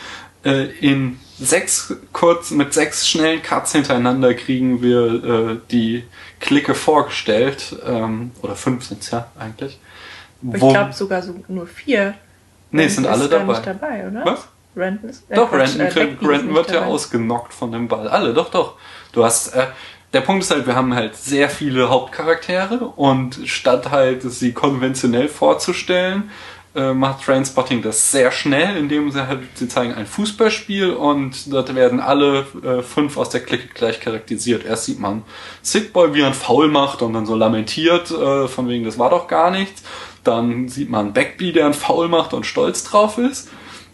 äh, 0.44 0.70
in 0.80 1.18
sechs 1.38 1.94
kurz 2.12 2.50
mit 2.50 2.72
sechs 2.72 3.08
schnellen 3.08 3.42
Cuts 3.42 3.72
hintereinander 3.72 4.34
kriegen 4.34 4.82
wir 4.82 5.24
äh, 5.24 5.56
die 5.70 6.04
Clique 6.40 6.74
vorgestellt, 6.74 7.76
ähm, 7.84 8.30
oder 8.42 8.54
fünf 8.54 8.84
sind's 8.84 9.10
ja 9.10 9.28
eigentlich. 9.38 9.78
ich 10.52 10.60
glaube 10.60 10.92
sogar 10.92 11.22
so 11.22 11.34
nur 11.48 11.66
vier. 11.66 12.14
Nee, 12.70 12.84
es 12.84 12.96
sind 12.96 13.06
Renton 13.06 13.20
alle 13.22 13.30
dabei. 13.30 13.52
Nicht 13.52 13.66
dabei, 13.66 14.08
oder? 14.08 14.24
Was? 14.24 14.48
Renton 14.76 15.10
ist 15.10 15.30
äh, 15.30 15.36
Doch, 15.36 15.52
Renton, 15.52 15.80
äh, 15.80 15.88
Renton 15.88 16.54
wird 16.54 16.68
ja 16.68 16.74
dabei. 16.74 16.86
ausgenockt 16.86 17.52
von 17.52 17.72
dem 17.72 17.88
Ball. 17.88 18.08
Alle, 18.08 18.34
doch, 18.34 18.50
doch. 18.50 18.76
Du 19.12 19.24
hast, 19.24 19.54
äh, 19.54 19.66
der 20.14 20.20
Punkt 20.20 20.44
ist 20.44 20.50
halt, 20.52 20.66
wir 20.66 20.76
haben 20.76 20.94
halt 20.94 21.16
sehr 21.16 21.50
viele 21.50 21.90
Hauptcharaktere 21.90 22.84
und 22.84 23.40
statt 23.46 23.90
halt 23.90 24.22
sie 24.22 24.52
konventionell 24.52 25.28
vorzustellen, 25.28 26.30
äh, 26.76 26.92
macht 26.92 27.24
Trainspotting 27.24 27.82
das 27.82 28.12
sehr 28.12 28.30
schnell, 28.30 28.76
indem 28.76 29.10
sie 29.10 29.26
halt, 29.26 29.40
sie 29.54 29.68
zeigen 29.68 29.92
ein 29.92 30.06
Fußballspiel 30.06 30.92
und 30.92 31.52
dort 31.52 31.74
werden 31.74 31.98
alle 31.98 32.46
äh, 32.64 32.82
fünf 32.82 33.16
aus 33.16 33.28
der 33.28 33.40
Clique 33.40 33.68
gleich 33.74 34.00
charakterisiert. 34.00 34.64
Erst 34.64 34.84
sieht 34.84 35.00
man 35.00 35.22
Sick 35.62 35.92
Boy, 35.92 36.14
wie 36.14 36.20
er 36.20 36.26
einen 36.26 36.34
Foul 36.34 36.68
macht 36.68 37.02
und 37.02 37.12
dann 37.12 37.26
so 37.26 37.34
lamentiert, 37.34 38.10
äh, 38.12 38.46
von 38.46 38.68
wegen, 38.68 38.84
das 38.84 38.98
war 38.98 39.10
doch 39.10 39.26
gar 39.26 39.50
nichts. 39.50 39.82
Dann 40.22 40.68
sieht 40.68 40.90
man 40.90 41.12
Backby, 41.12 41.52
der 41.52 41.64
einen 41.66 41.74
Foul 41.74 42.08
macht 42.08 42.32
und 42.32 42.46
stolz 42.46 42.84
drauf 42.84 43.18
ist. 43.18 43.50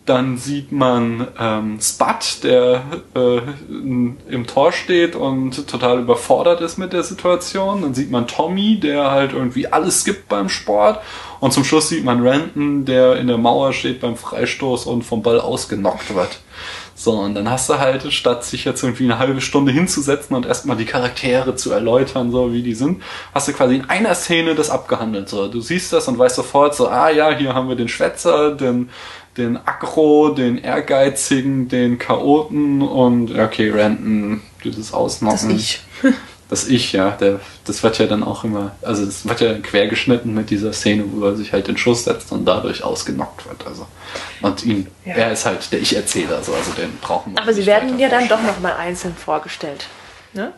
Dann 0.06 0.38
sieht 0.38 0.72
man 0.72 1.28
ähm, 1.38 1.78
Spud, 1.80 2.42
der 2.42 2.82
äh, 3.14 3.40
im 3.68 4.46
Tor 4.46 4.72
steht 4.72 5.14
und 5.14 5.68
total 5.68 6.00
überfordert 6.00 6.60
ist 6.60 6.78
mit 6.78 6.92
der 6.92 7.02
Situation. 7.02 7.82
Dann 7.82 7.94
sieht 7.94 8.10
man 8.10 8.26
Tommy, 8.26 8.80
der 8.80 9.10
halt 9.10 9.32
irgendwie 9.32 9.68
alles 9.68 10.04
gibt 10.04 10.28
beim 10.28 10.48
Sport. 10.48 11.00
Und 11.38 11.52
zum 11.52 11.64
Schluss 11.64 11.88
sieht 11.88 12.04
man 12.04 12.26
Renton, 12.26 12.84
der 12.84 13.16
in 13.16 13.26
der 13.26 13.38
Mauer 13.38 13.72
steht 13.72 14.00
beim 14.00 14.16
Freistoß 14.16 14.86
und 14.86 15.02
vom 15.02 15.22
Ball 15.22 15.40
ausgenockt 15.40 16.14
wird. 16.14 16.40
So, 16.94 17.12
und 17.12 17.34
dann 17.34 17.50
hast 17.50 17.70
du 17.70 17.78
halt, 17.78 18.12
statt 18.12 18.44
sich 18.44 18.66
jetzt 18.66 18.82
irgendwie 18.82 19.04
eine 19.04 19.18
halbe 19.18 19.40
Stunde 19.40 19.72
hinzusetzen 19.72 20.36
und 20.36 20.44
erstmal 20.44 20.76
die 20.76 20.84
Charaktere 20.84 21.56
zu 21.56 21.72
erläutern, 21.72 22.30
so 22.30 22.52
wie 22.52 22.62
die 22.62 22.74
sind, 22.74 23.02
hast 23.32 23.48
du 23.48 23.54
quasi 23.54 23.76
in 23.76 23.88
einer 23.88 24.14
Szene 24.14 24.54
das 24.54 24.68
abgehandelt. 24.68 25.30
So, 25.30 25.48
du 25.48 25.62
siehst 25.62 25.94
das 25.94 26.08
und 26.08 26.18
weißt 26.18 26.36
sofort 26.36 26.74
so, 26.74 26.88
ah 26.88 27.08
ja, 27.08 27.30
hier 27.30 27.54
haben 27.54 27.70
wir 27.70 27.76
den 27.76 27.88
Schwätzer, 27.88 28.50
den, 28.50 28.90
den 29.40 29.56
Aggro, 29.56 30.30
den 30.30 30.58
Ehrgeizigen, 30.58 31.68
den 31.68 31.98
Chaoten 31.98 32.82
und 32.82 33.30
ja, 33.30 33.44
okay, 33.44 33.70
Renton, 33.70 34.42
dieses 34.62 34.92
Ausnocken. 34.92 35.48
Das 35.48 35.56
ich. 35.56 35.80
Das 36.50 36.66
Ich, 36.66 36.92
ja, 36.92 37.12
der, 37.12 37.38
das 37.64 37.84
wird 37.84 37.98
ja 38.00 38.06
dann 38.06 38.24
auch 38.24 38.42
immer, 38.42 38.72
also 38.82 39.06
das 39.06 39.24
wird 39.28 39.40
ja 39.40 39.54
quergeschnitten 39.54 40.34
mit 40.34 40.50
dieser 40.50 40.72
Szene, 40.72 41.04
wo 41.12 41.24
er 41.24 41.36
sich 41.36 41.52
halt 41.52 41.68
in 41.68 41.76
Schuss 41.76 42.02
setzt 42.02 42.32
und 42.32 42.44
dadurch 42.44 42.82
ausgenockt 42.82 43.46
wird. 43.48 43.64
Also. 43.68 43.86
Und 44.42 44.64
ihn, 44.64 44.88
Ja. 45.04 45.14
er 45.14 45.32
ist 45.32 45.46
halt 45.46 45.70
der 45.70 45.78
Ich-Erzähler, 45.80 46.42
so, 46.42 46.52
also 46.52 46.72
den 46.72 46.98
brauchen 47.00 47.34
wir 47.34 47.40
Aber 47.40 47.54
sie 47.54 47.66
werden 47.66 47.96
dir 47.98 48.08
dann 48.08 48.26
doch 48.28 48.42
nochmal 48.42 48.72
einzeln 48.72 49.14
vorgestellt. 49.14 49.86
Ne? 50.32 50.52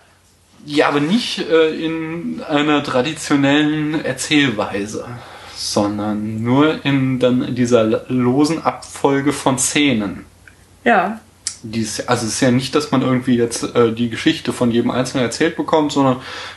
Ja, 0.65 0.89
aber 0.89 1.01
nicht 1.01 1.47
äh, 1.51 1.75
in 1.85 2.43
einer 2.43 2.83
traditionellen 2.83 4.03
Erzählweise, 4.03 5.05
sondern 5.55 6.43
nur 6.43 6.85
in 6.85 7.19
dann 7.19 7.55
dieser 7.55 7.85
losen 8.09 8.63
Abfolge 8.63 9.33
von 9.33 9.59
Szenen. 9.59 10.25
Ja. 10.85 11.21
Dies, 11.65 12.09
also 12.09 12.27
es 12.27 12.35
ist 12.35 12.41
ja 12.41 12.51
nicht, 12.51 12.75
dass 12.75 12.91
man 12.91 13.03
irgendwie 13.03 13.37
jetzt 13.37 13.63
äh, 13.77 13.93
die 13.93 14.11
Geschichte 14.11 14.53
von 14.53 14.73
jedem 14.73 14.91
Einzelnen 14.91 15.25
erzählt 15.25 15.57
bekommt, 15.57 15.93
sondern 15.93 16.17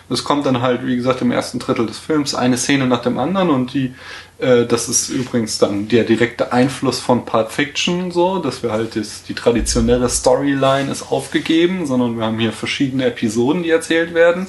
es 0.09 0.23
kommt 0.23 0.47
dann 0.47 0.61
halt, 0.61 0.83
wie 0.83 0.95
gesagt, 0.95 1.21
im 1.21 1.31
ersten 1.31 1.59
Drittel 1.59 1.85
des 1.85 1.99
Films 1.99 2.33
eine 2.33 2.57
Szene 2.57 2.87
nach 2.87 3.03
dem 3.03 3.19
anderen 3.19 3.51
und 3.51 3.73
die, 3.75 3.93
äh, 4.39 4.65
das 4.65 4.89
ist 4.89 5.09
übrigens 5.09 5.59
dann 5.59 5.87
der 5.89 6.05
direkte 6.05 6.51
Einfluss 6.51 6.99
von 6.99 7.23
Pulp 7.23 7.51
Fiction 7.51 8.09
so, 8.09 8.39
dass 8.39 8.63
wir 8.63 8.71
halt 8.71 8.95
das, 8.95 9.21
die 9.21 9.35
traditionelle 9.35 10.09
Storyline 10.09 10.91
ist 10.91 11.11
aufgegeben, 11.11 11.85
sondern 11.85 12.17
wir 12.17 12.25
haben 12.25 12.39
hier 12.39 12.51
verschiedene 12.51 13.05
Episoden, 13.05 13.61
die 13.61 13.69
erzählt 13.69 14.15
werden. 14.15 14.47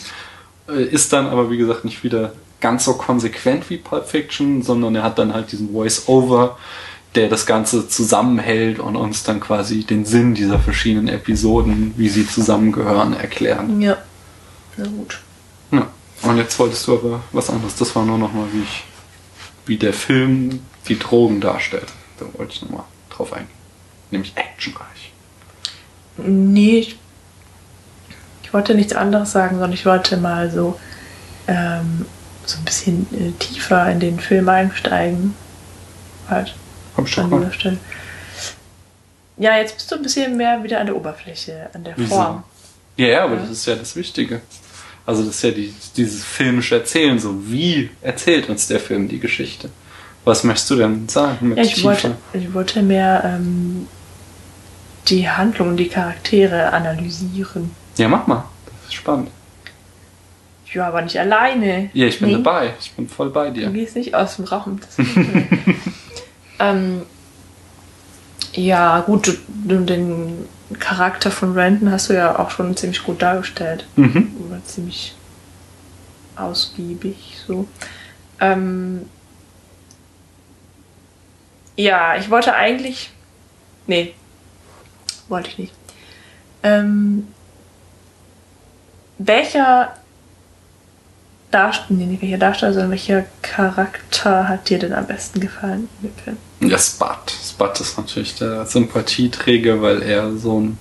Äh, 0.71 0.85
ist 0.85 1.13
dann 1.13 1.27
aber, 1.27 1.51
wie 1.51 1.59
gesagt, 1.59 1.85
nicht 1.85 2.03
wieder 2.03 2.33
ganz 2.61 2.85
so 2.85 2.95
konsequent 2.95 3.69
wie 3.71 3.77
Pulp 3.77 4.07
Fiction, 4.07 4.63
sondern 4.63 4.95
er 4.95 5.03
hat 5.03 5.19
dann 5.19 5.35
halt 5.35 5.53
diesen 5.53 5.73
Voice-Over, 5.73 6.57
der 7.15 7.29
das 7.29 7.47
Ganze 7.47 7.89
zusammenhält 7.89 8.79
und 8.79 8.97
uns 8.97 9.23
dann 9.23 9.41
quasi 9.41 9.85
den 9.85 10.05
Sinn 10.05 10.35
dieser 10.35 10.59
verschiedenen 10.59 11.09
Episoden, 11.09 11.95
wie 11.97 12.09
sie 12.09 12.27
zusammengehören, 12.27 13.15
erklären. 13.15 13.81
Ja. 13.81 13.97
Na 14.77 14.87
gut. 14.87 15.21
Ja. 15.71 15.87
Und 16.23 16.37
jetzt 16.37 16.59
wolltest 16.59 16.87
du 16.87 16.95
aber 16.95 17.21
was 17.33 17.51
anderes. 17.51 17.77
Das 17.77 17.95
war 17.97 18.05
nur 18.05 18.19
nochmal, 18.19 18.47
wie 18.53 18.63
ich, 18.63 18.85
wie 19.65 19.77
der 19.77 19.93
Film 19.93 20.61
die 20.89 20.99
Drogen 20.99 21.41
darstellt. 21.41 21.89
Da 22.19 22.27
wollte 22.39 22.55
ich 22.55 22.63
nochmal 22.63 22.85
drauf 23.11 23.33
eingehen. 23.33 23.51
Nämlich 24.11 24.33
actionreich. 24.37 25.13
Nee, 26.19 26.79
ich, 26.79 26.99
ich 28.43 28.53
wollte 28.53 28.75
nichts 28.75 28.95
anderes 28.95 29.33
sagen, 29.33 29.57
sondern 29.57 29.73
ich 29.73 29.85
wollte 29.85 30.17
mal 30.17 30.51
so, 30.51 30.79
ähm, 31.47 32.07
so 32.47 32.59
ein 32.59 32.65
bisschen 32.65 33.07
äh, 33.13 33.33
tiefer 33.39 33.91
in 33.91 34.01
den 34.01 34.19
Film 34.21 34.49
einsteigen. 34.49 35.35
Halt 36.29 36.55
Komm 36.95 37.07
schon 37.07 37.33
an 37.33 37.53
Stelle. 37.53 37.79
Ja, 39.39 39.57
jetzt 39.59 39.75
bist 39.77 39.91
du 39.91 39.97
ein 39.97 40.03
bisschen 40.03 40.37
mehr 40.37 40.63
wieder 40.63 40.81
an 40.81 40.87
der 40.87 40.97
Oberfläche, 40.97 41.69
an 41.75 41.85
der? 41.85 41.95
Form. 42.09 42.43
Ja, 42.97 43.07
ja, 43.07 43.25
aber 43.25 43.35
Ja. 43.35 43.41
das 43.43 43.51
ist 43.51 43.67
ja 43.67 43.75
das 43.75 43.95
Wichtige. 43.97 44.41
Also 45.05 45.23
das 45.25 45.37
ist 45.37 45.43
ja 45.43 45.51
die, 45.51 45.73
dieses 45.97 46.25
filmische 46.25 46.77
Erzählen, 46.77 47.19
so 47.19 47.35
wie 47.51 47.91
erzählt 48.03 48.49
uns 48.49 48.67
der 48.67 48.81
Film 48.81 49.09
die 49.09 49.21
Geschichte? 49.21 49.69
Was 50.25 50.43
möchtest 50.43 50.71
du 50.71 50.77
denn 50.77 51.09
sagen 51.09 51.51
mit 51.51 51.59
Ja, 51.59 51.65
ich 51.65 51.75
Tiefe? 51.75 51.85
wollte, 51.85 52.17
ich 52.33 52.53
wollte 52.55 52.83
mehr 52.83 53.23
ähm, 53.25 53.87
die 55.09 55.29
Handlung 55.29 55.77
die 55.77 55.89
Charaktere 55.89 56.73
analysieren. 56.73 57.71
Ja, 57.99 58.09
mach 58.09 58.27
mal. 58.27 58.45
Das 58.67 58.87
ist 58.89 58.95
spannend. 58.95 59.29
Ja, 60.73 60.89
aber 60.89 61.03
nicht 61.03 61.19
alleine. 61.19 61.91
Ja, 61.93 62.07
ich 62.07 62.19
bin 62.19 62.29
Nee. 62.29 62.35
dabei. 62.43 62.75
Ich 62.81 62.93
bin 62.93 63.09
voll 63.09 63.31
bei 63.31 63.49
Du 63.49 63.55
dir. 63.61 63.71
gehst 63.71 63.97
nicht 63.97 64.15
aus 64.15 64.37
dem 64.37 64.45
Raum. 64.47 64.81
Ähm, 66.59 67.03
ja, 68.55 69.01
gut, 69.01 69.27
du, 69.27 69.33
du, 69.67 69.85
den 69.85 70.49
Charakter 70.79 71.31
von 71.31 71.53
Renton 71.53 71.91
hast 71.93 72.09
du 72.09 72.15
ja 72.15 72.39
auch 72.39 72.49
schon 72.51 72.75
ziemlich 72.75 73.03
gut 73.05 73.21
dargestellt. 73.21 73.87
Mhm. 73.97 74.35
Oder 74.49 74.65
ziemlich 74.65 75.15
ausgiebig 76.35 77.37
so. 77.47 77.69
Ähm, 78.41 79.03
ja, 81.77 82.17
ich 82.17 82.31
wollte 82.31 82.55
eigentlich. 82.55 83.11
Nee, 83.87 84.15
wollte 85.29 85.51
ich 85.51 85.59
nicht. 85.59 85.75
Ähm, 86.63 87.29
welcher 89.19 89.95
Darsteller, 91.57 91.99
nee, 91.99 92.07
nicht 92.07 92.23
welcher 92.23 92.39
Darsteller, 92.39 92.73
sondern 92.75 92.91
welcher 92.91 93.25
Charakter 93.43 94.49
hat 94.49 94.69
dir 94.69 94.79
denn 94.79 94.93
am 94.93 95.07
besten 95.07 95.41
gefallen 95.41 95.89
in 96.03 96.11
dem 96.11 96.17
Film? 96.23 96.37
Ja, 96.71 96.79
Spud. 96.79 97.31
Spud 97.49 97.81
ist 97.81 97.97
natürlich 97.97 98.35
der 98.35 98.67
Sympathieträger, 98.67 99.81
weil 99.81 100.03
er 100.03 100.37
so 100.37 100.61
ein. 100.61 100.79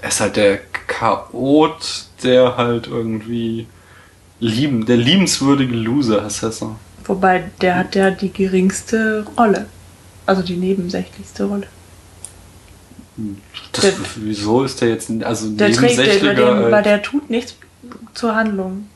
Er 0.00 0.08
ist 0.08 0.20
halt 0.20 0.36
der 0.36 0.58
Chaot, 0.86 2.06
der 2.24 2.56
halt 2.56 2.86
irgendwie 2.86 3.66
lieben, 4.40 4.86
der 4.86 4.96
liebenswürdige 4.96 5.74
Loser 5.74 6.24
heißt 6.24 6.42
er 6.42 6.52
so. 6.52 6.76
Wobei 7.04 7.44
der 7.60 7.76
hat 7.76 7.94
ja 7.94 8.10
die 8.10 8.32
geringste 8.32 9.24
Rolle. 9.38 9.66
Also 10.26 10.42
die 10.42 10.56
nebensächlichste 10.56 11.44
Rolle. 11.44 11.66
Das, 13.72 13.82
Der- 13.82 13.92
wieso 14.16 14.64
ist 14.64 14.80
der 14.80 14.88
jetzt 14.88 15.10
also 15.22 15.50
Der 15.50 15.70
trägt, 15.72 15.98
der, 15.98 16.34
bei, 16.34 16.34
dem, 16.34 16.70
weil 16.72 16.82
der 16.82 17.02
tut 17.02 17.28
nichts 17.28 17.56
zur 18.14 18.34
Handlung. 18.34 18.88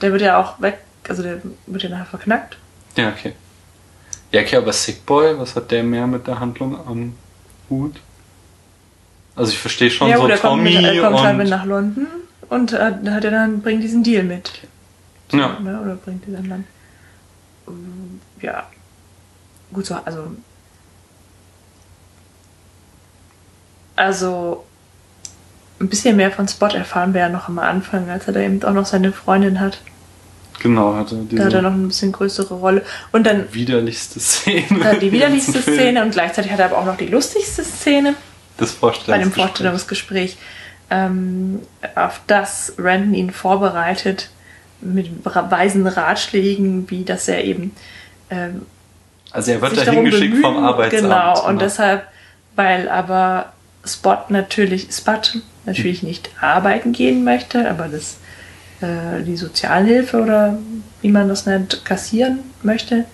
Der 0.00 0.12
wird 0.12 0.22
ja 0.22 0.38
auch 0.38 0.60
weg, 0.60 0.78
also 1.08 1.22
der 1.22 1.40
wird 1.66 1.82
ja 1.82 1.88
nachher 1.90 2.06
verknackt. 2.06 2.56
Ja, 2.96 3.10
okay. 3.10 3.34
Ja, 4.32 4.40
okay, 4.42 4.56
aber 4.56 4.72
Sick 4.72 5.04
Boy, 5.06 5.38
was 5.38 5.56
hat 5.56 5.70
der 5.70 5.82
mehr 5.82 6.06
mit 6.06 6.26
der 6.26 6.38
Handlung 6.40 6.76
am 6.86 7.14
Hut? 7.68 8.00
Also 9.34 9.52
ich 9.52 9.58
verstehe 9.58 9.90
schon 9.90 10.08
ja, 10.08 10.16
so 10.16 10.22
gut, 10.22 10.30
er 10.30 10.38
kommt, 10.38 10.64
Tommy 10.64 10.74
mit, 10.74 10.84
er 10.84 11.02
kommt 11.02 11.20
halt 11.20 11.40
und... 11.40 11.48
nach 11.48 11.64
London 11.64 12.06
und 12.48 12.72
hat, 12.72 13.08
hat 13.08 13.24
er 13.24 13.30
dann 13.30 13.62
bringt 13.62 13.82
diesen 13.82 14.02
Deal 14.02 14.22
mit. 14.22 14.50
Ja. 15.32 15.58
Ne? 15.60 15.80
Oder 15.80 15.94
bringt 15.96 16.26
die 16.26 16.32
dann 16.32 16.48
dann. 16.48 16.64
Ähm, 17.68 18.20
Ja. 18.40 18.66
Gut 19.72 19.86
so, 19.86 19.94
also. 19.94 20.36
Also. 23.96 24.64
Ein 25.80 25.88
bisschen 25.88 26.16
mehr 26.16 26.30
von 26.30 26.46
Spot 26.46 26.66
erfahren 26.66 27.14
wir 27.14 27.22
ja 27.22 27.28
noch 27.28 27.48
am 27.48 27.58
Anfang, 27.58 28.10
als 28.10 28.26
er 28.26 28.34
da 28.34 28.40
eben 28.40 28.62
auch 28.64 28.72
noch 28.72 28.86
seine 28.86 29.12
Freundin 29.12 29.60
hat. 29.60 29.80
Genau, 30.60 30.94
hatte 30.94 31.16
Da 31.30 31.44
hat 31.44 31.52
er 31.54 31.60
diese 31.60 31.62
noch 31.62 31.72
ein 31.72 31.88
bisschen 31.88 32.12
größere 32.12 32.54
Rolle. 32.54 32.84
Und 33.12 33.26
dann 33.26 33.52
widerlichste 33.52 34.20
Szene. 34.20 34.98
die 35.00 35.10
widerlichste. 35.10 35.62
Szene 35.62 36.02
und 36.02 36.12
gleichzeitig 36.12 36.52
hat 36.52 36.58
er 36.58 36.66
aber 36.66 36.78
auch 36.78 36.84
noch 36.84 36.98
die 36.98 37.06
lustigste 37.06 37.64
Szene 37.64 38.14
Das 38.58 38.74
bei 38.74 38.90
dem 38.90 39.32
Vorstellungsgespräch. 39.32 40.36
Vorstellungsgespräch, 40.36 40.36
ähm, 40.90 41.60
auf 41.94 42.20
das 42.26 42.74
Randon 42.76 43.14
ihn 43.14 43.30
vorbereitet 43.30 44.28
mit 44.82 45.10
weisen 45.24 45.86
Ratschlägen, 45.86 46.90
wie 46.90 47.04
dass 47.04 47.28
er 47.28 47.44
eben 47.44 47.74
ähm, 48.28 48.66
Also 49.30 49.52
er 49.52 49.62
wird 49.62 49.78
da 49.78 49.90
hingeschickt 49.90 50.34
bemühen, 50.34 50.42
vom 50.42 50.64
Arbeitsamt. 50.64 51.02
Genau, 51.02 51.46
und 51.46 51.54
ne? 51.54 51.60
deshalb, 51.60 52.04
weil 52.56 52.88
aber 52.90 53.52
Spot 53.84 54.18
natürlich, 54.28 54.88
Spot 54.92 55.20
natürlich 55.66 56.02
nicht 56.02 56.30
arbeiten 56.40 56.92
gehen 56.92 57.24
möchte, 57.24 57.68
aber 57.68 57.88
das 57.88 58.16
äh, 58.80 59.22
die 59.22 59.36
Sozialhilfe 59.36 60.20
oder 60.22 60.58
wie 61.02 61.10
man 61.10 61.28
das 61.28 61.46
nennt, 61.46 61.84
kassieren 61.84 62.40
möchte, 62.62 63.04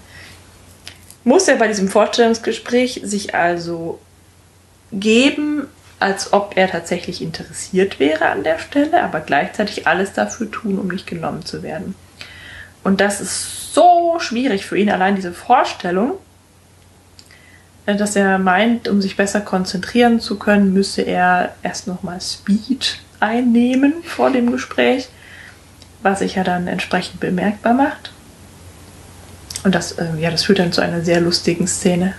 muss 1.24 1.49
er 1.49 1.57
bei 1.57 1.66
diesem 1.66 1.88
Vorstellungsgespräch 1.88 3.01
sich 3.03 3.34
also 3.34 3.99
geben, 4.92 5.66
als 5.99 6.32
ob 6.32 6.57
er 6.57 6.70
tatsächlich 6.70 7.20
interessiert 7.20 7.99
wäre 7.99 8.26
an 8.26 8.44
der 8.44 8.59
Stelle, 8.59 9.03
aber 9.03 9.20
gleichzeitig 9.20 9.86
alles 9.86 10.12
dafür 10.12 10.51
tun, 10.51 10.78
um 10.78 10.88
nicht 10.88 11.07
genommen 11.07 11.44
zu 11.44 11.62
werden. 11.62 11.94
Und 12.84 13.01
das 13.01 13.20
ist 13.20 13.74
so 13.74 14.18
schwierig 14.20 14.66
für 14.66 14.78
ihn, 14.78 14.90
allein 14.90 15.16
diese 15.16 15.32
Vorstellung, 15.32 16.12
dass 17.87 18.16
er 18.16 18.39
meint, 18.39 18.89
um 18.89 19.01
sich 19.01 19.16
besser 19.16 19.41
konzentrieren 19.41 20.20
zu 20.20 20.39
können, 20.39 20.72
müsse 20.72 21.03
er 21.03 21.55
erst 21.62 21.87
nochmal 21.87 22.20
Speed 22.20 22.99
einnehmen 23.20 23.95
vor 24.03 24.30
dem 24.30 24.51
Gespräch, 24.51 25.09
was 26.03 26.18
sich 26.18 26.34
ja 26.34 26.45
dann 26.45 26.66
entsprechend 26.66 27.20
bemerkbar 27.20 27.74
macht. 27.74 28.12
Und 29.64 29.74
das, 29.74 29.93
äh, 29.93 30.07
ja, 30.18 30.30
das 30.30 30.45
führt 30.45 30.59
dann 30.59 30.72
zu 30.72 30.80
einer 30.80 31.01
sehr 31.03 31.20
lustigen 31.20 31.66
Szene 31.66 32.14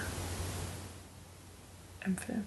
im 2.06 2.18
Film. 2.18 2.44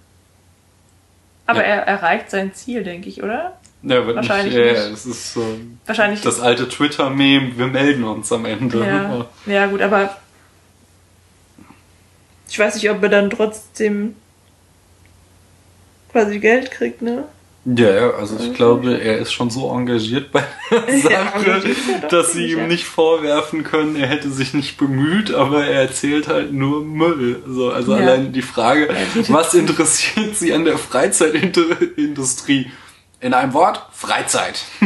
Aber 1.47 1.61
Ja. 1.61 1.67
er 1.75 1.83
erreicht 1.87 2.31
sein 2.31 2.55
Ziel, 2.55 2.85
denke 2.85 3.09
ich, 3.09 3.23
oder? 3.23 3.59
Ja, 3.83 4.07
Wahrscheinlich 4.15 4.55
nicht. 4.55 4.67
Ja, 4.67 4.73
nicht. 4.83 4.93
das 4.93 5.07
ist 5.07 5.33
so 5.33 5.59
Wahrscheinlich. 5.87 6.21
das 6.21 6.41
alte 6.41 6.69
Twitter-Meme, 6.69 7.57
wir 7.57 7.67
melden 7.67 8.05
uns 8.05 8.31
am 8.33 8.45
Ende. 8.45 8.79
Ja, 8.85 9.27
ja, 9.53 9.67
gut, 9.67 9.81
aber 9.81 10.17
ich 12.51 12.59
weiß 12.59 12.75
nicht, 12.75 12.91
ob 12.91 13.03
er 13.03 13.09
dann 13.09 13.31
trotzdem 13.31 14.17
quasi 16.11 16.41
Geld 16.41 16.71
kriegt, 16.73 17.01
ne? 17.01 17.25
Ja, 17.65 17.91
ja, 17.91 18.11
also 18.13 18.37
ich 18.43 18.55
glaube, 18.55 18.99
er 18.99 19.19
ist 19.19 19.33
schon 19.33 19.51
so 19.51 19.71
engagiert 19.71 20.33
bei 20.33 20.43
der 20.71 20.99
Sache, 20.99 21.63
doch 22.01 22.09
dass 22.09 22.33
sie 22.33 22.53
ihm 22.53 22.59
ja. 22.61 22.67
nicht 22.67 22.87
vorwerfen 22.87 23.65
können, 23.65 23.97
er 23.97 24.09
hätte 24.09 24.31
sich 24.31 24.55
nicht 24.55 24.79
bemüht, 24.79 25.33
aber 25.33 25.67
er 25.67 25.83
erzählt 25.83 26.27
halt 26.27 26.53
nur 26.53 26.83
Müll. 26.83 27.43
So, 27.47 27.71
also 27.71 27.93
Ja. 27.93 27.99
allein 27.99 28.33
die 28.33 28.43
Frage, 28.43 28.89
was 29.29 29.53
interessiert 29.55 30.37
sie 30.37 30.53
an 30.55 30.65
der 30.65 30.79
Freizeitindustrie? 30.79 32.71
In 33.21 33.35
einem 33.35 33.53
Wort, 33.53 33.87
Freizeit. 33.93 34.65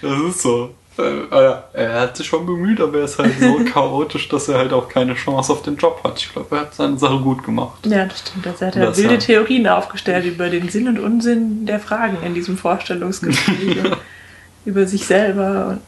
das 0.00 0.20
ist 0.20 0.40
so. 0.40 0.72
Äh, 0.98 1.02
ah 1.30 1.42
ja, 1.42 1.64
er 1.72 2.00
hat 2.02 2.16
sich 2.18 2.26
schon 2.26 2.44
bemüht, 2.44 2.80
aber 2.80 2.98
er 2.98 3.04
ist 3.04 3.18
halt 3.18 3.32
so 3.40 3.60
chaotisch, 3.72 4.28
dass 4.28 4.48
er 4.48 4.58
halt 4.58 4.72
auch 4.74 4.88
keine 4.88 5.14
Chance 5.14 5.52
auf 5.52 5.62
den 5.62 5.76
Job 5.76 6.00
hat. 6.04 6.18
Ich 6.18 6.32
glaube, 6.32 6.54
er 6.54 6.62
hat 6.62 6.74
seine 6.74 6.98
Sache 6.98 7.18
gut 7.18 7.42
gemacht. 7.44 7.86
Ja, 7.86 8.04
das 8.04 8.18
stimmt. 8.20 8.46
Also 8.46 8.66
hat 8.66 8.76
er 8.76 8.86
Das, 8.86 8.98
wilde. 8.98 9.18
Theorien 9.18 9.66
aufgestellt 9.68 10.26
über 10.26 10.50
den 10.50 10.68
Sinn 10.68 10.88
und 10.88 10.98
Unsinn 10.98 11.64
der 11.64 11.80
Fragen 11.80 12.18
in 12.22 12.34
diesem 12.34 12.58
Vorstellungsgespräch. 12.58 13.76
über 14.66 14.86
sich 14.86 15.06
selber. 15.06 15.78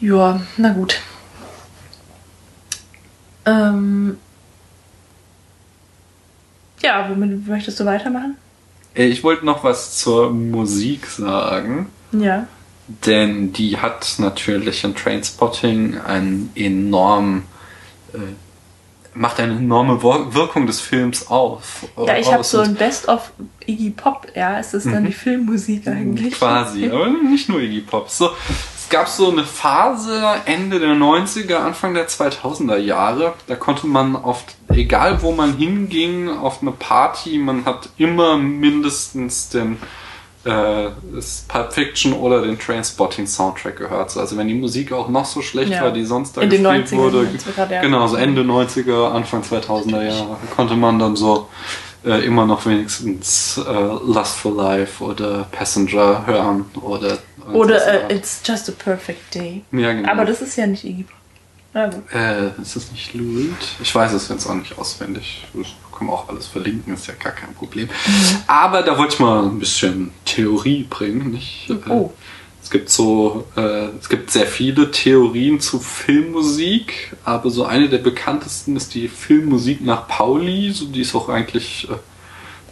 Ja, 0.00 0.40
na 0.56 0.72
gut. 0.72 1.00
Ähm 3.44 4.16
ja, 6.82 7.08
womit 7.08 7.46
möchtest 7.46 7.78
du 7.78 7.84
weitermachen? 7.84 8.36
Äh, 8.94 9.04
Ich 9.06 9.22
wollte 9.22 9.44
noch 9.46 9.62
was 9.64 9.98
zur 9.98 10.30
Musik 10.30 11.06
sagen. 11.06 11.88
Ja. 12.12 12.46
Denn 13.06 13.52
die 13.52 13.78
hat 13.78 14.14
natürlich 14.18 14.84
in 14.84 14.94
Trainspotting 14.94 15.98
einen 15.98 16.50
enorm, 16.54 17.44
äh, 18.12 18.18
macht 19.14 19.40
eine 19.40 19.54
enorme 19.54 20.02
Wirkung 20.02 20.66
des 20.66 20.80
Films 20.80 21.28
auf. 21.28 21.86
Ja, 22.06 22.16
ich 22.16 22.32
habe 22.32 22.44
so 22.44 22.60
ein 22.60 22.74
Best 22.74 23.08
of 23.08 23.32
Iggy 23.66 23.90
Pop. 23.90 24.26
Ja, 24.34 24.58
ist 24.58 24.74
das 24.74 24.84
dann 24.84 25.04
die 25.04 25.12
Filmmusik 25.12 25.86
eigentlich? 25.86 26.32
Mhm. 26.32 26.38
Quasi, 26.38 26.86
aber 26.90 27.08
nicht 27.08 27.48
nur 27.48 27.60
Iggy 27.60 27.80
Pop. 27.80 28.08
So, 28.10 28.30
es 28.76 28.88
gab 28.88 29.08
so 29.08 29.30
eine 29.30 29.44
Phase 29.44 30.22
Ende 30.44 30.80
der 30.80 30.94
90er, 30.94 31.56
Anfang 31.56 31.94
der 31.94 32.08
2000er 32.08 32.78
Jahre, 32.78 33.34
da 33.46 33.54
konnte 33.54 33.86
man 33.86 34.16
oft, 34.16 34.54
egal 34.70 35.22
wo 35.22 35.32
man 35.32 35.56
hinging, 35.56 36.28
auf 36.28 36.62
eine 36.62 36.72
Party, 36.72 37.38
man 37.38 37.64
hat 37.64 37.90
immer 37.96 38.36
mindestens 38.36 39.48
den 39.50 39.78
äh, 40.44 40.88
das 41.14 41.44
Pulp 41.48 41.72
Fiction 41.72 42.12
oder 42.12 42.42
den 42.42 42.58
Trainspotting 42.58 43.26
Soundtrack 43.26 43.76
gehört. 43.76 44.10
So, 44.10 44.20
Also 44.20 44.36
wenn 44.36 44.48
die 44.48 44.54
Musik 44.54 44.92
auch 44.92 45.08
noch 45.08 45.24
so 45.24 45.40
schlecht 45.42 45.72
Ja. 45.72 45.82
war, 45.82 45.92
die 45.92 46.04
sonst 46.04 46.36
da 46.36 46.40
In 46.42 46.50
den 46.50 46.62
gespielt 46.62 46.88
90ern 46.88 46.96
wurde, 46.96 47.22
meinst 47.22 47.46
du 47.46 47.52
gerade, 47.52 47.74
ja. 47.74 47.80
genau, 47.80 48.06
so 48.06 48.16
Ende 48.16 48.42
90er, 48.42 49.12
Anfang 49.12 49.42
2000er 49.42 50.02
Jahre, 50.02 50.36
konnte 50.54 50.74
man 50.74 50.98
dann 50.98 51.14
so 51.16 51.48
äh, 52.04 52.24
immer 52.26 52.44
noch 52.46 52.66
wenigstens 52.66 53.58
äh, 53.64 53.72
Lustful 53.72 54.56
Life 54.56 55.02
oder 55.04 55.46
Passenger 55.52 56.26
hören 56.26 56.64
oder 56.80 57.18
Oder 57.52 58.08
äh, 58.10 58.14
It's 58.16 58.40
Just 58.44 58.68
a 58.68 58.72
Perfect 58.72 59.34
Day. 59.34 59.62
Ja, 59.72 59.92
genau. 59.92 60.10
Aber 60.10 60.24
das 60.24 60.42
ist 60.42 60.56
ja 60.56 60.66
nicht 60.66 60.84
Iggy 60.84 61.04
Pop. 61.04 61.16
Na 61.74 61.86
gut. 61.86 62.02
äh, 62.14 62.48
ist 62.60 62.76
das 62.76 62.92
nicht 62.92 63.14
Reed? 63.14 63.54
Ich 63.82 63.94
weiß 63.94 64.12
es 64.12 64.28
jetzt 64.28 64.46
auch 64.46 64.54
nicht 64.54 64.78
auswendig. 64.78 65.44
Das 65.54 65.68
kann 65.96 66.06
man 66.06 66.16
auch 66.16 66.28
alles 66.28 66.46
verlinken, 66.46 66.94
ist 66.94 67.06
ja 67.06 67.14
gar 67.14 67.32
kein 67.32 67.54
Problem. 67.54 67.86
Mhm. 67.88 68.36
Aber 68.46 68.82
da 68.82 68.98
wollte 68.98 69.14
ich 69.14 69.20
mal 69.20 69.44
ein 69.44 69.58
bisschen 69.58 70.10
Theorie 70.24 70.84
bringen, 70.88 71.30
nicht? 71.30 71.70
Äh, 71.70 71.76
Oh. 71.88 72.12
Es 72.62 72.70
gibt 72.70 72.90
so, 72.90 73.44
äh, 73.56 73.88
es 74.00 74.08
gibt 74.08 74.30
sehr 74.30 74.46
viele 74.46 74.90
Theorien 74.92 75.58
zu 75.60 75.80
Filmmusik, 75.80 77.12
aber 77.24 77.50
so 77.50 77.64
eine 77.64 77.88
der 77.88 77.98
bekanntesten 77.98 78.76
ist 78.76 78.94
die 78.94 79.08
Filmmusik 79.08 79.80
nach 79.84 80.06
Pauli. 80.06 80.70
So, 80.72 80.86
die 80.86 81.00
ist 81.00 81.14
auch 81.14 81.28
eigentlich, 81.28 81.88
äh, 81.90 81.94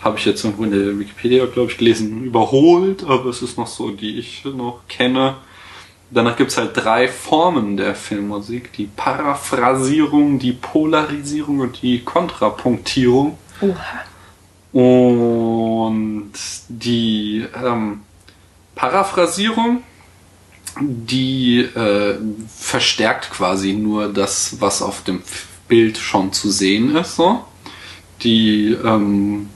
habe 0.04 0.16
ich 0.18 0.24
jetzt 0.24 0.44
irgendwo 0.44 0.64
in 0.64 0.70
der 0.70 0.98
Wikipedia, 0.98 1.44
glaube 1.46 1.72
ich, 1.72 1.78
gelesen, 1.78 2.22
überholt, 2.24 3.02
aber 3.04 3.30
es 3.30 3.42
ist 3.42 3.58
noch 3.58 3.66
so, 3.66 3.90
die 3.90 4.18
ich 4.18 4.44
noch 4.44 4.80
kenne. 4.88 5.36
Danach 6.12 6.36
gibt 6.36 6.50
es 6.50 6.58
halt 6.58 6.72
drei 6.74 7.06
Formen 7.06 7.76
der 7.76 7.94
Filmmusik. 7.94 8.72
Die 8.72 8.86
Paraphrasierung, 8.86 10.40
die 10.40 10.52
Polarisierung 10.52 11.60
und 11.60 11.82
die 11.82 12.00
Kontrapunktierung. 12.02 13.38
Oha. 13.60 13.76
Und 14.72 16.32
die 16.68 17.46
ähm, 17.62 18.00
Paraphrasierung, 18.74 19.82
die 20.80 21.60
äh, 21.60 22.18
verstärkt 22.56 23.30
quasi 23.30 23.72
nur 23.72 24.12
das, 24.12 24.56
was 24.60 24.82
auf 24.82 25.02
dem 25.04 25.22
Bild 25.68 25.98
schon 25.98 26.32
zu 26.32 26.50
sehen 26.50 26.96
ist. 26.96 27.16
So. 27.16 27.44
Die, 28.22 28.76
ähm, 28.84 29.48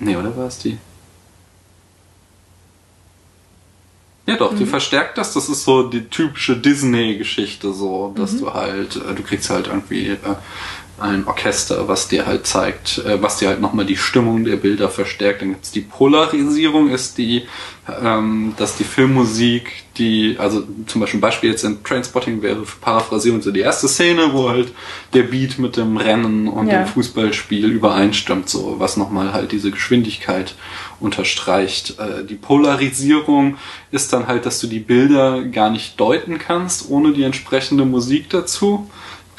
nee, 0.00 0.16
oder 0.16 0.36
war 0.36 0.48
es 0.48 0.58
die? 0.58 0.78
Ja 4.26 4.36
doch, 4.36 4.56
die 4.56 4.64
verstärkt 4.64 5.18
das. 5.18 5.34
Das 5.34 5.50
ist 5.50 5.64
so 5.64 5.82
die 5.82 6.06
typische 6.08 6.56
Disney-Geschichte, 6.56 7.74
so, 7.74 8.14
dass 8.16 8.38
du 8.38 8.54
halt, 8.54 8.96
äh, 8.96 9.14
du 9.14 9.22
kriegst 9.22 9.50
halt 9.50 9.66
irgendwie 9.66 10.08
äh, 10.08 10.18
ein 10.98 11.26
Orchester, 11.26 11.88
was 11.88 12.06
dir 12.08 12.26
halt 12.26 12.46
zeigt, 12.46 12.98
äh, 12.98 13.20
was 13.20 13.38
dir 13.38 13.48
halt 13.48 13.60
nochmal 13.60 13.84
die 13.84 13.96
Stimmung 13.96 14.44
der 14.44 14.56
Bilder 14.56 14.88
verstärkt. 14.88 15.42
Dann 15.42 15.50
gibt's 15.50 15.72
die 15.72 15.80
Polarisierung, 15.80 16.90
ist 16.90 17.18
die, 17.18 17.42
ähm, 18.02 18.54
dass 18.56 18.76
die 18.76 18.84
Filmmusik, 18.84 19.72
die, 19.98 20.36
also 20.38 20.62
zum 20.86 21.00
Beispiel 21.00 21.18
ein 21.18 21.20
Beispiel 21.20 21.50
jetzt 21.50 21.64
in 21.64 21.82
Trainspotting 21.82 22.42
wäre 22.42 22.62
Paraphrasierung 22.80 23.42
so 23.42 23.50
die 23.50 23.60
erste 23.60 23.88
Szene, 23.88 24.32
wo 24.32 24.48
halt 24.48 24.72
der 25.12 25.24
Beat 25.24 25.58
mit 25.58 25.76
dem 25.76 25.96
Rennen 25.96 26.46
und 26.46 26.68
Ja. 26.68 26.78
dem 26.84 26.86
Fußballspiel 26.86 27.66
übereinstimmt, 27.70 28.48
so 28.48 28.76
was 28.78 28.96
nochmal 28.96 29.32
halt 29.32 29.50
diese 29.50 29.72
Geschwindigkeit 29.72 30.54
unterstreicht. 31.00 31.98
Äh, 31.98 32.24
die 32.24 32.36
Polarisierung 32.36 33.56
ist 33.90 34.12
dann 34.12 34.28
halt, 34.28 34.46
dass 34.46 34.60
du 34.60 34.68
die 34.68 34.80
Bilder 34.80 35.42
gar 35.44 35.70
nicht 35.70 35.98
deuten 35.98 36.38
kannst, 36.38 36.88
ohne 36.88 37.12
die 37.12 37.24
entsprechende 37.24 37.84
Musik 37.84 38.30
dazu. 38.30 38.88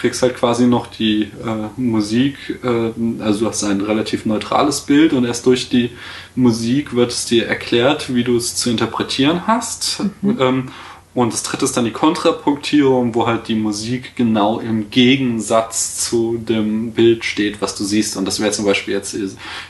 Du 0.06 0.10
kriegst 0.10 0.22
halt 0.22 0.36
quasi 0.36 0.68
noch 0.68 0.86
die 0.86 1.24
äh, 1.24 1.82
Musik, 1.82 2.38
äh, 2.64 3.24
also 3.24 3.39
du 3.39 3.47
hast 3.47 3.64
ein 3.64 3.82
relativ 3.82 4.28
neutrales 4.28 4.82
Bild 4.82 5.14
und 5.14 5.26
erst 5.26 5.47
durch 5.47 5.68
die 5.68 5.89
Musik 6.36 6.95
wird 6.95 7.10
es 7.10 7.26
dir 7.26 7.47
erklärt, 7.47 8.14
wie 8.14 8.24
du 8.24 8.38
es 8.38 8.56
zu 8.56 8.70
interpretieren 8.70 9.47
hast. 9.47 10.03
Ähm, 10.24 10.70
und 11.16 11.34
das 11.34 11.41
dritte 11.41 11.66
ist 11.66 11.76
dann 11.76 11.86
die 11.86 11.91
Kontrapunktierung, 11.91 13.16
wo 13.16 13.26
halt 13.26 13.47
die 13.47 13.56
Musik 13.56 14.16
genau 14.16 14.60
im 14.60 14.91
Gegensatz 14.91 16.06
zu 16.08 16.38
dem 16.38 16.91
Bild 16.91 17.26
steht, 17.26 17.60
was 17.64 17.74
du 17.76 17.84
siehst. 17.84 18.16
Und 18.16 18.26
das 18.26 18.39
wäre 18.39 18.51
zum 18.51 18.66
Beispiel 18.66 18.93
jetzt 18.93 19.18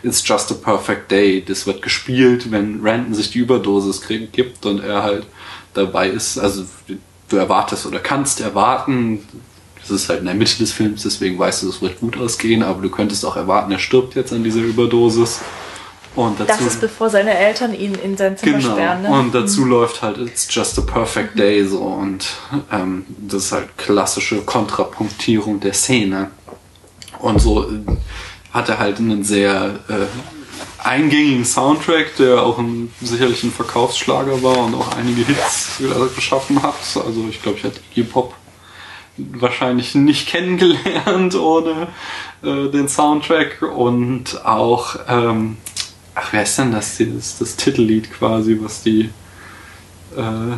It's 0.03 0.27
Just 0.27 0.51
a 0.51 0.55
Perfect 0.55 1.11
Day. 1.11 1.45
Das 1.47 1.65
wird 1.65 1.81
gespielt, 1.81 2.51
wenn 2.51 2.81
Randon 2.83 3.13
sich 3.13 3.31
die 3.31 3.39
Überdosis 3.39 4.01
krieg- 4.01 4.33
gibt 4.33 4.65
und 4.65 4.83
er 4.83 5.01
halt 5.01 5.27
dabei 5.73 6.09
ist. 6.09 6.37
Also 6.37 6.65
du 7.29 7.37
erwartest 7.37 7.85
oder 7.85 7.99
kannst 7.99 8.41
erwarten, 8.41 9.19
das 9.87 10.01
ist 10.01 10.09
halt 10.09 10.19
in 10.19 10.25
der 10.25 10.35
Mitte 10.35 10.57
des 10.59 10.71
Films, 10.71 11.03
deswegen 11.03 11.37
weißt 11.37 11.63
du, 11.63 11.69
es 11.69 11.81
wird 11.81 11.99
gut 11.99 12.17
ausgehen, 12.17 12.63
aber 12.63 12.81
du 12.81 12.89
könntest 12.89 13.25
auch 13.25 13.35
erwarten, 13.35 13.71
er 13.71 13.79
stirbt 13.79 14.15
jetzt 14.15 14.33
an 14.33 14.43
dieser 14.43 14.61
Überdosis. 14.61 15.41
Und 16.15 16.39
dazu, 16.39 16.47
Das 16.47 16.61
ist 16.61 16.79
bevor 16.81 17.09
seine 17.09 17.37
Eltern 17.37 17.73
ihn 17.73 17.93
in 17.95 18.15
sein 18.15 18.37
Zimmer 18.37 18.59
Genau. 18.59 18.71
sperren. 18.73 19.01
Ne? 19.01 19.09
Und 19.09 19.35
dazu 19.35 19.65
läuft 19.65 20.01
halt 20.01 20.17
It's 20.17 20.47
Just 20.49 20.79
a 20.79 20.81
Perfect 20.81 21.37
Day 21.37 21.65
so 21.67 21.79
und 21.79 22.25
ähm, 22.71 23.05
das 23.19 23.45
ist 23.45 23.51
halt 23.51 23.77
klassische 23.77 24.37
Kontrapunktierung 24.43 25.59
der 25.59 25.73
Szene. 25.73 26.31
Und 27.19 27.41
so 27.41 27.63
äh, 27.63 27.79
hat 28.53 28.69
er 28.69 28.79
halt 28.79 28.99
einen 28.99 29.25
sehr 29.25 29.79
äh, 29.89 30.85
eingängigen 30.87 31.43
Soundtrack, 31.43 32.15
der 32.17 32.41
auch 32.43 32.59
ein, 32.59 32.93
sicherlich 33.01 33.43
ein 33.43 33.51
Verkaufsschlager 33.51 34.41
war 34.41 34.57
und 34.59 34.75
auch 34.75 34.95
einige 34.95 35.25
Hits 35.25 35.81
äh, 35.81 36.15
geschaffen 36.15 36.63
hat. 36.63 36.75
Also 36.95 37.25
ich 37.29 37.41
glaube, 37.41 37.57
ich 37.57 37.63
hätte 37.65 37.81
Hip-Hop 37.93 38.33
wahrscheinlich 39.17 39.95
nicht 39.95 40.27
kennengelernt 40.27 41.35
ohne 41.35 41.87
äh, 42.43 42.69
den 42.69 42.89
Soundtrack 42.89 43.61
und 43.61 44.45
auch 44.45 44.97
ähm, 45.07 45.57
ach 46.15 46.33
wer 46.33 46.43
ist 46.43 46.57
denn 46.57 46.71
das 46.71 46.97
das, 46.97 47.37
das 47.39 47.55
Titellied 47.55 48.11
quasi 48.11 48.57
was 48.61 48.83
die 48.83 49.09
äh, 50.17 50.55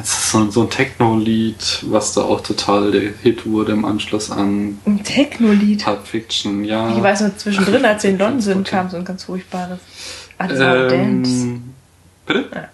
ist 0.00 0.30
so, 0.30 0.50
so 0.50 0.62
ein 0.62 0.70
Techno-Lied 0.70 1.84
was 1.90 2.12
da 2.14 2.22
auch 2.22 2.40
total 2.42 2.90
der 2.92 3.12
Hit 3.22 3.46
wurde 3.46 3.72
im 3.72 3.84
Anschluss 3.84 4.30
an 4.30 4.78
Ein 4.86 5.02
Techno-Lied. 5.04 5.84
Pulp 5.84 6.06
Fiction 6.06 6.64
ja 6.64 6.94
Ich 6.96 7.02
weiß 7.02 7.20
nur, 7.22 7.36
zwischendrin, 7.36 7.84
als 7.84 8.02
sie 8.02 8.08
in 8.08 8.18
London 8.18 8.40
sind, 8.40 8.66
kam 8.68 8.90
so 8.90 8.96
ein 8.96 9.04
ganz 9.04 9.24
furchtbares. 9.24 9.78
Ah, 10.38 10.46
das 10.46 10.60
war 10.60 10.88
Dance. 10.88 11.30
ähm, 11.30 11.74
bitte 12.26 12.44
Ja. 12.54 12.68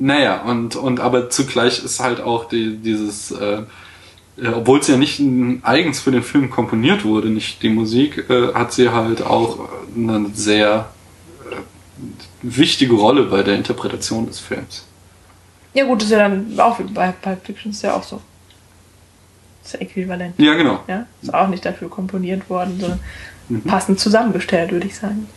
Naja 0.00 0.42
und 0.42 0.76
und 0.76 1.00
aber 1.00 1.30
zugleich 1.30 1.84
ist 1.84 2.00
halt 2.00 2.20
auch 2.20 2.48
die, 2.48 2.76
dieses 2.76 3.30
äh, 3.30 3.62
äh, 4.36 4.48
obwohl 4.48 4.80
es 4.80 4.88
ja 4.88 4.96
nicht 4.96 5.20
eigens 5.62 6.00
für 6.00 6.10
den 6.10 6.22
Film 6.22 6.50
komponiert 6.50 7.04
wurde, 7.04 7.28
nicht 7.28 7.62
die 7.62 7.68
Musik, 7.68 8.28
äh, 8.30 8.54
hat 8.54 8.72
sie 8.72 8.90
halt 8.90 9.22
auch 9.22 9.68
eine 9.96 10.30
sehr 10.34 10.88
äh, 11.50 11.56
wichtige 12.42 12.94
Rolle 12.94 13.24
bei 13.24 13.42
der 13.42 13.56
Interpretation 13.56 14.26
des 14.26 14.40
Films. 14.40 14.84
Ja 15.74 15.84
gut, 15.84 16.02
ist 16.02 16.10
ja 16.10 16.18
dann 16.28 16.58
auch 16.58 16.78
bei 16.94 17.12
Pulp 17.12 17.44
Fiction 17.46 17.70
ist 17.70 17.82
ja 17.82 17.94
auch 17.94 18.02
so. 18.02 18.20
Ist 19.62 19.74
ja 19.74 19.80
äquivalent. 19.80 20.34
Ja, 20.38 20.54
genau. 20.54 20.80
Ja, 20.88 21.06
ist 21.22 21.32
auch 21.32 21.48
nicht 21.48 21.64
dafür 21.64 21.88
komponiert 21.88 22.48
worden, 22.50 22.78
sondern 22.80 23.00
Mhm. 23.50 23.62
passend 23.64 23.98
zusammengestellt, 24.00 24.70
würde 24.70 24.86
ich 24.86 24.96
sagen. 24.96 25.28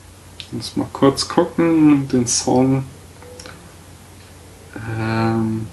Muss 0.52 0.76
mal 0.76 0.88
kurz 0.94 1.28
gucken, 1.28 2.08
den 2.10 2.28
Song. 2.28 2.86
Ähm, 5.00 5.68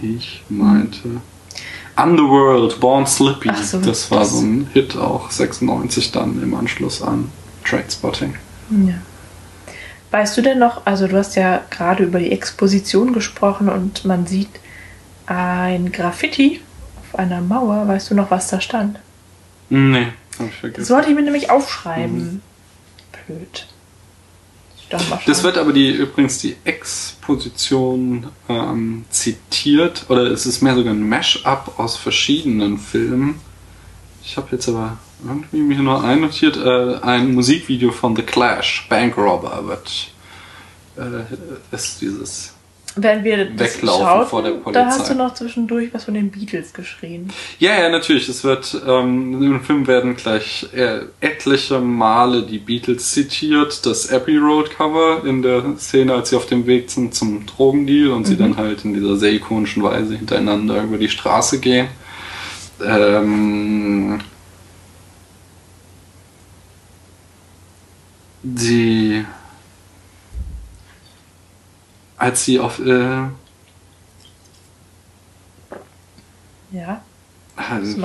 ich 0.00 0.42
meinte. 0.48 1.20
Underworld, 1.96 2.80
Born 2.80 3.06
Slippy. 3.06 3.50
So, 3.62 3.78
das 3.80 4.10
war 4.10 4.20
das- 4.20 4.30
so 4.32 4.40
ein 4.40 4.68
Hit 4.72 4.96
auch 4.96 5.30
96 5.30 6.12
dann 6.12 6.42
im 6.42 6.54
Anschluss 6.54 7.02
an 7.02 7.30
Trainspotting. 7.64 8.34
Ja. 8.70 8.94
Weißt 10.10 10.36
du 10.36 10.42
denn 10.42 10.58
noch, 10.58 10.86
also 10.86 11.06
du 11.06 11.16
hast 11.16 11.36
ja 11.36 11.60
gerade 11.70 12.04
über 12.04 12.18
die 12.18 12.32
Exposition 12.32 13.12
gesprochen 13.12 13.68
und 13.68 14.04
man 14.04 14.26
sieht 14.26 14.48
ein 15.26 15.92
Graffiti 15.92 16.60
auf 17.02 17.18
einer 17.18 17.40
Mauer. 17.40 17.86
Weißt 17.86 18.10
du 18.10 18.14
noch, 18.14 18.30
was 18.30 18.48
da 18.48 18.60
stand? 18.60 18.98
Nee, 19.68 20.06
hab 20.38 20.46
ich 20.46 20.50
Das 20.52 20.60
vergessen. 20.60 20.94
wollte 20.94 21.10
ich 21.10 21.14
mir 21.14 21.22
nämlich 21.22 21.50
aufschreiben. 21.50 22.40
Blöd. 23.26 23.66
Ich 24.76 24.79
doch 24.79 24.79
mal 24.79 24.79
Mhm. 24.79 24.79
Das 25.26 25.42
wird 25.44 25.56
aber 25.56 25.72
die 25.72 25.90
übrigens 25.90 26.38
die 26.38 26.56
Exposition 26.64 28.26
ähm, 28.48 29.04
zitiert, 29.10 30.06
oder 30.08 30.22
es 30.22 30.46
ist 30.46 30.62
mehr 30.62 30.74
sogar 30.74 30.92
ein 30.92 31.08
Mash-up 31.08 31.78
aus 31.78 31.96
verschiedenen 31.96 32.78
Filmen. 32.78 33.40
Ich 34.24 34.36
habe 34.36 34.48
jetzt 34.52 34.68
aber 34.68 34.98
irgendwie 35.24 35.58
mich 35.58 35.78
nur 35.78 36.02
einnotiert, 36.02 36.56
äh, 36.56 36.96
ein 37.02 37.34
Musikvideo 37.34 37.92
von 37.92 38.16
The 38.16 38.22
Clash, 38.22 38.86
Bank 38.88 39.16
Robber, 39.16 39.66
wird 39.66 40.12
äh, 40.96 41.74
ist 41.74 42.00
dieses. 42.00 42.54
Wenn 42.96 43.22
wir 43.22 43.44
das 43.44 43.76
Weglaufen 43.76 44.04
schauten, 44.04 44.28
vor 44.28 44.42
der 44.42 44.52
da 44.52 44.58
Polizei. 44.58 44.84
hast 44.84 45.10
du 45.10 45.14
noch 45.14 45.34
zwischendurch 45.34 45.94
was 45.94 46.04
von 46.04 46.14
den 46.14 46.30
Beatles 46.30 46.72
geschrien. 46.72 47.30
Ja, 47.60 47.80
ja, 47.80 47.88
natürlich. 47.88 48.28
Es 48.28 48.42
wird 48.42 48.80
ähm, 48.86 49.40
im 49.40 49.62
Film 49.62 49.86
werden 49.86 50.16
gleich 50.16 50.66
äh, 50.74 51.02
etliche 51.20 51.78
Male 51.78 52.42
die 52.42 52.58
Beatles 52.58 53.12
zitiert. 53.12 53.86
Das 53.86 54.12
Abbey 54.12 54.38
Road 54.38 54.70
Cover 54.70 55.22
in 55.24 55.42
der 55.42 55.62
Szene, 55.78 56.14
als 56.14 56.30
sie 56.30 56.36
auf 56.36 56.46
dem 56.46 56.66
Weg 56.66 56.90
sind 56.90 57.14
zum 57.14 57.46
Drogendeal 57.46 58.10
und 58.10 58.26
sie 58.26 58.36
dann 58.36 58.56
halt 58.56 58.84
in 58.84 58.94
dieser 58.94 59.16
sehr 59.16 59.32
ikonischen 59.32 59.82
Weise 59.84 60.16
hintereinander 60.16 60.82
über 60.82 60.98
die 60.98 61.08
Straße 61.08 61.60
gehen. 61.60 61.88
Ähm, 62.84 64.20
die 68.42 69.24
als 72.20 72.44
sie 72.44 72.60
auf 72.60 72.78
äh, 72.78 73.22
Ja. 76.70 77.02
Also, 77.56 77.98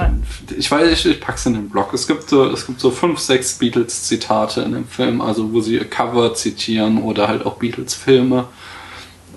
ich 0.57 0.69
weiß, 0.69 0.91
ich, 0.91 1.05
ich 1.05 1.21
pack's 1.21 1.45
in 1.45 1.53
den 1.53 1.69
Blog. 1.69 1.93
Es 1.93 2.07
gibt 2.07 2.29
so, 2.29 2.45
es 2.49 2.65
gibt 2.65 2.79
so 2.79 2.91
fünf, 2.91 3.19
sechs 3.19 3.53
Beatles-Zitate 3.57 4.61
in 4.61 4.73
dem 4.73 4.87
Film, 4.87 5.21
also 5.21 5.53
wo 5.53 5.61
sie 5.61 5.79
Cover 5.79 6.33
zitieren 6.33 7.01
oder 7.01 7.27
halt 7.27 7.45
auch 7.45 7.55
Beatles-Filme. 7.55 8.47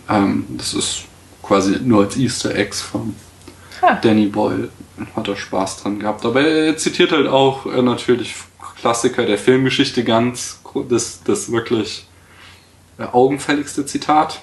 Ähm, 0.08 0.44
das 0.48 0.74
ist 0.74 1.04
quasi 1.42 1.78
nur 1.82 2.04
als 2.04 2.16
Easter 2.16 2.54
Eggs 2.54 2.80
von 2.80 3.14
Ha. 3.80 3.94
Danny 4.02 4.26
Boyle. 4.26 4.70
Hat 5.14 5.28
er 5.28 5.36
Spaß 5.36 5.82
dran 5.82 6.00
gehabt. 6.00 6.24
Aber 6.24 6.40
er 6.40 6.76
zitiert 6.76 7.12
halt 7.12 7.28
auch 7.28 7.66
äh, 7.66 7.82
natürlich 7.82 8.34
Klassiker 8.80 9.24
der 9.24 9.38
Filmgeschichte 9.38 10.02
ganz, 10.02 10.60
das, 10.88 11.22
das 11.22 11.52
wirklich 11.52 12.08
äh, 12.98 13.04
augenfälligste 13.04 13.86
Zitat. 13.86 14.40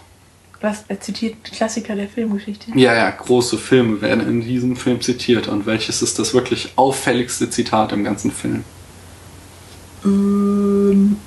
Was 0.66 0.84
er 0.88 1.00
zitiert 1.00 1.44
Klassiker 1.44 1.96
der 1.96 2.10
Filmgeschichte. 2.10 2.72
Ja, 2.74 2.96
ja, 2.96 3.12
große 3.12 3.60
Filme 3.60 4.02
werden 4.02 4.28
in 4.28 4.42
diesem 4.42 4.76
Film 4.76 5.00
zitiert. 5.00 5.48
Und 5.48 5.68
welches 5.68 6.02
ist 6.02 6.18
das 6.18 6.34
wirklich 6.34 6.74
auffälligste 6.76 7.52
Zitat 7.52 7.92
im 7.92 8.04
ganzen 8.04 8.32
Film? 8.32 8.64
Ähm, 10.04 11.18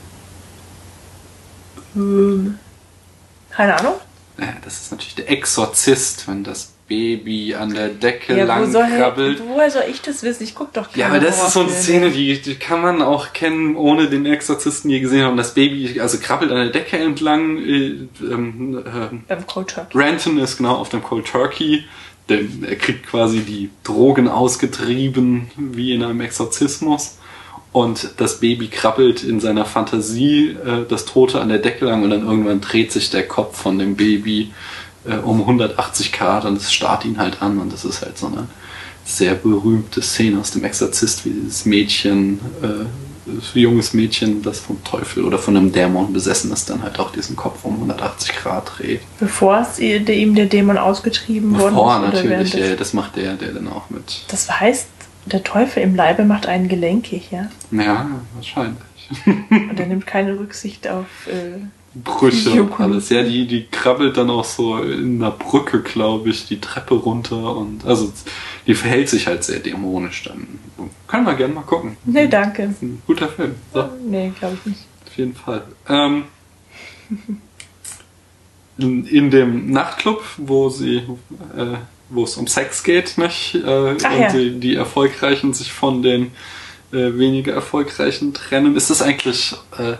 ähm, 1.94 2.58
keine 3.50 3.78
Ahnung. 3.78 3.94
Ja, 4.40 4.56
das 4.64 4.80
ist 4.80 4.90
natürlich 4.90 5.14
der 5.14 5.30
Exorzist, 5.30 6.26
wenn 6.26 6.42
das 6.42 6.72
Baby 6.88 7.54
an 7.54 7.74
der 7.74 7.88
Decke 7.88 8.36
Ja, 8.36 8.44
wo 8.44 8.48
lang 8.48 8.72
soll, 8.72 8.86
krabbelt. 8.86 9.42
woher 9.46 9.70
soll 9.70 9.82
ich 9.90 10.00
das 10.00 10.22
wissen? 10.22 10.42
Ich 10.44 10.54
guck 10.54 10.72
doch 10.72 10.88
Ja, 10.96 11.08
aber 11.08 11.20
das 11.20 11.42
ist 11.42 11.52
so 11.52 11.60
eine. 11.60 11.70
Szene, 11.70 12.10
die, 12.10 12.40
die 12.40 12.54
kann 12.54 12.80
man 12.80 13.02
auch 13.02 13.32
kennen, 13.32 13.76
ohne 13.76 14.08
den 14.08 14.24
Exorzisten 14.26 14.90
je 14.90 15.00
gesehen 15.00 15.22
haben. 15.24 15.36
Das 15.36 15.54
Baby, 15.54 16.00
also 16.00 16.18
krabbelt 16.18 16.50
an 16.50 16.56
der 16.56 16.70
Decke 16.70 16.96
entlang. 16.98 17.58
Äh, 17.58 18.08
ähm, 18.22 18.78
äh, 18.84 19.16
Beim 19.28 19.46
Cold 19.46 19.68
Turkey. 19.68 19.98
Ranton 19.98 20.38
ist 20.38 20.56
genau 20.56 20.76
auf 20.76 20.88
dem 20.88 21.02
Cold 21.02 21.26
Turkey. 21.26 21.84
Denn 22.28 22.64
er 22.68 22.76
kriegt 22.76 23.06
quasi 23.06 23.40
die 23.40 23.70
Drogen 23.84 24.28
ausgetrieben, 24.28 25.50
wie 25.56 25.94
in 25.94 26.02
einem 26.02 26.20
Exorzismus. 26.20 27.18
Und 27.72 28.10
das 28.16 28.40
Baby 28.40 28.68
krabbelt 28.68 29.22
in 29.24 29.40
seiner 29.40 29.64
Fantasie 29.64 30.50
äh, 30.50 30.84
das 30.88 31.04
Tote 31.04 31.40
an 31.40 31.48
der 31.48 31.58
Decke 31.58 31.84
lang 31.84 32.02
und 32.02 32.10
dann 32.10 32.26
irgendwann 32.26 32.60
dreht 32.60 32.92
sich 32.92 33.10
der 33.10 33.26
Kopf 33.28 33.60
von 33.60 33.78
dem 33.78 33.94
Baby 33.96 34.52
äh, 35.08 35.16
um 35.16 35.40
180 35.40 36.12
Grad 36.12 36.44
und 36.44 36.56
es 36.56 36.72
starrt 36.72 37.04
ihn 37.04 37.18
halt 37.18 37.42
an 37.42 37.58
und 37.58 37.72
das 37.72 37.84
ist 37.84 38.02
halt 38.02 38.18
so 38.18 38.26
eine 38.26 38.46
sehr 39.04 39.34
berühmte 39.34 40.02
Szene 40.02 40.38
aus 40.40 40.50
dem 40.50 40.64
Exorzist, 40.64 41.24
wie 41.24 41.30
dieses 41.30 41.64
Mädchen, 41.64 42.40
äh, 42.62 43.58
junges 43.58 43.92
Mädchen, 43.94 44.42
das 44.42 44.58
vom 44.60 44.82
Teufel 44.84 45.24
oder 45.24 45.38
von 45.38 45.56
einem 45.56 45.70
Dämon 45.72 46.12
besessen 46.12 46.50
ist, 46.52 46.68
dann 46.70 46.82
halt 46.82 46.98
auch 46.98 47.12
diesen 47.12 47.36
Kopf 47.36 47.64
um 47.64 47.74
180 47.74 48.34
Grad 48.36 48.70
dreht. 48.78 49.00
Bevor 49.20 49.60
es 49.60 49.78
ihm 49.78 50.34
der 50.34 50.46
Dämon 50.46 50.78
ausgetrieben 50.78 51.52
worden 51.58 51.74
Bevor 51.74 51.98
oder 51.98 52.12
natürlich, 52.12 52.52
ja, 52.54 52.60
des- 52.70 52.78
das 52.78 52.92
macht 52.94 53.16
der, 53.16 53.34
der 53.34 53.52
dann 53.52 53.68
auch 53.68 53.88
mit. 53.90 54.22
Das 54.28 54.60
heißt, 54.60 54.86
der 55.26 55.44
Teufel 55.44 55.82
im 55.82 55.94
Leibe 55.94 56.24
macht 56.24 56.46
einen 56.46 56.68
gelenkig, 56.68 57.30
ja? 57.30 57.48
Ja, 57.70 58.06
wahrscheinlich. 58.34 58.78
Und 59.50 59.78
er 59.78 59.86
nimmt 59.86 60.06
keine 60.06 60.38
Rücksicht 60.38 60.88
auf. 60.88 61.06
Äh, 61.26 61.60
Brüche 61.94 62.62
und 62.62 62.78
alles. 62.80 63.08
Ja, 63.08 63.22
die, 63.22 63.46
die 63.46 63.66
krabbelt 63.66 64.16
dann 64.16 64.30
auch 64.30 64.44
so 64.44 64.78
in 64.78 65.16
einer 65.22 65.30
Brücke, 65.30 65.80
glaube 65.82 66.30
ich, 66.30 66.46
die 66.46 66.60
Treppe 66.60 66.94
runter 66.94 67.56
und 67.56 67.84
also 67.86 68.12
die 68.66 68.74
verhält 68.74 69.08
sich 69.08 69.26
halt 69.26 69.42
sehr 69.44 69.58
dämonisch 69.60 70.24
dann. 70.24 70.46
Können 71.06 71.26
wir 71.26 71.34
gerne 71.34 71.54
mal 71.54 71.62
gucken. 71.62 71.96
nee, 72.04 72.28
danke. 72.28 72.74
Ein 72.80 73.02
guter 73.06 73.28
Film. 73.28 73.54
So, 73.72 73.88
Nee, 74.06 74.32
glaube 74.38 74.56
ich 74.60 74.66
nicht. 74.66 74.80
auf 75.06 75.16
jeden 75.16 75.34
Fall. 75.34 75.62
Ähm, 75.88 76.24
in, 78.78 79.06
in 79.06 79.30
dem 79.30 79.70
Nachtclub, 79.70 80.22
wo 80.36 80.68
sie, 80.68 80.98
äh, 81.56 81.76
wo 82.10 82.24
es 82.24 82.36
um 82.36 82.46
Sex 82.46 82.82
geht, 82.84 83.18
nicht? 83.18 83.54
Äh, 83.54 83.90
und 83.90 84.02
ja. 84.02 84.32
die, 84.32 84.60
die 84.60 84.74
Erfolgreichen 84.76 85.52
sich 85.54 85.72
von 85.72 86.02
den 86.02 86.32
äh, 86.92 87.18
weniger 87.18 87.52
Erfolgreichen 87.54 88.34
trennen. 88.34 88.76
Ist 88.76 88.90
das 88.90 89.02
eigentlich, 89.02 89.54
äh, 89.78 89.94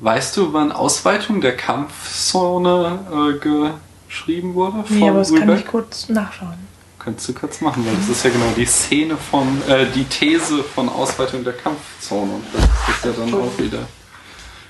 weißt 0.00 0.36
du, 0.36 0.52
wann 0.52 0.72
Ausweitung 0.72 1.40
der 1.40 1.56
Kampfzone 1.56 2.98
äh, 3.10 3.68
geschrieben 4.08 4.54
wurde? 4.54 4.84
Nee, 4.88 5.08
aber 5.08 5.18
das 5.20 5.32
kann 5.32 5.48
Rübeck? 5.48 5.60
ich 5.60 5.66
kurz 5.66 6.08
nachschauen. 6.08 6.74
Könntest 6.98 7.28
du 7.28 7.34
kurz 7.34 7.60
machen, 7.60 7.84
weil 7.84 7.94
das 7.96 8.08
ist 8.08 8.24
ja 8.24 8.30
genau 8.30 8.50
die 8.56 8.64
Szene 8.64 9.16
von, 9.16 9.62
äh, 9.68 9.86
die 9.94 10.04
These 10.04 10.62
von 10.62 10.88
Ausweitung 10.88 11.44
der 11.44 11.52
Kampfzone. 11.52 12.32
Und 12.32 12.44
das 12.52 12.64
ist 12.64 13.04
ja 13.04 13.12
dann 13.12 13.34
auch 13.34 13.58
wieder 13.58 13.86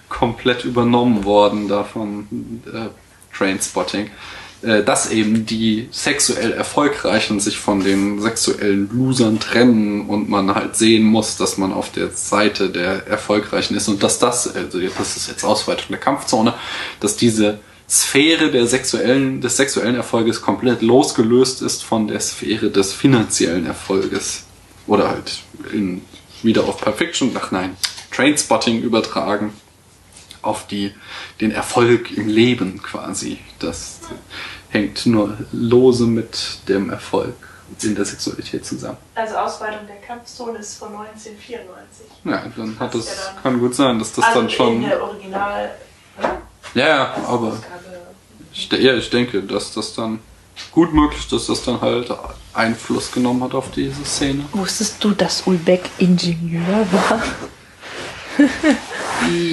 komplett 0.09 0.65
übernommen 0.65 1.25
worden 1.25 1.69
da 1.69 1.85
von 1.85 2.63
äh, 2.67 2.89
Trainspotting. 3.37 4.11
Äh, 4.65 4.83
dass 4.83 5.11
eben 5.11 5.45
die 5.45 5.89
sexuell 5.91 6.53
Erfolgreichen 6.53 7.39
sich 7.39 7.59
von 7.59 7.85
den 7.85 8.21
sexuellen 8.23 8.89
Losern 8.91 9.39
trennen 9.39 10.07
und 10.09 10.31
man 10.31 10.55
halt 10.55 10.75
sehen 10.77 11.03
muss, 11.03 11.37
dass 11.37 11.59
man 11.59 11.73
auf 11.73 11.93
der 11.93 12.11
Seite 12.11 12.71
der 12.71 13.07
Erfolgreichen 13.07 13.77
ist 13.77 13.89
und 13.89 14.03
dass 14.03 14.19
das, 14.19 14.55
also 14.55 14.81
das 14.81 15.17
ist 15.17 15.29
jetzt 15.29 15.45
Ausweitung 15.45 15.89
der 15.91 15.99
Kampfzone, 15.99 16.55
dass 17.01 17.17
diese 17.17 17.59
Sphäre 17.89 18.51
der 18.51 18.67
sexuellen, 18.67 19.43
des 19.43 19.59
sexuellen 19.59 19.97
Erfolges 19.97 20.41
komplett 20.41 20.81
losgelöst 20.81 21.61
ist 21.61 21.85
von 21.85 22.09
der 22.09 22.21
Sphäre 22.21 22.71
des 22.71 22.95
finanziellen 22.95 23.67
Erfolges. 23.67 24.45
Oder 24.87 25.11
halt 25.11 25.43
in, 25.73 26.01
wieder 26.43 26.65
auf 26.65 26.81
Perfection, 26.81 27.33
ach 27.35 27.51
nein, 27.51 27.77
Trainspotting 28.11 28.81
übertragen 28.81 29.53
auf 30.45 30.67
die, 30.67 30.93
den 31.41 31.51
Erfolg 31.51 32.17
im 32.17 32.29
Leben 32.29 32.83
quasi. 32.83 33.39
Das 33.59 34.01
hängt 34.75 35.07
nur 35.07 35.39
lose 35.53 36.05
mit 36.05 36.59
dem 36.69 36.91
Erfolg 36.91 37.35
in 37.83 37.95
der 37.95 38.05
Sexualität 38.05 38.67
zusammen. 38.67 38.99
Also 39.15 39.37
Ausweitung 39.37 39.87
der 39.87 39.97
Kampfzone 39.97 40.59
ist 40.59 40.77
von 40.77 40.89
1994. 40.89 42.07
Ja, 42.25 42.43
dann 42.57 42.79
hat 42.79 42.95
das, 42.95 43.07
ja 43.07 43.33
dann. 43.33 43.43
kann 43.43 43.61
gut 43.61 43.75
sein, 43.75 43.99
dass 43.99 44.13
das 44.13 44.25
also 44.25 44.41
dann 44.41 44.51
schon. 44.51 44.75
in 44.75 44.89
der 44.89 45.03
Original. 45.03 45.71
Ne? 46.21 46.29
Ja, 46.75 46.89
ja, 46.89 47.15
aber 47.27 47.49
Ausgabe. 47.49 47.61
ich, 48.53 48.71
ja, 48.73 48.95
ich 48.95 49.09
denke, 49.11 49.43
dass 49.43 49.73
das 49.73 49.95
dann 49.95 50.19
gut 50.73 50.93
möglich, 50.93 51.27
dass 51.29 51.47
das 51.47 51.63
dann 51.65 51.81
halt 51.81 52.13
Einfluss 52.53 53.11
genommen 53.13 53.43
hat 53.45 53.55
auf 53.55 53.71
diese 53.71 54.05
Szene. 54.05 54.45
Wusstest 54.53 55.03
du, 55.03 55.13
dass 55.13 55.47
Ulbeck 55.47 55.89
Ingenieur 55.99 56.87
war? 56.93 57.23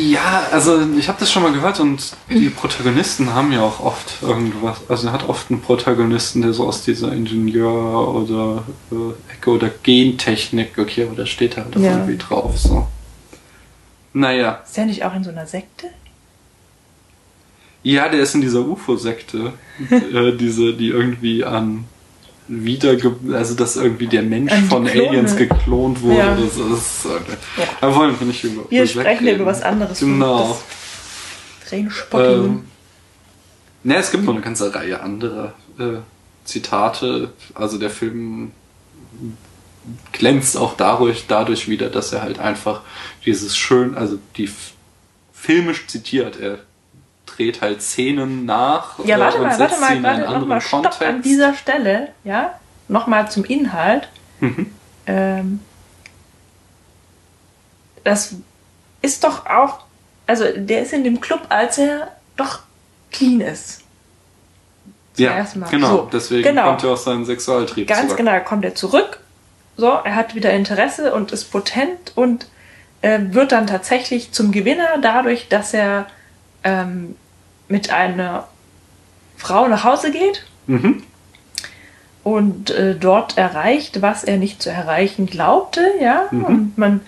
Ja, 0.09 0.47
also 0.51 0.81
ich 0.97 1.07
habe 1.07 1.19
das 1.19 1.31
schon 1.31 1.43
mal 1.43 1.53
gehört 1.53 1.79
und 1.79 2.11
die 2.29 2.49
Protagonisten 2.49 3.33
haben 3.33 3.53
ja 3.53 3.61
auch 3.61 3.79
oft 3.79 4.21
irgendwas. 4.21 4.81
Also 4.89 5.07
er 5.07 5.13
hat 5.13 5.29
oft 5.29 5.49
einen 5.49 5.61
Protagonisten, 5.61 6.41
der 6.41 6.51
so 6.51 6.67
aus 6.67 6.83
dieser 6.83 7.13
Ingenieur- 7.13 8.13
oder 8.13 8.63
äh, 8.91 9.31
Ecke 9.33 9.49
oder 9.51 9.69
Gentechnik, 9.69 10.77
okay, 10.77 11.05
aber 11.05 11.15
da 11.15 11.25
steht 11.25 11.55
halt 11.57 11.73
Ja. 11.77 11.91
irgendwie 11.93 12.17
drauf. 12.17 12.57
So. 12.57 12.87
Naja, 14.13 14.61
Ist 14.65 14.75
der 14.75 14.87
nicht 14.87 15.05
auch 15.05 15.15
in 15.15 15.23
so 15.23 15.29
einer 15.29 15.45
Sekte? 15.45 15.87
ja, 17.83 18.09
der 18.09 18.19
ist 18.21 18.35
in 18.35 18.41
dieser 18.41 18.61
UFO-Sekte, 18.67 19.53
äh, 19.89 20.33
diese, 20.37 20.73
die 20.73 20.89
irgendwie 20.89 21.43
an 21.45 21.85
wiederge... 22.51 23.15
Also 23.33 23.55
dass 23.55 23.77
irgendwie 23.77 24.07
der 24.07 24.23
Mensch 24.23 24.51
die 24.53 24.61
von 24.67 24.85
Klone. 24.85 25.09
Aliens 25.09 25.35
geklont 25.35 26.01
wurde. 26.01 26.17
Ja. 26.17 26.35
Das 26.35 26.57
ist, 26.57 27.05
äh, 27.05 27.61
Ja. 27.61 27.67
Da 27.79 27.95
wollen 27.95 28.19
wir 28.19 28.27
nicht 28.27 28.43
über 28.43 28.69
Wir 28.69 28.85
sprechen 28.85 29.27
über 29.27 29.45
was 29.45 29.61
anderes. 29.61 29.99
Genau. 29.99 30.59
Ähm, 32.11 32.63
ne, 33.83 33.95
es 33.95 34.11
gibt 34.11 34.25
noch 34.25 34.33
eine 34.33 34.41
ganze 34.41 34.75
Reihe 34.75 35.01
anderer 35.01 35.53
äh, 35.79 35.99
Zitate. 36.43 37.31
Also 37.53 37.77
der 37.77 37.89
Film 37.89 38.51
glänzt 40.11 40.57
auch 40.57 40.75
dadurch, 40.75 41.25
dadurch 41.27 41.67
wieder, 41.69 41.89
dass 41.89 42.11
er 42.11 42.21
halt 42.21 42.39
einfach 42.39 42.81
dieses 43.25 43.57
schön, 43.57 43.95
also 43.95 44.19
die 44.35 44.49
filmisch 45.33 45.87
zitiert. 45.87 46.39
Er 46.39 46.59
dreht 47.35 47.61
halt 47.61 47.81
Szenen 47.81 48.45
nach. 48.45 48.99
ja, 49.05 49.17
äh, 49.17 49.19
warte 49.19 49.37
und 49.37 49.43
mal, 49.43 49.57
setzt 49.57 49.81
warte 49.81 49.99
mal, 49.99 50.17
warte 50.17 50.39
nochmal, 50.39 50.61
stopp 50.61 51.01
an 51.01 51.21
dieser 51.21 51.53
Stelle, 51.53 52.09
ja? 52.23 52.59
Nochmal 52.87 53.31
zum 53.31 53.45
Inhalt. 53.45 54.09
Mhm. 54.39 54.73
Ähm, 55.07 55.59
das 58.03 58.35
ist 59.01 59.23
doch 59.23 59.45
auch, 59.45 59.79
also 60.27 60.45
der 60.55 60.81
ist 60.81 60.93
in 60.93 61.03
dem 61.03 61.21
Club, 61.21 61.41
als 61.49 61.77
er 61.77 62.09
doch 62.35 62.59
clean 63.11 63.41
ist. 63.41 63.81
Ja, 65.17 65.35
Erstmal. 65.35 65.69
genau. 65.69 65.89
So, 65.89 66.09
Deswegen 66.11 66.43
genau. 66.43 66.67
kommt 66.67 66.83
er 66.83 66.91
aus 66.91 67.03
seinem 67.03 67.25
Sexualtrieb 67.25 67.87
Ganz 67.87 68.01
zurück. 68.03 68.17
genau, 68.17 68.39
kommt 68.41 68.65
er 68.65 68.75
zurück. 68.75 69.19
So, 69.77 69.87
er 69.87 70.15
hat 70.15 70.35
wieder 70.35 70.51
Interesse 70.53 71.13
und 71.13 71.31
ist 71.31 71.45
potent 71.45 72.13
und 72.15 72.47
äh, 73.01 73.19
wird 73.31 73.51
dann 73.51 73.67
tatsächlich 73.67 74.31
zum 74.31 74.51
Gewinner 74.51 74.97
dadurch, 75.01 75.49
dass 75.49 75.73
er 75.73 76.07
ähm, 76.63 77.15
mit 77.67 77.91
einer 77.91 78.47
Frau 79.37 79.67
nach 79.67 79.83
Hause 79.83 80.11
geht 80.11 80.45
Mhm. 80.67 81.03
und 82.23 82.69
äh, 82.69 82.95
dort 82.95 83.37
erreicht, 83.37 84.01
was 84.01 84.23
er 84.23 84.37
nicht 84.37 84.61
zu 84.61 84.69
erreichen 84.69 85.25
glaubte, 85.25 85.81
ja. 85.99 86.27
Mhm. 86.31 86.43
Und 86.45 86.77
man 86.77 87.01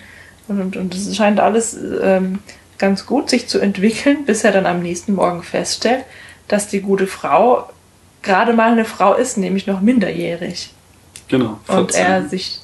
und, 0.48 0.76
und 0.76 0.94
es 0.94 1.16
scheint 1.16 1.40
alles 1.40 1.74
ähm, 2.02 2.40
ganz 2.76 3.06
gut 3.06 3.30
sich 3.30 3.46
zu 3.48 3.60
entwickeln, 3.60 4.24
bis 4.26 4.44
er 4.44 4.52
dann 4.52 4.66
am 4.66 4.82
nächsten 4.82 5.14
Morgen 5.14 5.42
feststellt, 5.42 6.04
dass 6.48 6.68
die 6.68 6.80
gute 6.80 7.06
Frau 7.06 7.70
gerade 8.22 8.52
mal 8.52 8.72
eine 8.72 8.84
Frau 8.84 9.14
ist, 9.14 9.38
nämlich 9.38 9.66
noch 9.66 9.80
minderjährig. 9.80 10.70
Genau. 11.28 11.60
Und 11.68 11.92
14, 11.92 12.04
er 12.06 12.28
sich 12.28 12.60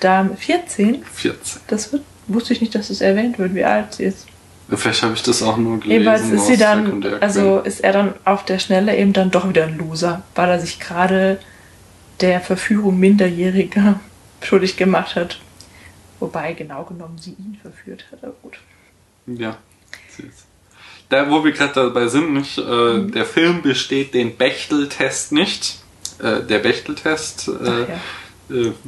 da 0.00 0.28
14, 0.34 1.04
14. 1.12 1.60
das 1.66 1.92
wird, 1.92 2.02
wusste 2.26 2.54
ich 2.54 2.60
nicht, 2.60 2.74
dass 2.74 2.88
es 2.88 3.00
erwähnt 3.00 3.38
wird, 3.38 3.54
wie 3.54 3.64
alt 3.64 3.94
sie 3.94 4.04
ist. 4.04 4.26
Vielleicht 4.68 5.02
habe 5.02 5.12
ich 5.14 5.22
das 5.22 5.42
auch 5.42 5.56
nur 5.58 5.78
gelesen. 5.80 5.90
Jedenfalls 6.02 6.30
ist 6.30 6.46
sie 6.46 6.56
dann, 6.56 7.04
also 7.20 7.60
ist 7.60 7.80
er 7.80 7.92
dann 7.92 8.14
auf 8.24 8.44
der 8.44 8.58
Schnelle 8.58 8.96
eben 8.96 9.12
dann 9.12 9.30
doch 9.30 9.48
wieder 9.48 9.64
ein 9.66 9.76
Loser, 9.76 10.22
weil 10.34 10.48
er 10.48 10.58
sich 10.60 10.80
gerade 10.80 11.38
der 12.20 12.40
Verführung 12.40 12.98
Minderjähriger 12.98 14.00
schuldig 14.42 14.76
gemacht 14.76 15.16
hat. 15.16 15.38
Wobei 16.20 16.54
genau 16.54 16.84
genommen 16.84 17.18
sie 17.18 17.32
ihn 17.32 17.58
verführt 17.60 18.06
hat, 18.10 18.22
aber 18.24 18.34
gut. 18.42 18.58
Ja. 19.26 19.58
süß. 20.16 20.46
Da, 21.10 21.30
wo 21.30 21.44
wir 21.44 21.52
gerade 21.52 21.74
dabei 21.74 22.08
sind, 22.08 22.32
nicht, 22.32 22.56
äh, 22.56 22.62
Mhm. 22.62 23.12
der 23.12 23.26
Film 23.26 23.60
besteht 23.62 24.14
den 24.14 24.36
Bechtel-Test 24.36 25.32
nicht. 25.32 25.80
Äh, 26.22 26.40
der 26.42 26.60
Bechtel-Test 26.60 27.48
äh, 27.48 27.86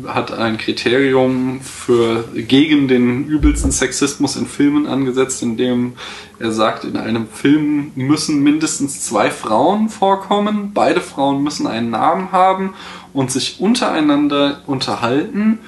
hat 0.06 0.32
ein 0.32 0.58
Kriterium 0.58 1.60
für 1.62 2.24
gegen 2.34 2.88
den 2.88 3.26
übelsten 3.26 3.70
Sexismus 3.70 4.36
in 4.36 4.46
Filmen 4.46 4.86
angesetzt, 4.86 5.42
indem 5.42 5.94
er 6.38 6.52
sagt, 6.52 6.84
in 6.84 6.96
einem 6.96 7.26
Film 7.28 7.92
müssen 7.94 8.42
mindestens 8.42 9.06
zwei 9.06 9.30
Frauen 9.30 9.88
vorkommen, 9.88 10.72
beide 10.74 11.00
Frauen 11.00 11.42
müssen 11.42 11.66
einen 11.66 11.90
Namen 11.90 12.32
haben 12.32 12.74
und 13.14 13.30
sich 13.32 13.58
untereinander 13.58 14.60
unterhalten 14.66 15.60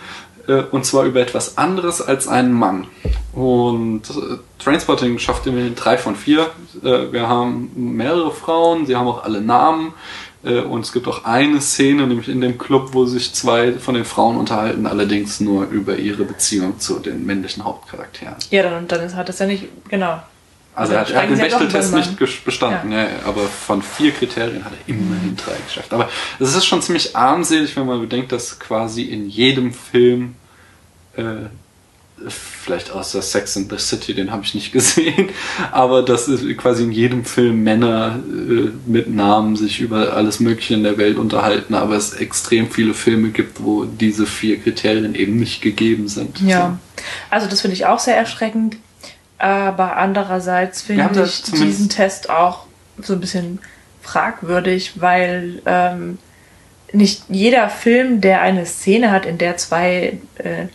äh, 0.49 0.65
und 0.71 0.85
zwar 0.85 1.05
über 1.05 1.21
etwas 1.21 1.59
anderes 1.59 2.03
als 2.03 2.27
einen 2.27 2.53
Mann. 2.53 2.87
Und 3.33 4.11
äh, 4.11 4.39
Trainspotting 4.59 5.19
schafft 5.19 5.47
immerhin 5.47 5.75
drei 5.75 5.97
von 5.99 6.17
vier. 6.17 6.51
Äh, 6.83 7.13
wir 7.13 7.29
haben 7.29 7.71
mehrere 7.77 8.33
Frauen, 8.33 8.87
sie 8.87 8.97
haben 8.97 9.07
auch 9.07 9.23
alle 9.23 9.41
Namen. 9.41 9.93
Äh, 10.45 10.61
und 10.61 10.81
es 10.81 10.93
gibt 10.93 11.09
auch 11.09 11.25
eine 11.25 11.61
Szene, 11.61 12.07
nämlich 12.07 12.29
in 12.29 12.41
dem 12.41 12.59
Club, 12.59 12.91
wo 12.93 13.07
sich 13.07 13.35
zwei 13.35 13.73
von 13.73 13.95
den 13.95 14.05
Frauen 14.05 14.37
unterhalten, 14.37 14.87
allerdings 14.87 15.41
nur 15.41 15.67
über 15.67 15.97
ihre 15.97 16.25
Beziehung 16.25 16.79
zu 16.79 16.99
den 16.99 17.27
männlichen 17.27 17.65
Hauptcharakteren. 17.65 18.37
Ja, 18.51 18.63
dann, 18.63 18.87
dann 18.87 19.17
hat 19.17 19.29
das 19.29 19.39
ja 19.39 19.47
nicht, 19.47 19.65
genau. 19.89 20.21
Also 20.75 20.93
er 20.93 21.01
hat, 21.01 21.11
er 21.11 21.23
hat 21.23 21.31
den 21.31 21.39
ja 21.39 21.45
Bechteltest 21.45 21.93
mal 21.93 22.07
nicht 22.07 22.45
bestanden, 22.45 22.93
ja. 22.93 23.09
aber 23.25 23.43
von 23.43 23.83
vier 23.83 24.13
Kriterien 24.13 24.65
hat 24.65 24.73
er 24.73 24.95
immerhin 24.95 25.37
drei 25.37 25.57
geschafft. 25.67 25.93
Aber 25.93 26.09
es 26.39 26.55
ist 26.55 26.67
schon 26.67 26.81
ziemlich 26.83 27.17
armselig, 27.17 27.75
wenn 27.77 27.87
man 27.87 28.01
bedenkt, 28.01 28.31
dass 28.31 28.61
quasi 28.61 29.03
in 29.03 29.29
jedem 29.29 29.73
Film, 29.73 30.37
äh, 31.17 31.47
vielleicht 32.27 32.91
außer 32.91 33.23
Sex 33.23 33.57
in 33.57 33.69
the 33.71 33.79
City, 33.79 34.15
den 34.15 34.31
habe 34.31 34.45
ich 34.45 34.55
nicht 34.55 34.73
gesehen, 34.73 35.31
aber 35.73 36.03
dass 36.03 36.31
quasi 36.57 36.85
in 36.85 36.93
jedem 36.93 37.25
Film 37.25 37.63
Männer 37.63 38.19
äh, 38.29 38.71
mit 38.87 39.09
Namen 39.09 39.57
sich 39.57 39.81
über 39.81 40.15
alles 40.15 40.41
Mögliche 40.41 40.75
in 40.75 40.83
der 40.83 40.99
Welt 40.99 41.19
unterhalten, 41.19 41.75
aber 41.75 41.97
es 41.97 42.15
extrem 42.15 42.71
viele 42.71 42.95
Filme 42.95 43.31
gibt, 43.31 43.63
wo 43.63 43.85
diese 43.85 44.27
vier 44.27 44.61
Kriterien 44.61 45.15
eben 45.15 45.37
nicht 45.37 45.63
gegeben 45.63 46.09
sind. 46.09 46.41
Ja, 46.41 46.79
also 47.31 47.49
das 47.49 47.61
finde 47.61 47.75
ich 47.75 47.87
auch 47.87 47.99
sehr 47.99 48.17
erschreckend. 48.17 48.77
Aber 49.39 49.97
andererseits 49.97 50.83
finde 50.83 51.25
ich 51.25 51.43
diesen 51.43 51.89
Test 51.89 52.29
auch 52.29 52.67
so 53.01 53.13
ein 53.13 53.21
bisschen 53.21 53.61
fragwürdig, 54.03 55.01
weil 55.01 55.63
ähm, 55.65 56.19
nicht 56.93 57.23
jeder 57.29 57.69
Film, 57.69 58.21
der 58.21 58.41
eine 58.41 58.67
Szene 58.67 59.13
hat, 59.13 59.27
in 59.27 59.39
der 59.39 59.57
zwei 59.57 60.19
äh, 60.39 60.67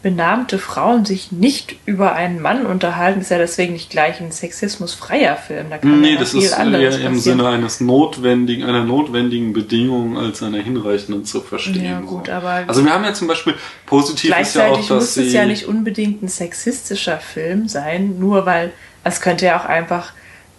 benannte 0.00 0.58
Frauen 0.60 1.04
sich 1.04 1.32
nicht 1.32 1.74
über 1.84 2.12
einen 2.14 2.40
Mann 2.40 2.66
unterhalten, 2.66 3.20
ist 3.20 3.30
ja 3.32 3.38
deswegen 3.38 3.72
nicht 3.72 3.90
gleich 3.90 4.20
ein 4.20 4.30
sexismusfreier 4.30 5.36
Film. 5.36 5.70
Da 5.70 5.78
kann 5.78 6.00
Nee, 6.00 6.12
ja 6.14 6.20
das 6.20 6.30
viel 6.30 6.42
ist 6.42 6.52
anderes 6.54 6.96
eher 6.96 7.06
im 7.06 7.14
passieren. 7.16 7.38
Sinne 7.38 7.48
eines 7.48 7.80
notwendigen, 7.80 8.62
einer 8.64 8.84
notwendigen 8.84 9.52
Bedingung 9.52 10.16
als 10.16 10.40
einer 10.42 10.58
hinreichenden 10.58 11.24
zu 11.24 11.40
verstehen. 11.40 11.84
Ja, 11.84 12.00
gut, 12.00 12.28
aber- 12.28 12.62
also 12.68 12.84
wir 12.84 12.92
haben 12.92 13.02
ja 13.04 13.12
zum 13.12 13.26
Beispiel 13.26 13.54
positiv 13.86 14.30
ist 14.38 14.54
ja 14.54 14.66
auch, 14.66 14.66
Gleichzeitig 14.68 14.86
dass 14.88 14.96
muss 14.98 15.14
sie 15.14 15.26
es 15.26 15.32
ja 15.32 15.44
nicht 15.46 15.66
unbedingt 15.66 16.22
ein 16.22 16.28
sexistischer 16.28 17.18
Film 17.18 17.66
sein, 17.68 18.20
nur 18.20 18.46
weil 18.46 18.70
es 19.02 19.20
könnte 19.20 19.46
ja 19.46 19.60
auch 19.60 19.64
einfach 19.64 20.12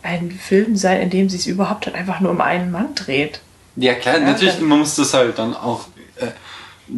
ein 0.04 0.32
Film 0.32 0.76
sein, 0.76 1.02
in 1.02 1.10
dem 1.10 1.30
sich 1.30 1.48
überhaupt 1.48 1.86
halt 1.86 1.96
einfach 1.96 2.20
nur 2.20 2.32
um 2.32 2.42
einen 2.42 2.72
Mann 2.72 2.94
dreht. 2.96 3.40
Ja, 3.78 3.94
klar, 3.94 4.16
Ja, 4.20 4.26
natürlich, 4.26 4.56
dann- 4.56 4.68
man 4.68 4.80
muss 4.80 4.96
das 4.96 5.14
halt 5.14 5.40
dann 5.40 5.54
auch 5.56 5.86
äh, 5.96 5.99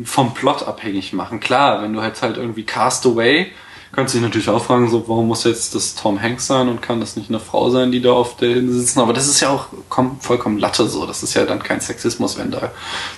vom 0.06 0.34
Plot 0.34 0.64
abhängig 0.68 1.14
machen. 1.14 1.40
Klar, 1.40 1.82
wenn 1.82 1.94
du 1.94 2.02
jetzt 2.02 2.22
halt 2.22 2.38
irgendwie 2.38 2.64
Cast 2.64 3.06
Away, 3.06 3.52
kannst 3.94 4.14
du 4.14 4.20
dich 4.20 4.26
natürlich 4.26 4.48
auch 4.50 4.64
fragen, 4.64 4.90
so, 4.90 5.08
warum 5.10 5.28
muss 5.28 5.44
jetzt 5.44 5.76
das 5.76 5.96
Tom 5.96 6.22
Hanks 6.22 6.48
sein 6.48 6.70
und 6.70 6.82
kann 6.82 7.02
das 7.02 7.18
nicht 7.18 7.30
eine 7.30 7.42
Frau 7.42 7.70
sein, 7.70 7.92
die 7.92 8.02
da 8.02 8.14
auf 8.14 8.38
der 8.38 8.52
Insel 8.56 8.80
sitzen? 8.80 9.02
Aber 9.02 9.12
das 9.12 9.28
ist 9.28 9.42
ja 9.42 9.50
auch 9.50 9.66
komm, 9.90 10.20
vollkommen 10.22 10.60
Latte 10.60 10.88
so. 10.88 11.06
Das 11.06 11.24
ist 11.24 11.34
ja 11.34 11.44
dann 11.46 11.62
kein 11.62 11.82
Sexismus, 11.82 12.38
wenn 12.40 12.52
da 12.52 12.72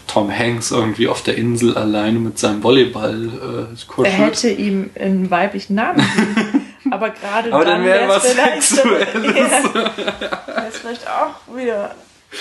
Tom 0.08 0.32
Hanks 0.36 0.72
irgendwie 0.72 1.08
auf 1.08 1.22
der 1.22 1.38
Insel 1.38 1.78
alleine 1.78 2.18
mit 2.18 2.40
seinem 2.40 2.64
Volleyball 2.64 3.30
äh, 3.30 3.74
Er 3.82 3.88
kuschelt. 3.88 4.18
hätte 4.18 4.50
ihm 4.50 4.90
einen 5.00 5.30
weiblichen 5.30 5.76
Namen 5.76 5.98
gegeben. 6.00 6.66
Aber 6.92 7.12
gerade 7.12 7.50
dann 7.52 7.66
dann 7.66 7.86
wäre 7.86 8.08
was 8.10 8.26
vielleicht- 8.26 8.64
Sexuelles. 8.64 9.14
Ja, 9.24 10.44
wäre 10.56 10.68
es 10.70 10.78
vielleicht 10.80 11.08
auch 11.08 11.56
wieder. 11.56 11.94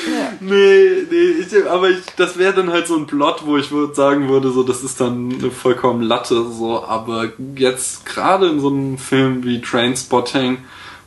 Ja. 0.07 0.33
Nee, 0.41 1.07
nee, 1.11 1.17
ich, 1.41 1.69
aber 1.69 1.91
ich, 1.91 1.99
das 2.17 2.39
wäre 2.39 2.55
dann 2.55 2.71
halt 2.71 2.87
so 2.87 2.97
ein 2.97 3.07
Plot, 3.07 3.45
wo 3.45 3.59
ich 3.59 3.71
würd, 3.71 3.95
sagen 3.95 4.29
würde, 4.29 4.51
so, 4.51 4.63
das 4.63 4.83
ist 4.83 5.01
dann 5.01 5.33
eine 5.33 5.51
vollkommen 5.51 6.03
Latte, 6.03 6.45
so, 6.51 6.83
aber 6.85 7.33
jetzt 7.57 8.07
gerade 8.07 8.49
in 8.49 8.61
so 8.61 8.69
einem 8.69 8.99
Film 8.99 9.45
wie 9.45 9.61
Trainspotting, 9.61 10.59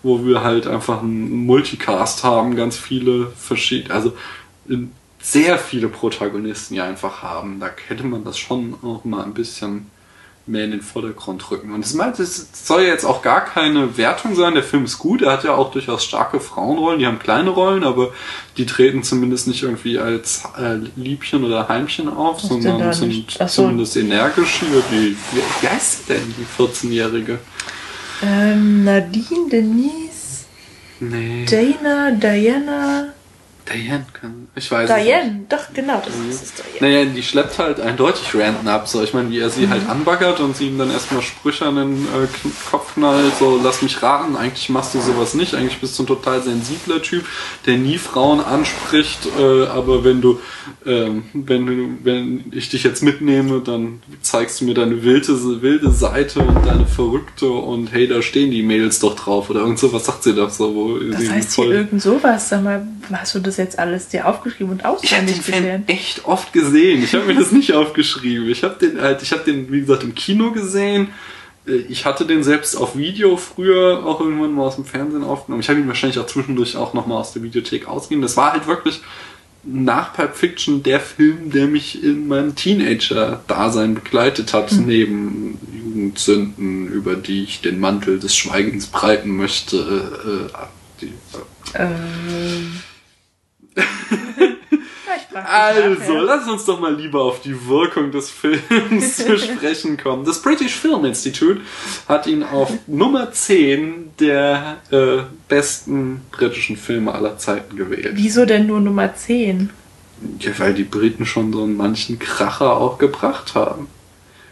wo 0.03 0.23
wir 0.23 0.43
halt 0.43 0.67
einfach 0.67 1.01
einen 1.01 1.45
Multicast 1.45 2.23
haben, 2.23 2.55
ganz 2.55 2.77
viele 2.77 3.31
verschiedene, 3.31 3.93
also 3.93 4.13
sehr 5.19 5.57
viele 5.57 5.87
Protagonisten 5.87 6.75
ja 6.75 6.85
einfach 6.85 7.23
haben, 7.23 7.59
da 7.59 7.71
hätte 7.87 8.03
man 8.03 8.23
das 8.23 8.37
schon 8.37 8.75
auch 8.83 9.03
mal 9.03 9.23
ein 9.23 9.33
bisschen 9.33 9.89
mehr 10.47 10.65
in 10.65 10.71
den 10.71 10.81
Vordergrund 10.81 11.49
rücken. 11.49 11.73
Und 11.73 11.83
das 11.83 11.93
meint, 11.93 12.17
soll 12.17 12.83
ja 12.83 12.89
jetzt 12.89 13.03
auch 13.05 13.21
gar 13.21 13.43
keine 13.43 13.97
Wertung 13.97 14.35
sein. 14.35 14.53
Der 14.53 14.63
Film 14.63 14.85
ist 14.85 14.99
gut. 14.99 15.21
Er 15.21 15.31
hat 15.31 15.43
ja 15.43 15.55
auch 15.55 15.71
durchaus 15.71 16.05
starke 16.05 16.39
Frauenrollen. 16.39 16.99
Die 16.99 17.07
haben 17.07 17.19
kleine 17.19 17.49
Rollen, 17.49 17.83
aber 17.83 18.11
die 18.57 18.65
treten 18.65 19.01
zumindest 19.03 19.47
nicht 19.47 19.63
irgendwie 19.63 19.97
als 19.97 20.43
äh, 20.57 20.77
Liebchen 20.95 21.43
oder 21.43 21.67
Heimchen 21.67 22.09
auf, 22.09 22.41
denn 22.41 22.61
sondern 22.61 22.93
sind 22.93 23.31
so. 23.31 23.45
zumindest 23.45 23.97
energisch. 23.97 24.61
Wie, 24.91 25.15
wie 25.61 25.67
heißt 25.67 26.09
denn, 26.09 26.35
die 26.37 26.63
14-Jährige? 26.63 27.39
Ähm, 28.23 28.83
Nadine, 28.83 29.49
Denise, 29.51 30.45
Nee. 30.99 31.45
Dana, 31.45 32.11
Diana. 32.11 33.14
Diane 33.67 34.05
kann. 34.13 34.47
Ich 34.55 34.69
weiß 34.69 34.89
es 34.89 34.95
nicht. 34.95 35.07
Diane, 35.07 35.45
doch, 35.49 35.73
genau, 35.73 36.01
das 36.05 36.13
ist 36.29 36.43
es 36.43 36.53
Diane. 36.53 36.93
Naja, 36.93 37.05
die 37.05 37.23
schleppt 37.23 37.57
halt 37.57 37.79
eindeutig 37.79 38.33
Randon 38.35 38.67
ab. 38.67 38.87
So, 38.87 39.03
ich 39.03 39.13
meine, 39.13 39.29
wie 39.31 39.39
er 39.39 39.49
sie 39.49 39.69
halt 39.69 39.87
anbaggert 39.89 40.39
und 40.39 40.55
sie 40.55 40.67
ihm 40.67 40.77
dann 40.77 40.91
erstmal 40.91 41.21
Sprüche 41.21 41.65
an 41.65 41.75
den 41.75 42.03
äh, 42.05 42.27
Kopf 42.69 42.93
knallt, 42.93 43.33
so, 43.39 43.59
lass 43.61 43.81
mich 43.81 44.01
raten, 44.01 44.35
eigentlich 44.35 44.69
machst 44.69 44.93
du 44.93 45.01
sowas 45.01 45.33
nicht, 45.33 45.55
eigentlich 45.55 45.79
bist 45.79 45.97
du 45.97 46.03
ein 46.03 46.07
total 46.07 46.41
sensibler 46.41 47.01
Typ, 47.01 47.25
der 47.65 47.77
nie 47.77 47.97
Frauen 47.97 48.39
anspricht, 48.39 49.27
äh, 49.39 49.65
aber 49.65 50.03
wenn 50.03 50.21
du, 50.21 50.39
ähm, 50.85 51.23
wenn 51.33 51.65
du, 51.65 51.97
wenn 52.03 52.45
ich 52.51 52.69
dich 52.69 52.83
jetzt 52.83 53.01
mitnehme, 53.03 53.61
dann 53.61 54.01
zeigst 54.21 54.61
du 54.61 54.65
mir 54.65 54.73
deine 54.73 55.03
wilde, 55.03 55.61
wilde 55.61 55.91
Seite 55.91 56.39
und 56.41 56.65
deine 56.65 56.85
verrückte 56.85 57.49
und 57.49 57.91
hey, 57.91 58.07
da 58.07 58.21
stehen 58.21 58.51
die 58.51 58.63
Mädels 58.63 58.99
doch 58.99 59.15
drauf 59.15 59.49
oder 59.49 59.61
irgend 59.61 59.79
sowas 59.79 60.05
sagt 60.05 60.23
sie 60.23 60.35
doch 60.35 60.49
so, 60.49 60.75
wo 60.75 60.97
Das 60.99 61.29
heißt 61.29 61.55
hier 61.55 61.71
irgend 61.71 62.01
sowas. 62.01 62.49
Sag 62.49 62.63
mal, 62.63 62.85
hast 63.11 63.35
du 63.35 63.39
das 63.39 63.54
jetzt 63.57 63.79
alles 63.79 64.07
dir 64.09 64.27
aufgeschrieben 64.27 64.71
und 64.73 64.79
Ich 64.79 64.85
habe 64.85 64.95
auswendig 64.97 65.35
den 65.35 65.43
Film 65.43 65.63
gesehen? 65.63 65.83
echt 65.87 66.25
oft 66.25 66.53
gesehen. 66.53 67.03
Ich 67.03 67.13
habe 67.13 67.25
mir 67.25 67.35
das 67.35 67.51
nicht 67.51 67.73
aufgeschrieben. 67.73 68.49
Ich 68.49 68.63
habe 68.63 68.75
den 68.85 68.99
halt, 69.01 69.21
ich 69.21 69.31
habe 69.31 69.43
den 69.43 69.71
wie 69.71 69.79
gesagt 69.81 70.03
im 70.03 70.15
Kino 70.15 70.51
gesehen. 70.51 71.09
Äh, 71.67 71.77
Ich 71.89 72.05
hatte 72.05 72.25
den 72.25 72.43
selbst 72.43 72.75
auf 72.75 72.95
Video 72.97 73.37
früher 73.37 74.05
auch 74.05 74.19
irgendwann 74.21 74.53
mal 74.53 74.63
aus 74.67 74.75
dem 74.75 74.85
Fernsehen 74.85 75.23
aufgenommen. 75.23 75.61
Ich 75.61 75.69
habe 75.69 75.79
ihn 75.79 75.87
wahrscheinlich 75.87 76.19
auch 76.19 76.27
zwischendurch 76.27 76.75
auch 76.77 76.93
noch 76.93 77.05
mal 77.07 77.17
aus 77.17 77.33
der 77.33 77.43
Videothek 77.43 77.87
ausgegeben. 77.87 78.21
Das 78.21 78.37
war 78.37 78.51
halt 78.53 78.67
wirklich 78.67 79.01
nach 79.67 80.13
Pulp 80.13 80.35
Fiction 80.35 80.83
der 80.83 80.99
Film, 80.99 81.49
der 81.49 81.65
mich 81.65 82.03
in 82.03 82.27
meinem 82.27 82.53
Teenager-Dasein 82.53 83.95
begleitet 83.95 84.53
hat, 84.53 84.71
neben 84.73 85.57
Jugendsünden, 85.73 86.87
über 86.87 87.15
die 87.15 87.43
ich 87.45 87.61
den 87.61 87.79
Mantel 87.79 88.19
des 88.19 88.35
Schweigens 88.35 88.85
breiten 88.85 89.35
möchte. 89.35 89.77
Äh, 89.77 90.29
äh, 90.29 90.49
die, 91.01 91.13
Ähm. 91.73 91.89
ja, 91.89 91.89
ich 91.89 91.93
frag 92.69 93.61
dich 93.61 93.64
Also, 95.33 96.13
lass 96.19 96.47
uns 96.47 96.65
doch 96.65 96.79
mal 96.79 96.95
lieber 96.95 97.21
auf 97.21 97.41
die 97.41 97.67
Wirkung 97.67 98.11
des 98.11 98.29
Films 98.29 99.17
zu 99.17 99.37
sprechen 99.37 99.97
kommen. 99.97 100.25
Das 100.25 100.41
British 100.41 100.75
Film 100.75 101.03
Institute 101.05 101.61
hat 102.07 102.25
ihn 102.27 102.43
auf 102.43 102.71
Nummer 102.87 103.31
10 103.31 104.13
der 104.19 104.77
äh, 104.91 105.23
besten 105.49 106.21
britischen 106.31 106.77
Filme 106.77 107.13
aller 107.13 107.37
Zeiten 107.37 107.75
gewählt. 107.75 108.13
Wieso 108.13 108.45
denn 108.45 108.67
nur 108.67 108.79
Nummer 108.79 109.13
10? 109.13 109.69
Ja, 110.39 110.51
weil 110.57 110.73
die 110.73 110.83
Briten 110.83 111.25
schon 111.25 111.51
so 111.51 111.63
einen 111.63 111.75
manchen 111.75 112.17
Kracher 112.17 112.77
auch 112.77 112.97
gebracht 112.97 113.55
haben. 113.55 113.87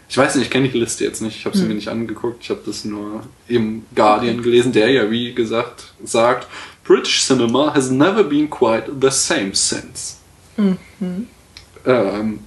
Ich 0.08 0.18
weiß 0.18 0.34
nicht, 0.34 0.44
ich 0.44 0.50
kenne 0.50 0.68
die 0.68 0.78
Liste 0.78 1.02
jetzt 1.02 1.22
nicht, 1.22 1.38
ich 1.38 1.46
habe 1.46 1.56
sie 1.56 1.64
mir 1.64 1.74
nicht 1.74 1.88
angeguckt, 1.88 2.42
ich 2.42 2.50
habe 2.50 2.60
das 2.64 2.84
nur 2.84 3.22
im 3.48 3.84
Guardian 3.94 4.42
gelesen, 4.42 4.72
der 4.72 4.90
ja, 4.90 5.10
wie 5.10 5.32
gesagt, 5.32 5.94
sagt, 6.04 6.46
British 6.84 7.24
cinema 7.26 7.74
has 7.74 7.90
never 7.90 8.22
been 8.22 8.48
quite 8.48 8.90
the 9.00 9.10
same 9.10 9.54
since. 9.54 10.18
Ähm, 11.86 12.40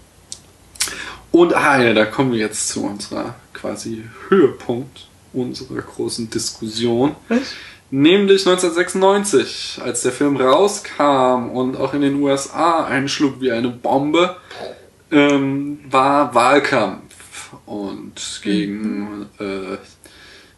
und 1.31 1.53
ah 1.53 1.81
ja, 1.81 1.93
da 1.93 2.05
kommen 2.05 2.31
wir 2.31 2.39
jetzt 2.39 2.69
zu 2.69 2.83
unserer 2.83 3.35
quasi 3.53 4.03
Höhepunkt 4.29 5.07
unserer 5.33 5.81
großen 5.81 6.29
Diskussion. 6.29 7.15
Was? 7.27 7.53
Nämlich 7.89 8.45
1996, 8.45 9.79
als 9.81 10.01
der 10.01 10.11
Film 10.11 10.35
rauskam 10.35 11.51
und 11.51 11.77
auch 11.77 11.93
in 11.93 12.01
den 12.01 12.21
USA 12.21 12.85
einschlug 12.85 13.39
wie 13.39 13.51
eine 13.51 13.69
Bombe, 13.69 14.35
ähm, 15.11 15.79
war 15.89 16.33
Wahlkampf. 16.33 17.03
Und 17.65 18.41
gegen 18.43 19.27
äh, 19.39 19.77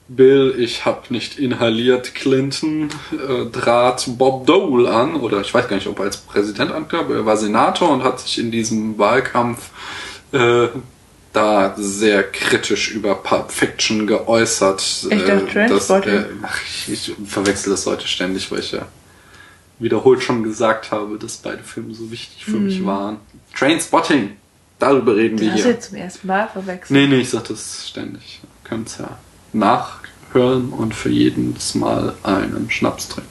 Bill, 0.10 0.56
ich 0.58 0.86
hab 0.86 1.12
nicht 1.12 1.38
inhaliert, 1.38 2.16
Clinton, 2.16 2.90
äh, 3.12 3.46
trat 3.52 4.06
Bob 4.18 4.48
Dole 4.48 4.90
an, 4.92 5.16
oder 5.16 5.42
ich 5.42 5.54
weiß 5.54 5.68
gar 5.68 5.76
nicht, 5.76 5.88
ob 5.88 6.00
er 6.00 6.06
als 6.06 6.18
Präsident 6.18 6.72
ankam, 6.72 7.06
aber 7.06 7.16
er 7.16 7.26
war 7.28 7.38
Senator 7.38 7.90
und 7.92 8.04
hat 8.04 8.20
sich 8.20 8.40
in 8.40 8.50
diesem 8.50 8.98
Wahlkampf 8.98 9.70
äh, 10.32 10.68
da 11.32 11.76
sehr 11.78 12.24
kritisch 12.24 12.90
über 12.92 13.14
Pulp 13.14 13.52
Fiction 13.52 14.08
geäußert. 14.08 14.82
Ich 15.12 15.26
dachte, 15.26 15.60
äh, 15.60 15.70
dass, 15.70 15.88
Trainspotting. 15.88 16.14
äh, 16.14 16.26
ach, 16.42 16.60
ich, 16.66 16.92
ich 16.92 17.16
verwechsel 17.28 17.70
das 17.70 17.86
heute 17.86 18.08
ständig, 18.08 18.52
weil 18.52 18.60
ich 18.60 18.72
ja 18.72 18.88
wiederholt 19.78 20.24
schon 20.24 20.42
gesagt 20.42 20.92
habe, 20.92 21.20
dass 21.20 21.38
beide 21.38 21.62
Filme 21.64 21.94
so 21.94 22.10
wichtig 22.10 22.44
für 22.46 22.58
mich 22.58 22.84
waren. 22.84 23.18
Trainspotting, 23.56 24.32
darüber 24.80 25.16
reden 25.16 25.38
Du 25.38 25.44
wir 25.44 25.54
hast 25.54 25.62
hier. 25.62 25.72
jetzt 25.72 25.90
zum 25.90 25.98
ersten 26.00 26.26
Mal 26.28 26.48
verwechselt. 26.48 26.90
Nee, 26.90 27.06
nee, 27.06 27.22
ich 27.22 27.30
sag 27.30 27.44
das 27.48 27.88
ständig. 27.88 28.40
Ihr 28.42 28.68
könnt's 28.68 28.98
ja 28.98 29.18
nachhören 29.54 30.70
und 30.70 30.94
für 30.94 31.10
jedes 31.10 31.76
Mal 31.76 32.16
einen 32.24 32.70
Schnaps 32.70 33.10
trinken. 33.10 33.30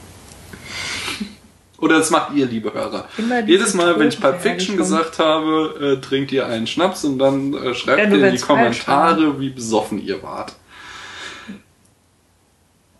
Oder 1.79 1.99
das 1.99 2.09
macht 2.09 2.33
ihr, 2.35 2.45
liebe 2.45 2.73
Hörer. 2.73 3.07
Jedes 3.45 3.73
Mal, 3.73 3.97
wenn 3.97 4.09
ich 4.09 4.19
Pulp 4.19 4.41
Fiction 4.41 4.75
gesagt 4.75 5.17
habe, 5.17 5.97
äh, 5.97 6.01
trinkt 6.01 6.31
ihr 6.33 6.45
einen 6.45 6.67
Schnaps 6.67 7.05
und 7.05 7.19
dann 7.19 7.53
äh, 7.53 7.73
schreibt 7.73 7.99
Ja, 7.99 8.17
ihr 8.17 8.27
in 8.27 8.35
die 8.35 8.41
Kommentare, 8.41 9.39
wie 9.39 9.49
besoffen 9.49 10.01
ihr 10.05 10.21
wart. 10.21 10.55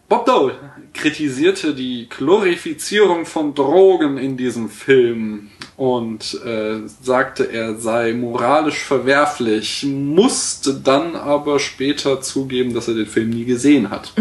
Bob 0.07 0.25
Dole 0.25 0.55
kritisierte 0.99 1.73
die 1.73 2.07
Glorifizierung 2.09 3.25
von 3.25 3.55
Drogen 3.55 4.17
in 4.17 4.37
diesem 4.37 4.69
Film 4.69 5.49
und 5.77 6.39
äh, 6.45 6.81
sagte, 7.01 7.45
er 7.45 7.77
sei 7.77 8.13
moralisch 8.13 8.79
verwerflich, 8.79 9.85
musste 9.87 10.73
dann 10.73 11.15
aber 11.15 11.59
später 11.59 12.21
zugeben, 12.21 12.73
dass 12.73 12.89
er 12.89 12.95
den 12.95 13.05
Film 13.05 13.29
nie 13.29 13.45
gesehen 13.45 13.89
hat. 13.89 14.11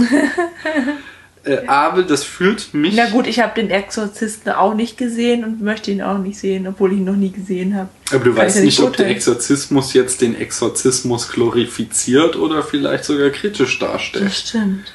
äh, 1.44 1.66
aber 1.66 2.04
das 2.04 2.22
führt 2.22 2.72
mich. 2.74 2.94
Na 2.94 3.10
gut, 3.10 3.26
ich 3.26 3.40
habe 3.40 3.60
den 3.60 3.70
Exorzisten 3.70 4.52
auch 4.52 4.74
nicht 4.74 4.96
gesehen 4.96 5.42
und 5.42 5.60
möchte 5.60 5.90
ihn 5.90 6.00
auch 6.00 6.18
nicht 6.18 6.38
sehen, 6.38 6.68
obwohl 6.68 6.92
ich 6.92 6.98
ihn 6.98 7.04
noch 7.04 7.16
nie 7.16 7.32
gesehen 7.32 7.74
habe. 7.74 7.88
Aber 8.10 8.24
du 8.24 8.34
Kann 8.34 8.44
weißt 8.44 8.62
nicht, 8.62 8.80
ob 8.80 8.96
der. 8.96 9.08
Exorzismus 9.08 9.94
jetzt 9.94 10.20
den 10.20 10.40
Exorzismus 10.40 11.28
glorifiziert 11.28 12.36
oder 12.36 12.62
vielleicht 12.62 13.02
sogar 13.02 13.30
kritisch 13.30 13.80
darstellt. 13.80 14.26
Das 14.26 14.38
stimmt. 14.38 14.92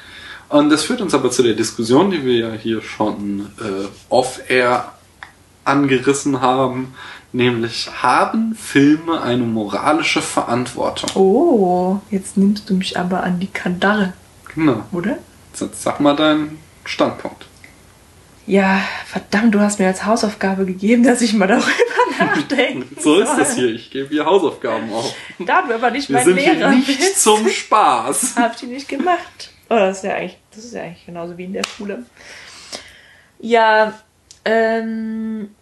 Und 0.54 0.70
das 0.70 0.84
führt 0.84 1.00
uns 1.00 1.12
aber 1.14 1.32
zu 1.32 1.42
der 1.42 1.54
Diskussion, 1.54 2.12
die 2.12 2.24
wir 2.24 2.36
ja 2.36 2.52
hier 2.52 2.80
schon 2.80 3.50
äh, 3.58 3.88
off-air 4.08 4.92
angerissen 5.64 6.40
haben, 6.40 6.94
nämlich 7.32 7.90
haben 8.04 8.54
Filme 8.54 9.20
eine 9.20 9.42
moralische 9.42 10.22
Verantwortung? 10.22 11.10
Oh, 11.16 11.98
jetzt 12.08 12.36
nimmst 12.36 12.70
du 12.70 12.74
mich 12.74 12.96
aber 12.96 13.24
an 13.24 13.40
die 13.40 13.48
Kandare, 13.48 14.12
Genau. 14.54 14.84
oder? 14.92 15.18
Jetzt 15.58 15.82
sag 15.82 15.98
mal 15.98 16.14
deinen 16.14 16.60
Standpunkt. 16.84 17.46
Ja, 18.46 18.80
verdammt, 19.06 19.56
du 19.56 19.58
hast 19.60 19.80
mir 19.80 19.88
als 19.88 20.06
Hausaufgabe 20.06 20.66
gegeben, 20.66 21.02
dass 21.02 21.20
ich 21.20 21.32
mal 21.32 21.48
darüber 21.48 21.66
nachdenke. 22.20 23.00
So 23.00 23.18
ist 23.18 23.34
das 23.36 23.56
hier. 23.56 23.74
Ich 23.74 23.90
gebe 23.90 24.08
hier 24.10 24.24
Hausaufgaben 24.24 24.92
auf. 24.92 25.12
Da 25.40 25.62
du 25.62 25.74
aber 25.74 25.90
nicht 25.90 26.08
Wir 26.10 26.14
mein 26.18 26.24
sind 26.26 26.36
Lehrer 26.36 26.70
hier 26.70 26.78
nicht 26.78 26.86
bist, 27.00 27.24
zum 27.24 27.48
Spaß. 27.48 28.34
hab 28.36 28.56
die 28.56 28.66
nicht 28.66 28.88
gemacht. 28.88 29.50
Oh, 29.70 29.76
das 29.76 29.96
ist 29.98 30.04
ja 30.04 30.14
eigentlich, 30.14 30.36
das 30.54 30.64
ist 30.64 30.74
ja 30.74 30.82
eigentlich 30.82 31.06
genauso 31.06 31.36
wie 31.36 31.44
in 31.44 31.52
der 31.52 31.64
Schule. 31.64 32.04
Ja, 33.38 33.98
ähm, 34.44 35.54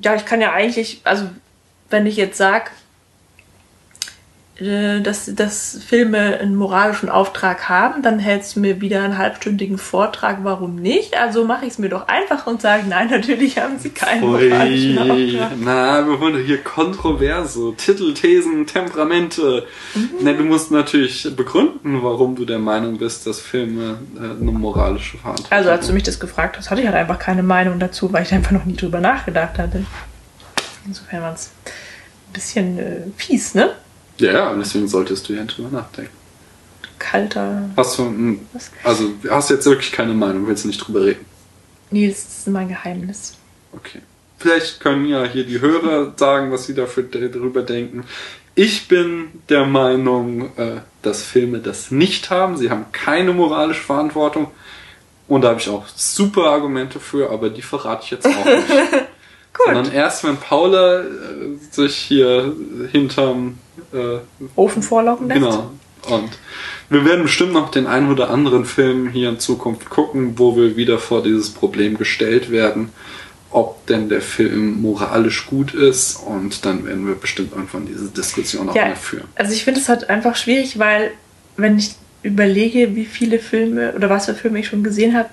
ja, 0.00 0.14
ich 0.14 0.24
kann 0.24 0.40
ja 0.40 0.52
eigentlich, 0.52 1.00
also 1.04 1.28
wenn 1.90 2.06
ich 2.06 2.16
jetzt 2.16 2.38
sag, 2.38 2.68
äh, 2.68 2.72
dass, 4.60 5.32
dass 5.32 5.78
Filme 5.86 6.38
einen 6.40 6.56
moralischen 6.56 7.08
Auftrag 7.08 7.68
haben, 7.68 8.02
dann 8.02 8.18
hältst 8.18 8.56
du 8.56 8.60
mir 8.60 8.80
wieder 8.80 9.04
einen 9.04 9.16
halbstündigen 9.16 9.78
Vortrag, 9.78 10.38
warum 10.42 10.74
nicht? 10.74 11.16
Also 11.16 11.44
mache 11.44 11.64
ich 11.64 11.72
es 11.74 11.78
mir 11.78 11.88
doch 11.88 12.08
einfach 12.08 12.44
und 12.48 12.60
sage, 12.60 12.82
nein, 12.88 13.08
natürlich 13.08 13.56
haben 13.58 13.78
sie 13.78 13.90
keinen 13.90 14.22
moralischen 14.22 14.98
Ui, 14.98 15.40
Auftrag. 15.40 15.58
na, 15.60 16.04
wir 16.04 16.18
wollen 16.20 16.44
hier 16.44 16.58
Kontroverse, 16.64 17.72
Titel, 17.76 18.12
Thesen, 18.14 18.66
Temperamente. 18.66 19.64
Mhm. 19.94 20.10
Na, 20.22 20.32
du 20.32 20.42
musst 20.42 20.72
natürlich 20.72 21.28
begründen, 21.36 22.02
warum 22.02 22.34
du 22.34 22.44
der 22.44 22.58
Meinung 22.58 22.98
bist, 22.98 23.28
dass 23.28 23.40
Filme 23.40 23.98
äh, 24.16 24.40
eine 24.40 24.50
moralische 24.50 25.18
Verantwortung 25.18 25.56
Also 25.56 25.70
als 25.70 25.86
du 25.86 25.92
mich 25.92 26.02
das 26.02 26.18
gefragt 26.18 26.58
hast, 26.58 26.68
hatte 26.68 26.80
ich 26.80 26.86
halt 26.88 26.96
einfach 26.96 27.20
keine 27.20 27.44
Meinung 27.44 27.78
dazu, 27.78 28.12
weil 28.12 28.24
ich 28.24 28.34
einfach 28.34 28.50
noch 28.50 28.64
nie 28.64 28.74
drüber 28.74 28.98
nachgedacht 28.98 29.56
hatte. 29.56 29.84
Insofern 30.84 31.22
war 31.22 31.34
es 31.34 31.52
ein 31.66 32.32
bisschen 32.32 32.78
äh, 32.80 33.02
fies, 33.16 33.54
ne? 33.54 33.70
Ja, 34.20 34.32
ja, 34.32 34.50
und 34.50 34.60
deswegen 34.60 34.88
solltest 34.88 35.28
du 35.28 35.34
ja 35.34 35.44
drüber 35.44 35.70
nachdenken. 35.70 36.12
Kalter. 36.98 37.70
Hast 37.76 37.98
du, 37.98 38.06
hm, 38.06 38.40
also 38.82 39.12
hast 39.30 39.50
du 39.50 39.54
jetzt 39.54 39.66
wirklich 39.66 39.92
keine 39.92 40.14
Meinung, 40.14 40.46
willst 40.46 40.64
du 40.64 40.68
nicht 40.68 40.78
drüber 40.78 41.04
reden? 41.04 41.24
Nee, 41.90 42.08
das 42.08 42.18
ist 42.18 42.48
mein 42.48 42.68
Geheimnis. 42.68 43.36
Okay. 43.72 44.00
Vielleicht 44.38 44.80
können 44.80 45.06
ja 45.06 45.24
hier 45.24 45.44
die 45.44 45.60
Hörer 45.60 46.12
sagen, 46.16 46.52
was 46.52 46.66
sie 46.66 46.74
dafür 46.74 47.04
darüber 47.04 47.62
denken. 47.62 48.04
Ich 48.54 48.88
bin 48.88 49.30
der 49.48 49.66
Meinung, 49.66 50.56
äh, 50.56 50.80
dass 51.02 51.22
Filme 51.22 51.58
das 51.58 51.90
nicht 51.90 52.30
haben. 52.30 52.56
Sie 52.56 52.70
haben 52.70 52.86
keine 52.92 53.32
moralische 53.32 53.82
Verantwortung. 53.82 54.50
Und 55.26 55.42
da 55.42 55.50
habe 55.50 55.60
ich 55.60 55.68
auch 55.68 55.86
super 55.94 56.46
Argumente 56.46 57.00
für, 57.00 57.30
aber 57.30 57.50
die 57.50 57.62
verrate 57.62 58.04
ich 58.04 58.10
jetzt 58.10 58.26
auch 58.26 58.44
nicht. 58.44 58.66
Sondern 59.66 59.92
erst, 59.92 60.24
wenn 60.24 60.36
Paula 60.36 61.00
äh, 61.00 61.04
sich 61.70 61.94
hier 61.96 62.54
hinterm 62.92 63.58
äh, 63.92 64.18
Ofen 64.56 64.82
vorlaufen 64.82 65.28
lässt? 65.28 65.40
Genau. 65.40 65.70
Und 66.08 66.30
wir 66.90 67.04
werden 67.04 67.22
bestimmt 67.24 67.52
noch 67.52 67.70
den 67.70 67.86
einen 67.86 68.10
oder 68.10 68.30
anderen 68.30 68.64
Film 68.64 69.08
hier 69.08 69.28
in 69.28 69.40
Zukunft 69.40 69.90
gucken, 69.90 70.38
wo 70.38 70.56
wir 70.56 70.76
wieder 70.76 70.98
vor 70.98 71.22
dieses 71.22 71.50
Problem 71.50 71.98
gestellt 71.98 72.50
werden, 72.50 72.90
ob 73.50 73.84
denn 73.86 74.08
der 74.08 74.22
Film 74.22 74.80
moralisch 74.80 75.46
gut 75.46 75.74
ist. 75.74 76.16
Und 76.16 76.64
dann 76.64 76.86
werden 76.86 77.06
wir 77.06 77.14
bestimmt 77.14 77.52
irgendwann 77.52 77.86
diese 77.86 78.08
Diskussion 78.08 78.68
auch 78.70 78.74
Ja, 78.76 78.86
mal 78.86 78.96
führen. 78.96 79.24
also 79.34 79.52
ich 79.52 79.64
finde 79.64 79.80
es 79.80 79.88
halt 79.88 80.08
einfach 80.08 80.36
schwierig, 80.36 80.78
weil 80.78 81.10
wenn 81.56 81.78
ich 81.78 81.94
überlege, 82.22 82.94
wie 82.94 83.04
viele 83.04 83.38
Filme 83.38 83.92
oder 83.94 84.08
was 84.08 84.26
für 84.26 84.34
Filme 84.34 84.60
ich 84.60 84.68
schon 84.68 84.82
gesehen 84.84 85.16
habe, 85.16 85.28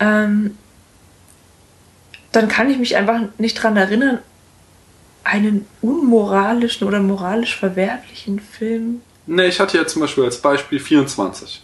ähm, 0.00 0.56
dann 2.36 2.48
kann 2.48 2.70
ich 2.70 2.78
mich 2.78 2.96
einfach 2.96 3.20
nicht 3.38 3.54
dran 3.54 3.76
erinnern, 3.76 4.18
einen 5.22 5.66
unmoralischen 5.80 6.86
oder 6.86 7.00
moralisch 7.00 7.56
verwerflichen 7.56 8.40
Film. 8.40 9.00
Ne, 9.26 9.46
ich 9.46 9.58
hatte 9.58 9.78
ja 9.78 9.86
zum 9.86 10.02
Beispiel 10.02 10.24
als 10.24 10.38
Beispiel 10.38 10.78
24. 10.78 11.62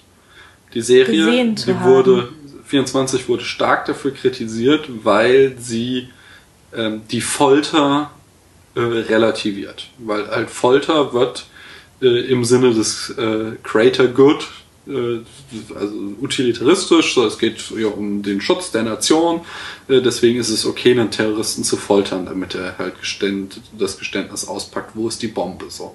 Die 0.73 0.81
Serie, 0.81 1.55
die 1.55 1.75
haben. 1.75 1.85
wurde, 1.85 2.29
24 2.67 3.29
wurde 3.29 3.45
stark 3.45 3.85
dafür 3.87 4.15
kritisiert, 4.15 4.89
weil 5.05 5.57
sie 5.59 6.09
ähm, 6.75 7.03
die 7.11 7.21
Folter 7.21 8.11
äh, 8.75 8.81
relativiert. 8.81 9.89
Weil 9.99 10.29
halt 10.31 10.49
Folter 10.49 11.13
wird 11.13 11.47
äh, 12.01 12.31
im 12.31 12.45
Sinne 12.45 12.73
des 12.73 13.11
äh, 13.11 13.57
Greater 13.63 14.07
Good, 14.07 14.49
also 14.87 15.95
utilitaristisch, 16.21 17.17
es 17.17 17.39
geht 17.39 17.63
ja 17.77 17.89
um 17.89 18.23
den 18.23 18.41
Schutz 18.41 18.71
der 18.71 18.83
Nation, 18.83 19.43
äh, 19.89 20.01
deswegen 20.01 20.39
ist 20.41 20.49
es 20.49 20.65
okay, 20.65 20.93
einen 20.93 21.11
Terroristen 21.11 21.65
zu 21.65 21.77
foltern, 21.77 22.27
damit 22.27 22.55
er 22.55 22.79
halt 22.79 22.99
geständ, 22.99 23.61
das 23.79 23.99
Geständnis 23.99 24.49
auspackt, 24.49 24.97
wo 24.97 25.09
ist 25.09 25.23
die 25.23 25.29
Bombe 25.29 25.67
so. 25.69 25.95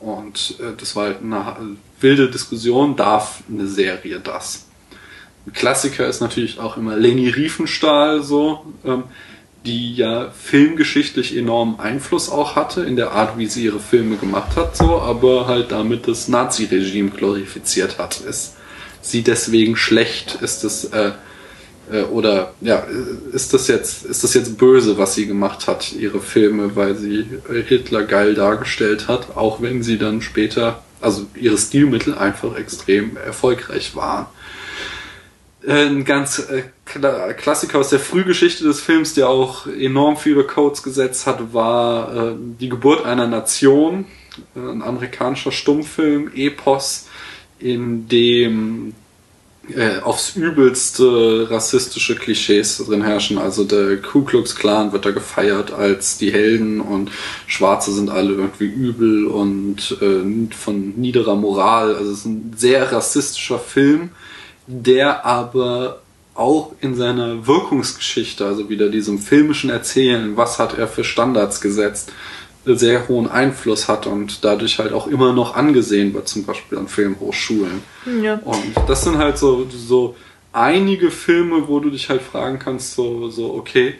Und 0.00 0.56
äh, 0.60 0.76
das 0.76 0.96
war 0.96 1.04
halt 1.06 1.22
eine 1.22 1.36
äh, 1.36 2.02
wilde 2.02 2.30
Diskussion, 2.30 2.96
darf 2.96 3.42
eine 3.48 3.66
Serie 3.66 4.20
das? 4.20 4.66
Ein 5.46 5.52
Klassiker 5.52 6.06
ist 6.06 6.20
natürlich 6.20 6.58
auch 6.58 6.76
immer 6.76 6.96
Leni 6.96 7.28
Riefenstahl 7.28 8.22
so, 8.22 8.64
ähm, 8.84 9.04
die 9.66 9.94
ja 9.94 10.30
filmgeschichtlich 10.30 11.36
enormen 11.36 11.80
Einfluss 11.80 12.28
auch 12.28 12.54
hatte 12.54 12.82
in 12.82 12.96
der 12.96 13.12
Art, 13.12 13.38
wie 13.38 13.46
sie 13.46 13.64
ihre 13.64 13.80
Filme 13.80 14.16
gemacht 14.16 14.56
hat, 14.56 14.76
so, 14.76 15.00
aber 15.00 15.46
halt 15.46 15.72
damit 15.72 16.06
das 16.06 16.28
Nazi-Regime 16.28 17.10
glorifiziert 17.10 17.98
hat. 17.98 18.20
Ist 18.20 18.56
sie 19.00 19.22
deswegen 19.22 19.76
schlecht? 19.76 20.38
Ist 20.42 20.64
es 20.64 20.84
äh, 20.86 21.12
äh, 21.90 22.02
oder 22.02 22.54
ja, 22.60 22.84
ist 23.32 23.54
das 23.54 23.68
jetzt 23.68 24.04
ist 24.04 24.24
das 24.24 24.34
jetzt 24.34 24.58
böse, 24.58 24.98
was 24.98 25.14
sie 25.14 25.26
gemacht 25.26 25.66
hat, 25.66 25.92
ihre 25.92 26.20
Filme, 26.20 26.76
weil 26.76 26.96
sie 26.96 27.26
Hitler 27.66 28.04
geil 28.04 28.34
dargestellt 28.34 29.08
hat, 29.08 29.36
auch 29.36 29.60
wenn 29.60 29.82
sie 29.82 29.98
dann 29.98 30.22
später, 30.22 30.82
also 31.00 31.26
ihre 31.34 31.58
Stilmittel 31.58 32.16
einfach 32.16 32.56
extrem 32.56 33.16
erfolgreich 33.16 33.94
waren. 33.96 34.26
Äh, 35.66 35.86
Ein 35.86 36.04
ganz 36.04 36.38
äh, 36.38 36.64
Kla 36.84 37.32
Klassiker 37.32 37.78
aus 37.78 37.90
der 37.90 38.00
Frühgeschichte 38.00 38.64
des 38.64 38.80
Films, 38.80 39.14
der 39.14 39.28
auch 39.28 39.66
enorm 39.66 40.16
viele 40.16 40.44
Codes 40.44 40.82
gesetzt 40.82 41.26
hat, 41.26 41.52
war 41.52 42.14
äh, 42.14 42.34
Die 42.60 42.68
Geburt 42.68 43.04
einer 43.04 43.26
Nation, 43.26 44.06
ein 44.56 44.82
amerikanischer 44.82 45.52
Stummfilm, 45.52 46.30
Epos, 46.34 47.06
in 47.60 48.08
dem 48.08 48.94
äh, 49.74 50.00
aufs 50.00 50.36
übelste 50.36 51.48
rassistische 51.50 52.16
Klischees 52.16 52.78
drin 52.78 53.02
herrschen. 53.02 53.38
Also 53.38 53.64
der 53.64 53.96
Ku 54.02 54.22
Klux 54.22 54.56
Klan 54.56 54.92
wird 54.92 55.06
da 55.06 55.12
gefeiert 55.12 55.72
als 55.72 56.18
die 56.18 56.32
Helden 56.32 56.80
und 56.80 57.10
Schwarze 57.46 57.92
sind 57.92 58.10
alle 58.10 58.32
irgendwie 58.32 58.66
übel 58.66 59.26
und 59.26 59.96
äh, 60.02 60.54
von 60.54 60.94
niederer 60.96 61.36
Moral. 61.36 61.94
Also 61.94 62.12
es 62.12 62.18
ist 62.18 62.26
ein 62.26 62.52
sehr 62.56 62.92
rassistischer 62.92 63.58
Film, 63.58 64.10
der 64.66 65.24
aber 65.24 66.00
auch 66.34 66.72
in 66.80 66.96
seiner 66.96 67.46
Wirkungsgeschichte, 67.46 68.44
also 68.44 68.68
wieder 68.68 68.88
diesem 68.88 69.18
filmischen 69.18 69.70
Erzählen, 69.70 70.36
was 70.36 70.58
hat 70.58 70.76
er 70.76 70.88
für 70.88 71.04
Standards 71.04 71.60
gesetzt, 71.60 72.12
sehr 72.64 73.08
hohen 73.08 73.30
Einfluss 73.30 73.88
hat 73.88 74.06
und 74.06 74.44
dadurch 74.44 74.78
halt 74.78 74.92
auch 74.92 75.06
immer 75.06 75.32
noch 75.32 75.54
angesehen 75.54 76.14
wird, 76.14 76.28
zum 76.28 76.44
Beispiel 76.44 76.78
an 76.78 76.88
Filmhochschulen. 76.88 77.82
Ja. 78.22 78.40
Und 78.42 78.74
das 78.88 79.04
sind 79.04 79.18
halt 79.18 79.38
so, 79.38 79.66
so 79.70 80.16
einige 80.52 81.10
Filme, 81.10 81.68
wo 81.68 81.78
du 81.80 81.90
dich 81.90 82.08
halt 82.08 82.22
fragen 82.22 82.58
kannst, 82.58 82.94
so, 82.94 83.28
so 83.28 83.54
okay. 83.54 83.94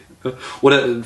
Oder 0.61 0.87
äh, 0.87 1.01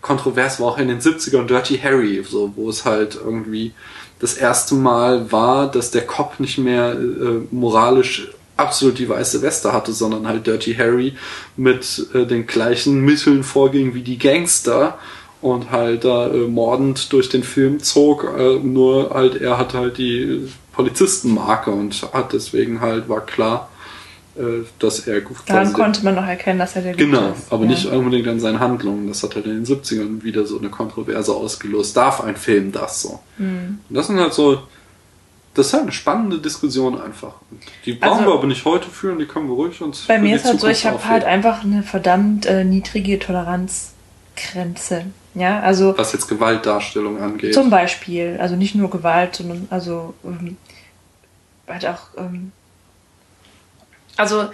kontrovers 0.00 0.58
war 0.58 0.68
auch 0.68 0.78
in 0.78 0.88
den 0.88 1.00
70ern 1.00 1.46
Dirty 1.46 1.78
Harry, 1.78 2.24
so, 2.28 2.52
wo 2.56 2.68
es 2.68 2.84
halt 2.84 3.14
irgendwie 3.14 3.72
das 4.18 4.34
erste 4.34 4.74
Mal 4.74 5.30
war, 5.30 5.70
dass 5.70 5.92
der 5.92 6.06
Cop 6.06 6.40
nicht 6.40 6.58
mehr 6.58 6.92
äh, 6.92 7.46
moralisch 7.52 8.28
absolut 8.60 8.98
die 8.98 9.08
weiße 9.08 9.42
Weste 9.42 9.72
hatte, 9.72 9.92
sondern 9.92 10.28
halt 10.28 10.46
Dirty 10.46 10.74
Harry 10.74 11.14
mit 11.56 12.06
äh, 12.14 12.26
den 12.26 12.46
gleichen 12.46 13.00
Mitteln 13.00 13.42
vorging 13.42 13.94
wie 13.94 14.02
die 14.02 14.18
Gangster 14.18 14.98
und 15.40 15.70
halt 15.70 16.04
da 16.04 16.28
äh, 16.28 16.46
mordend 16.46 17.12
durch 17.12 17.28
den 17.28 17.42
Film 17.42 17.80
zog. 17.80 18.24
Äh, 18.38 18.58
nur 18.58 19.10
halt, 19.14 19.40
er 19.40 19.58
hat 19.58 19.74
halt 19.74 19.98
die 19.98 20.48
Polizistenmarke 20.72 21.70
und 21.70 22.02
hat 22.12 22.32
deswegen 22.32 22.80
halt, 22.80 23.08
war 23.08 23.24
klar, 23.24 23.68
äh, 24.36 24.64
dass 24.78 25.00
er 25.06 25.22
Daran 25.46 25.72
konnte 25.72 26.04
man 26.04 26.14
noch 26.14 26.26
erkennen, 26.26 26.58
dass 26.58 26.76
er 26.76 26.82
der 26.82 26.92
Gute 26.92 27.06
Genau, 27.06 27.30
ist. 27.32 27.52
aber 27.52 27.64
ja. 27.64 27.70
nicht 27.70 27.86
unbedingt 27.86 28.28
an 28.28 28.40
seinen 28.40 28.60
Handlungen. 28.60 29.08
Das 29.08 29.22
hat 29.22 29.34
halt 29.34 29.46
in 29.46 29.64
den 29.64 29.66
70ern 29.66 30.22
wieder 30.22 30.46
so 30.46 30.58
eine 30.58 30.68
Kontroverse 30.68 31.34
ausgelöst. 31.34 31.96
Darf 31.96 32.20
ein 32.20 32.36
Film 32.36 32.70
das 32.72 33.02
so? 33.02 33.20
Mhm. 33.38 33.78
Und 33.88 33.94
das 33.94 34.06
sind 34.06 34.20
halt 34.20 34.32
so, 34.32 34.62
das 35.54 35.66
ist 35.68 35.72
halt 35.72 35.82
eine 35.84 35.92
spannende 35.92 36.38
Diskussion 36.38 37.00
einfach. 37.00 37.34
Die 37.84 37.94
brauchen 37.94 38.18
also, 38.20 38.30
wir 38.30 38.34
aber 38.34 38.46
nicht 38.46 38.64
heute 38.64 38.88
führen, 38.88 39.18
die 39.18 39.26
können 39.26 39.48
wir 39.48 39.54
ruhig 39.54 39.80
uns. 39.80 40.06
Bei 40.06 40.18
mir 40.18 40.36
ist 40.36 40.44
halt 40.44 40.60
so, 40.60 40.68
ich 40.68 40.86
habe 40.86 41.04
halt 41.04 41.24
einfach 41.24 41.64
eine 41.64 41.82
verdammt 41.82 42.46
äh, 42.46 42.64
niedrige 42.64 43.18
Toleranzgrenze. 43.18 45.06
Ja, 45.34 45.60
also. 45.60 45.96
Was 45.96 46.12
jetzt 46.12 46.28
Gewaltdarstellung 46.28 47.20
angeht. 47.20 47.54
Zum 47.54 47.70
Beispiel, 47.70 48.38
also 48.40 48.56
nicht 48.56 48.74
nur 48.74 48.90
Gewalt, 48.90 49.36
sondern 49.36 49.66
also 49.70 50.14
ähm, 50.24 50.56
halt 51.66 51.86
auch. 51.86 52.00
Ähm, 52.16 52.52
also 54.16 54.50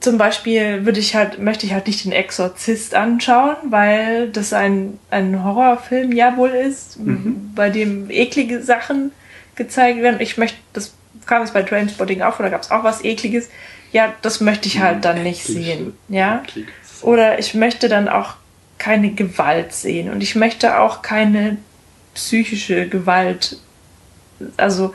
zum 0.00 0.18
Beispiel 0.18 0.84
würde 0.84 0.98
ich 0.98 1.14
halt, 1.14 1.38
möchte 1.38 1.66
ich 1.66 1.72
halt 1.74 1.86
nicht 1.86 2.04
den 2.04 2.12
Exorzist 2.12 2.94
anschauen, 2.94 3.56
weil 3.70 4.30
das 4.30 4.52
ein, 4.52 4.98
ein 5.10 5.44
Horrorfilm 5.44 6.12
ja 6.12 6.36
wohl 6.36 6.50
ist, 6.50 6.98
mhm. 6.98 7.52
bei 7.54 7.70
dem 7.70 8.10
eklige 8.10 8.62
Sachen 8.62 9.12
gezeigt 9.64 10.02
werden. 10.02 10.20
Ich 10.20 10.36
möchte, 10.36 10.58
das 10.72 10.94
kam 11.26 11.42
es 11.42 11.52
bei 11.52 11.62
Trainspotting 11.62 12.22
auch, 12.22 12.38
oder 12.38 12.50
gab 12.50 12.62
es 12.62 12.70
auch 12.70 12.84
was 12.84 13.04
ekliges. 13.04 13.48
Ja, 13.92 14.14
das 14.22 14.40
möchte 14.40 14.68
ich 14.68 14.80
halt 14.80 15.04
dann 15.04 15.22
nicht 15.22 15.44
sehen. 15.44 15.94
Ja. 16.08 16.42
Oder 17.02 17.38
ich 17.38 17.54
möchte 17.54 17.88
dann 17.88 18.08
auch 18.08 18.34
keine 18.78 19.12
Gewalt 19.12 19.72
sehen 19.72 20.10
und 20.10 20.22
ich 20.22 20.34
möchte 20.34 20.80
auch 20.80 21.02
keine 21.02 21.58
psychische 22.14 22.88
Gewalt, 22.88 23.58
also 24.56 24.94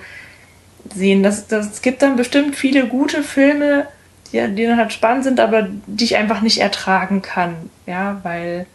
sehen. 0.94 1.24
Das, 1.24 1.48
das, 1.48 1.72
es 1.74 1.82
gibt 1.82 2.02
dann 2.02 2.16
bestimmt 2.16 2.56
viele 2.56 2.88
gute 2.88 3.24
Filme, 3.24 3.88
die, 4.32 4.46
die 4.56 4.66
dann 4.66 4.78
halt 4.78 4.94
spannend 4.94 5.24
sind, 5.24 5.40
aber 5.40 5.70
die 5.86 6.04
ich 6.04 6.18
einfach 6.18 6.42
nicht 6.42 6.60
ertragen 6.60 7.22
kann. 7.22 7.70
Ja, 7.86 8.20
weil, 8.24 8.66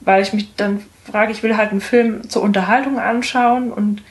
weil 0.00 0.22
ich 0.22 0.32
mich 0.32 0.54
dann 0.56 0.84
frage, 1.10 1.32
ich 1.32 1.42
will 1.42 1.56
halt 1.56 1.70
einen 1.70 1.80
Film 1.80 2.28
zur 2.28 2.42
Unterhaltung 2.42 2.98
anschauen 2.98 3.72
und 3.72 4.02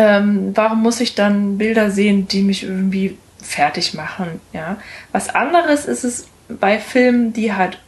ähm, 0.00 0.52
warum 0.54 0.80
muss 0.80 0.98
ich 1.00 1.14
dann 1.14 1.58
Bilder 1.58 1.90
sehen, 1.90 2.26
die 2.26 2.40
mich 2.40 2.62
irgendwie 2.62 3.18
fertig 3.42 3.92
machen? 3.92 4.40
Ja, 4.54 4.78
was 5.12 5.28
anderes 5.28 5.84
ist 5.84 6.04
es 6.04 6.26
bei 6.48 6.78
Filmen, 6.78 7.34
die 7.34 7.52
halt 7.52 7.78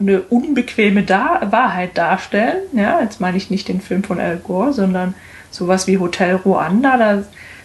eine 0.00 0.22
unbequeme 0.22 1.02
da 1.02 1.42
Wahrheit 1.50 1.98
darstellen. 1.98 2.62
Ja, 2.72 3.02
jetzt 3.02 3.20
meine 3.20 3.36
ich 3.36 3.50
nicht 3.50 3.68
den 3.68 3.82
Film 3.82 4.02
von 4.02 4.18
Al 4.18 4.38
Gore, 4.38 4.72
sondern 4.72 5.14
sowas 5.50 5.86
wie 5.86 5.98
Hotel 5.98 6.36
Ruanda. 6.36 6.96
Da 6.96 7.22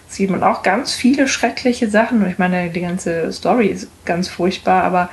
sieht 0.10 0.30
man 0.30 0.44
auch 0.44 0.62
ganz 0.62 0.94
viele 0.94 1.30
schreckliche 1.30 1.90
Sachen. 1.90 2.30
Ich 2.30 2.38
meine, 2.38 2.70
die 2.70 2.82
ganze 2.82 3.32
Story 3.32 3.68
ist 3.68 3.88
ganz 4.04 4.28
furchtbar, 4.28 4.84
aber 4.84 5.10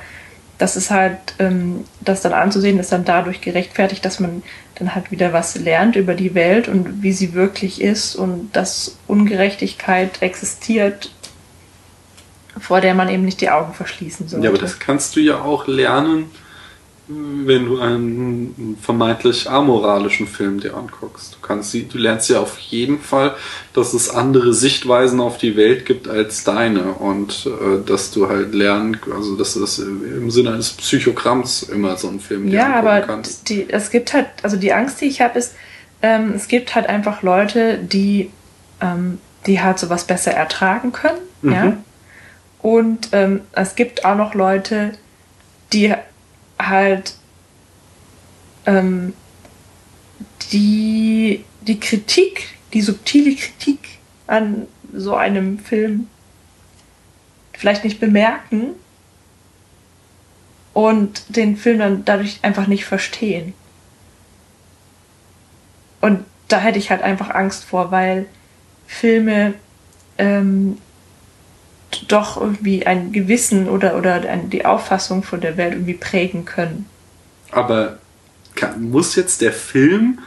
das 0.57 0.75
ist 0.75 0.91
halt, 0.91 1.17
ähm, 1.39 1.85
das 2.01 2.21
dann 2.21 2.33
anzusehen, 2.33 2.79
ist 2.79 2.91
dann 2.91 3.05
dadurch 3.05 3.41
gerechtfertigt, 3.41 4.05
dass 4.05 4.19
man 4.19 4.43
dann 4.75 4.95
halt 4.95 5.11
wieder 5.11 5.33
was 5.33 5.55
lernt 5.55 5.95
über 5.95 6.13
die 6.13 6.33
Welt 6.35 6.67
und 6.67 7.01
wie 7.01 7.11
sie 7.11 7.33
wirklich 7.33 7.81
ist 7.81 8.15
und 8.15 8.51
dass 8.53 8.97
Ungerechtigkeit 9.07 10.21
existiert, 10.21 11.11
vor 12.59 12.81
der 12.81 12.93
man 12.93 13.09
eben 13.09 13.25
nicht 13.25 13.41
die 13.41 13.49
Augen 13.49 13.73
verschließen 13.73 14.27
sollte. 14.27 14.45
Ja, 14.45 14.51
aber 14.51 14.59
das 14.59 14.79
kannst 14.79 15.15
du 15.15 15.19
ja 15.19 15.41
auch 15.41 15.67
lernen, 15.67 16.29
wenn 17.07 17.65
du 17.65 17.79
einen 17.79 18.77
vermeintlich 18.81 19.47
amoralischen 19.49 20.27
Film 20.27 20.59
dir 20.59 20.75
anguckst. 20.75 21.35
Du, 21.35 21.45
kannst, 21.45 21.73
du 21.73 21.97
lernst 21.97 22.29
ja 22.29 22.39
auf 22.39 22.57
jeden 22.57 22.99
Fall, 22.99 23.35
dass 23.73 23.93
es 23.93 24.09
andere 24.09 24.55
Sichtweisen 24.55 25.19
auf 25.19 25.37
die 25.37 25.55
Welt 25.55 25.85
gibt 25.85 26.07
als 26.07 26.43
deine 26.43 26.93
und 26.93 27.45
äh, 27.45 27.85
dass 27.85 28.09
du 28.09 28.27
halt 28.27 28.55
lernen, 28.55 28.97
also 29.13 29.35
dass 29.35 29.53
das 29.53 29.77
im 29.77 30.31
Sinne 30.31 30.53
eines 30.53 30.71
Psychogramms 30.71 31.63
immer 31.63 31.95
so 31.97 32.07
ein 32.07 32.19
Film 32.19 32.49
dir 32.49 32.57
Ja, 32.57 32.75
aber 32.75 33.01
kannst. 33.01 33.49
Die, 33.49 33.69
es 33.69 33.91
gibt 33.91 34.13
halt, 34.13 34.27
also 34.41 34.57
die 34.57 34.73
Angst, 34.73 34.99
die 34.99 35.05
ich 35.05 35.21
habe, 35.21 35.37
ist, 35.37 35.53
ähm, 36.01 36.33
es 36.35 36.47
gibt 36.47 36.73
halt 36.73 36.87
einfach 36.87 37.21
Leute, 37.21 37.77
die, 37.77 38.31
ähm, 38.81 39.19
die 39.45 39.61
halt 39.61 39.77
sowas 39.77 40.05
besser 40.05 40.31
ertragen 40.31 40.91
können, 40.91 41.19
mhm. 41.43 41.51
ja. 41.51 41.77
Und 42.63 43.09
ähm, 43.11 43.41
es 43.51 43.75
gibt 43.75 44.05
auch 44.05 44.15
noch 44.15 44.33
Leute, 44.33 44.93
die 45.71 45.93
halt 46.59 47.15
ähm, 48.65 49.13
die, 50.51 51.43
die 51.61 51.79
Kritik, 51.79 52.57
die 52.73 52.81
subtile 52.81 53.35
Kritik 53.35 53.79
an 54.27 54.67
so 54.93 55.15
einem 55.15 55.59
Film 55.59 56.07
vielleicht 57.53 57.83
nicht 57.83 57.99
bemerken 57.99 58.75
und 60.73 61.23
den 61.35 61.57
Film 61.57 61.79
dann 61.79 62.05
dadurch 62.05 62.39
einfach 62.41 62.67
nicht 62.67 62.85
verstehen. 62.85 63.53
Und 66.01 66.25
da 66.47 66.59
hätte 66.59 66.77
ich 66.77 66.91
halt 66.91 67.01
einfach 67.01 67.29
Angst 67.29 67.63
vor, 67.63 67.91
weil 67.91 68.27
Filme 68.85 69.55
ähm, 70.17 70.77
doch 72.07 72.39
irgendwie 72.39 72.85
ein 72.85 73.11
Gewissen 73.11 73.69
oder, 73.69 73.97
oder 73.97 74.19
die 74.19 74.65
Auffassung 74.65 75.23
von 75.23 75.41
der 75.41 75.57
Welt 75.57 75.73
irgendwie 75.73 75.93
prägen 75.93 76.45
können. 76.45 76.85
Aber 77.51 77.97
kann, 78.55 78.89
muss 78.89 79.15
jetzt 79.15 79.41
der 79.41 79.53
Film 79.53 80.19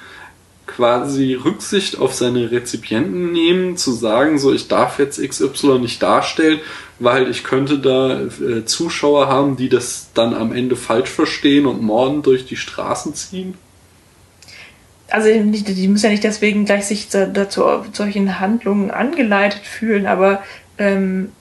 quasi 0.66 1.34
Rücksicht 1.34 1.98
auf 1.98 2.14
seine 2.14 2.50
Rezipienten 2.50 3.32
nehmen, 3.32 3.76
zu 3.76 3.90
sagen, 3.90 4.38
so 4.38 4.52
ich 4.52 4.68
darf 4.68 4.98
jetzt 4.98 5.20
XY 5.20 5.78
nicht 5.80 6.02
darstellen, 6.02 6.60
weil 6.98 7.30
ich 7.30 7.42
könnte 7.42 7.78
da 7.78 8.20
äh, 8.20 8.64
Zuschauer 8.64 9.28
haben, 9.28 9.56
die 9.56 9.68
das 9.68 10.10
dann 10.14 10.34
am 10.34 10.52
Ende 10.52 10.76
falsch 10.76 11.10
verstehen 11.10 11.66
und 11.66 11.82
morden 11.82 12.22
durch 12.22 12.46
die 12.46 12.56
Straßen 12.56 13.14
ziehen? 13.14 13.54
Also 15.10 15.28
die, 15.30 15.62
die 15.62 15.88
müssen 15.88 16.04
ja 16.04 16.10
nicht 16.10 16.24
deswegen 16.24 16.66
gleich 16.66 16.86
sich 16.86 17.08
dazu 17.08 17.64
solchen 17.92 18.38
Handlungen 18.40 18.90
angeleitet 18.90 19.62
fühlen, 19.62 20.06
aber 20.06 20.42
ähm, 20.76 21.32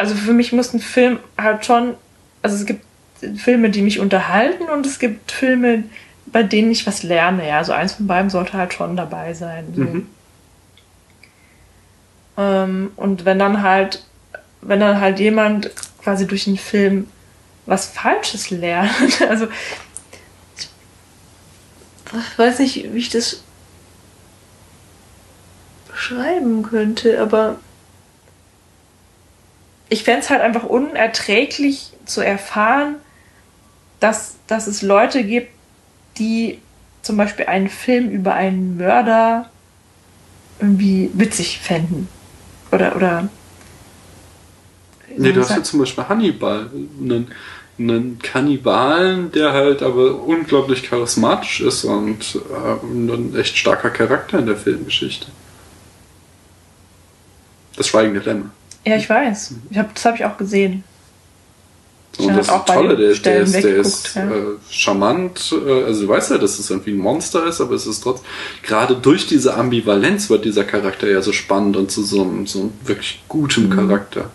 also 0.00 0.14
für 0.14 0.32
mich 0.32 0.52
muss 0.52 0.72
ein 0.72 0.80
Film 0.80 1.18
halt 1.36 1.66
schon, 1.66 1.94
also 2.42 2.56
es 2.56 2.64
gibt 2.64 2.84
Filme, 3.36 3.68
die 3.68 3.82
mich 3.82 4.00
unterhalten 4.00 4.64
und 4.64 4.86
es 4.86 4.98
gibt 4.98 5.30
Filme, 5.30 5.84
bei 6.26 6.42
denen 6.42 6.70
ich 6.70 6.86
was 6.86 7.02
lerne. 7.02 7.46
Ja, 7.46 7.58
also 7.58 7.72
eins 7.72 7.92
von 7.92 8.06
beiden 8.06 8.30
sollte 8.30 8.54
halt 8.54 8.72
schon 8.72 8.96
dabei 8.96 9.34
sein. 9.34 9.66
So. 9.76 9.82
Mhm. 9.82 10.06
Ähm, 12.38 12.92
und 12.96 13.26
wenn 13.26 13.38
dann 13.38 13.62
halt, 13.62 14.06
wenn 14.62 14.80
dann 14.80 15.00
halt 15.00 15.20
jemand 15.20 15.70
quasi 16.02 16.26
durch 16.26 16.46
einen 16.46 16.56
Film 16.56 17.06
was 17.66 17.86
Falsches 17.86 18.48
lernt, 18.48 19.20
also 19.28 19.48
ich 22.12 22.38
weiß 22.38 22.58
nicht, 22.58 22.92
wie 22.94 22.98
ich 22.98 23.10
das 23.10 23.42
beschreiben 25.88 26.62
könnte, 26.62 27.20
aber 27.20 27.58
ich 29.90 30.04
fände 30.04 30.20
es 30.20 30.30
halt 30.30 30.40
einfach 30.40 30.64
unerträglich 30.64 31.92
zu 32.06 32.22
erfahren, 32.22 32.96
dass, 33.98 34.36
dass 34.46 34.66
es 34.66 34.82
Leute 34.82 35.24
gibt, 35.24 35.50
die 36.16 36.58
zum 37.02 37.16
Beispiel 37.16 37.46
einen 37.46 37.68
Film 37.68 38.08
über 38.08 38.34
einen 38.34 38.76
Mörder 38.76 39.50
irgendwie 40.60 41.10
witzig 41.12 41.58
fänden. 41.58 42.08
Oder, 42.70 42.94
oder. 42.94 43.28
Nee, 45.16 45.32
du 45.32 45.40
hast 45.40 45.50
ja 45.50 45.62
zum 45.62 45.80
Beispiel 45.80 46.04
Hannibal, 46.08 46.70
einen, 47.00 47.32
einen 47.76 48.18
Kannibalen, 48.20 49.32
der 49.32 49.52
halt 49.52 49.82
aber 49.82 50.22
unglaublich 50.22 50.84
charismatisch 50.84 51.62
ist 51.62 51.84
und 51.84 52.36
äh, 52.36 52.86
ein 52.86 53.34
echt 53.36 53.56
starker 53.56 53.90
Charakter 53.90 54.38
in 54.38 54.46
der 54.46 54.56
Filmgeschichte. 54.56 55.26
Das 57.76 57.88
Schweigende 57.88 58.20
Lämmer. 58.20 58.50
Ja, 58.84 58.96
ich 58.96 59.08
weiß. 59.08 59.54
Ich 59.70 59.78
hab, 59.78 59.94
das 59.94 60.04
habe 60.04 60.16
ich 60.16 60.24
auch 60.24 60.36
gesehen. 60.36 60.84
Ich 62.18 62.26
und 62.26 62.36
das 62.36 62.48
ist 62.48 62.66
Tolle, 62.66 62.96
der, 62.96 63.14
der 63.14 63.40
ist, 63.40 63.54
der 63.54 63.76
ist 63.76 64.14
ja. 64.16 64.28
äh, 64.28 64.56
charmant, 64.68 65.54
äh, 65.64 65.84
also 65.84 66.02
du 66.02 66.08
weißt 66.08 66.32
ja, 66.32 66.38
dass 66.38 66.58
es 66.58 66.68
irgendwie 66.68 66.90
ein 66.90 66.98
Monster 66.98 67.46
ist, 67.46 67.60
aber 67.60 67.74
es 67.74 67.86
ist 67.86 68.00
trotzdem, 68.00 68.26
gerade 68.62 68.96
durch 68.96 69.26
diese 69.26 69.54
Ambivalenz 69.54 70.28
wird 70.28 70.44
dieser 70.44 70.64
Charakter 70.64 71.08
ja 71.08 71.22
so 71.22 71.32
spannend 71.32 71.76
und 71.76 71.90
zu 71.90 72.02
so 72.02 72.22
einem, 72.22 72.46
so 72.46 72.62
einem 72.62 72.72
wirklich 72.84 73.22
gutem 73.28 73.66
mhm. 73.68 73.70
Charakter. 73.70 74.30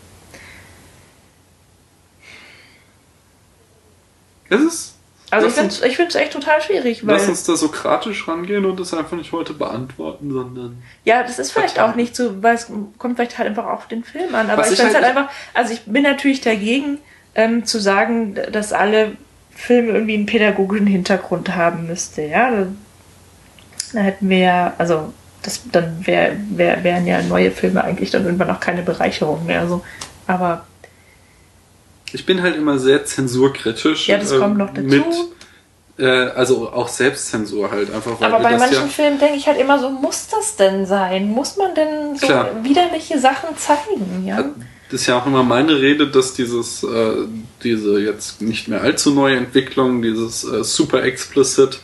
Es 4.48 4.62
ist 4.62 4.95
also 5.32 5.48
Lass 5.48 5.82
ich 5.82 5.96
finde 5.96 6.10
es 6.10 6.16
echt 6.16 6.34
total 6.34 6.62
schwierig. 6.62 7.02
Lass 7.04 7.28
uns 7.28 7.44
da 7.44 7.56
sokratisch 7.56 8.28
rangehen 8.28 8.66
und 8.66 8.80
das 8.80 8.94
einfach 8.94 9.18
nicht 9.18 9.32
heute 9.32 9.54
beantworten, 9.54 10.32
sondern. 10.32 10.84
Ja, 11.04 11.24
das 11.24 11.40
ist 11.40 11.52
vielleicht 11.52 11.80
auch 11.80 11.96
nicht 11.96 12.16
so, 12.16 12.44
weil 12.44 12.56
es 12.56 12.68
kommt 12.98 13.16
vielleicht 13.16 13.38
halt 13.38 13.50
einfach 13.50 13.66
auf 13.66 13.88
den 13.88 14.04
Film 14.04 14.36
an. 14.36 14.50
Aber 14.50 14.62
Was 14.62 14.72
ich 14.72 14.78
finde 14.78 14.92
es 14.92 14.96
halt, 14.96 15.06
halt 15.06 15.18
einfach, 15.18 15.34
also 15.54 15.74
ich 15.74 15.82
bin 15.86 16.04
natürlich 16.04 16.42
dagegen, 16.42 17.00
ähm, 17.34 17.66
zu 17.66 17.80
sagen, 17.80 18.36
dass 18.52 18.72
alle 18.72 19.14
Film 19.54 19.90
irgendwie 19.90 20.16
einen 20.16 20.26
pädagogischen 20.26 20.88
Hintergrund 20.88 21.56
haben 21.56 21.88
müsste, 21.88 22.24
ja. 22.24 22.52
Dann, 22.52 22.78
hätten 23.94 24.30
wir 24.30 24.38
ja, 24.38 24.74
also 24.78 25.14
das, 25.42 25.62
dann 25.72 26.06
wär, 26.06 26.36
wär, 26.50 26.84
wären 26.84 27.08
ja 27.08 27.22
neue 27.22 27.52
Filme 27.52 27.84
eigentlich 27.84 28.12
dann 28.12 28.26
irgendwann 28.26 28.50
auch 28.50 28.60
keine 28.60 28.82
Bereicherung 28.82 29.46
mehr. 29.46 29.68
So. 29.68 29.84
Aber 30.28 30.66
Ich 32.16 32.26
bin 32.26 32.42
halt 32.42 32.56
immer 32.56 32.80
sehr 32.80 33.06
zensurkritisch. 33.06 34.08
Ja, 34.08 34.18
das 34.18 34.32
äh, 34.32 34.40
kommt 34.40 34.58
noch 34.58 34.74
dazu. 34.74 34.88
Mit, 34.88 35.04
äh, 35.98 36.06
also 36.06 36.72
auch 36.72 36.88
Selbstzensur 36.88 37.70
halt 37.72 37.94
einfach. 37.94 38.22
Aber 38.22 38.40
bei 38.40 38.58
manchen 38.58 38.74
ja, 38.74 38.88
Filmen 38.88 39.20
denke 39.20 39.36
ich 39.36 39.48
halt 39.48 39.60
immer 39.60 39.78
so, 39.80 39.90
muss 39.90 40.30
das 40.30 40.56
denn 40.56 40.86
sein? 40.86 41.30
Muss 41.30 41.58
man 41.58 41.76
denn 41.76 42.16
so 42.16 42.26
Klar. 42.26 42.64
widerliche 42.64 43.20
Sachen 43.20 43.58
zeigen? 43.58 44.26
Ja? 44.26 44.46
Das 44.90 45.02
ist 45.02 45.08
ja 45.08 45.20
auch 45.20 45.26
immer 45.26 45.44
meine 45.44 45.82
Rede, 45.82 46.08
dass 46.08 46.34
dieses, 46.34 46.84
äh, 46.84 47.26
diese 47.64 48.00
jetzt 48.00 48.42
nicht 48.42 48.70
mehr 48.70 48.82
allzu 48.82 49.12
neue 49.12 49.36
Entwicklung, 49.36 50.02
dieses 50.02 50.46
äh, 50.46 50.64
super 50.64 51.04
explicit, 51.04 51.80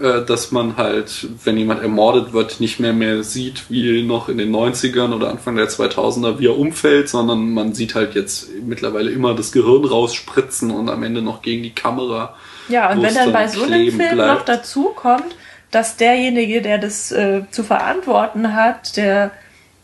äh, 0.00 0.24
dass 0.24 0.52
man 0.52 0.76
halt, 0.76 1.26
wenn 1.44 1.56
jemand 1.58 1.82
ermordet 1.82 2.32
wird, 2.32 2.60
nicht 2.60 2.80
mehr 2.80 2.92
mehr 2.92 3.22
sieht, 3.22 3.70
wie 3.70 4.02
noch 4.02 4.28
in 4.28 4.38
den 4.38 4.50
90ern 4.54 5.14
oder 5.14 5.30
Anfang 5.30 5.56
der 5.56 5.68
2000er, 5.68 6.38
wie 6.38 6.46
er 6.46 6.58
umfällt, 6.58 7.08
sondern 7.08 7.52
man 7.52 7.74
sieht 7.74 7.94
halt 7.94 8.14
jetzt 8.14 8.48
mittlerweile 8.64 9.10
immer 9.10 9.34
das 9.34 9.52
Gehirn 9.52 9.84
rausspritzen 9.84 10.70
und 10.70 10.88
am 10.88 11.02
Ende 11.02 11.22
noch 11.22 11.42
gegen 11.42 11.62
die 11.62 11.74
Kamera. 11.74 12.34
Ja, 12.68 12.90
und 12.92 13.02
wenn 13.02 13.14
dann 13.14 13.32
bei 13.32 13.48
so 13.48 13.64
einem 13.64 13.90
Film 13.90 14.14
bleibt. 14.14 14.38
noch 14.38 14.44
dazu 14.44 14.92
kommt, 14.94 15.36
dass 15.70 15.96
derjenige, 15.96 16.62
der 16.62 16.78
das 16.78 17.12
äh, 17.12 17.42
zu 17.50 17.64
verantworten 17.64 18.54
hat, 18.54 18.96
der 18.96 19.30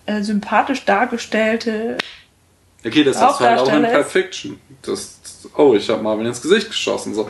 äh, 0.07 0.23
sympathisch 0.23 0.85
dargestellte, 0.85 1.99
Okay, 2.87 3.03
das 3.03 3.19
du 3.19 3.27
halt 3.41 3.59
auch 3.61 3.73
in 3.73 3.83
Pulp 3.83 3.99
ist- 4.07 4.13
Fiction. 4.13 4.61
Das, 4.83 5.19
oh, 5.57 5.75
ich 5.75 5.91
habe 5.91 6.03
Marvin 6.03 6.27
ins 6.27 6.41
Gesicht 6.41 6.69
geschossen. 6.69 7.13
So, 7.13 7.29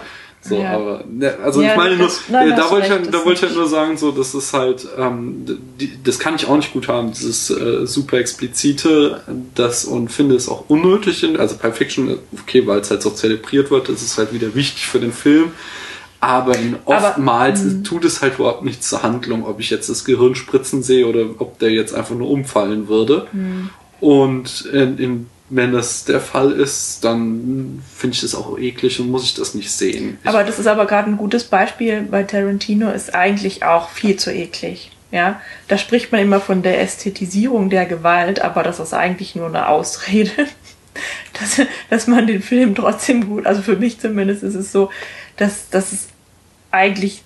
so 0.49 0.61
Ja. 0.61 0.77
aber 0.77 1.05
ne, 1.09 1.37
also 1.43 1.61
Ja, 1.61 1.71
ich 1.71 1.77
meine 1.77 1.97
nur, 1.97 2.11
nein, 2.29 2.53
äh, 2.53 2.57
da 2.57 2.71
wollte 2.71 2.87
ich, 2.87 2.93
halt, 2.93 3.15
da 3.15 3.25
wollte 3.25 3.33
ich 3.33 3.43
halt 3.43 3.55
nur 3.55 3.69
sagen, 3.69 3.97
so, 3.97 4.11
das 4.11 4.35
ist 4.35 4.53
halt, 4.53 4.87
ähm, 4.97 5.45
die, 5.81 5.93
das 6.03 6.19
kann 6.19 6.35
ich 6.35 6.47
auch 6.47 6.57
nicht 6.57 6.73
gut 6.73 6.89
haben, 6.89 7.13
dieses 7.13 7.51
äh, 7.51 7.87
super 7.87 8.19
explizite, 8.19 9.21
das 9.55 9.85
und 9.85 10.11
finde 10.11 10.35
es 10.37 10.49
auch 10.49 10.65
unnötig. 10.69 11.23
In, 11.23 11.37
also 11.37 11.57
Pulp 11.57 11.77
Fiction, 11.77 12.19
okay, 12.41 12.67
weil 12.67 12.81
es 12.81 12.91
halt 12.91 13.03
so 13.03 13.11
zelebriert 13.11 13.71
wird, 13.71 13.89
das 13.89 14.03
ist 14.03 14.19
halt 14.19 14.33
wieder 14.33 14.55
wichtig 14.55 14.87
für 14.87 15.01
den 15.01 15.13
Film. 15.13 15.53
Aber 16.21 16.57
in 16.59 16.77
Aber, 16.85 16.97
oftmals 17.11 17.63
tut 17.85 18.05
es 18.05 18.23
halt 18.23 18.35
überhaupt 18.39 18.65
nichts 18.65 18.89
zur 18.89 19.05
Handlung, 19.05 19.47
ob 19.47 19.61
ich 19.61 19.71
jetzt 19.71 19.89
das 19.89 20.05
Gehirn 20.05 20.35
spritzen 20.35 20.83
sehe 20.83 21.07
oder 21.07 21.27
ob 21.39 21.61
der 21.61 21.71
jetzt 21.71 21.95
einfach 21.95 22.17
nur 22.17 22.29
umfallen 22.29 22.89
würde. 22.89 23.29
Und 24.01 24.67
in, 24.73 24.99
in, 24.99 25.27
wenn 25.51 25.73
das 25.73 26.05
der 26.05 26.21
Fall 26.21 26.53
ist, 26.53 27.05
dann 27.05 27.83
finde 27.95 28.15
ich 28.15 28.21
das 28.21 28.35
auch 28.35 28.59
eklig 28.59 29.01
und 29.01 29.11
muss 29.11 29.25
ich 29.25 29.35
das 29.35 29.55
nicht 29.55 29.71
sehen. 29.71 30.19
Aber 30.25 30.45
das 30.45 30.59
ist 30.59 30.67
aber 30.67 30.87
gerade 30.87 31.11
ein 31.11 31.17
gutes 31.17 31.45
Beispiel, 31.45 32.03
bei 32.03 32.23
Tarantino 32.23 32.91
ist 32.91 33.15
eigentlich 33.15 33.63
auch 33.63 33.89
viel 33.89 34.17
zu 34.17 34.33
eklig. 34.33 34.91
Ja, 35.11 35.41
da 35.69 35.79
spricht 35.79 36.13
man 36.13 36.21
immer 36.21 36.39
von 36.39 36.63
der 36.63 36.83
Ästhetisierung 36.83 37.71
der 37.71 37.87
Gewalt, 37.87 38.43
aber 38.43 38.63
das 38.63 38.79
ist 38.79 38.93
eigentlich 38.93 39.35
nur 39.35 39.47
eine 39.47 39.69
Ausrede, 39.69 40.31
dass, 41.41 41.63
dass 41.89 42.07
man 42.07 42.27
den 42.27 42.43
Film 42.43 42.75
trotzdem 42.75 43.27
gut, 43.27 43.47
also 43.47 43.63
für 43.63 43.77
mich 43.77 44.01
zumindest 44.01 44.43
ist 44.43 44.55
es 44.55 44.71
so, 44.71 44.91
dass, 45.39 45.71
dass 45.71 45.93
es 45.93 46.09
eigentlich, 46.71 47.23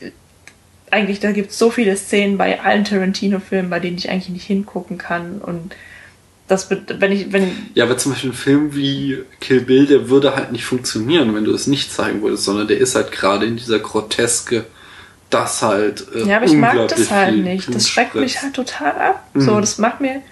eigentlich, 0.92 1.18
da 1.18 1.32
gibt 1.32 1.50
es 1.50 1.58
so 1.58 1.70
viele 1.70 1.96
Szenen 1.96 2.38
bei 2.38 2.60
allen 2.60 2.84
Tarantino-Filmen, 2.84 3.70
bei 3.70 3.80
denen 3.80 3.98
ich 3.98 4.10
eigentlich 4.10 4.28
nicht 4.28 4.46
hingucken 4.46 4.96
kann 4.96 5.40
und 5.40 5.74
das, 6.52 6.68
wenn 6.70 7.12
ich, 7.12 7.32
wenn, 7.32 7.50
ja, 7.74 7.84
aber 7.84 7.96
zum 7.98 8.12
Beispiel 8.12 8.30
ein 8.30 8.34
Film 8.34 8.74
wie 8.74 9.18
Kill 9.40 9.60
Bill, 9.60 9.86
der 9.86 10.08
würde 10.08 10.36
halt 10.36 10.52
nicht 10.52 10.64
funktionieren, 10.64 11.34
wenn 11.34 11.44
du 11.44 11.52
es 11.52 11.66
nicht 11.66 11.92
zeigen 11.92 12.22
würdest, 12.22 12.44
sondern 12.44 12.68
der 12.68 12.78
ist 12.78 12.94
halt 12.94 13.10
gerade 13.10 13.46
in 13.46 13.56
dieser 13.56 13.78
Groteske, 13.80 14.64
das 15.30 15.62
halt. 15.62 16.06
Äh, 16.14 16.28
Ja, 16.28 16.36
aber 16.36 16.46
ich 16.46 16.52
mag 16.52 16.88
das 16.88 17.10
halt 17.10 17.36
nicht. 17.38 17.74
Das 17.74 17.88
schreckt 17.88 18.14
mich 18.14 18.42
halt 18.42 18.54
total 18.54 18.92
ab. 18.92 19.26
Mhm. 19.34 19.40
So, 19.40 19.60
das 19.60 19.78
macht 19.78 20.00
mir. 20.00 20.22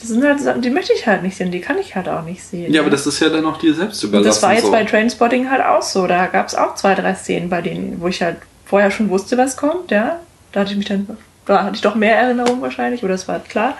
Das 0.00 0.08
sind 0.08 0.24
halt 0.24 0.40
Sachen, 0.40 0.62
die 0.62 0.70
möchte 0.70 0.94
ich 0.94 1.06
halt 1.06 1.22
nicht 1.22 1.36
sehen, 1.36 1.50
die 1.50 1.60
kann 1.60 1.76
ich 1.76 1.94
halt 1.94 2.08
auch 2.08 2.24
nicht 2.24 2.42
sehen. 2.42 2.72
Ja, 2.72 2.80
aber 2.80 2.88
das 2.88 3.06
ist 3.06 3.20
ja 3.20 3.28
dann 3.28 3.44
auch 3.44 3.58
dir 3.58 3.74
selbst 3.74 4.02
Und 4.02 4.08
überlassen. 4.08 4.28
das 4.28 4.42
war 4.42 4.54
jetzt 4.54 4.64
so. 4.64 4.70
bei 4.70 4.82
Trainspotting 4.84 5.50
halt 5.50 5.62
auch 5.62 5.82
so. 5.82 6.06
Da 6.06 6.26
gab 6.26 6.48
es 6.48 6.54
auch 6.54 6.74
zwei, 6.74 6.94
drei 6.94 7.14
Szenen, 7.14 7.50
bei 7.50 7.60
denen, 7.60 8.00
wo 8.00 8.08
ich 8.08 8.22
halt 8.22 8.36
vorher 8.64 8.90
schon 8.90 9.10
wusste, 9.10 9.36
was 9.36 9.58
kommt, 9.58 9.90
ja. 9.90 10.18
Da 10.52 10.60
hatte 10.60 10.70
ich 10.72 10.78
mich 10.78 10.86
dann, 10.86 11.06
da 11.44 11.64
hatte 11.64 11.74
ich 11.76 11.82
doch 11.82 11.94
mehr 11.96 12.16
Erinnerung 12.16 12.62
wahrscheinlich, 12.62 13.02
oder 13.04 13.12
das 13.12 13.28
war 13.28 13.40
klar. 13.40 13.76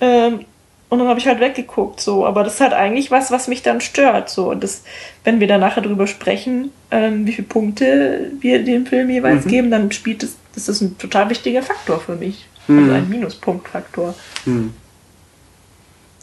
Ähm, 0.00 0.46
und 0.94 1.00
dann 1.00 1.08
habe 1.08 1.20
ich 1.20 1.26
halt 1.26 1.40
weggeguckt, 1.40 2.00
so. 2.00 2.24
Aber 2.26 2.42
das 2.44 2.54
ist 2.54 2.60
halt 2.60 2.72
eigentlich 2.72 3.10
was, 3.10 3.30
was 3.30 3.46
mich 3.48 3.62
dann 3.62 3.80
stört, 3.80 4.30
so. 4.30 4.50
Und 4.50 4.64
das, 4.64 4.82
wenn 5.24 5.40
wir 5.40 5.46
dann 5.46 5.60
nachher 5.60 5.82
drüber 5.82 6.06
sprechen, 6.06 6.70
ähm, 6.90 7.26
wie 7.26 7.32
viele 7.32 7.46
Punkte 7.46 8.30
wir 8.40 8.64
dem 8.64 8.86
Film 8.86 9.10
jeweils 9.10 9.44
Mhm. 9.44 9.48
geben, 9.48 9.70
dann 9.70 9.92
spielt 9.92 10.22
es, 10.22 10.36
das 10.54 10.68
ist 10.68 10.80
ein 10.80 10.96
total 10.98 11.28
wichtiger 11.30 11.62
Faktor 11.62 12.00
für 12.00 12.16
mich. 12.16 12.46
Also 12.68 12.80
Mhm. 12.80 12.90
ein 12.92 13.08
Minuspunktfaktor. 13.10 14.14
Hm. 14.44 14.72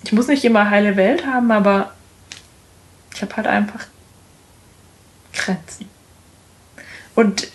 Ich 0.03 0.11
muss 0.11 0.27
nicht 0.27 0.43
immer 0.43 0.69
heile 0.72 0.95
Welt 0.95 1.26
haben, 1.27 1.52
aber 1.52 1.91
ich 3.14 3.22
habe 3.22 3.35
halt 3.35 3.45
einfach 3.48 3.85
Grenzen. 5.34 5.88
Und 7.15 7.48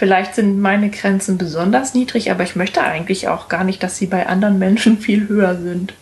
vielleicht 0.00 0.34
sind 0.34 0.58
meine 0.58 0.88
Grenzen 0.88 1.36
besonders 1.36 1.92
niedrig, 1.92 2.30
aber 2.30 2.42
ich 2.42 2.56
möchte 2.56 2.80
eigentlich 2.82 3.28
auch 3.28 3.50
gar 3.50 3.64
nicht, 3.64 3.82
dass 3.82 3.98
sie 3.98 4.06
bei 4.06 4.26
anderen 4.26 4.58
Menschen 4.58 4.98
viel 5.06 5.28
höher 5.28 5.60
sind. 5.60 5.92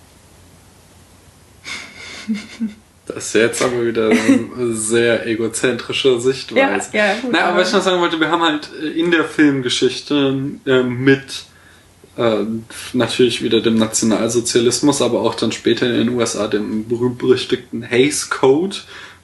Das 3.06 3.26
ist 3.26 3.34
jetzt 3.34 3.60
aber 3.60 3.84
wieder 3.84 4.10
eine 4.10 4.72
sehr 4.74 5.26
egozentrische 5.26 6.20
Sichtweise. 6.20 6.90
Ja, 6.92 7.06
ja, 7.06 7.14
gut, 7.20 7.32
Naja, 7.32 7.46
aber 7.46 7.60
was 7.60 7.68
ich 7.68 7.74
noch 7.74 7.82
sagen 7.82 8.00
wollte, 8.00 8.20
wir 8.20 8.30
haben 8.30 8.42
halt 8.42 8.70
äh, 8.80 8.86
in 8.86 9.10
der 9.10 9.24
Filmgeschichte 9.24 10.38
äh, 10.64 10.82
mit 10.84 11.46
äh, 12.16 12.44
natürlich 12.92 13.42
wieder 13.42 13.60
dem 13.60 13.74
Nationalsozialismus, 13.78 15.02
aber 15.02 15.22
auch 15.22 15.34
dann 15.34 15.50
später 15.50 15.86
in 15.86 15.94
den 15.94 16.08
USA 16.10 16.46
dem 16.46 16.86
berühmt-berüchtigten 16.86 17.82
Hays 17.82 18.30
Code, 18.30 18.76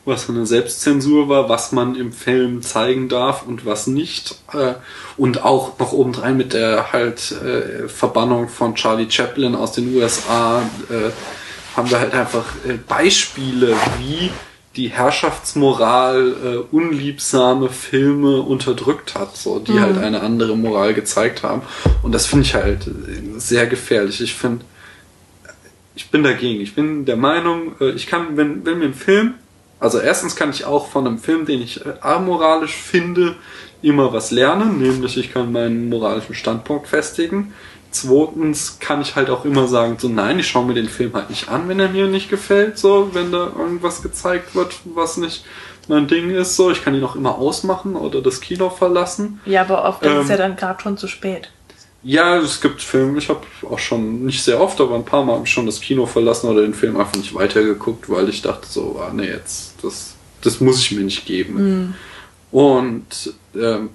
was 0.04 0.28
eine 0.28 0.46
Selbstzensur 0.46 1.28
war, 1.28 1.48
was 1.48 1.72
man 1.72 1.94
im 1.94 2.12
Film 2.12 2.62
zeigen 2.62 3.08
darf 3.08 3.46
und 3.46 3.64
was 3.64 3.86
nicht. 3.86 4.36
Äh, 4.52 4.74
und 5.16 5.44
auch 5.44 5.78
noch 5.78 5.92
obendrein 5.92 6.36
mit 6.36 6.52
der 6.52 6.92
halt 6.92 7.32
äh, 7.32 7.88
Verbannung 7.88 8.48
von 8.48 8.74
Charlie 8.74 9.10
Chaplin 9.10 9.54
aus 9.54 9.72
den 9.72 9.94
USA 9.96 10.62
äh, 10.90 11.10
haben 11.76 11.90
wir 11.90 11.98
halt 11.98 12.14
einfach 12.14 12.44
Beispiele, 12.86 13.74
wie 13.98 14.30
die 14.76 14.90
Herrschaftsmoral 14.90 16.34
äh, 16.44 16.56
unliebsame 16.74 17.68
Filme 17.68 18.42
unterdrückt 18.42 19.16
hat, 19.16 19.36
so 19.36 19.58
die 19.58 19.80
halt 19.80 19.98
eine 19.98 20.20
andere 20.20 20.56
Moral 20.56 20.94
gezeigt 20.94 21.42
haben. 21.42 21.62
Und 22.02 22.12
das 22.12 22.26
finde 22.26 22.44
ich 22.44 22.54
halt 22.54 22.88
sehr 23.36 23.66
gefährlich. 23.66 24.20
Ich 24.20 24.34
finde, 24.34 24.64
ich 25.96 26.10
bin 26.10 26.22
dagegen. 26.22 26.60
Ich 26.60 26.76
bin 26.76 27.04
der 27.04 27.16
Meinung, 27.16 27.72
ich 27.96 28.06
kann, 28.06 28.36
wenn, 28.36 28.64
wenn 28.64 28.78
mir 28.78 28.86
ein 28.86 28.94
Film, 28.94 29.34
also 29.84 29.98
erstens 29.98 30.34
kann 30.34 30.48
ich 30.48 30.64
auch 30.64 30.88
von 30.88 31.06
einem 31.06 31.18
Film, 31.18 31.44
den 31.44 31.60
ich 31.60 31.84
äh, 31.84 31.92
amoralisch 32.00 32.74
finde, 32.74 33.36
immer 33.82 34.14
was 34.14 34.30
lernen, 34.30 34.78
nämlich 34.80 35.18
ich 35.18 35.30
kann 35.30 35.52
meinen 35.52 35.90
moralischen 35.90 36.34
Standpunkt 36.34 36.88
festigen. 36.88 37.52
Zweitens 37.90 38.78
kann 38.80 39.02
ich 39.02 39.14
halt 39.14 39.28
auch 39.28 39.44
immer 39.44 39.68
sagen, 39.68 39.96
so 39.98 40.08
nein, 40.08 40.38
ich 40.38 40.48
schaue 40.48 40.64
mir 40.64 40.72
den 40.72 40.88
Film 40.88 41.12
halt 41.12 41.28
nicht 41.28 41.50
an, 41.50 41.68
wenn 41.68 41.78
er 41.78 41.90
mir 41.90 42.06
nicht 42.06 42.30
gefällt, 42.30 42.78
so, 42.78 43.10
wenn 43.12 43.30
da 43.30 43.52
irgendwas 43.56 44.02
gezeigt 44.02 44.54
wird, 44.54 44.74
was 44.94 45.18
nicht 45.18 45.44
mein 45.86 46.08
Ding 46.08 46.30
ist, 46.30 46.56
so, 46.56 46.70
ich 46.70 46.82
kann 46.82 46.94
ihn 46.94 47.04
auch 47.04 47.14
immer 47.14 47.36
ausmachen 47.36 47.94
oder 47.94 48.22
das 48.22 48.40
Kino 48.40 48.70
verlassen. 48.70 49.38
Ja, 49.44 49.60
aber 49.60 49.84
oft 49.84 50.02
ist 50.02 50.12
es 50.12 50.24
Ähm. 50.24 50.30
ja 50.30 50.36
dann 50.38 50.56
gerade 50.56 50.82
schon 50.82 50.96
zu 50.96 51.08
spät. 51.08 51.50
Ja, 52.04 52.36
es 52.36 52.60
gibt 52.60 52.82
Filme, 52.82 53.18
ich 53.18 53.30
habe 53.30 53.40
auch 53.68 53.78
schon, 53.78 54.26
nicht 54.26 54.42
sehr 54.44 54.60
oft, 54.60 54.78
aber 54.80 54.94
ein 54.94 55.04
paar 55.06 55.24
Mal 55.24 55.36
hab 55.36 55.44
ich 55.44 55.50
schon 55.50 55.64
das 55.66 55.80
Kino 55.80 56.04
verlassen 56.04 56.48
oder 56.50 56.60
den 56.60 56.74
Film 56.74 56.98
einfach 56.98 57.16
nicht 57.16 57.34
weitergeguckt, 57.34 58.10
weil 58.10 58.28
ich 58.28 58.42
dachte 58.42 58.66
so, 58.68 59.00
ah 59.00 59.10
nee, 59.12 59.26
jetzt, 59.28 59.74
das, 59.82 60.14
das 60.42 60.60
muss 60.60 60.80
ich 60.80 60.92
mir 60.92 61.00
nicht 61.02 61.24
geben. 61.24 61.94
Und 62.50 63.34
ähm, 63.56 63.88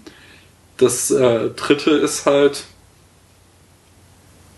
das 0.77 1.11
äh, 1.11 1.49
dritte 1.52 1.91
ist 1.91 2.26
halt. 2.26 2.64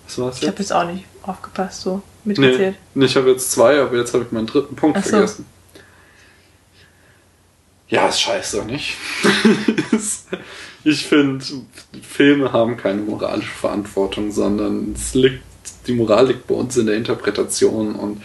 Was 0.07 0.17
war's 0.17 0.35
Ich 0.37 0.41
habe 0.43 0.51
jetzt? 0.51 0.59
jetzt 0.69 0.73
auch 0.73 0.85
nicht 0.85 1.05
aufgepasst, 1.23 1.81
so 1.81 2.01
Nee, 2.23 2.33
mitgezählt. 2.39 2.75
nee, 2.93 3.05
ich 3.05 3.15
habe 3.15 3.31
jetzt 3.31 3.51
zwei, 3.51 3.79
aber 3.81 3.97
jetzt 3.97 4.13
habe 4.13 4.23
ich 4.23 4.31
meinen 4.31 4.47
dritten 4.47 4.75
Punkt 4.75 5.03
so. 5.03 5.09
vergessen. 5.09 5.45
Ja, 7.91 8.07
ist 8.07 8.21
scheiße, 8.21 8.63
nicht? 8.65 8.95
ich 10.85 11.05
finde, 11.05 11.43
Filme 12.01 12.53
haben 12.53 12.77
keine 12.77 13.01
moralische 13.01 13.51
Verantwortung, 13.51 14.31
sondern 14.31 14.93
es 14.95 15.13
liegt, 15.13 15.43
die 15.87 15.93
Moral 15.93 16.27
liegt 16.27 16.47
bei 16.47 16.55
uns 16.55 16.77
in 16.77 16.85
der 16.85 16.95
Interpretation 16.95 17.95
und 17.95 18.21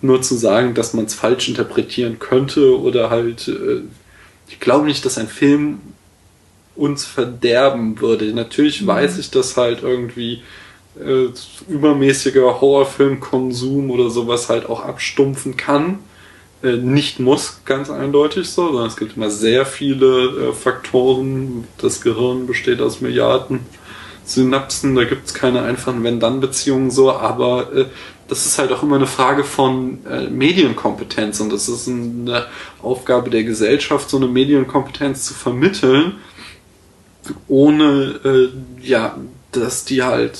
nur 0.00 0.22
zu 0.22 0.36
sagen, 0.36 0.72
dass 0.72 0.94
man 0.94 1.04
es 1.04 1.14
falsch 1.14 1.48
interpretieren 1.48 2.18
könnte 2.18 2.80
oder 2.80 3.10
halt, 3.10 3.46
äh, 3.48 3.82
ich 4.48 4.58
glaube 4.58 4.86
nicht, 4.86 5.04
dass 5.04 5.18
ein 5.18 5.28
Film 5.28 5.80
uns 6.74 7.04
verderben 7.04 8.00
würde. 8.00 8.32
Natürlich 8.32 8.86
weiß 8.86 9.18
ich, 9.18 9.30
dass 9.30 9.58
halt 9.58 9.82
irgendwie 9.82 10.42
äh, 10.98 11.26
übermäßiger 11.68 12.58
Horrorfilmkonsum 12.60 13.90
oder 13.90 14.08
sowas 14.08 14.48
halt 14.48 14.66
auch 14.66 14.82
abstumpfen 14.82 15.58
kann. 15.58 15.98
Äh, 16.64 16.78
nicht 16.78 17.20
muss, 17.20 17.60
ganz 17.66 17.90
eindeutig 17.90 18.48
so, 18.48 18.68
sondern 18.68 18.86
es 18.86 18.96
gibt 18.96 19.16
immer 19.16 19.28
sehr 19.28 19.66
viele 19.66 20.48
äh, 20.48 20.52
Faktoren. 20.54 21.68
Das 21.76 22.00
Gehirn 22.00 22.46
besteht 22.46 22.80
aus 22.80 23.02
Milliarden 23.02 23.60
Synapsen, 24.24 24.94
da 24.94 25.04
gibt 25.04 25.26
es 25.26 25.34
keine 25.34 25.62
einfachen 25.62 26.02
Wenn-Dann-Beziehungen 26.02 26.90
so, 26.90 27.12
aber 27.12 27.70
äh, 27.74 27.84
das 28.28 28.46
ist 28.46 28.58
halt 28.58 28.72
auch 28.72 28.82
immer 28.82 28.96
eine 28.96 29.06
Frage 29.06 29.44
von 29.44 29.98
äh, 30.06 30.30
Medienkompetenz 30.30 31.40
und 31.40 31.52
das 31.52 31.68
ist 31.68 31.86
eine 31.86 32.46
Aufgabe 32.80 33.28
der 33.28 33.44
Gesellschaft, 33.44 34.08
so 34.08 34.16
eine 34.16 34.28
Medienkompetenz 34.28 35.26
zu 35.26 35.34
vermitteln, 35.34 36.14
ohne 37.46 38.18
äh, 38.24 38.48
ja, 38.82 39.18
dass 39.52 39.84
die 39.84 40.02
halt 40.02 40.38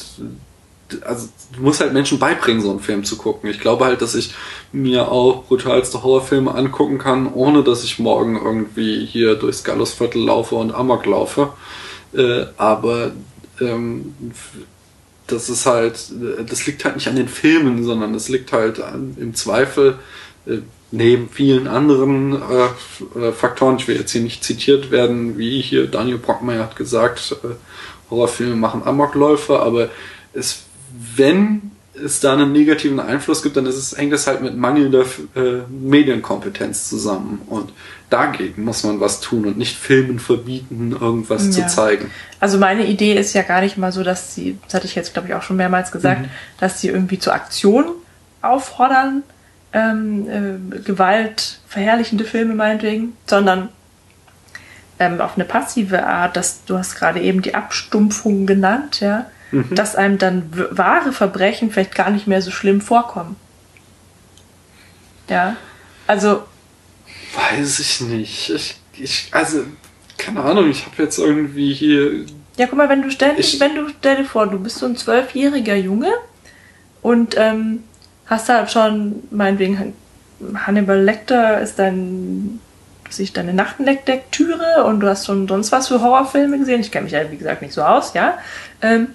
also 1.04 1.28
du 1.56 1.62
musst 1.62 1.80
halt 1.80 1.92
Menschen 1.92 2.18
beibringen, 2.18 2.62
so 2.62 2.70
einen 2.70 2.80
Film 2.80 3.04
zu 3.04 3.16
gucken. 3.16 3.50
Ich 3.50 3.60
glaube 3.60 3.84
halt, 3.84 4.02
dass 4.02 4.14
ich 4.14 4.34
mir 4.72 5.10
auch 5.10 5.44
brutalste 5.44 6.02
Horrorfilme 6.02 6.54
angucken 6.54 6.98
kann, 6.98 7.32
ohne 7.32 7.62
dass 7.62 7.84
ich 7.84 7.98
morgen 7.98 8.36
irgendwie 8.36 9.04
hier 9.06 9.34
durchs 9.36 9.64
Gallusviertel 9.64 10.22
laufe 10.22 10.54
und 10.56 10.74
Amok 10.74 11.06
laufe. 11.06 11.52
Äh, 12.14 12.46
aber 12.56 13.12
ähm, 13.60 14.14
das 15.26 15.48
ist 15.48 15.66
halt, 15.66 16.12
das 16.46 16.66
liegt 16.66 16.84
halt 16.84 16.96
nicht 16.96 17.08
an 17.08 17.16
den 17.16 17.28
Filmen, 17.28 17.84
sondern 17.84 18.12
das 18.12 18.28
liegt 18.28 18.52
halt 18.52 18.80
an, 18.80 19.16
im 19.18 19.34
Zweifel 19.34 19.98
äh, 20.46 20.58
neben 20.90 21.28
vielen 21.28 21.66
anderen 21.66 22.40
äh, 22.42 23.32
Faktoren. 23.32 23.76
Ich 23.78 23.88
will 23.88 23.96
jetzt 23.96 24.12
hier 24.12 24.20
nicht 24.20 24.44
zitiert 24.44 24.90
werden, 24.90 25.38
wie 25.38 25.60
hier 25.60 25.86
Daniel 25.86 26.18
Brockmeier 26.18 26.62
hat 26.62 26.76
gesagt, 26.76 27.36
äh, 27.42 27.48
Horrorfilme 28.10 28.54
machen 28.54 28.82
Amokläufe, 28.84 29.58
aber 29.60 29.88
es 30.34 30.63
wenn 31.16 31.70
es 32.02 32.20
da 32.20 32.32
einen 32.32 32.52
negativen 32.52 32.98
Einfluss 32.98 33.42
gibt, 33.42 33.56
dann 33.56 33.66
ist 33.66 33.76
es, 33.76 33.96
hängt 33.96 34.12
es 34.12 34.26
halt 34.26 34.42
mit 34.42 34.56
mangelnder 34.56 35.04
äh, 35.36 35.62
Medienkompetenz 35.68 36.88
zusammen. 36.88 37.42
Und 37.46 37.72
dagegen 38.10 38.64
muss 38.64 38.82
man 38.84 39.00
was 39.00 39.20
tun 39.20 39.46
und 39.46 39.58
nicht 39.58 39.76
Filmen 39.76 40.18
verbieten, 40.18 40.96
irgendwas 41.00 41.46
ja. 41.46 41.52
zu 41.52 41.66
zeigen. 41.74 42.10
Also 42.40 42.58
meine 42.58 42.86
Idee 42.86 43.14
ist 43.14 43.32
ja 43.32 43.42
gar 43.42 43.60
nicht 43.60 43.78
mal 43.78 43.92
so, 43.92 44.02
dass 44.02 44.34
sie, 44.34 44.58
das 44.64 44.74
hatte 44.74 44.86
ich 44.86 44.94
jetzt 44.94 45.12
glaube 45.12 45.28
ich 45.28 45.34
auch 45.34 45.42
schon 45.42 45.56
mehrmals 45.56 45.92
gesagt, 45.92 46.22
mhm. 46.22 46.30
dass 46.58 46.80
sie 46.80 46.88
irgendwie 46.88 47.18
zur 47.18 47.34
Aktion 47.34 47.86
auffordern, 48.42 49.22
ähm, 49.72 50.28
äh, 50.28 50.78
Gewalt, 50.80 51.60
verherrlichende 51.68 52.24
Filme 52.24 52.54
meinetwegen, 52.54 53.16
sondern 53.26 53.68
ähm, 54.98 55.20
auf 55.20 55.36
eine 55.36 55.44
passive 55.44 56.06
Art, 56.06 56.36
dass 56.36 56.64
du 56.64 56.76
hast 56.76 56.96
gerade 56.96 57.20
eben 57.20 57.42
die 57.42 57.54
Abstumpfung 57.54 58.46
genannt, 58.46 59.00
ja 59.00 59.26
mhm. 59.54 59.74
dass 59.74 59.96
einem 59.96 60.18
dann 60.18 60.50
wahre 60.70 61.12
Verbrechen 61.12 61.70
vielleicht 61.70 61.94
gar 61.94 62.10
nicht 62.10 62.26
mehr 62.26 62.42
so 62.42 62.50
schlimm 62.50 62.80
vorkommen. 62.80 63.36
Ja, 65.28 65.56
also. 66.06 66.44
Weiß 67.34 67.78
ich 67.78 68.00
nicht. 68.02 68.50
Ich, 68.50 68.76
ich 68.92 69.28
also, 69.32 69.64
keine 70.18 70.42
Ahnung, 70.42 70.70
ich 70.70 70.84
habe 70.86 71.02
jetzt 71.02 71.18
irgendwie 71.18 71.72
hier. 71.72 72.26
Ja, 72.56 72.66
guck 72.66 72.78
mal, 72.78 72.88
wenn 72.88 73.02
du 73.02 73.10
ständig, 73.10 73.54
ich, 73.54 73.60
wenn 73.60 73.74
du, 73.74 73.88
stell 73.98 74.16
dir 74.16 74.24
vor, 74.24 74.46
du 74.46 74.58
bist 74.58 74.78
so 74.78 74.86
ein 74.86 74.96
zwölfjähriger 74.96 75.74
Junge 75.74 76.12
und 77.02 77.34
ähm, 77.36 77.82
hast 78.26 78.48
halt 78.48 78.70
schon, 78.70 79.24
meinetwegen, 79.30 79.94
Hannibal 80.54 81.00
Lecter 81.00 81.60
ist 81.60 81.78
dein 81.78 82.60
sich 83.10 83.32
deine 83.32 83.54
Nachtenlektüre 83.54 84.84
und 84.84 85.00
du 85.00 85.08
hast 85.08 85.26
schon 85.26 85.46
sonst 85.48 85.72
was 85.72 85.88
für 85.88 86.00
Horrorfilme 86.00 86.58
gesehen. 86.58 86.80
Ich 86.80 86.90
kenne 86.90 87.04
mich 87.04 87.12
ja, 87.12 87.30
wie 87.30 87.36
gesagt, 87.36 87.62
nicht 87.62 87.74
so 87.74 87.82
aus, 87.82 88.14
ja. 88.14 88.38
Ähm, 88.82 89.08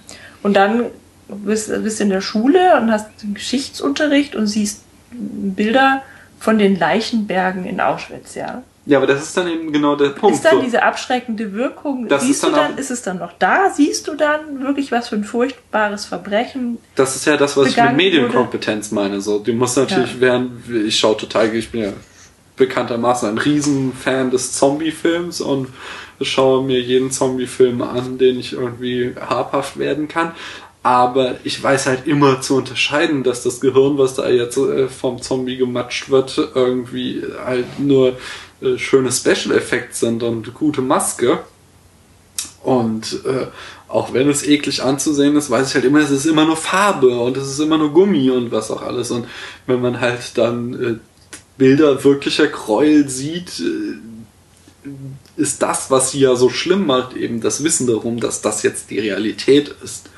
und 0.44 0.56
dann 0.56 0.86
bist, 1.28 1.70
du 1.70 2.04
in 2.04 2.10
der 2.10 2.22
Schule 2.22 2.78
und 2.78 2.92
hast 2.92 3.08
Geschichtsunterricht 3.34 4.36
und 4.36 4.48
siehst 4.48 4.84
Bilder 5.12 6.02
von 6.40 6.58
den 6.58 6.78
Leichenbergen 6.78 7.66
in 7.66 7.82
Auschwitz, 7.82 8.36
ja. 8.36 8.64
Ja, 8.86 8.98
aber 8.98 9.06
das 9.06 9.22
ist 9.22 9.38
dann 9.38 9.48
eben 9.48 9.72
genau 9.72 9.96
der 9.96 10.10
Punkt. 10.10 10.36
Ist 10.36 10.46
dann 10.46 10.56
so. 10.56 10.62
diese 10.64 10.82
abschreckende 10.82 11.54
Wirkung, 11.54 12.08
das 12.08 12.24
siehst 12.24 12.44
du 12.44 12.50
dann, 12.50 12.76
ist 12.76 12.90
es 12.90 13.04
dann 13.04 13.20
noch 13.20 13.34
da? 13.38 13.70
Siehst 13.70 14.08
du 14.08 14.16
dann 14.16 14.64
wirklich, 14.64 14.92
was 14.92 15.10
für 15.10 15.16
ein 15.16 15.24
furchtbares 15.24 16.06
Verbrechen? 16.06 16.80
Das 16.96 17.16
ist 17.16 17.26
ja 17.26 17.38
das, 17.38 17.56
was 17.56 17.68
ich 17.68 17.78
mit 17.78 17.96
Medienkompetenz 17.96 18.90
meine. 18.90 19.22
So, 19.22 19.38
du 19.38 19.54
musst 19.54 19.78
natürlich, 19.78 20.16
ja. 20.16 20.22
während, 20.22 20.68
ich 20.68 20.98
schaue 20.98 21.18
total, 21.18 21.54
ich 21.54 21.70
bin 21.70 21.82
ja 21.82 21.94
bekanntermaßen 22.60 23.28
ein 23.28 23.38
Riesenfan 23.40 24.30
des 24.30 24.54
Zombie-Films 24.54 25.42
und 25.42 25.70
schaue 26.22 26.64
mir 26.64 26.80
jeden 26.80 27.10
Zombie-Film 27.10 27.82
an, 27.82 28.20
den 28.20 28.40
ich 28.40 28.54
irgendwie 28.54 29.16
habhaft 29.20 29.80
werden 29.80 30.08
kann. 30.08 30.34
Aber 30.84 31.36
ich 31.44 31.62
weiß 31.62 31.88
halt 31.88 32.08
immer 32.08 32.40
zu 32.42 32.56
unterscheiden, 32.56 33.24
dass 33.24 33.44
das 33.44 33.60
Gehirn, 33.60 33.98
was 33.98 34.16
da 34.16 34.30
jetzt 34.30 34.58
äh, 34.58 34.88
vom 34.88 35.22
Zombie 35.22 35.58
gematscht 35.58 36.10
wird, 36.10 36.38
irgendwie 36.56 37.24
halt 37.44 37.80
nur 37.80 38.18
äh, 38.62 38.78
schöne 38.78 39.12
Special 39.12 39.56
Effects 39.58 40.00
sind 40.00 40.24
und 40.24 40.54
gute 40.54 40.82
Maske. 40.82 41.40
Und 42.64 43.26
äh, 43.26 43.48
auch 43.88 44.14
wenn 44.14 44.30
es 44.30 44.46
eklig 44.46 44.84
anzusehen 44.84 45.36
ist, 45.36 45.50
weiß 45.50 45.70
ich 45.70 45.76
halt 45.76 45.86
immer, 45.86 46.00
es 46.00 46.12
ist 46.12 46.26
immer 46.26 46.46
nur 46.46 46.58
Farbe 46.58 47.18
und 47.20 47.36
es 47.36 47.50
ist 47.50 47.60
immer 47.60 47.78
nur 47.78 47.92
Gummi 47.92 48.30
und 48.30 48.52
was 48.52 48.70
auch 48.70 48.82
alles. 48.82 49.12
Und 49.12 49.28
wenn 49.66 49.82
man 49.82 50.00
halt 50.00 50.38
dann 50.38 50.74
äh, 50.74 50.96
Bilder 51.60 52.04
wirklicher 52.04 52.48
Gräuel 52.48 53.08
sieht, 53.08 53.60
äh, 53.60 54.90
ist 55.38 55.62
das, 55.62 55.92
was 55.92 56.12
sie 56.12 56.22
ja 56.22 56.36
so 56.36 56.50
schlimm 56.50 56.88
macht, 56.88 57.16
eben 57.16 57.42
das 57.42 57.64
Wissen 57.64 57.86
darum, 57.86 58.20
dass 58.20 58.42
das 58.42 58.64
jetzt 58.64 58.90
die 58.90 58.98
Realität 58.98 59.76
ist. 59.84 60.10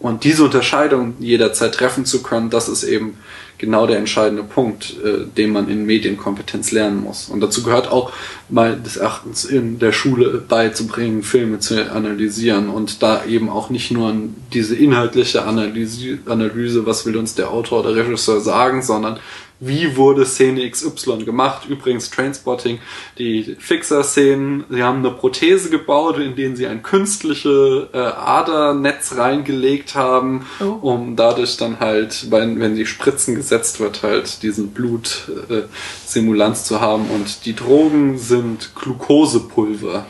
Und 0.00 0.24
diese 0.24 0.44
Unterscheidung 0.44 1.14
jederzeit 1.18 1.74
treffen 1.74 2.04
zu 2.04 2.22
können, 2.22 2.50
das 2.50 2.68
ist 2.68 2.84
eben 2.84 3.18
genau 3.58 3.86
der 3.88 3.98
entscheidende 3.98 4.44
Punkt, 4.44 4.94
äh, 5.04 5.26
den 5.36 5.50
man 5.50 5.68
in 5.68 5.84
Medienkompetenz 5.84 6.70
lernen 6.70 7.02
muss. 7.02 7.28
Und 7.28 7.40
dazu 7.40 7.64
gehört 7.64 7.90
auch 7.90 8.12
mal 8.48 8.78
des 8.78 8.96
Erachtens 8.96 9.44
in 9.44 9.80
der 9.80 9.92
Schule 9.92 10.44
beizubringen, 10.48 11.24
Filme 11.24 11.58
zu 11.58 11.90
analysieren 11.90 12.68
und 12.68 13.02
da 13.02 13.24
eben 13.24 13.50
auch 13.50 13.70
nicht 13.70 13.90
nur 13.90 14.14
diese 14.52 14.76
inhaltliche 14.76 15.44
Analyse, 15.44 16.18
Analyse 16.26 16.86
was 16.86 17.04
will 17.04 17.16
uns 17.16 17.34
der 17.34 17.50
Autor 17.50 17.80
oder 17.80 17.96
Regisseur 17.96 18.40
sagen, 18.40 18.82
sondern 18.82 19.18
wie 19.60 19.96
wurde 19.96 20.24
Szene 20.24 20.68
XY 20.68 21.24
gemacht. 21.24 21.68
Übrigens 21.68 22.10
Trainspotting, 22.10 22.78
die 23.18 23.56
Fixer-Szenen, 23.58 24.64
sie 24.70 24.82
haben 24.82 24.98
eine 24.98 25.10
Prothese 25.10 25.70
gebaut, 25.70 26.18
in 26.18 26.36
denen 26.36 26.56
sie 26.56 26.66
ein 26.66 26.82
künstliche 26.82 27.88
äh, 27.92 27.98
Adernetz 27.98 29.16
reingelegt 29.16 29.94
haben, 29.94 30.46
oh. 30.60 30.78
um 30.88 31.16
dadurch 31.16 31.56
dann 31.56 31.80
halt, 31.80 32.30
wenn, 32.30 32.60
wenn 32.60 32.76
die 32.76 32.86
Spritzen 32.86 33.34
gesetzt 33.34 33.80
wird, 33.80 34.02
halt 34.02 34.42
diesen 34.42 34.70
Blutsimulanz 34.70 36.60
äh, 36.60 36.64
zu 36.64 36.80
haben. 36.80 37.10
Und 37.10 37.44
die 37.44 37.54
Drogen 37.54 38.18
sind 38.18 38.70
Glukosepulver. 38.74 40.06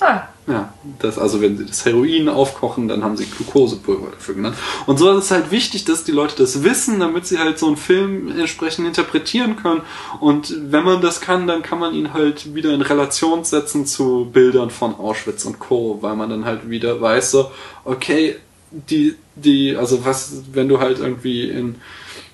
Ah. 0.00 0.22
Ja, 0.46 0.72
das, 0.98 1.18
also 1.18 1.40
wenn 1.40 1.56
sie 1.58 1.66
das 1.66 1.84
Heroin 1.84 2.28
aufkochen, 2.28 2.88
dann 2.88 3.04
haben 3.04 3.16
sie 3.16 3.26
Glukosepulver 3.26 4.10
dafür 4.10 4.34
genannt. 4.34 4.56
Und 4.86 4.98
so 4.98 5.10
ist 5.12 5.26
es 5.26 5.30
halt 5.30 5.50
wichtig, 5.52 5.84
dass 5.84 6.02
die 6.02 6.12
Leute 6.12 6.34
das 6.36 6.64
wissen, 6.64 6.98
damit 6.98 7.26
sie 7.26 7.38
halt 7.38 7.58
so 7.58 7.66
einen 7.68 7.76
Film 7.76 8.36
entsprechend 8.36 8.86
interpretieren 8.86 9.56
können. 9.56 9.82
Und 10.18 10.56
wenn 10.72 10.82
man 10.82 11.02
das 11.02 11.20
kann, 11.20 11.46
dann 11.46 11.62
kann 11.62 11.78
man 11.78 11.94
ihn 11.94 12.14
halt 12.14 12.54
wieder 12.54 12.72
in 12.74 12.82
Relation 12.82 13.44
setzen 13.44 13.86
zu 13.86 14.28
Bildern 14.32 14.70
von 14.70 14.94
Auschwitz 14.94 15.44
und 15.44 15.60
Co., 15.60 15.98
weil 16.00 16.16
man 16.16 16.30
dann 16.30 16.44
halt 16.44 16.68
wieder 16.68 17.00
weiß, 17.00 17.30
so, 17.30 17.52
okay, 17.84 18.36
die, 18.72 19.14
die, 19.36 19.76
also 19.76 20.04
was, 20.04 20.42
wenn 20.52 20.68
du 20.68 20.80
halt 20.80 20.98
irgendwie 20.98 21.48
in 21.48 21.76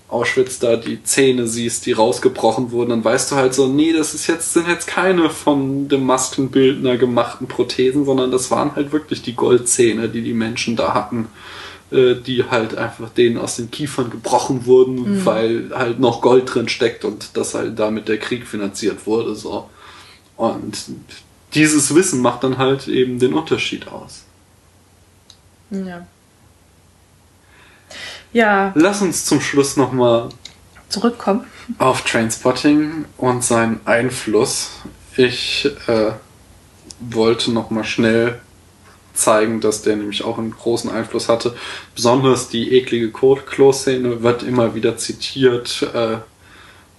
Auschwitz 0.08 0.60
da 0.60 0.76
die 0.76 1.02
Zähne 1.02 1.48
siehst, 1.48 1.84
die 1.86 1.92
rausgebrochen 1.92 2.70
wurden, 2.70 2.90
dann 2.90 3.04
weißt 3.04 3.32
du 3.32 3.36
halt 3.36 3.54
so, 3.54 3.66
nee, 3.66 3.92
das 3.92 4.14
ist 4.14 4.28
jetzt, 4.28 4.52
sind 4.52 4.68
jetzt 4.68 4.86
keine 4.86 5.30
von 5.30 5.88
dem 5.88 6.04
Maskenbildner 6.04 6.96
gemachten 6.96 7.48
Prothesen, 7.48 8.04
sondern 8.04 8.30
das 8.30 8.50
waren 8.50 8.76
halt 8.76 8.92
wirklich 8.92 9.22
die 9.22 9.34
Goldzähne, 9.34 10.08
die 10.08 10.22
die 10.22 10.32
Menschen 10.32 10.76
da 10.76 10.94
hatten, 10.94 11.26
äh, 11.90 12.14
die 12.14 12.44
halt 12.44 12.76
einfach 12.76 13.10
denen 13.10 13.36
aus 13.36 13.56
den 13.56 13.72
Kiefern 13.72 14.10
gebrochen 14.10 14.66
wurden, 14.66 14.94
mhm. 14.94 15.26
weil 15.26 15.70
halt 15.74 15.98
noch 15.98 16.20
Gold 16.20 16.54
drin 16.54 16.68
steckt 16.68 17.04
und 17.04 17.36
das 17.36 17.54
halt 17.54 17.76
damit 17.76 18.06
der 18.06 18.18
Krieg 18.18 18.46
finanziert 18.46 19.06
wurde, 19.06 19.34
so. 19.34 19.68
Und 20.36 20.84
dieses 21.54 21.94
Wissen 21.94 22.20
macht 22.20 22.44
dann 22.44 22.58
halt 22.58 22.86
eben 22.86 23.18
den 23.18 23.34
Unterschied 23.34 23.88
aus. 23.88 24.24
Ja. 25.70 26.06
Ja. 28.32 28.72
Lass 28.74 29.02
uns 29.02 29.24
zum 29.24 29.40
Schluss 29.40 29.76
nochmal 29.76 30.28
zurückkommen 30.88 31.44
auf 31.78 32.02
Trainspotting 32.02 33.06
und 33.16 33.44
seinen 33.44 33.80
Einfluss. 33.84 34.70
Ich 35.16 35.68
äh, 35.86 36.12
wollte 37.00 37.50
nochmal 37.50 37.84
schnell 37.84 38.40
zeigen, 39.14 39.60
dass 39.60 39.82
der 39.82 39.96
nämlich 39.96 40.24
auch 40.24 40.38
einen 40.38 40.52
großen 40.52 40.90
Einfluss 40.90 41.28
hatte. 41.28 41.56
Besonders 41.94 42.48
die 42.48 42.74
eklige 42.74 43.10
Klo-Szene 43.10 44.22
wird 44.22 44.42
immer 44.42 44.74
wieder 44.74 44.96
zitiert. 44.96 45.82
Äh, 45.94 46.18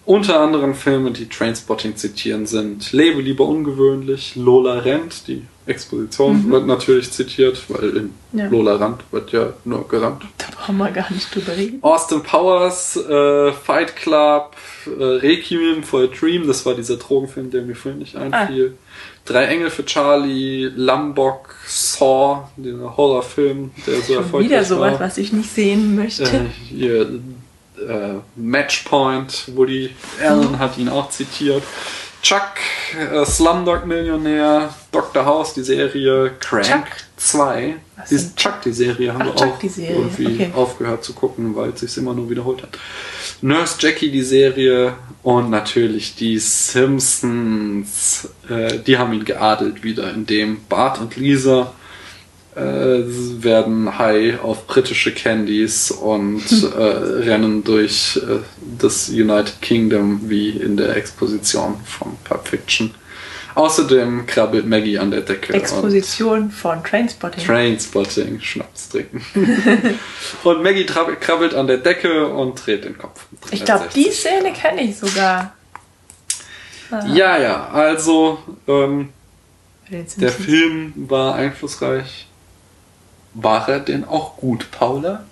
Unter 0.08 0.40
anderem 0.40 0.74
Filme, 0.74 1.12
die 1.12 1.28
Trainspotting 1.28 1.98
zitieren, 1.98 2.46
sind 2.46 2.94
Lebe 2.94 3.20
lieber 3.20 3.46
ungewöhnlich, 3.46 4.38
Lola 4.38 4.80
rennt, 4.80 5.28
die 5.28 5.44
Exposition 5.66 6.50
wird 6.50 6.66
natürlich 6.66 7.12
zitiert, 7.12 7.62
weil 7.68 7.90
in 7.98 8.14
Ja. 8.32 8.48
Lola 8.48 8.78
rennt 8.78 9.02
wird 9.12 9.34
ja 9.34 9.52
nur 9.66 9.86
gerannt. 9.90 10.24
Da 10.38 10.46
brauchen 10.56 10.78
wir 10.78 10.92
gar 10.92 11.12
nicht 11.12 11.36
drüber 11.36 11.58
reden. 11.58 11.80
Austin 11.82 12.24
Powers, 12.24 12.96
äh, 12.96 13.52
Fight 13.52 13.98
Club, 13.98 14.56
äh, 14.98 15.04
Requiem 15.04 15.84
for 15.84 16.04
a 16.04 16.08
Dream, 16.08 16.48
das 16.48 16.66
war 16.66 16.74
dieser 16.74 16.96
Drogenfilm, 16.96 17.52
der 17.52 17.64
mir 17.64 17.76
vorhin 17.76 18.00
nicht 18.00 18.16
einfiel. 18.16 18.78
Drei 19.26 19.44
Engel 19.48 19.70
für 19.70 19.84
Charlie, 19.84 20.72
Lambok, 20.74 21.54
Saw, 21.68 22.48
dieser 22.56 22.96
Horrorfilm, 22.96 23.72
der 23.86 24.00
so 24.00 24.14
erfolgreich 24.14 24.50
wieder 24.50 24.64
sowas, 24.64 24.94
war. 24.94 25.00
was 25.02 25.18
ich 25.18 25.34
nicht 25.34 25.50
sehen 25.54 25.98
möchte. 25.98 26.24
Äh, 26.24 26.46
hier, 26.70 27.20
äh, 27.80 28.20
Matchpoint, 28.36 29.56
Woody 29.56 29.92
Allen 30.22 30.60
hat 30.60 30.78
ihn 30.78 30.90
auch 30.90 31.10
zitiert. 31.10 31.64
Chuck, 32.22 32.42
äh, 33.00 33.26
Slumdog 33.26 33.86
Millionär, 33.86 34.74
Dr. 34.92 35.26
House, 35.26 35.54
die 35.54 35.64
Serie, 35.64 36.32
Crank 36.40 36.66
Chuck? 36.66 36.86
2. 37.18 37.76
Was 37.96 38.10
Die? 38.10 38.36
Chuck, 38.36 38.62
die 38.66 38.74
Serie, 38.74 39.14
haben 39.14 39.22
Ach, 39.22 39.26
wir 39.28 39.36
Chuck, 39.36 39.54
auch 39.56 39.78
irgendwie 39.78 40.26
okay. 40.26 40.52
aufgehört 40.56 41.04
zu 41.04 41.14
gucken, 41.14 41.56
weil 41.56 41.70
es 41.70 41.80
sich 41.82 41.98
immer 41.98 42.14
nur 42.14 42.30
wiederholt 42.30 42.64
hat. 42.64 42.78
Nurse 43.42 43.78
Jackie, 43.80 44.12
die 44.12 44.24
Serie 44.24 44.96
und 45.24 45.50
natürlich 45.50 46.16
die 46.16 46.40
Simpsons. 46.40 48.28
Äh, 48.50 48.80
die 48.80 48.98
haben 48.98 49.14
ihn 49.14 49.26
geadelt 49.26 49.84
wieder, 49.84 50.12
indem 50.14 50.66
Bart 50.68 51.00
und 51.00 51.16
Lisa 51.16 51.74
äh, 52.58 53.04
werden 53.44 54.00
high 54.00 54.42
auf 54.42 54.66
britische 54.66 55.14
Candies 55.14 55.92
und 55.92 56.44
äh, 56.78 56.82
rennen 56.82 57.64
durch 57.64 58.18
äh, 58.18 58.40
das 58.80 59.10
United 59.10 59.62
Kingdom 59.62 60.22
wie 60.24 60.50
in 60.50 60.76
der 60.76 60.96
Exposition 60.98 61.76
von 61.86 62.18
Pulp 62.24 62.48
Fiction. 62.48 62.96
Außerdem 63.54 64.28
krabbelt 64.28 64.68
Maggie 64.68 65.00
an 65.00 65.10
der 65.10 65.22
Decke 65.22 65.54
Exposition 65.54 66.52
von 66.52 66.84
Trainspotting. 66.84 67.44
Trainspotting, 67.44 68.40
Schnaps 68.40 68.90
trinken. 68.90 69.26
und 70.44 70.64
Maggie 70.64 70.86
krabbelt 70.86 71.56
an 71.56 71.66
der 71.66 71.78
Decke 71.78 72.28
und 72.28 72.64
dreht 72.64 72.86
den 72.86 72.98
Kopf. 72.98 73.26
ich 73.50 73.66
glaube, 73.66 73.88
die 73.96 74.12
Szene 74.12 74.54
kenne 74.54 74.84
ich 74.84 74.98
sogar. 74.98 75.56
Ja, 77.14 77.38
ja, 77.38 77.68
also 77.70 78.40
ähm, 78.68 79.10
der. 79.90 80.32
Film 80.32 80.94
war 80.96 81.36
einflussreich. 81.36 82.27
War 83.40 83.70
er 83.70 83.80
denn 83.80 84.04
auch 84.04 84.36
gut, 84.38 84.72
Paula? 84.72 85.24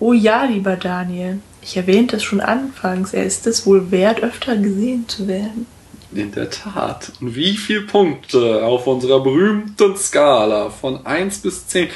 Oh 0.00 0.12
ja, 0.12 0.44
lieber 0.44 0.74
Daniel. 0.74 1.38
Ich 1.62 1.76
erwähnte 1.76 2.16
es 2.16 2.24
schon 2.24 2.40
anfangs. 2.40 3.14
Er 3.14 3.24
ist 3.24 3.46
es 3.46 3.64
wohl 3.64 3.92
wert, 3.92 4.24
öfter 4.24 4.56
gesehen 4.56 5.08
zu 5.08 5.28
werden. 5.28 5.66
In 6.12 6.32
der 6.32 6.50
Tat. 6.50 7.12
Und 7.20 7.36
wie 7.36 7.56
viele 7.56 7.82
Punkte 7.82 8.64
auf 8.64 8.88
unserer 8.88 9.22
berühmten 9.22 9.96
Skala 9.96 10.70
von 10.70 11.06
1 11.06 11.38
bis 11.38 11.68
10 11.68 11.90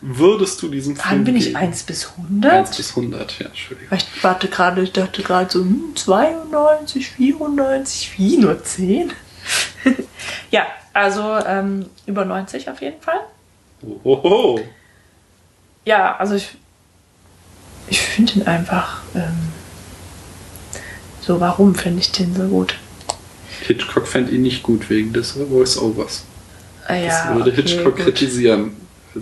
würdest 0.00 0.62
du 0.62 0.68
diesem 0.68 0.94
Film 0.94 1.18
Wann 1.18 1.24
bin 1.24 1.36
ich 1.36 1.46
geben? 1.46 1.56
1 1.56 1.82
bis 1.82 2.12
100? 2.16 2.52
1 2.52 2.76
bis 2.76 2.90
100, 2.90 3.38
ja, 3.40 3.46
Entschuldigung. 3.46 3.98
Ich 3.98 4.24
warte 4.24 4.46
gerade, 4.46 4.82
ich 4.82 4.92
dachte 4.92 5.22
gerade 5.22 5.50
so 5.50 5.60
hm, 5.60 5.90
92, 5.96 7.10
94, 7.10 8.12
wie 8.16 8.36
nur 8.36 8.62
10? 8.62 9.12
ja, 10.52 10.66
also 10.92 11.36
ähm, 11.44 11.86
über 12.06 12.24
90 12.24 12.70
auf 12.70 12.80
jeden 12.80 13.00
Fall. 13.00 13.20
Ohoho. 14.04 14.60
Ja, 15.84 16.16
also 16.16 16.34
ich, 16.34 16.56
ich 17.88 18.00
finde 18.00 18.32
ihn 18.34 18.46
einfach 18.46 19.00
ähm, 19.14 19.48
so, 21.20 21.40
warum 21.40 21.74
finde 21.74 22.00
ich 22.00 22.12
den 22.12 22.34
so 22.34 22.44
gut? 22.48 22.76
Hitchcock 23.66 24.06
fand 24.06 24.30
ihn 24.30 24.42
nicht 24.42 24.62
gut 24.62 24.88
wegen 24.90 25.12
des 25.12 25.32
Voice-Overs. 25.32 26.24
Ah, 26.86 26.94
Das 26.94 27.02
ja, 27.04 27.34
würde 27.34 27.50
okay, 27.50 27.62
Hitchcock 27.62 27.96
gut. 27.96 28.04
kritisieren. 28.04 28.72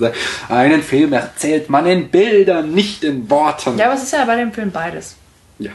Er 0.00 0.12
Einen 0.48 0.82
Film 0.82 1.12
erzählt 1.14 1.70
man 1.70 1.86
in 1.86 2.10
Bildern, 2.10 2.72
nicht 2.72 3.04
in 3.04 3.28
Worten. 3.30 3.78
Ja, 3.78 3.86
aber 3.86 3.94
es 3.94 4.02
ist 4.02 4.12
ja 4.12 4.24
bei 4.24 4.36
dem 4.36 4.52
Film 4.52 4.70
beides. 4.70 5.16
Ja. 5.58 5.72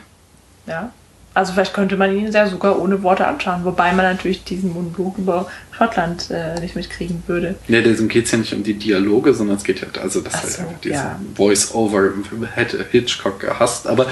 Ja. 0.68 0.92
Also 1.36 1.54
vielleicht 1.54 1.74
könnte 1.74 1.98
man 1.98 2.16
ihn 2.16 2.32
ja 2.32 2.48
sogar 2.48 2.80
ohne 2.80 3.02
Worte 3.02 3.26
anschauen, 3.26 3.66
wobei 3.66 3.92
man 3.94 4.06
natürlich 4.06 4.44
diesen 4.44 4.72
Monolog 4.74 5.18
über 5.18 5.48
Schottland 5.72 6.30
äh, 6.30 6.60
nicht 6.60 6.76
mitkriegen 6.76 7.24
würde. 7.26 7.56
Nee, 7.68 7.82
deswegen 7.82 8.08
geht 8.10 8.26
es 8.26 8.32
ja 8.32 8.38
nicht 8.38 8.54
um 8.54 8.62
die 8.64 8.76
Dialoge, 8.76 9.34
sondern 9.34 9.58
es 9.58 9.64
geht 9.64 9.82
ja, 9.82 9.88
also 10.02 10.22
das 10.22 10.34
Ach 10.36 10.42
halt 10.44 10.52
so, 10.52 10.62
einfach 10.62 10.82
diesen 10.82 10.96
ja. 10.96 11.20
Voice-Over 11.36 12.10
hätte 12.54 12.86
Hitchcock 12.92 13.40
gehasst. 13.40 13.88
Aber 13.88 14.06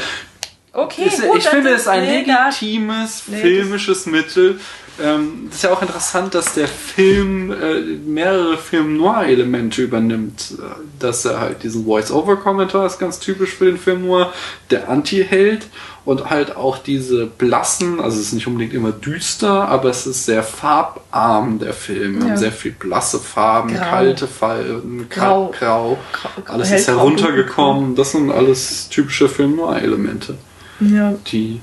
Okay, 0.73 1.03
ist, 1.05 1.21
gut, 1.21 1.37
ich 1.37 1.47
finde 1.47 1.69
ist- 1.71 1.81
es 1.81 1.87
ein 1.89 2.01
nee, 2.03 2.23
da- 2.25 2.47
legitimes 2.49 3.23
Nee, 3.27 3.41
filmisches 3.41 4.05
Mittel. 4.05 4.59
Ähm, 5.03 5.47
das 5.47 5.57
ist 5.57 5.63
ja 5.63 5.71
auch 5.73 5.81
interessant, 5.81 6.33
dass 6.33 6.53
der 6.53 6.67
Film 6.67 7.51
äh, 7.51 7.81
mehrere 8.05 8.57
Film-Noir-Elemente 8.57 9.81
übernimmt. 9.81 10.53
Äh, 10.59 10.63
Dass 10.99 11.25
er 11.25 11.39
halt 11.41 11.63
diesen 11.63 11.85
Voice-Over-Kommentar 11.85 12.85
ist 12.85 12.99
ganz 12.99 13.19
typisch 13.19 13.53
für 13.55 13.65
den 13.65 13.77
Film 13.77 14.05
Noir, 14.05 14.31
der 14.69 14.87
Anti-Held 14.89 15.67
und 16.03 16.29
halt 16.31 16.55
auch 16.55 16.79
diese 16.79 17.27
blassen, 17.27 17.99
also 17.99 18.17
es 18.19 18.27
ist 18.27 18.33
nicht 18.33 18.47
unbedingt 18.47 18.73
immer 18.73 18.91
düster, 18.91 19.67
aber 19.69 19.89
es 19.89 20.07
ist 20.07 20.25
sehr 20.25 20.41
farbarm, 20.43 21.59
der 21.59 21.73
Film. 21.73 22.15
Wir 22.15 22.21
Ja. 22.23 22.29
haben 22.31 22.37
sehr 22.37 22.51
viel 22.51 22.71
blasse 22.71 23.19
Farben, 23.19 23.73
Grau. 23.75 23.89
kalte 23.89 24.27
Farben, 24.27 25.07
Grau. 25.09 25.51
grau, 25.57 25.97
grau. 26.11 26.43
Alles 26.53 26.71
ist 26.71 26.87
heruntergekommen. 26.87 27.95
Das 27.95 28.11
sind 28.11 28.31
alles 28.31 28.89
typische 28.89 29.29
Film-Noir-Elemente 29.29 30.35
Ja. 30.79 31.13
die 31.31 31.61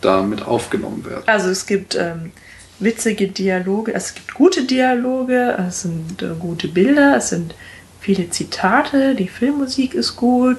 damit 0.00 0.46
aufgenommen 0.46 1.04
werden. 1.06 1.22
Also 1.26 1.48
es 1.50 1.66
gibt 1.66 1.94
ähm, 1.94 2.32
witzige 2.78 3.28
Dialoge, 3.28 3.94
es 3.94 4.14
gibt 4.14 4.34
gute 4.34 4.64
Dialoge, 4.64 5.56
es 5.68 5.82
sind 5.82 6.20
äh, 6.22 6.34
gute 6.38 6.68
Bilder, 6.68 7.16
es 7.16 7.30
sind 7.30 7.54
viele 8.00 8.28
Zitate, 8.28 9.14
die 9.14 9.28
Filmmusik 9.28 9.94
ist 9.94 10.16
gut, 10.16 10.56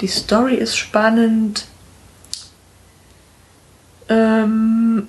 die 0.00 0.06
Story 0.06 0.54
ist 0.54 0.76
spannend. 0.76 1.66
Ähm, 4.08 5.08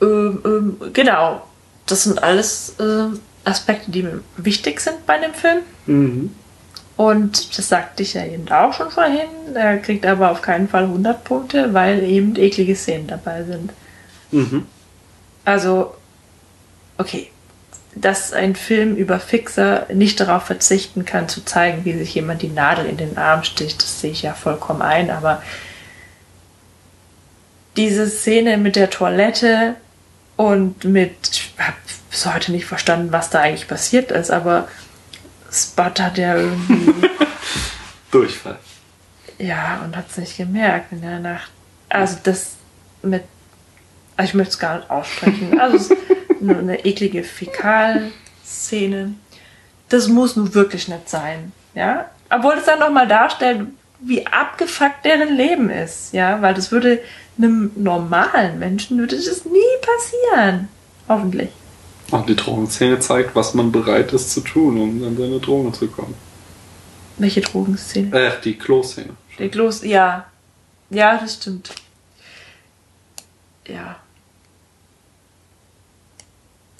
ähm, 0.00 0.40
ähm, 0.44 0.92
genau, 0.92 1.42
das 1.86 2.04
sind 2.04 2.22
alles 2.22 2.74
ähm, 2.80 3.20
Aspekte, 3.44 3.90
die 3.90 4.02
mir 4.02 4.20
wichtig 4.36 4.80
sind 4.80 5.06
bei 5.06 5.18
dem 5.18 5.34
Film. 5.34 5.60
Mhm. 5.86 6.34
Und 6.96 7.56
das 7.56 7.68
sagte 7.68 8.02
ich 8.02 8.14
ja 8.14 8.24
eben 8.24 8.50
auch 8.50 8.74
schon 8.74 8.90
vorhin. 8.90 9.54
Er 9.54 9.78
kriegt 9.78 10.04
aber 10.04 10.30
auf 10.30 10.42
keinen 10.42 10.68
Fall 10.68 10.84
100 10.84 11.24
Punkte, 11.24 11.72
weil 11.72 12.02
eben 12.02 12.36
eklige 12.36 12.76
Szenen 12.76 13.06
dabei 13.06 13.42
sind. 13.44 13.72
Mhm. 14.30 14.66
Also, 15.46 15.94
okay, 16.98 17.30
dass 17.94 18.32
ein 18.32 18.54
Film 18.54 18.96
über 18.96 19.18
Fixer 19.18 19.86
nicht 19.92 20.20
darauf 20.20 20.44
verzichten 20.44 21.04
kann, 21.04 21.28
zu 21.28 21.44
zeigen, 21.44 21.84
wie 21.84 21.94
sich 21.94 22.14
jemand 22.14 22.42
die 22.42 22.48
Nadel 22.48 22.86
in 22.86 22.96
den 22.96 23.18
Arm 23.18 23.42
sticht, 23.42 23.82
das 23.82 24.00
sehe 24.00 24.12
ich 24.12 24.22
ja 24.22 24.34
vollkommen 24.34 24.82
ein, 24.82 25.10
aber 25.10 25.42
diese 27.76 28.08
Szene 28.08 28.56
mit 28.56 28.76
der 28.76 28.90
Toilette 28.90 29.76
und 30.36 30.84
mit, 30.84 31.12
ich 31.30 31.54
habe 31.58 31.76
bis 32.10 32.26
heute 32.26 32.52
nicht 32.52 32.66
verstanden, 32.66 33.12
was 33.12 33.30
da 33.30 33.40
eigentlich 33.40 33.68
passiert 33.68 34.10
ist, 34.10 34.30
aber 34.30 34.68
Spot 35.52 35.82
hat 35.84 36.18
ja 36.18 36.36
irgendwie 36.36 36.92
Durchfall. 38.10 38.58
Ja, 39.38 39.80
und 39.84 39.96
hat 39.96 40.10
es 40.10 40.18
nicht 40.18 40.36
gemerkt 40.36 40.92
in 40.92 41.00
der 41.00 41.18
Nacht. 41.18 41.50
Also 41.88 42.16
das 42.22 42.56
mit, 43.02 43.24
also 44.16 44.28
ich 44.28 44.34
möchte 44.34 44.52
es 44.52 44.58
gar 44.58 44.76
nicht 44.78 44.90
aussprechen. 44.90 45.58
Also 45.60 45.76
es 45.76 45.90
ist 45.90 45.96
nur 46.40 46.58
eine 46.58 46.84
eklige 46.84 47.22
Fäkalszene. 47.22 49.14
Das 49.88 50.08
muss 50.08 50.36
nun 50.36 50.54
wirklich 50.54 50.88
nicht 50.88 51.08
sein, 51.08 51.52
ja. 51.74 52.10
Obwohl 52.28 52.54
es 52.54 52.64
dann 52.64 52.78
nochmal 52.78 53.08
darstellt, 53.08 53.66
wie 54.00 54.26
abgefuckt 54.26 55.04
deren 55.04 55.36
Leben 55.36 55.68
ist, 55.68 56.12
ja, 56.12 56.40
weil 56.40 56.54
das 56.54 56.70
würde 56.70 57.00
einem 57.42 57.72
normalen 57.76 58.58
Menschen 58.58 58.98
würde 58.98 59.16
das 59.16 59.44
nie 59.44 59.58
passieren. 59.80 60.68
Hoffentlich. 61.08 61.50
Und 62.10 62.28
die 62.28 62.36
Drogenszene 62.36 62.98
zeigt, 62.98 63.34
was 63.34 63.54
man 63.54 63.70
bereit 63.70 64.12
ist 64.12 64.32
zu 64.32 64.40
tun, 64.40 64.80
um 64.80 65.04
an 65.04 65.16
seine 65.16 65.38
Drogen 65.38 65.72
zu 65.72 65.86
kommen. 65.88 66.14
Welche 67.18 67.40
Drogenszene? 67.40 68.16
Äh, 68.18 68.40
die 68.42 68.56
Klo-Szene. 68.56 69.14
Der 69.38 69.48
Kloß, 69.48 69.84
ja. 69.84 70.26
Ja, 70.88 71.18
das 71.18 71.34
stimmt. 71.34 71.70
Ja. 73.66 73.96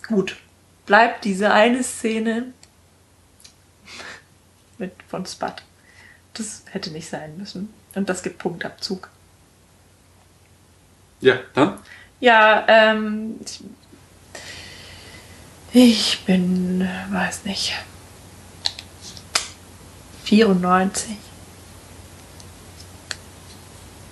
Gut. 0.09 0.37
Bleibt 0.87 1.25
diese 1.25 1.53
eine 1.53 1.85
Szene 1.85 2.53
mit 4.79 4.93
von 5.09 5.25
Spud. 5.27 5.63
Das 6.35 6.63
hätte 6.71 6.91
nicht 6.91 7.09
sein 7.09 7.37
müssen. 7.37 7.73
Und 7.95 8.09
das 8.09 8.23
gibt 8.23 8.39
Punktabzug. 8.39 9.09
Ja, 11.21 11.35
dann? 11.55 11.79
Ja, 12.21 12.65
ähm. 12.69 13.37
Ich, 13.45 13.61
ich 15.73 16.25
bin, 16.25 16.89
weiß 17.11 17.45
nicht. 17.45 17.75
94. 20.25 21.17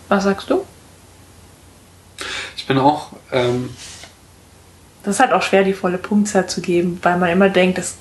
Was 0.08 0.24
sagst 0.24 0.48
du? 0.48 0.64
bin 2.68 2.78
auch, 2.78 3.12
ähm, 3.32 3.70
Das 5.02 5.16
ist 5.16 5.20
halt 5.20 5.32
auch 5.32 5.42
schwer, 5.42 5.64
die 5.64 5.72
volle 5.72 5.98
Punktzahl 5.98 6.48
zu 6.48 6.60
geben, 6.60 7.00
weil 7.02 7.18
man 7.18 7.30
immer 7.30 7.48
denkt, 7.48 7.78
dass 7.78 7.96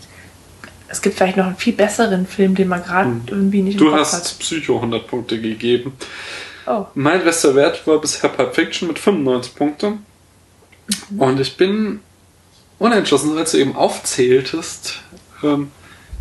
es 0.90 1.02
gibt 1.02 1.18
vielleicht 1.18 1.36
noch 1.36 1.48
einen 1.48 1.58
viel 1.58 1.74
besseren 1.74 2.28
Film, 2.28 2.56
den 2.56 2.70
man 2.70 2.82
gerade 2.84 3.10
irgendwie 3.28 3.62
nicht 3.62 3.74
im 3.74 3.80
du 3.80 3.90
Kopf 3.90 4.00
hast 4.00 4.14
hat. 4.14 4.40
Psycho 4.40 4.76
100 4.76 5.06
Punkte 5.08 5.42
gegeben. 5.42 5.94
Oh, 6.68 6.86
Mein 6.96 7.24
bester 7.24 7.56
Wert 7.56 7.86
war 7.88 8.00
bisher 8.00 8.30
Pulp 8.30 8.54
Fiction 8.54 8.88
mit 8.88 9.00
95 9.00 9.56
Punkten. 9.56 10.06
Und 11.18 11.40
ich 11.40 11.58
bin 11.58 12.02
unentschlossen, 12.80 13.38
als 13.38 13.52
du 13.52 13.58
eben 13.58 13.76
aufzähltest, 13.76 15.02
ähm, 15.44 15.72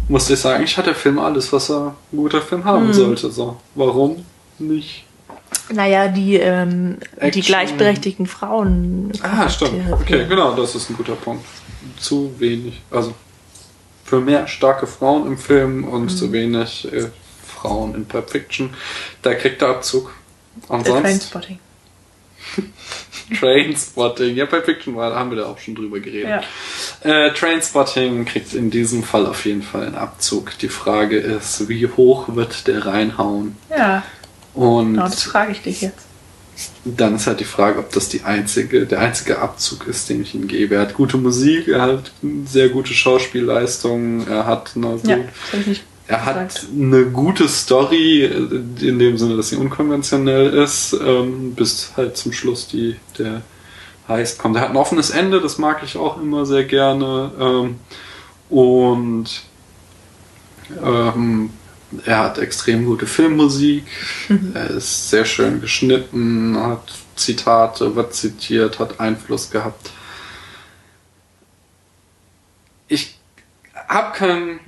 musste 0.08 0.34
ich 0.34 0.40
sagen, 0.40 0.64
ich 0.64 0.76
hatte 0.76 0.90
der 0.90 0.94
Film 0.94 1.18
alles, 1.18 1.52
was 1.52 1.70
er 1.70 1.96
ein 2.12 2.16
guter 2.16 2.42
Film 2.42 2.64
haben 2.64 2.92
sollte. 2.92 3.30
So, 3.30 3.56
warum 3.74 4.24
nicht? 4.58 5.06
naja, 5.72 6.08
die, 6.08 6.36
ähm, 6.36 6.98
die 7.34 7.40
gleichberechtigten 7.40 8.26
Frauen. 8.26 9.12
Ah, 9.22 9.48
stimmt. 9.48 9.92
Okay, 9.92 10.26
genau, 10.28 10.54
das 10.54 10.74
ist 10.74 10.90
ein 10.90 10.96
guter 10.96 11.16
Punkt. 11.16 11.44
Zu 11.98 12.32
wenig, 12.38 12.80
also 12.90 13.14
für 14.04 14.20
mehr 14.20 14.46
starke 14.46 14.86
Frauen 14.86 15.26
im 15.26 15.38
Film 15.38 15.84
und 15.84 16.08
zu 16.08 16.30
wenig 16.32 16.92
äh, 16.92 17.08
Frauen 17.44 17.94
in 17.94 18.06
Pulp 18.06 18.30
Fiction. 18.30 18.70
Da 19.22 19.34
kriegt 19.34 19.62
er 19.62 19.68
Abzug. 19.68 20.12
Der 20.62 20.70
Ansonsten 20.76 21.02
Trainspotting. 21.02 21.58
Trainspotting. 23.40 24.36
Ja, 24.36 24.46
Pulp 24.46 24.64
Fiction 24.64 24.96
haben 24.96 25.30
wir 25.30 25.38
da 25.38 25.46
auch 25.46 25.58
schon 25.58 25.74
drüber 25.74 25.98
geredet. 26.00 26.42
Ja. 27.04 27.26
Äh, 27.26 27.32
Trainspotting 27.34 28.24
kriegt 28.24 28.54
in 28.54 28.70
diesem 28.70 29.02
Fall 29.02 29.26
auf 29.26 29.44
jeden 29.44 29.62
Fall 29.62 29.86
einen 29.86 29.94
Abzug. 29.96 30.56
Die 30.58 30.68
Frage 30.68 31.18
ist, 31.18 31.68
wie 31.68 31.86
hoch 31.88 32.34
wird 32.34 32.66
der 32.66 32.86
reinhauen? 32.86 33.56
ja, 33.70 34.02
Und 34.54 34.94
genau, 34.94 35.04
das 35.06 35.22
frage 35.24 35.52
ich 35.52 35.62
dich 35.62 35.80
jetzt. 35.82 36.06
dann 36.84 37.16
ist 37.16 37.26
halt 37.26 37.40
die 37.40 37.44
Frage, 37.44 37.78
ob 37.80 37.92
das 37.92 38.08
die 38.08 38.22
einzige, 38.22 38.86
der 38.86 39.00
einzige 39.00 39.40
Abzug 39.40 39.86
ist, 39.88 40.08
den 40.08 40.22
ich 40.22 40.34
ihm 40.34 40.46
gebe. 40.46 40.76
Er 40.76 40.82
hat 40.82 40.94
gute 40.94 41.16
Musik, 41.16 41.68
er 41.68 41.82
hat 41.82 42.12
sehr 42.46 42.68
gute 42.68 42.94
Schauspielleistungen, 42.94 44.26
er 44.28 44.46
hat 44.46 44.72
eine, 44.76 44.98
Ja, 45.02 45.16
gut, 45.16 45.80
er 46.08 46.24
hat 46.24 46.66
eine 46.72 47.06
gute 47.06 47.48
Story, 47.48 48.24
in 48.24 48.98
dem 48.98 49.18
Sinne, 49.18 49.36
dass 49.36 49.48
sie 49.48 49.56
unkonventionell 49.56 50.54
ist, 50.54 50.92
ähm, 50.92 51.54
bis 51.54 51.92
halt 51.96 52.16
zum 52.16 52.32
Schluss 52.32 52.68
die, 52.68 52.96
der 53.18 53.42
heißt 54.08 54.38
kommt. 54.38 54.56
Er 54.56 54.62
hat 54.62 54.70
ein 54.70 54.76
offenes 54.76 55.10
Ende, 55.10 55.40
das 55.40 55.58
mag 55.58 55.82
ich 55.82 55.96
auch 55.96 56.20
immer 56.20 56.46
sehr 56.46 56.64
gerne. 56.64 57.32
Ähm, 57.40 57.76
und 58.48 59.26
ähm, 60.82 61.50
er 62.04 62.18
hat 62.18 62.38
extrem 62.38 62.84
gute 62.86 63.06
Filmmusik, 63.06 63.84
er 64.54 64.70
ist 64.70 65.10
sehr 65.10 65.24
schön 65.24 65.60
geschnitten, 65.60 66.56
hat 66.56 66.92
Zitate, 67.16 67.96
wird 67.96 68.14
zitiert, 68.14 68.78
hat 68.78 69.00
Einfluss 69.00 69.50
gehabt. 69.50 69.90
Ich 72.88 73.18
habe 73.88 74.16
kein, 74.16 74.60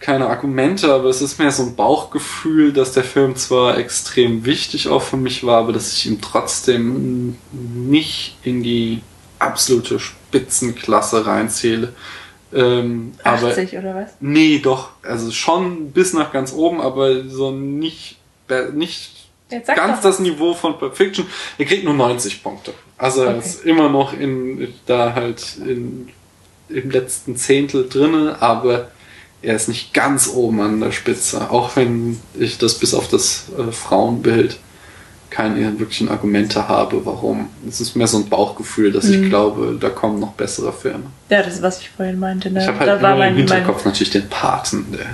keine 0.00 0.28
Argumente, 0.28 0.92
aber 0.92 1.08
es 1.08 1.20
ist 1.22 1.38
mehr 1.38 1.50
so 1.50 1.62
ein 1.64 1.74
Bauchgefühl, 1.76 2.72
dass 2.72 2.92
der 2.92 3.04
Film 3.04 3.36
zwar 3.36 3.78
extrem 3.78 4.44
wichtig 4.44 4.88
auch 4.88 5.02
für 5.02 5.16
mich 5.16 5.44
war, 5.44 5.58
aber 5.58 5.72
dass 5.72 5.92
ich 5.92 6.06
ihn 6.06 6.20
trotzdem 6.20 7.36
nicht 7.52 8.36
in 8.44 8.62
die 8.62 9.02
absolute 9.38 9.98
Spitzenklasse 9.98 11.26
reinzähle. 11.26 11.92
Ähm, 12.52 13.12
aber 13.24 13.48
80 13.48 13.76
oder 13.76 13.94
was? 13.94 14.10
Nee, 14.20 14.58
doch. 14.60 14.90
Also 15.02 15.30
schon 15.32 15.90
bis 15.92 16.12
nach 16.12 16.32
ganz 16.32 16.52
oben, 16.52 16.80
aber 16.80 17.24
so 17.28 17.50
nicht, 17.50 18.16
nicht 18.72 19.28
ganz 19.66 20.00
das 20.00 20.18
Niveau 20.18 20.54
von 20.54 20.78
Pulp 20.78 20.96
Fiction. 20.96 21.26
Er 21.58 21.64
kriegt 21.66 21.84
nur 21.84 21.94
90 21.94 22.42
Punkte. 22.42 22.72
Also 22.96 23.22
er 23.22 23.30
Okay. 23.36 23.38
ist 23.40 23.64
immer 23.64 23.88
noch 23.88 24.12
in, 24.18 24.72
da 24.86 25.14
halt 25.14 25.56
in, 25.58 26.08
im 26.68 26.90
letzten 26.90 27.36
Zehntel 27.36 27.88
drinne, 27.88 28.36
aber 28.40 28.88
er 29.42 29.54
ist 29.54 29.68
nicht 29.68 29.94
ganz 29.94 30.28
oben 30.28 30.60
an 30.60 30.80
der 30.80 30.92
Spitze. 30.92 31.50
Auch 31.50 31.76
wenn 31.76 32.20
ich 32.38 32.58
das 32.58 32.74
bis 32.78 32.94
auf 32.94 33.08
das 33.08 33.46
äh, 33.56 33.70
Frauenbild 33.72 34.58
keine 35.30 35.78
wirklichen 35.78 36.08
Argumente 36.08 36.68
habe, 36.68 37.04
warum. 37.04 37.50
Es 37.68 37.80
ist 37.80 37.94
mehr 37.94 38.06
so 38.06 38.16
ein 38.16 38.28
Bauchgefühl, 38.28 38.90
dass 38.92 39.04
Mhm. 39.04 39.24
ich 39.24 39.28
glaube, 39.28 39.76
da 39.78 39.90
kommen 39.90 40.18
noch 40.18 40.32
bessere 40.32 40.72
Filme. 40.72 41.04
Ja, 41.28 41.42
das 41.42 41.54
ist, 41.56 41.62
was 41.62 41.80
ich 41.80 41.90
vorhin 41.90 42.18
meinte. 42.18 42.50
Ne? 42.50 42.62
Ich 42.62 42.66
habe 42.66 42.78
halt 42.78 42.88
da 42.88 43.02
war 43.02 43.12
im 43.12 43.18
mein, 43.18 43.28
mein, 43.34 43.36
Hinterkopf 43.36 43.84
natürlich 43.84 44.10
den 44.10 44.28
Paten, 44.28 44.86
der 44.92 45.06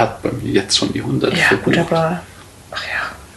hat 0.00 0.22
bei 0.22 0.30
mir 0.32 0.50
jetzt 0.50 0.76
schon 0.78 0.92
die 0.92 1.00
100 1.02 1.36
Ja, 1.36 1.50
gut, 1.62 1.74
verbucht. 1.74 1.92
aber. 1.92 2.22
Ach 2.70 2.84
ja, 2.84 2.90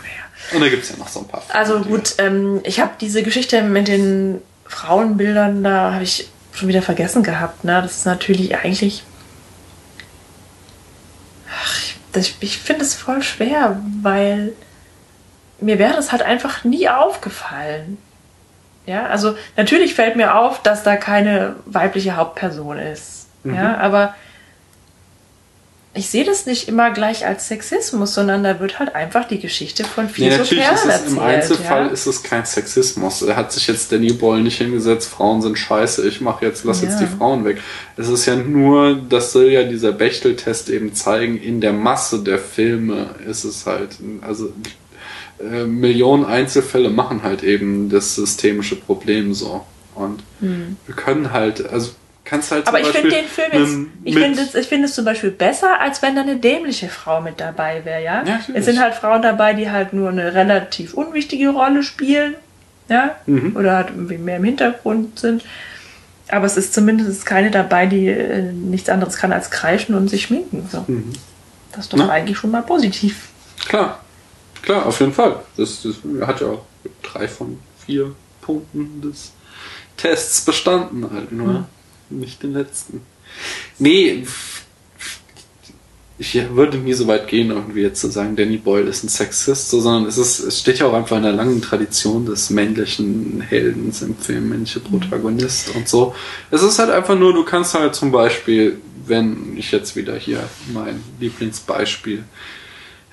ja. 0.06 0.56
Und 0.56 0.62
da 0.62 0.70
gibt 0.70 0.84
es 0.84 0.90
ja 0.92 0.98
noch 0.98 1.10
so 1.10 1.20
ein 1.20 1.28
paar. 1.28 1.42
Filme, 1.42 1.60
Also 1.60 1.80
gut, 1.82 2.16
ähm, 2.20 2.62
ich 2.64 2.80
habe 2.80 2.92
diese 3.02 3.22
Geschichte 3.22 3.62
mit 3.62 3.88
den 3.90 4.40
Frauenbildern, 4.66 5.62
da 5.64 5.92
habe 5.94 6.04
ich 6.06 6.30
schon 6.54 6.70
wieder 6.70 6.82
vergessen 6.82 7.22
gehabt. 7.24 7.64
Ne? 7.66 7.82
Das 7.82 7.98
ist 7.98 8.06
natürlich 8.06 8.56
eigentlich. 8.56 9.04
Ach, 11.50 11.78
ich, 11.80 11.98
das- 12.14 12.34
ich 12.40 12.58
finde 12.60 12.84
es 12.84 12.94
voll 12.96 13.22
schwer, 13.22 13.78
weil 14.02 14.54
mir 15.60 15.80
wäre 15.80 15.94
das 15.94 16.12
halt 16.12 16.22
einfach 16.24 16.64
nie 16.64 16.90
aufgefallen. 16.90 17.98
Ja, 18.86 19.06
also 19.06 19.36
natürlich 19.56 19.94
fällt 19.94 20.16
mir 20.18 20.36
auf, 20.36 20.62
dass 20.62 20.84
da 20.84 20.96
keine 20.98 21.56
weibliche 21.66 22.16
Hauptperson 22.18 22.78
ist. 22.80 23.28
Mhm. 23.44 23.56
Ja, 23.56 23.78
aber 23.78 24.14
ich 25.96 26.10
sehe 26.10 26.24
das 26.24 26.48
nicht 26.48 26.68
immer 26.68 26.90
gleich 26.92 27.26
als 27.26 27.48
Sexismus, 27.48 28.16
sondern 28.16 28.44
da 28.44 28.60
wird 28.60 28.80
halt 28.80 28.96
einfach 28.96 29.28
die 29.28 29.40
Geschichte 29.40 29.84
von 29.84 30.10
vier 30.10 30.30
Nee, 30.30 30.38
natürlich 30.38 30.64
Kerlen 30.64 30.76
ist 30.76 30.84
es 30.86 30.90
erzählt. 30.92 31.12
im 31.12 31.20
Einzelfall 31.20 31.86
ja? 31.86 31.92
ist 31.92 32.06
es 32.08 32.24
kein 32.24 32.46
Sexismus. 32.46 33.22
Er 33.22 33.36
hat 33.36 33.52
sich 33.52 33.68
jetzt 33.68 33.92
Danny 33.92 34.12
Boyle 34.12 34.42
nicht 34.42 34.58
hingesetzt, 34.58 35.08
Frauen 35.10 35.42
sind 35.44 35.58
scheiße, 35.58 36.08
ich 36.08 36.20
mache 36.20 36.46
jetzt, 36.46 36.64
lass 36.66 36.82
jetzt 36.82 37.00
Ja. 37.00 37.06
die 37.08 37.16
Frauen 37.18 37.46
weg. 37.46 37.62
Es 37.96 38.08
ist 38.10 38.26
ja 38.26 38.36
nur, 38.36 38.96
das 39.08 39.34
soll 39.34 39.50
ja 39.52 39.64
dieser 39.64 39.92
Bechtel-Test 39.92 40.70
eben 40.70 40.96
zeigen, 40.96 41.38
in 41.38 41.62
der 41.62 41.74
Masse 41.74 42.24
der 42.24 42.40
Filme 42.40 43.14
ist 43.30 43.44
es 43.44 43.68
halt, 43.68 43.98
also 44.22 44.52
äh, 45.40 45.66
Millionen 45.66 46.26
Einzelfälle 46.26 46.90
machen 46.90 47.22
halt 47.22 47.44
eben 47.44 47.90
das 47.90 48.16
systemische 48.16 48.76
Problem 48.78 49.34
so. 49.36 49.64
Und 49.94 50.24
wir 50.40 50.96
können 50.96 51.32
halt, 51.32 51.70
also 51.70 51.92
kannst 52.26 52.52
halt. 52.52 52.68
Aber 52.68 52.80
ich 52.80 52.88
finde 52.88 53.10
den 53.10 53.26
Film 53.26 53.52
jetzt, 53.52 54.56
ich 54.56 54.68
finde 54.70 54.86
es, 54.86 54.92
es 54.92 54.96
zum 54.96 55.06
Beispiel 55.06 55.32
besser, 55.32 55.80
als 55.80 56.02
wenn 56.02 56.16
da 56.16 56.22
eine 56.22 56.38
dämliche 56.38 56.90
Frau 56.90 57.22
mit 57.22 57.40
dabei 57.40 57.84
wäre, 57.86 58.04
ja? 58.04 58.24
Ja, 58.24 58.40
es 58.54 58.66
sind 58.66 58.80
halt 58.80 58.94
Frauen 58.96 59.22
dabei, 59.22 59.54
die 59.54 59.70
halt 59.70 59.94
nur 59.94 60.10
eine 60.10 60.34
relativ 60.34 60.94
unwichtige 60.94 61.50
Rolle 61.50 61.84
spielen, 61.84 62.36
ja? 62.90 63.16
Mhm. 63.26 63.56
Oder 63.56 63.76
halt 63.76 63.90
irgendwie 63.90 64.18
mehr 64.18 64.38
im 64.38 64.44
Hintergrund 64.44 65.20
sind. 65.20 65.44
Aber 66.30 66.46
es 66.46 66.58
ist 66.58 66.74
zumindest 66.74 67.26
keine 67.26 67.52
dabei, 67.52 67.86
die 67.86 68.08
äh, 68.08 68.42
nichts 68.42 68.90
anderes 68.90 69.18
kann 69.18 69.34
als 69.34 69.52
kreischen 69.52 69.94
und 69.94 70.08
sich 70.08 70.24
schminken. 70.24 70.68
So. 70.72 70.86
Das 71.74 71.86
ist 71.86 71.94
doch 71.94 71.98
Mhm. 71.98 72.06
Na? 72.08 72.14
eigentlich 72.14 72.38
schon 72.38 72.52
mal 72.52 72.64
positiv. 72.64 73.28
Klar, 73.68 74.00
klar, 74.62 74.86
auf 74.86 75.00
jeden 75.00 75.14
Fall. 75.14 75.38
Das, 75.58 75.84
das 75.84 75.96
hat 76.28 76.42
ja 76.42 76.48
auch 76.48 76.66
drei 77.02 77.28
von 77.28 77.60
vier 77.86 78.16
Punkten 78.42 79.02
des 79.02 79.32
Tests 79.98 80.42
bestanden, 80.42 81.08
halt 81.14 81.32
nur 81.32 81.66
nicht 82.20 82.44
den 82.44 82.54
letzten. 82.54 83.02
Nee, 83.80 84.26
ich 86.20 86.56
würde 86.56 86.78
nie 86.78 86.94
so 86.94 87.08
weit 87.08 87.28
gehen, 87.28 87.50
irgendwie 87.50 87.82
jetzt 87.82 88.00
zu 88.00 88.08
sagen, 88.08 88.36
Danny 88.36 88.58
Boyle 88.58 88.88
ist 88.88 89.04
ein 89.04 89.10
Sexist, 89.10 89.70
so, 89.70 89.80
sondern 89.82 90.06
es, 90.06 90.18
ist, 90.18 90.40
es 90.40 90.60
steht 90.60 90.80
ja 90.80 90.86
auch 90.86 90.94
einfach 90.94 91.18
in 91.18 91.24
der 91.24 91.32
langen 91.32 91.62
Tradition 91.62 92.26
des 92.26 92.50
männlichen 92.50 93.42
Heldens 93.42 94.02
im 94.02 94.16
Film, 94.16 94.50
männliche 94.50 94.80
Protagonist 94.80 95.76
und 95.76 95.90
so. 95.90 96.16
Es 96.52 96.62
ist 96.62 96.80
halt 96.80 96.92
einfach 96.92 97.18
nur, 97.18 97.34
du 97.34 97.44
kannst 97.44 97.74
halt 97.74 97.96
zum 97.96 98.12
Beispiel, 98.12 98.80
wenn 99.06 99.58
ich 99.58 99.72
jetzt 99.72 99.96
wieder 99.96 100.16
hier 100.16 100.48
mein 100.72 101.04
Lieblingsbeispiel 101.20 102.24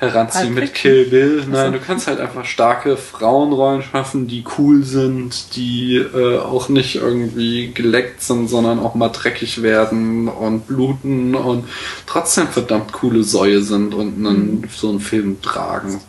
Pulp 0.01 0.51
mit. 0.51 0.75
Kill 0.75 1.05
Bill, 1.05 1.45
nein, 1.49 1.73
du 1.73 1.79
kannst 1.79 2.07
halt 2.07 2.21
einfach 2.21 2.45
starke 2.45 2.97
Frauenrollen 2.97 3.83
schaffen, 3.83 4.27
die 4.27 4.45
cool 4.57 4.83
sind, 4.83 5.57
die 5.57 5.97
äh, 5.97 6.39
auch 6.39 6.69
nicht 6.69 6.97
irgendwie 6.97 7.73
geleckt 7.73 8.23
sind, 8.23 8.49
sondern 8.49 8.79
auch 8.79 8.95
mal 8.95 9.11
dreckig 9.11 9.63
werden 9.63 10.29
und 10.29 10.67
bluten 10.67 11.35
und 11.35 11.69
trotzdem 12.07 12.49
verdammt 12.49 12.93
coole 12.93 13.23
Säue 13.23 13.63
sind 13.63 13.95
und 13.95 14.27
einen, 14.27 14.69
so 14.75 14.89
einen 14.89 15.01
Film 15.01 15.43
tragen. 15.43 16.01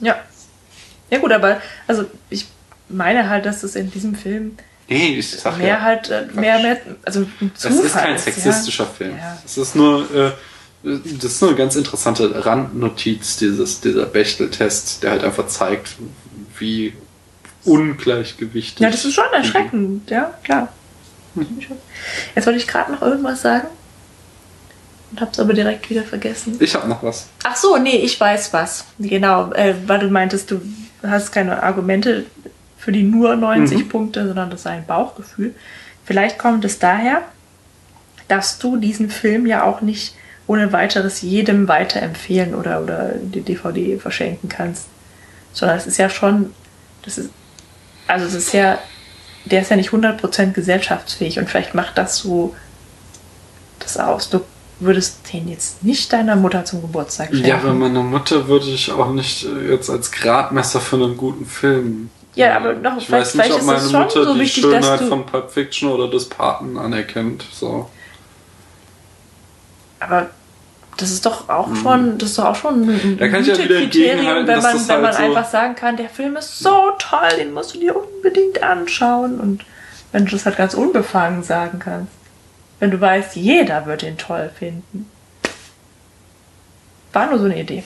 Ja. 0.00 0.16
Ja 1.10 1.18
gut, 1.18 1.32
aber 1.32 1.60
also 1.86 2.04
ich 2.30 2.46
meine 2.88 3.28
halt, 3.28 3.46
dass 3.46 3.62
es 3.62 3.76
in 3.76 3.90
diesem 3.90 4.14
Film 4.14 4.56
Nee, 4.88 5.18
ich 5.18 5.30
sag 5.30 5.56
mehr 5.58 5.68
ja, 5.68 5.80
halt, 5.80 6.10
äh, 6.10 6.26
mehr, 6.34 6.58
mehr, 6.58 6.78
also 7.04 7.20
ein 7.40 7.52
es 7.54 7.62
Zufall 7.62 7.86
ist 7.86 7.94
kein 7.94 8.12
ja. 8.12 8.18
sexistischer 8.18 8.86
Film. 8.86 9.16
Ja. 9.16 9.38
Es 9.44 9.56
ist 9.56 9.74
nur, 9.74 10.02
äh, 10.14 10.32
das 10.82 11.24
ist 11.24 11.42
eine 11.42 11.54
ganz 11.54 11.76
interessante 11.76 12.44
Randnotiz, 12.44 13.36
dieses, 13.36 13.80
dieser 13.80 14.06
Bechtel-Test, 14.06 15.02
der 15.02 15.12
halt 15.12 15.24
einfach 15.24 15.46
zeigt, 15.46 15.96
wie 16.58 16.92
ungleichgewichtig. 17.64 18.80
Ja, 18.80 18.90
das 18.90 19.04
ist 19.04 19.14
schon 19.14 19.32
erschreckend, 19.32 20.10
ja, 20.10 20.34
klar. 20.42 20.68
Jetzt 22.34 22.46
wollte 22.46 22.58
ich 22.58 22.66
gerade 22.66 22.92
noch 22.92 23.02
irgendwas 23.02 23.42
sagen 23.42 23.68
und 25.10 25.20
hab's 25.20 25.38
aber 25.38 25.54
direkt 25.54 25.88
wieder 25.88 26.02
vergessen. 26.02 26.56
Ich 26.60 26.74
habe 26.74 26.88
noch 26.88 27.02
was. 27.02 27.26
Ach 27.44 27.56
so, 27.56 27.76
nee, 27.78 27.96
ich 27.98 28.18
weiß 28.20 28.52
was. 28.52 28.84
Genau, 28.98 29.52
äh, 29.52 29.74
weil 29.86 30.00
du 30.00 30.08
meintest, 30.08 30.50
du 30.50 30.60
hast 31.02 31.32
keine 31.32 31.62
Argumente 31.62 32.26
für 32.76 32.92
die 32.92 33.02
nur 33.04 33.36
90 33.36 33.78
Mhm. 33.84 33.88
Punkte, 33.88 34.26
sondern 34.26 34.50
das 34.50 34.60
ist 34.60 34.66
ein 34.66 34.84
Bauchgefühl. 34.86 35.54
Vielleicht 36.04 36.38
kommt 36.38 36.64
es 36.64 36.78
daher, 36.80 37.22
dass 38.28 38.58
du 38.58 38.76
diesen 38.76 39.08
Film 39.08 39.46
ja 39.46 39.62
auch 39.62 39.80
nicht 39.82 40.14
ohne 40.52 40.72
weiteres 40.72 41.22
jedem 41.22 41.66
weiterempfehlen 41.66 42.54
oder, 42.54 42.82
oder 42.82 43.12
die 43.14 43.40
DVD 43.40 43.98
verschenken 43.98 44.48
kannst. 44.50 44.86
Sondern 45.54 45.78
es 45.78 45.86
ist 45.86 45.96
ja 45.96 46.10
schon, 46.10 46.52
das 47.04 47.16
ist, 47.18 47.30
also 48.06 48.26
es 48.26 48.34
ist 48.34 48.52
ja, 48.52 48.78
der 49.46 49.62
ist 49.62 49.70
ja 49.70 49.76
nicht 49.76 49.90
100% 49.90 50.52
gesellschaftsfähig 50.52 51.38
und 51.38 51.48
vielleicht 51.48 51.74
macht 51.74 51.96
das 51.96 52.18
so 52.18 52.54
das 53.78 53.96
aus. 53.96 54.28
Du 54.30 54.40
würdest 54.78 55.20
den 55.32 55.48
jetzt 55.48 55.82
nicht 55.82 56.12
deiner 56.12 56.36
Mutter 56.36 56.64
zum 56.64 56.82
Geburtstag 56.82 57.28
schenken. 57.30 57.46
Ja, 57.46 57.56
aber 57.56 57.72
meine 57.72 58.00
Mutter 58.00 58.46
würde 58.48 58.66
ich 58.66 58.90
auch 58.92 59.12
nicht 59.12 59.44
äh, 59.44 59.70
jetzt 59.70 59.88
als 59.88 60.12
Gradmesser 60.12 60.80
für 60.80 60.96
einen 60.96 61.16
guten 61.16 61.46
Film. 61.46 62.10
Ja, 62.34 62.56
aber 62.56 62.74
doch, 62.74 62.96
ich 62.98 63.06
vielleicht- 63.06 63.26
weiß 63.26 63.34
nicht, 63.36 63.52
ob 63.52 63.60
ist 63.60 63.66
meine 63.66 63.78
es 63.78 63.90
schon 63.90 64.00
Mutter 64.02 64.24
so 64.24 64.34
die 64.34 64.40
wichtig, 64.40 64.62
dass 64.64 64.84
Schönheit 64.84 65.00
von 65.08 65.26
Pulp 65.26 65.50
Fiction 65.50 65.88
oder 65.90 66.08
des 66.10 66.28
Paten 66.28 66.76
anerkennt. 66.78 67.44
So. 67.52 67.88
Aber 70.00 70.30
das 70.96 71.10
ist 71.10 71.24
doch 71.26 71.48
auch 71.48 71.74
schon, 71.76 72.18
das 72.18 72.30
ist 72.30 72.38
doch 72.38 72.44
auch 72.46 72.54
schon 72.56 72.82
ein 72.82 72.86
Mhm. 73.12 73.18
Da 73.18 73.28
kann 73.28 73.40
ich 73.42 73.48
ja 73.48 73.58
wieder 73.58 73.78
entgegenhalten, 73.78 74.46
wenn 74.46 74.62
man, 74.62 74.88
wenn 74.88 75.00
man 75.00 75.04
halt 75.06 75.16
so- 75.16 75.22
einfach 75.22 75.50
sagen 75.50 75.74
kann, 75.74 75.96
der 75.96 76.08
Film 76.08 76.36
ist 76.36 76.58
so 76.58 76.90
toll, 76.98 77.28
den 77.38 77.52
musst 77.54 77.74
du 77.74 77.78
dir 77.80 77.96
unbedingt 77.96 78.62
anschauen. 78.62 79.40
Und 79.40 79.64
wenn 80.12 80.26
du 80.26 80.32
das 80.32 80.44
halt 80.46 80.56
ganz 80.56 80.74
unbefangen 80.74 81.42
sagen 81.42 81.78
kannst. 81.78 82.12
Wenn 82.80 82.90
du 82.90 83.00
weißt, 83.00 83.36
jeder 83.36 83.86
wird 83.86 84.02
ihn 84.02 84.18
toll 84.18 84.50
finden. 84.58 85.06
War 87.12 87.28
nur 87.28 87.38
so 87.38 87.44
eine 87.44 87.60
Idee. 87.60 87.84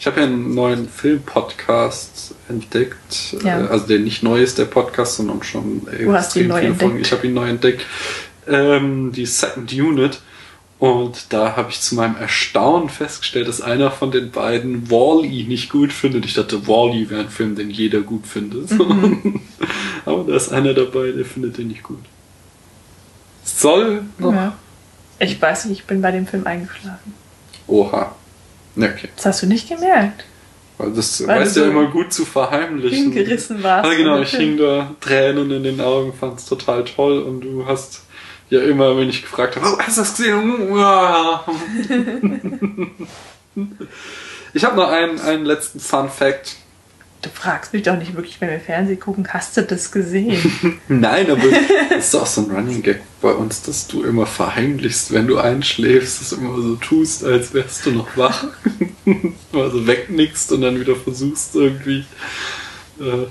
Ich 0.00 0.06
habe 0.06 0.20
ja 0.20 0.26
einen 0.26 0.54
neuen 0.54 0.88
Film-Podcast 0.88 2.34
entdeckt. 2.48 3.34
Ja. 3.42 3.60
Äh, 3.64 3.68
Also 3.68 3.86
der 3.86 3.98
nicht 3.98 4.22
neu 4.22 4.40
ist, 4.40 4.58
der 4.58 4.66
Podcast, 4.66 5.16
sondern 5.16 5.42
schon 5.42 5.82
Du 6.00 6.12
hast 6.12 6.36
ihn 6.36 6.46
neu 6.48 6.60
entdeckt. 6.60 7.00
Ich 7.00 7.10
habe 7.12 7.26
ihn 7.26 7.34
neu 7.34 7.48
entdeckt. 7.48 7.84
Ähm, 8.46 9.12
die 9.12 9.26
Second 9.26 9.72
Unit. 9.72 10.20
Und 10.78 11.32
da 11.32 11.56
habe 11.56 11.70
ich 11.70 11.80
zu 11.80 11.96
meinem 11.96 12.16
Erstaunen 12.16 12.88
festgestellt, 12.88 13.48
dass 13.48 13.60
einer 13.60 13.90
von 13.90 14.12
den 14.12 14.30
beiden 14.30 14.90
Wall-E 14.90 15.42
nicht 15.44 15.70
gut 15.70 15.92
findet. 15.92 16.24
Ich 16.24 16.34
dachte, 16.34 16.68
Wall-E 16.68 17.10
wäre 17.10 17.22
ein 17.22 17.30
Film, 17.30 17.56
den 17.56 17.68
jeder 17.70 18.00
gut 18.00 18.26
findet. 18.26 18.70
Mhm. 18.70 19.40
Aber 20.04 20.22
da 20.24 20.36
ist 20.36 20.52
einer 20.52 20.74
dabei, 20.74 21.10
der 21.10 21.24
findet 21.24 21.58
den 21.58 21.68
nicht 21.68 21.82
gut. 21.82 21.98
Soll 23.42 24.02
noch. 24.18 24.32
Ja. 24.32 24.56
Ich 25.18 25.40
weiß 25.40 25.64
nicht, 25.64 25.80
ich 25.80 25.84
bin 25.86 26.00
bei 26.00 26.12
dem 26.12 26.26
Film 26.26 26.46
eingeschlafen. 26.46 27.14
Oha. 27.66 28.14
Ja, 28.76 28.86
Okay. 28.86 29.08
Das 29.16 29.26
hast 29.26 29.42
du 29.42 29.46
nicht 29.46 29.68
gemerkt. 29.68 30.24
Weil 30.76 30.92
das 30.92 31.26
Weil 31.26 31.40
weißt 31.40 31.56
du 31.56 31.60
ja 31.60 31.66
so 31.66 31.72
immer 31.72 31.90
gut 31.90 32.12
zu 32.12 32.24
verheimlichen. 32.24 33.10
hingerissen 33.12 33.62
warst 33.64 33.90
Ah, 33.90 33.94
genau, 33.94 34.20
ich 34.20 34.30
hing 34.30 34.56
da 34.56 34.94
Tränen 35.00 35.50
in 35.50 35.64
den 35.64 35.80
Augen, 35.80 36.12
fand's 36.12 36.44
total 36.44 36.84
toll 36.84 37.18
und 37.18 37.40
du 37.40 37.66
hast 37.66 38.02
ja 38.50 38.62
immer, 38.62 38.96
wenn 38.96 39.08
ich 39.08 39.22
gefragt 39.22 39.56
habe, 39.56 39.66
oh, 39.66 39.78
hast 39.78 39.96
du 39.96 40.02
das 40.02 40.16
gesehen? 40.16 40.76
Ja. 40.76 41.44
Ich 44.54 44.64
habe 44.64 44.76
noch 44.76 44.88
einen, 44.88 45.20
einen 45.20 45.44
letzten 45.44 45.78
Fun 45.78 46.08
Fact. 46.08 46.56
Du 47.22 47.30
fragst 47.30 47.72
mich 47.72 47.82
doch 47.82 47.96
nicht 47.96 48.14
wirklich, 48.14 48.40
wenn 48.40 48.50
wir 48.50 48.60
Fernsehen 48.60 49.00
gucken, 49.00 49.26
hast 49.32 49.56
du 49.56 49.62
das 49.62 49.90
gesehen? 49.90 50.80
Nein, 50.88 51.30
aber 51.30 51.42
es 51.90 52.06
ist 52.06 52.14
doch 52.14 52.26
so 52.26 52.42
ein 52.42 52.50
Running 52.50 52.82
Gag 52.82 53.00
bei 53.20 53.32
uns, 53.32 53.62
dass 53.62 53.88
du 53.88 54.04
immer 54.04 54.24
verheimlichst, 54.24 55.12
wenn 55.12 55.26
du 55.26 55.38
einschläfst, 55.38 56.20
dass 56.20 56.30
du 56.30 56.36
immer 56.36 56.62
so 56.62 56.76
tust, 56.76 57.24
als 57.24 57.52
wärst 57.52 57.86
du 57.86 57.90
noch 57.90 58.16
wach. 58.16 58.44
also 59.52 59.86
wegnickst 59.86 60.52
und 60.52 60.60
dann 60.62 60.78
wieder 60.80 60.94
versuchst 60.94 61.56
irgendwie. 61.56 62.04
Äh, 63.00 63.26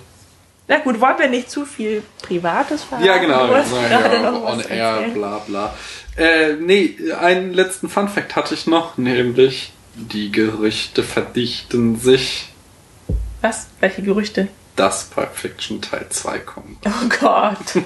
Na 0.67 0.79
gut, 0.79 0.99
wollen 0.99 1.17
wir 1.17 1.29
nicht 1.29 1.49
zu 1.49 1.65
viel 1.65 2.03
Privates 2.21 2.83
verraten? 2.83 3.05
Ja, 3.05 3.17
genau. 3.17 3.47
Ja, 3.51 3.63
ja, 3.89 4.33
on 4.33 4.59
air, 4.59 5.09
bla 5.13 5.39
bla. 5.39 5.73
Äh, 6.17 6.53
nee, 6.53 6.97
einen 7.19 7.53
letzten 7.53 7.89
Fun 7.89 8.09
Fact 8.09 8.35
hatte 8.35 8.53
ich 8.53 8.67
noch, 8.67 8.97
nämlich 8.97 9.71
die 9.95 10.31
Gerüchte 10.31 11.03
verdichten 11.03 11.97
sich, 11.97 12.49
Was? 13.41 13.67
Welche 13.79 14.01
Gerüchte? 14.01 14.47
dass 14.77 15.05
Pulp 15.05 15.35
Fiction 15.35 15.81
Teil 15.81 16.05
2 16.09 16.39
kommt. 16.39 16.77
Oh 16.85 17.09
Gott. 17.19 17.57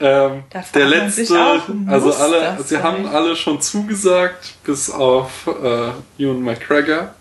Ähm, 0.00 0.44
der 0.74 0.86
letzte, 0.86 1.40
auch, 1.40 1.62
also 1.86 2.12
alle, 2.12 2.58
sie 2.64 2.78
haben 2.78 3.06
alle 3.06 3.36
schon 3.36 3.60
zugesagt, 3.60 4.54
bis 4.64 4.90
auf 4.90 5.46
äh, 5.46 5.90
Ewan 6.22 6.42
McGregor. 6.42 7.14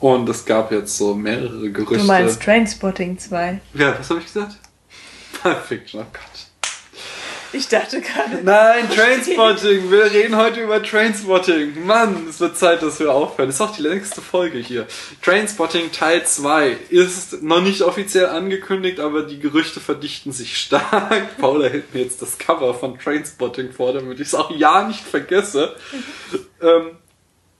Und 0.00 0.28
es 0.28 0.44
gab 0.44 0.72
jetzt 0.72 0.96
so 0.96 1.14
mehrere 1.14 1.70
Gerüchte. 1.70 1.98
Du 1.98 2.04
meinst 2.04 2.42
Trainspotting 2.42 3.18
2. 3.18 3.60
ja, 3.74 3.98
was 3.98 4.10
habe 4.10 4.20
ich 4.20 4.26
gesagt? 4.26 4.56
Pulp 5.42 5.62
Fiction, 5.64 6.00
oh 6.00 6.06
Gott. 6.12 6.46
Ich 7.52 7.68
dachte 7.68 8.02
gerade. 8.02 8.42
Nein, 8.42 8.90
Trainspotting. 8.90 9.90
Wir 9.90 10.12
reden 10.12 10.36
heute 10.36 10.60
über 10.60 10.82
Trainspotting. 10.82 11.86
Mann, 11.86 12.26
es 12.28 12.38
wird 12.38 12.58
Zeit, 12.58 12.82
dass 12.82 13.00
wir 13.00 13.10
aufhören. 13.12 13.48
Das 13.48 13.56
ist 13.56 13.60
auch 13.62 13.74
die 13.74 13.82
längste 13.82 14.20
Folge 14.20 14.58
hier. 14.58 14.86
Trainspotting 15.22 15.90
Teil 15.90 16.26
2 16.26 16.76
ist 16.90 17.42
noch 17.42 17.62
nicht 17.62 17.80
offiziell 17.80 18.26
angekündigt, 18.26 19.00
aber 19.00 19.22
die 19.22 19.38
Gerüchte 19.38 19.80
verdichten 19.80 20.32
sich 20.32 20.58
stark. 20.58 21.38
Paula 21.38 21.68
hält 21.68 21.94
mir 21.94 22.02
jetzt 22.02 22.20
das 22.20 22.36
Cover 22.36 22.74
von 22.74 22.98
Trainspotting 22.98 23.72
vor, 23.72 23.94
damit 23.94 24.20
ich 24.20 24.28
es 24.28 24.34
auch 24.34 24.50
ja 24.50 24.86
nicht 24.86 25.00
vergesse. 25.00 25.76
ähm, 26.60 26.90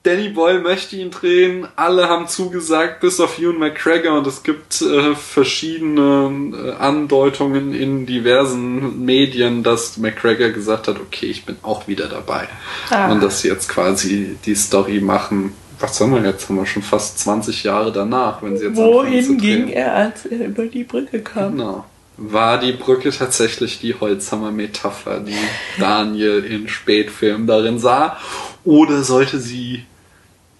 Danny 0.07 0.29
Boyle 0.29 0.61
möchte 0.61 0.95
ihn 0.95 1.11
drehen. 1.11 1.67
Alle 1.75 2.09
haben 2.09 2.29
zugesagt, 2.29 3.01
bis 3.01 3.19
auf 3.19 3.41
Ewan 3.41 3.59
McGregor. 3.59 4.17
Und 4.17 4.27
es 4.29 4.45
gibt 4.45 4.81
äh, 4.81 5.17
verschiedene 5.17 6.53
äh, 6.57 6.71
Andeutungen 6.81 7.75
in 7.75 8.07
diversen 8.07 9.05
Medien, 9.05 9.65
dass 9.65 9.97
McGregor 9.97 10.51
gesagt 10.51 10.87
hat, 10.87 11.01
okay, 11.01 11.27
ich 11.27 11.45
bin 11.45 11.57
auch 11.63 11.89
wieder 11.89 12.07
dabei. 12.07 12.47
Ah. 12.91 13.11
Und 13.11 13.21
dass 13.21 13.41
sie 13.41 13.49
jetzt 13.49 13.69
quasi 13.69 14.37
die 14.47 14.55
Story 14.55 15.01
machen. 15.01 15.55
Was 15.81 16.01
haben 16.01 16.13
wir 16.13 16.23
jetzt? 16.23 16.49
Haben 16.49 16.57
wir 16.57 16.67
schon 16.67 16.83
fast 16.83 17.19
20 17.19 17.65
Jahre 17.65 17.91
danach, 17.91 18.45
wenn 18.45 18.57
sie 18.57 18.67
jetzt 18.67 18.77
Wohin 18.77 19.39
ging 19.39 19.69
er, 19.69 19.93
als 19.93 20.25
er 20.25 20.47
über 20.47 20.67
die 20.67 20.85
Brücke 20.85 21.21
kam? 21.21 21.57
Genau. 21.57 21.85
War 22.17 22.61
die 22.61 22.73
Brücke 22.73 23.11
tatsächlich 23.11 23.81
die 23.81 23.95
Holzhammer-Metapher, 23.95 25.19
die 25.19 25.35
Daniel 25.81 26.45
in 26.45 26.69
Spätfilmen 26.69 27.49
darin 27.49 27.81
sah? 27.81 28.17
Oder 28.65 29.03
sollte 29.03 29.41
sie, 29.41 29.85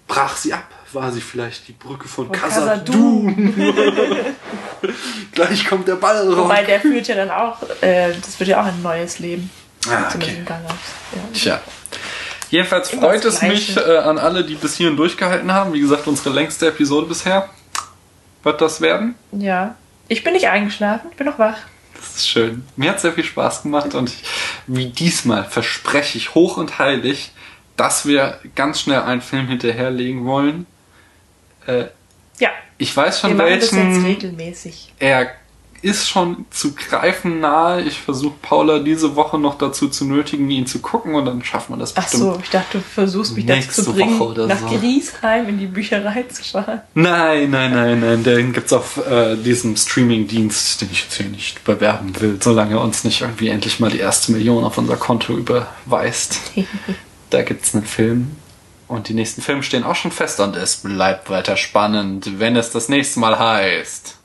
brach 0.07 0.35
sie 0.37 0.53
ab? 0.53 0.65
War 0.93 1.11
sie 1.11 1.21
vielleicht 1.21 1.67
die 1.67 1.73
Brücke 1.73 2.07
von 2.07 2.27
Von 2.27 2.35
Khazad-dûm? 2.35 3.53
Gleich 5.33 5.67
kommt 5.67 5.87
der 5.87 5.95
Ball 5.95 6.27
raus. 6.27 6.37
Wobei 6.37 6.63
der 6.63 6.79
führt 6.79 7.07
ja 7.07 7.15
dann 7.15 7.29
auch, 7.29 7.61
äh, 7.81 8.13
das 8.13 8.39
wird 8.39 8.49
ja 8.49 8.61
auch 8.61 8.65
ein 8.65 8.81
neues 8.81 9.19
Leben. 9.19 9.49
Ah, 9.89 10.09
okay. 10.13 10.43
Ja. 10.47 10.59
Tja. 11.33 11.61
Jedenfalls 12.49 12.89
freut 12.91 13.25
es 13.25 13.41
mich 13.41 13.75
äh, 13.75 13.97
an 13.97 14.17
alle, 14.17 14.45
die 14.45 14.55
bis 14.55 14.75
hierhin 14.77 14.95
durchgehalten 14.95 15.51
haben. 15.51 15.73
Wie 15.73 15.81
gesagt, 15.81 16.07
unsere 16.07 16.29
längste 16.29 16.67
Episode 16.67 17.07
bisher 17.07 17.49
wird 18.43 18.61
das 18.61 18.81
werden. 18.81 19.15
ja. 19.31 19.75
Ich 20.09 20.23
bin 20.23 20.31
nicht 20.31 20.47
eingeschlafen, 20.47 21.09
ich 21.11 21.17
bin 21.17 21.27
noch 21.27 21.37
wach. 21.37 21.57
Das 21.93 22.15
ist 22.15 22.29
schön. 22.29 22.65
Mir 22.77 22.91
hat 22.91 23.01
sehr 23.01 23.11
viel 23.11 23.25
Spaß 23.25 23.63
gemacht 23.63 23.93
und 23.93 24.07
ich, 24.09 24.23
wie 24.67 24.85
diesmal 24.85 25.43
verspreche 25.43 26.17
ich 26.17 26.33
hoch 26.33 26.55
und 26.55 26.79
heilig, 26.79 27.31
dass 27.77 28.05
wir 28.05 28.39
ganz 28.55 28.81
schnell 28.81 29.01
einen 29.01 29.21
Film 29.21 29.47
hinterherlegen 29.47 30.25
wollen. 30.25 30.65
Äh, 31.65 31.85
Ja, 32.39 32.49
ich 32.77 32.95
weiß 32.95 33.23
wir 33.23 33.29
schon 33.29 33.37
machen 33.37 33.49
das 33.49 33.71
jetzt 33.71 33.75
welchen. 33.75 34.05
regelmäßig. 34.05 34.93
Er 34.99 35.29
ist 35.83 36.09
schon 36.09 36.45
zu 36.49 36.73
greifen 36.73 37.39
nahe. 37.39 37.81
Ich 37.83 37.99
versuche 37.99 38.33
Paula 38.41 38.79
diese 38.79 39.15
Woche 39.15 39.37
noch 39.37 39.59
dazu 39.59 39.87
zu 39.87 40.05
nötigen, 40.05 40.49
ihn 40.49 40.65
zu 40.65 40.79
gucken 40.79 41.13
und 41.13 41.25
dann 41.25 41.43
schaffen 41.43 41.73
wir 41.75 41.77
das 41.77 41.95
Ach 41.95 42.01
bestimmt. 42.01 42.23
so, 42.23 42.39
ich 42.43 42.49
dachte, 42.49 42.79
du 42.79 42.83
versuchst 42.83 43.35
mich 43.35 43.45
dazu 43.45 43.59
Nächste 43.59 43.83
zu 43.83 43.93
bringen, 43.93 44.19
Woche 44.19 44.29
oder 44.31 44.47
nach 44.47 44.57
so. 44.59 44.65
Griesheim 44.75 45.47
in 45.49 45.59
die 45.59 45.67
Bücherei 45.67 46.23
zu 46.23 46.43
fahren. 46.43 46.81
Nein, 46.95 47.51
nein, 47.51 47.71
nein, 47.73 47.99
nein. 47.99 48.23
Den 48.23 48.53
gibt's 48.53 48.73
auf 48.73 48.97
äh, 49.05 49.35
diesem 49.35 49.77
Streaming-Dienst, 49.77 50.81
den 50.81 50.89
ich 50.91 51.03
jetzt 51.03 51.13
hier 51.17 51.27
nicht 51.27 51.63
bewerben 51.63 52.19
will, 52.19 52.39
solange 52.41 52.71
er 52.73 52.81
uns 52.81 53.03
nicht 53.03 53.21
irgendwie 53.21 53.49
endlich 53.49 53.79
mal 53.79 53.91
die 53.91 53.99
erste 53.99 54.31
Million 54.31 54.63
auf 54.63 54.79
unser 54.79 54.97
Konto 54.97 55.33
überweist. 55.37 56.39
da 57.29 57.41
gibt's 57.43 57.73
einen 57.75 57.85
Film. 57.85 58.35
Und 58.87 59.09
die 59.09 59.13
nächsten 59.13 59.41
Filme 59.41 59.63
stehen 59.63 59.83
auch 59.83 59.95
schon 59.95 60.11
fest 60.11 60.39
und 60.39 60.55
es 60.55 60.77
bleibt 60.77 61.29
weiter 61.29 61.57
spannend, 61.57 62.39
wenn 62.39 62.55
es 62.55 62.71
das 62.71 62.87
nächste 62.87 63.19
Mal 63.19 63.37
heißt. 63.37 64.17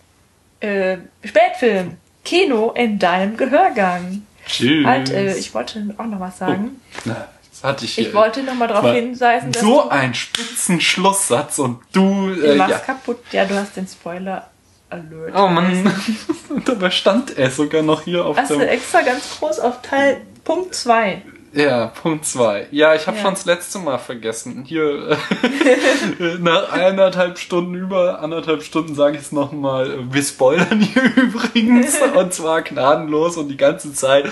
Äh, 0.61 0.99
Spätfilm. 1.25 1.97
Kino 2.25 2.71
in 2.71 3.01
deinem 3.01 3.37
Gehörgang. 3.37 4.23
Tschüss. 4.47 4.87
Halt, 4.87 5.11
äh, 5.11 5.35
ich 5.37 5.53
wollte 5.55 5.85
auch 5.99 6.07
noch 6.07 6.21
was 6.21 6.39
sagen. 6.39 6.81
Na, 7.05 7.27
das 7.51 7.65
hatte 7.65 7.85
ich. 7.85 7.99
Ich 7.99 8.15
wollte 8.15 8.45
noch 8.45 8.55
mal 8.55 8.69
darauf 8.69 8.93
hinweisen, 8.95 9.51
dass 9.51 9.63
so 9.63 9.83
du, 9.83 9.89
ein 9.89 10.15
spitzen 10.15 10.81
Schlusssatz 10.81 11.59
und 11.59 11.81
du. 11.93 12.33
du 12.33 12.41
Äh, 12.43 12.55
machst 12.55 12.71
ja. 12.71 12.79
kaputt. 12.79 13.19
Ja, 13.33 13.45
du 13.45 13.57
hast 13.57 13.77
den 13.77 13.89
Spoiler 13.89 14.49
Alert. 14.91 15.35
Oh 15.35 15.49
Mann. 15.49 15.93
Dabei 16.65 16.91
stand 16.91 17.37
er 17.37 17.51
sogar 17.51 17.83
noch 17.83 18.03
hier 18.03 18.25
auf 18.25 18.37
Hast 18.37 18.51
du 18.51 18.59
dem. 18.59 18.69
extra 18.69 19.01
ganz 19.03 19.39
groß 19.41 19.59
auf 19.59 19.83
Teil 19.83 20.21
Punkt 20.45 20.75
2. 20.75 21.23
Ja, 21.55 21.89
Punkt 21.89 22.25
zwei. 22.25 22.67
Ja, 22.71 22.95
ich 22.95 23.07
habe 23.07 23.19
Ja. 23.19 23.25
schon 23.25 23.35
das 23.35 23.45
letzte 23.45 23.79
Mal 23.79 23.99
vergessen. 23.99 24.65
Hier 24.67 25.11
äh, 25.11 26.39
nach 26.41 26.73
eineinhalb 26.73 27.39
Stunden, 27.39 27.75
über 27.75 28.21
anderthalb 28.21 28.63
Stunden 28.63 28.95
sage 28.95 29.17
ich 29.17 29.23
es 29.23 29.33
nochmal. 29.33 29.99
Wir 30.11 30.23
spoilern 30.23 30.81
hier 30.81 31.03
übrigens 31.17 31.99
und 32.17 32.33
zwar 32.33 32.63
gnadenlos 32.63 33.37
und 33.37 33.49
die 33.49 33.59
ganze 33.59 33.93
Zeit, 33.93 34.25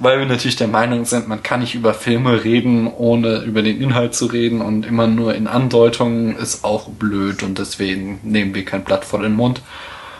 weil 0.00 0.18
wir 0.18 0.26
natürlich 0.26 0.56
der 0.56 0.68
Meinung 0.68 1.06
sind, 1.06 1.28
man 1.28 1.42
kann 1.42 1.60
nicht 1.60 1.74
über 1.74 1.94
Filme 1.94 2.44
reden, 2.44 2.86
ohne 2.92 3.38
über 3.44 3.62
den 3.62 3.80
Inhalt 3.80 4.14
zu 4.14 4.26
reden 4.26 4.60
und 4.60 4.84
immer 4.84 5.06
nur 5.06 5.34
in 5.34 5.46
Andeutungen 5.46 6.36
ist 6.36 6.62
auch 6.62 6.88
blöd 6.90 7.42
und 7.42 7.58
deswegen 7.58 8.20
nehmen 8.22 8.54
wir 8.54 8.64
kein 8.66 8.84
Blatt 8.84 9.06
vor 9.06 9.22
den 9.22 9.32
Mund. 9.34 9.62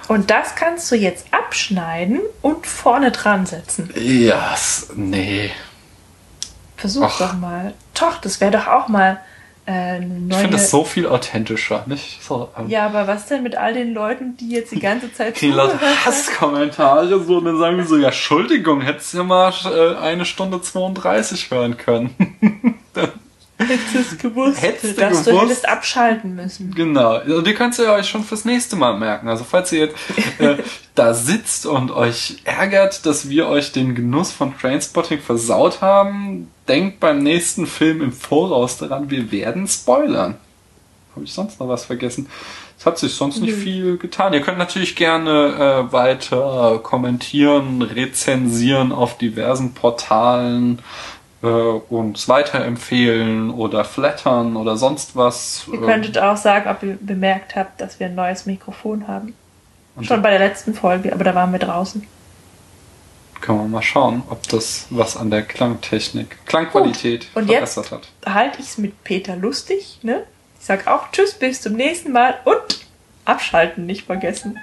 Und 0.08 0.30
das 0.30 0.54
kannst 0.54 0.90
du 0.92 0.94
jetzt 0.94 1.26
abschneiden 1.32 2.20
und 2.40 2.64
vorne 2.66 3.10
dran 3.10 3.44
setzen. 3.44 3.90
Ja, 4.00 4.52
s- 4.54 4.90
nee. 4.94 5.50
Versuch 6.76 7.04
Ach. 7.06 7.18
doch 7.18 7.32
mal. 7.34 7.74
Doch, 7.98 8.18
das 8.20 8.40
wäre 8.40 8.50
doch 8.52 8.66
auch 8.66 8.88
mal 8.88 9.20
äh, 9.66 9.70
eine 9.72 10.04
Ich 10.06 10.22
neue. 10.22 10.40
finde 10.42 10.56
es 10.58 10.70
so 10.70 10.84
viel 10.84 11.06
authentischer, 11.08 11.84
nicht? 11.86 12.22
So, 12.22 12.50
ähm, 12.58 12.68
ja, 12.68 12.86
aber 12.86 13.06
was 13.08 13.26
denn 13.26 13.42
mit 13.42 13.56
all 13.56 13.74
den 13.74 13.94
Leuten, 13.94 14.36
die 14.36 14.50
jetzt 14.50 14.70
die 14.72 14.78
ganze 14.80 15.12
Zeit 15.12 15.34
kriegen 15.36 15.54
Leute? 15.54 15.78
Hasskommentare 16.04 17.08
so 17.24 17.38
und 17.38 17.46
dann 17.46 17.58
sagen 17.58 17.76
wir 17.78 17.84
so, 17.86 17.96
ja, 17.96 18.08
Entschuldigung, 18.08 18.80
hättest 18.82 19.12
du 19.14 19.18
ja 19.18 19.24
mal 19.24 19.52
äh, 19.64 19.96
eine 19.96 20.24
Stunde 20.24 20.60
32 20.60 21.50
hören 21.50 21.76
können. 21.76 22.14
Hättest 23.58 24.12
du 24.22 24.28
gewusst, 24.28 24.60
Hättest 24.60 24.98
du 24.98 25.00
dass 25.00 25.22
du 25.24 25.30
gewusst? 25.30 25.44
hättest 25.44 25.68
abschalten 25.68 26.34
müssen. 26.36 26.74
genau. 26.74 27.20
Und 27.22 27.46
ihr 27.48 27.54
könnt 27.54 27.78
ihr 27.78 27.90
euch 27.90 28.06
schon 28.06 28.22
fürs 28.22 28.44
nächste 28.44 28.76
Mal 28.76 28.98
merken. 28.98 29.28
Also 29.28 29.44
falls 29.44 29.72
ihr 29.72 29.86
jetzt 29.86 29.96
äh, 30.38 30.56
da 30.94 31.14
sitzt 31.14 31.64
und 31.64 31.90
euch 31.90 32.36
ärgert, 32.44 33.06
dass 33.06 33.30
wir 33.30 33.48
euch 33.48 33.72
den 33.72 33.94
Genuss 33.94 34.30
von 34.30 34.56
Trainspotting 34.58 35.20
versaut 35.20 35.80
haben, 35.80 36.50
denkt 36.68 37.00
beim 37.00 37.18
nächsten 37.18 37.66
Film 37.66 38.02
im 38.02 38.12
Voraus 38.12 38.78
daran, 38.78 39.10
wir 39.10 39.30
werden 39.32 39.66
spoilern. 39.66 40.36
Habe 41.14 41.24
ich 41.24 41.32
sonst 41.32 41.58
noch 41.60 41.68
was 41.68 41.84
vergessen? 41.84 42.28
Es 42.78 42.84
hat 42.84 42.98
sich 42.98 43.14
sonst 43.14 43.40
nicht 43.40 43.54
viel 43.54 43.96
getan. 43.96 44.34
Ihr 44.34 44.42
könnt 44.42 44.58
natürlich 44.58 44.96
gerne 44.96 45.86
äh, 45.88 45.92
weiter 45.92 46.78
kommentieren, 46.82 47.80
rezensieren 47.80 48.92
auf 48.92 49.16
diversen 49.16 49.72
Portalen 49.72 50.80
äh, 51.42 51.46
uns 51.46 52.28
weiterempfehlen 52.28 53.50
oder 53.50 53.84
flattern 53.84 54.56
oder 54.56 54.76
sonst 54.76 55.16
was. 55.16 55.64
Ihr 55.68 55.78
Ähm, 55.78 55.86
könntet 55.86 56.18
auch 56.18 56.36
sagen, 56.36 56.68
ob 56.68 56.82
ihr 56.82 56.98
bemerkt 57.00 57.56
habt, 57.56 57.80
dass 57.80 57.98
wir 57.98 58.08
ein 58.08 58.14
neues 58.14 58.44
Mikrofon 58.44 59.08
haben. 59.08 59.34
Schon 60.02 60.20
bei 60.20 60.30
der 60.30 60.40
letzten 60.40 60.74
Folge, 60.74 61.12
aber 61.14 61.24
da 61.24 61.34
waren 61.34 61.52
wir 61.52 61.58
draußen. 61.58 62.06
Können 63.40 63.58
wir 63.60 63.68
mal 63.68 63.82
schauen, 63.82 64.22
ob 64.30 64.46
das 64.48 64.86
was 64.90 65.16
an 65.16 65.30
der 65.30 65.42
Klangtechnik, 65.42 66.36
Klangqualität 66.46 67.26
Gut. 67.32 67.42
Und 67.42 67.50
jetzt? 67.50 67.74
verbessert 67.74 67.92
hat. 67.92 68.08
Halte 68.34 68.60
ich 68.60 68.66
es 68.66 68.78
mit 68.78 69.04
Peter 69.04 69.36
lustig, 69.36 69.98
ne? 70.02 70.24
Ich 70.58 70.66
sag 70.66 70.86
auch 70.88 71.10
Tschüss, 71.12 71.34
bis 71.34 71.60
zum 71.60 71.74
nächsten 71.74 72.12
Mal 72.12 72.38
und 72.44 72.80
abschalten 73.24 73.86
nicht 73.86 74.06
vergessen. 74.06 74.58